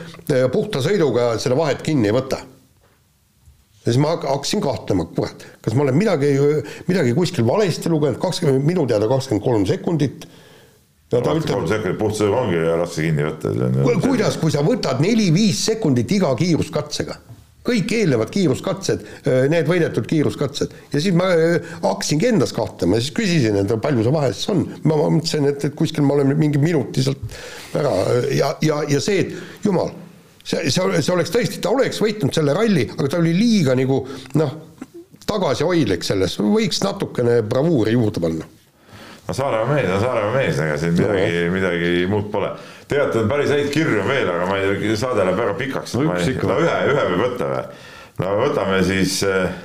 puhta 0.53 0.83
sõiduga 0.85 1.33
seda 1.43 1.59
vahet 1.59 1.83
kinni 1.87 2.11
ei 2.11 2.15
võta. 2.15 2.39
ja 3.83 3.91
siis 3.91 4.01
ma 4.03 4.15
hakkasin 4.17 4.63
kahtlema, 4.63 5.09
kurat, 5.17 5.47
kas 5.63 5.77
ma 5.77 5.87
olen 5.87 5.99
midagi, 5.99 6.33
midagi 6.89 7.15
kuskil 7.19 7.47
valesti 7.49 7.91
lugenud, 7.93 8.21
kakskümmend, 8.23 8.67
minu 8.67 8.87
teada 8.87 9.11
kakskümmend 9.11 9.45
kolm 9.45 9.67
sekundit 9.69 10.27
ja 11.13 11.21
ta 11.21 11.35
ütleb. 11.35 11.53
kolm 11.53 11.71
sekundit 11.71 12.01
puhtsõiduga 12.03 12.43
ongi 12.45 12.67
raske 12.83 13.09
kinni 13.09 13.27
võtta. 13.27 13.55
kuidas, 14.07 14.39
kui 14.43 14.55
sa 14.55 14.65
võtad 14.67 15.03
neli-viis 15.03 15.67
sekundit 15.73 16.15
iga 16.19 16.35
kiiruskatsega 16.39 17.21
kõik 17.67 17.93
eelnevad 17.99 18.31
kiiruskatsed, 18.35 19.05
need 19.53 19.69
võidetud 19.69 20.07
kiiruskatsed. 20.09 20.75
Ja 20.93 21.03
siis 21.03 21.17
ma 21.17 21.29
hakkasingi 21.83 22.31
endas 22.31 22.55
kahtlema 22.57 22.99
ja 22.99 23.05
siis 23.05 23.15
küsisin, 23.17 23.59
et 23.61 23.77
palju 23.83 24.07
see 24.07 24.15
vahe 24.15 24.33
siis 24.33 24.51
on. 24.55 24.65
ma 24.85 24.99
mõtlesin, 25.03 25.49
et, 25.51 25.69
et 25.69 25.77
kuskil 25.79 26.07
ma 26.07 26.17
olen 26.17 26.35
mingi 26.39 26.63
minuti 26.63 27.05
sealt 27.05 27.39
ära 27.77 27.93
ja, 28.35 28.55
ja, 28.65 28.83
ja 28.91 29.03
see, 29.03 29.27
et 29.27 29.67
jumal, 29.67 29.93
see, 30.43 30.67
see, 30.71 31.03
see 31.03 31.15
oleks 31.15 31.35
tõesti, 31.35 31.63
ta 31.63 31.75
oleks 31.75 32.01
võitnud 32.03 32.35
selle 32.37 32.57
ralli, 32.57 32.89
aga 32.97 33.13
ta 33.13 33.23
oli 33.23 33.35
liiga 33.37 33.77
nagu 33.79 34.03
noh, 34.41 34.59
tagasihoidlik 35.27 36.07
selles, 36.07 36.39
võiks 36.43 36.83
natukene 36.87 37.41
bravuuri 37.47 37.97
juurde 37.97 38.23
panna 38.23 38.56
no 39.27 39.35
Saaremaa 39.35 39.75
mees 39.75 39.91
on 39.91 40.01
Saaremaa 40.01 40.35
mees, 40.39 40.59
ega 40.63 40.81
siin 40.81 40.97
midagi 40.97 41.29
no., 41.47 41.53
midagi 41.55 41.93
muud 42.11 42.33
pole 42.33 42.55
tegelikult 42.87 43.23
on 43.23 43.31
päris 43.31 43.53
häid 43.55 43.71
kirju 43.75 44.03
veel, 44.07 44.29
aga 44.31 44.49
ma 44.49 44.59
ei 44.61 44.75
tea, 44.81 44.99
saade 44.99 45.25
läheb 45.25 45.41
väga 45.41 45.55
pikaks. 45.59 45.95
no 45.97 46.05
üks 46.07 46.29
ikka. 46.33 46.51
no 46.51 46.59
ühe, 46.63 46.77
ühe 46.93 47.07
võib 47.13 47.25
võtta 47.25 47.49
või? 47.51 47.63
no 48.23 48.35
võtame 48.41 48.83
siis 48.87 49.17
äh, 49.27 49.57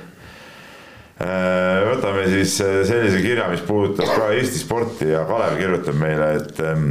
äh, 1.22 1.82
võtame 1.90 2.24
siis 2.32 2.56
äh, 2.64 2.80
sellise 2.88 3.20
kirja, 3.24 3.50
mis 3.52 3.62
puudutab 3.66 4.10
ka 4.16 4.32
Eesti 4.34 4.64
sporti 4.64 5.12
ja 5.12 5.22
Kalev 5.28 5.54
kirjutab 5.60 6.00
meile, 6.00 6.32
et 6.40 6.60
ähm, 6.66 6.90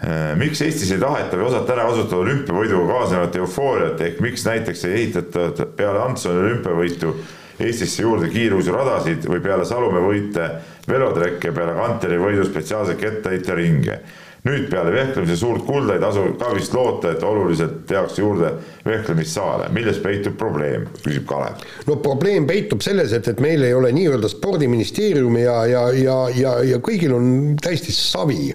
äh, 0.00 0.32
miks 0.40 0.64
Eestis 0.64 0.94
ei 0.94 1.02
taheta 1.02 1.36
või 1.36 1.50
osata 1.50 1.76
ära 1.76 1.86
kasutada 1.90 2.22
olümpiavõiduga 2.24 2.88
kaasnevat 2.96 3.38
eufooriat 3.42 4.02
ehk 4.08 4.24
miks 4.24 4.48
näiteks 4.48 4.88
ei 4.88 4.98
ehitata 5.02 5.68
peale 5.76 6.04
Antsoni 6.06 6.46
olümpiavõitu 6.46 7.14
Eestisse 7.62 8.02
juurde 8.02 8.28
kiirusradasid 8.32 9.28
või 9.30 9.40
peale 9.44 9.64
Salumäe 9.68 10.02
võite 10.04 10.48
velotrekke 10.88 11.52
peale 11.54 11.76
Kanteri 11.78 12.18
võidu 12.20 12.44
spetsiaalseid 12.48 13.00
kettaheitjaringe 13.00 14.00
nüüd 14.42 14.66
peale 14.70 14.90
vehklemise 14.90 15.36
suurt 15.38 15.62
kulda 15.66 15.94
ei 15.94 16.02
tasu 16.02 16.24
ka 16.38 16.50
vist 16.56 16.74
loota, 16.74 17.12
et 17.14 17.22
oluliselt 17.22 17.84
tehakse 17.86 18.24
juurde 18.24 18.50
vehklemissaale, 18.86 19.68
milles 19.74 20.00
peitub 20.02 20.34
probleem, 20.38 20.88
küsib 21.04 21.28
Kalev. 21.30 21.62
no 21.86 21.98
probleem 22.02 22.46
peitub 22.48 22.82
selles, 22.82 23.14
et, 23.14 23.28
et 23.30 23.42
meil 23.42 23.62
ei 23.62 23.74
ole 23.78 23.92
nii-öelda 23.94 24.30
spordiministeeriumi 24.32 25.44
ja, 25.44 25.58
ja, 25.70 25.84
ja, 25.94 26.18
ja, 26.34 26.56
ja 26.72 26.82
kõigil 26.82 27.14
on 27.14 27.28
täiesti 27.62 27.94
savi 27.94 28.50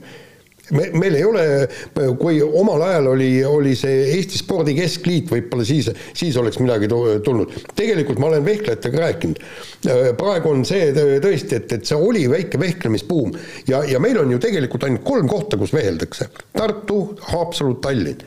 me, 0.75 0.87
meil 0.97 1.17
ei 1.19 1.25
ole, 1.25 1.43
kui 2.19 2.39
omal 2.41 2.83
ajal 2.87 3.11
oli, 3.13 3.29
oli 3.45 3.75
see 3.79 4.07
Eesti 4.17 4.39
Spordi 4.41 4.75
Keskliit, 4.77 5.29
võib-olla 5.31 5.67
siis, 5.67 5.89
siis 6.17 6.37
oleks 6.39 6.59
midagi 6.61 6.89
tulnud. 6.89 7.53
tegelikult 7.77 8.19
ma 8.21 8.31
olen 8.31 8.45
vehklejatega 8.45 9.03
rääkinud. 9.05 9.43
praegu 10.17 10.51
on 10.51 10.65
see 10.67 10.91
tõesti, 10.95 11.61
et, 11.61 11.77
et 11.79 11.87
see 11.87 11.97
oli 11.97 12.25
väike 12.31 12.59
vehklemisbuum 12.59 13.35
ja, 13.69 13.83
ja 13.87 14.01
meil 14.03 14.19
on 14.23 14.31
ju 14.35 14.41
tegelikult 14.43 14.87
ainult 14.87 15.05
kolm 15.07 15.29
kohta, 15.31 15.59
kus 15.59 15.73
veheldakse. 15.75 16.29
Tartu, 16.57 17.01
Haapsalu, 17.31 17.79
Tallinn 17.83 18.25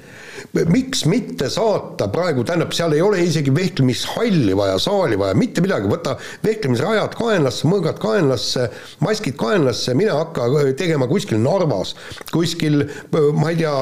miks 0.71 1.05
mitte 1.11 1.51
saata 1.53 2.09
praegu, 2.13 2.45
tähendab, 2.47 2.75
seal 2.77 2.95
ei 2.97 3.03
ole 3.05 3.23
isegi 3.25 3.53
vehklemishalli 3.55 4.57
vaja, 4.57 4.79
saali 4.83 5.19
vaja, 5.21 5.37
mitte 5.39 5.65
midagi, 5.65 5.91
võta 5.91 6.17
vehklemisrajad 6.45 7.17
kaenlasse, 7.19 7.69
mõõgad 7.71 8.01
kaenlasse, 8.03 8.69
maskid 9.05 9.39
kaenlasse, 9.41 9.95
mine 9.99 10.15
hakka 10.17 10.49
tegema 10.79 11.09
kuskil 11.11 11.41
Narvas, 11.43 11.95
kuskil 12.33 12.85
ma 13.37 13.53
ei 13.53 13.61
tea. 13.63 13.77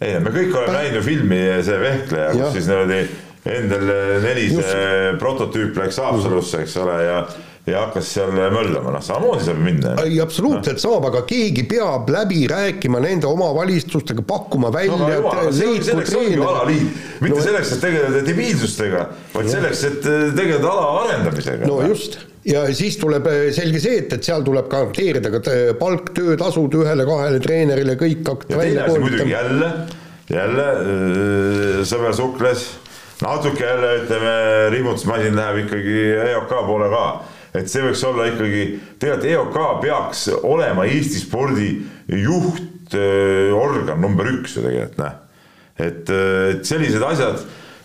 ei, 0.00 0.18
me 0.20 0.32
kõik 0.34 0.54
oleme 0.54 0.78
näinud 0.78 1.00
ju 1.00 1.06
filmi 1.06 1.42
See 1.64 1.80
vehkleja, 1.80 2.34
kus 2.34 2.56
siis 2.58 2.68
niimoodi 2.68 3.00
endal 3.44 3.90
neli 4.24 4.46
see 4.52 5.16
prototüüp 5.20 5.76
läks 5.78 6.00
Haapsalusse, 6.00 6.62
eks 6.64 6.76
ole, 6.80 6.96
ja 7.04 7.18
ja 7.66 7.80
hakkas 7.86 8.10
seal 8.12 8.32
möllama, 8.34 8.92
noh 8.92 9.02
samamoodi 9.04 9.46
saab 9.46 9.62
minna. 9.64 9.94
ei, 10.04 10.18
absoluutselt 10.20 10.76
no. 10.76 10.82
saab, 10.82 11.06
aga 11.08 11.22
keegi 11.28 11.64
peab 11.68 12.10
läbi 12.12 12.42
rääkima 12.50 13.00
nende 13.00 13.30
omavalitsustega, 13.30 14.24
pakkuma 14.28 14.72
välja 14.74 14.98
no,. 15.00 15.32
selleks 15.54 16.12
ongi 16.18 16.36
alaliit, 16.36 17.00
mitte 17.24 17.38
no, 17.38 17.46
selleks, 17.46 17.72
et 17.76 17.82
tegeleda 17.86 18.22
debiilsustega, 18.26 19.08
vaid 19.32 19.48
no. 19.48 19.56
selleks, 19.56 19.84
et 19.88 20.06
tegeleda 20.36 20.70
ala 20.74 20.86
arendamisega. 21.06 21.70
no 21.70 21.80
just 21.88 22.20
ja 22.44 22.66
siis 22.76 22.98
tuleb 23.00 23.26
eh, 23.32 23.46
selge 23.56 23.80
see, 23.80 24.00
et, 24.02 24.12
et 24.12 24.28
seal 24.28 24.44
tuleb 24.44 24.68
garanteerida 24.68 25.32
ka 25.32 25.40
palk, 25.80 26.12
töötasud 26.16 26.80
ühele-kahele 26.82 27.40
treenerile, 27.44 27.96
kõik 28.00 28.26
hakata 28.28 28.58
välja 28.60 28.88
koolitama. 28.90 29.30
jälle, 29.30 29.70
jälle 30.28 30.66
äh, 30.82 31.78
sõber 31.88 32.12
Sukles, 32.12 32.66
natuke 33.24 33.64
jälle 33.64 33.94
ütleme, 34.02 34.34
riimutusmasin 34.76 35.40
läheb 35.40 35.62
ikkagi 35.64 35.96
EOK 36.34 36.52
poole 36.68 36.92
ka 36.92 37.06
et 37.54 37.70
see 37.70 37.84
võiks 37.84 38.02
olla 38.08 38.28
ikkagi, 38.32 38.64
tegelikult 39.02 39.30
EOK 39.30 39.80
peaks 39.84 40.26
olema 40.42 40.86
Eesti 40.90 41.22
spordi 41.22 41.70
juhtorgan 42.24 44.00
number 44.02 44.30
üks 44.32 44.58
ju 44.58 44.64
tegelikult 44.66 45.00
noh. 45.02 45.18
et, 45.78 46.10
et 46.10 46.64
sellised 46.66 47.02
asjad 47.06 47.42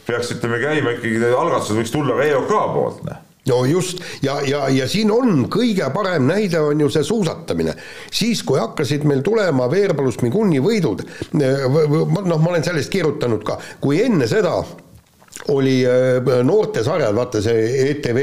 peaks 0.09 0.33
ütleme 0.35 0.61
käima 0.63 0.97
ikkagi, 0.97 1.21
algatused 1.29 1.77
võiks 1.77 1.93
tulla 1.93 2.17
ka 2.17 2.29
EOK 2.29 2.53
poolt 2.75 3.03
noh 3.07 3.25
no 3.49 3.65
just, 3.65 4.01
ja, 4.21 4.39
ja, 4.45 4.65
ja 4.69 4.87
siin 4.89 5.11
on 5.13 5.45
kõige 5.51 5.87
parem 5.93 6.27
näide 6.29 6.59
on 6.61 6.83
ju 6.83 6.89
see 6.93 7.05
suusatamine. 7.07 7.73
siis, 8.11 8.43
kui 8.43 8.59
hakkasid 8.59 9.05
meil 9.09 9.23
tulema 9.25 9.69
Veerpalus 9.71 10.19
Miguni 10.21 10.61
võidud, 10.63 11.01
noh, 11.39 12.37
ma 12.37 12.51
olen 12.51 12.65
sellest 12.65 12.91
kirjutanud 12.93 13.43
ka, 13.47 13.59
kui 13.81 14.01
enne 14.03 14.27
seda 14.29 14.59
oli 15.49 15.85
äh, 15.85 16.43
noortesarjad, 16.43 17.15
vaata 17.15 17.41
see 17.41 17.89
ETV 17.89 18.19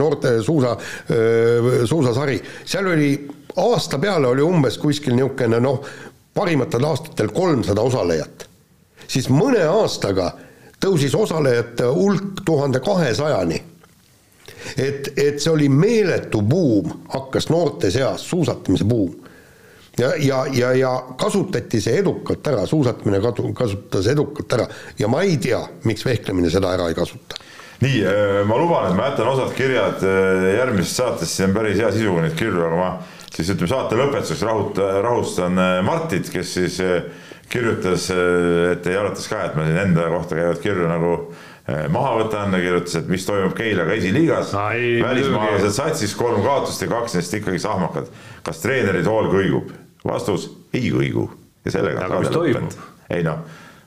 noorte 0.00 0.38
suusa, 0.42 0.72
äh, 0.72 1.84
suusasari, 1.84 2.40
seal 2.64 2.88
oli 2.92 3.12
aasta 3.56 3.98
peale 3.98 4.26
oli 4.26 4.42
umbes 4.42 4.78
kuskil 4.80 5.16
niisugune 5.16 5.60
noh, 5.60 5.82
parimatel 6.34 6.84
aastatel 6.88 7.32
kolmsada 7.34 7.82
osalejat. 7.82 8.48
siis 9.08 9.28
mõne 9.28 9.64
aastaga 9.68 10.32
tõusis 10.80 11.14
osalejate 11.14 11.84
hulk 11.84 12.40
tuhande 12.44 12.80
kahesajani. 12.80 13.62
et, 14.76 15.12
et 15.16 15.40
see 15.40 15.52
oli 15.52 15.68
meeletu 15.68 16.42
buum, 16.42 16.92
hakkas 17.08 17.50
noorte 17.50 17.90
seas, 17.90 18.24
suusatamise 18.30 18.84
buum 18.84 19.21
ja, 19.98 20.12
ja, 20.18 20.46
ja, 20.52 20.72
ja 20.72 20.92
kasutati 21.18 21.80
see 21.80 21.98
edukalt 22.00 22.46
ära, 22.48 22.66
suusatamine 22.66 23.20
kadu-, 23.22 23.52
kasutas 23.56 24.08
edukalt 24.12 24.56
ära 24.56 24.66
ja 24.98 25.08
ma 25.12 25.22
ei 25.26 25.38
tea, 25.42 25.60
miks 25.88 26.06
vehklemine 26.06 26.50
seda 26.52 26.72
ära 26.72 26.88
ei 26.88 26.96
kasuta. 26.96 27.40
nii, 27.82 27.98
äh, 28.06 28.38
ma 28.48 28.56
luban, 28.60 28.90
et 28.90 28.96
ma 28.96 29.10
jätan 29.10 29.32
osad 29.34 29.52
kirjad 29.58 30.04
äh, 30.06 30.46
järgmises 30.56 30.96
saates, 30.96 31.36
siin 31.36 31.50
on 31.50 31.58
päris 31.58 31.80
hea 31.82 31.90
sisuga 31.92 32.24
neid 32.24 32.38
kirju, 32.38 32.64
aga 32.68 32.78
ma 32.78 32.92
siis 33.32 33.52
ütleme 33.52 33.68
saate 33.68 33.98
lõpetuseks 33.98 34.46
rahuta, 34.48 34.88
rahustan 35.04 35.60
äh, 35.60 35.76
Martit, 35.84 36.32
kes 36.32 36.56
siis 36.60 36.80
kirjutas, 37.52 38.06
et 38.08 38.78
teie 38.80 38.96
arvates 38.96 39.26
ka, 39.28 39.42
et 39.44 39.56
ma 39.58 39.66
siin 39.66 39.76
enda 39.76 40.06
kohta 40.08 40.38
käivaid 40.38 40.60
kirju 40.62 40.86
nagu 40.88 41.10
maha 41.92 42.14
võtan, 42.22 42.54
kirjutas, 42.56 42.94
et 43.02 43.10
mis 43.12 43.26
toimub 43.28 43.52
Keilaga 43.54 43.92
esiliigas. 43.92 44.54
välismaalased 44.56 45.76
satsis 45.76 46.16
kolm 46.16 46.40
kaotust 46.42 46.80
ja 46.80 46.88
kaks 46.88 47.18
neist 47.18 47.36
ikkagi 47.36 47.60
sahmakad. 47.60 48.08
kas 48.42 48.64
treeneri 48.64 49.04
tool 49.04 49.28
kõigub? 49.28 49.68
Vastus 50.06 50.48
ei 50.74 50.90
kõigu 50.92 51.28
ja 51.64 51.74
sellega 51.76 52.06
aga 52.06 52.22
mis 52.22 52.32
toimub? 52.34 52.80
ei 53.12 53.24
noh, 53.26 53.42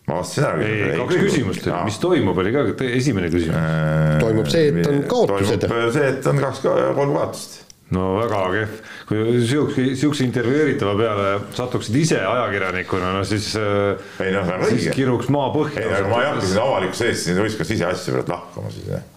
ma 0.08 0.20
vastasin 0.22 0.48
ära. 0.48 0.64
ei, 0.64 0.96
kaks 1.02 1.22
küsimust 1.26 1.68
oli, 1.68 1.78
mis 1.90 2.00
toimub, 2.02 2.42
oli 2.44 2.56
ka 2.56 2.66
esimene 2.88 3.30
küsimus 3.34 3.60
äh,. 3.60 4.18
toimub 4.24 4.50
see, 4.52 4.72
et 4.72 4.90
on 4.90 5.06
kaotused. 5.12 5.70
see, 5.96 6.10
et 6.14 6.30
on 6.32 6.44
kaks, 6.44 6.62
kolm 6.66 7.16
kaotust. 7.18 7.58
no 7.96 8.06
väga 8.20 8.44
kehv, 8.54 8.78
kui 9.10 9.42
siukse, 9.50 9.88
siukse 10.02 10.28
intervjueeritava 10.28 10.96
peale 11.00 11.34
satuksid 11.58 11.98
ise 12.02 12.22
ajakirjanikuna, 12.22 13.12
no 13.18 13.26
siis. 13.28 13.52
Äh, 13.60 14.08
ei 14.26 14.34
noh, 14.36 14.48
väga 14.48 14.72
õige. 14.72 14.96
kiruks 14.96 15.30
maa 15.34 15.52
põhja. 15.56 15.84
ei, 15.84 15.92
aga 16.00 16.08
ma 16.14 16.24
ei 16.24 16.32
hakka 16.32 16.48
siin 16.48 16.64
avalikkuse 16.64 17.12
ees 17.12 17.28
siin 17.28 17.44
võistkonna 17.44 17.74
siseasju 17.74 18.18
pealt 18.20 18.34
lahkama 18.38 18.74
siis 18.78 18.90
jah 18.94 19.12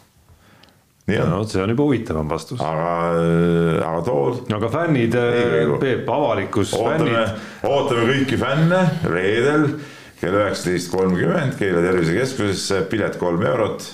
nii 1.09 1.20
on. 1.22 1.30
no 1.32 1.44
see 1.48 1.62
on 1.62 1.72
juba 1.72 1.86
huvitavam 1.89 2.28
vastus. 2.30 2.60
aga, 2.60 2.89
aga 3.86 4.02
tool. 4.06 4.43
no 4.48 4.59
aga 4.60 4.72
fännid, 4.72 5.16
Peep, 5.80 6.10
avalikkus, 6.12 6.74
fännid. 6.76 7.39
ootame 7.68 8.05
kõiki 8.12 8.40
fänne 8.40 8.82
reedel 9.09 9.70
kell 10.18 10.35
üheksateist 10.35 10.90
kolmkümmend 10.93 11.56
Keila 11.59 11.82
tervisekeskusesse, 11.85 12.82
pilet 12.90 13.18
kolm 13.20 13.44
eurot. 13.47 13.85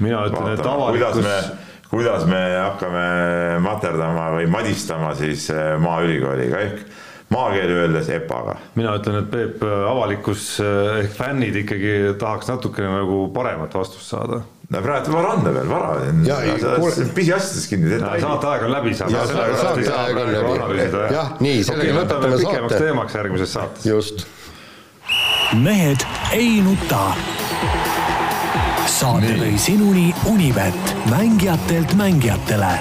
mina 0.00 0.26
ütlen, 0.26 0.52
et 0.54 0.66
avalikkus. 0.66 1.50
kuidas 1.88 2.26
me 2.28 2.40
hakkame 2.58 3.58
materdama 3.64 4.30
või 4.36 4.48
madistama 4.52 5.14
siis 5.16 5.48
eh, 5.54 5.76
Maaülikooliga 5.80 6.64
ehk 6.66 6.82
maakeeli 7.30 7.72
öeldes 7.72 8.08
EPA-ga. 8.08 8.56
mina 8.74 8.94
ütlen, 8.96 9.22
et 9.22 9.30
Peep, 9.30 9.64
avalikkus 9.64 10.60
eh, 10.64 11.00
ehk 11.02 11.16
fännid 11.18 11.56
ikkagi 11.64 12.14
tahaks 12.20 12.48
natukene 12.48 12.92
nagu 13.00 13.26
paremat 13.34 13.74
vastust 13.74 14.08
saada 14.08 14.42
no 14.68 14.82
praegu 14.84 15.12
vara 15.12 15.32
anda 15.36 15.52
veel, 15.52 15.68
vara. 15.68 15.90
pisiasjades 17.14 17.68
kinni. 17.70 17.98
saateaeg 17.98 18.66
on 18.66 18.72
läbi, 18.72 18.94
on 19.04 19.12
läbi. 20.68 20.88
jah, 21.14 21.34
nii, 21.40 21.62
sellega 21.64 22.00
lõpetame 22.00 22.36
saate. 22.36 22.44
pikemaks 22.44 22.76
teemaks 22.84 23.18
järgmises 23.20 23.54
saates. 23.56 23.86
just. 23.88 24.26
mehed 25.56 26.04
ei 26.36 26.60
nuta. 26.64 27.02
saate 28.98 29.36
tõi 29.40 29.56
sinuni 29.60 30.08
Univet, 30.28 30.96
mängijatelt 31.12 31.96
mängijatele 31.96 32.76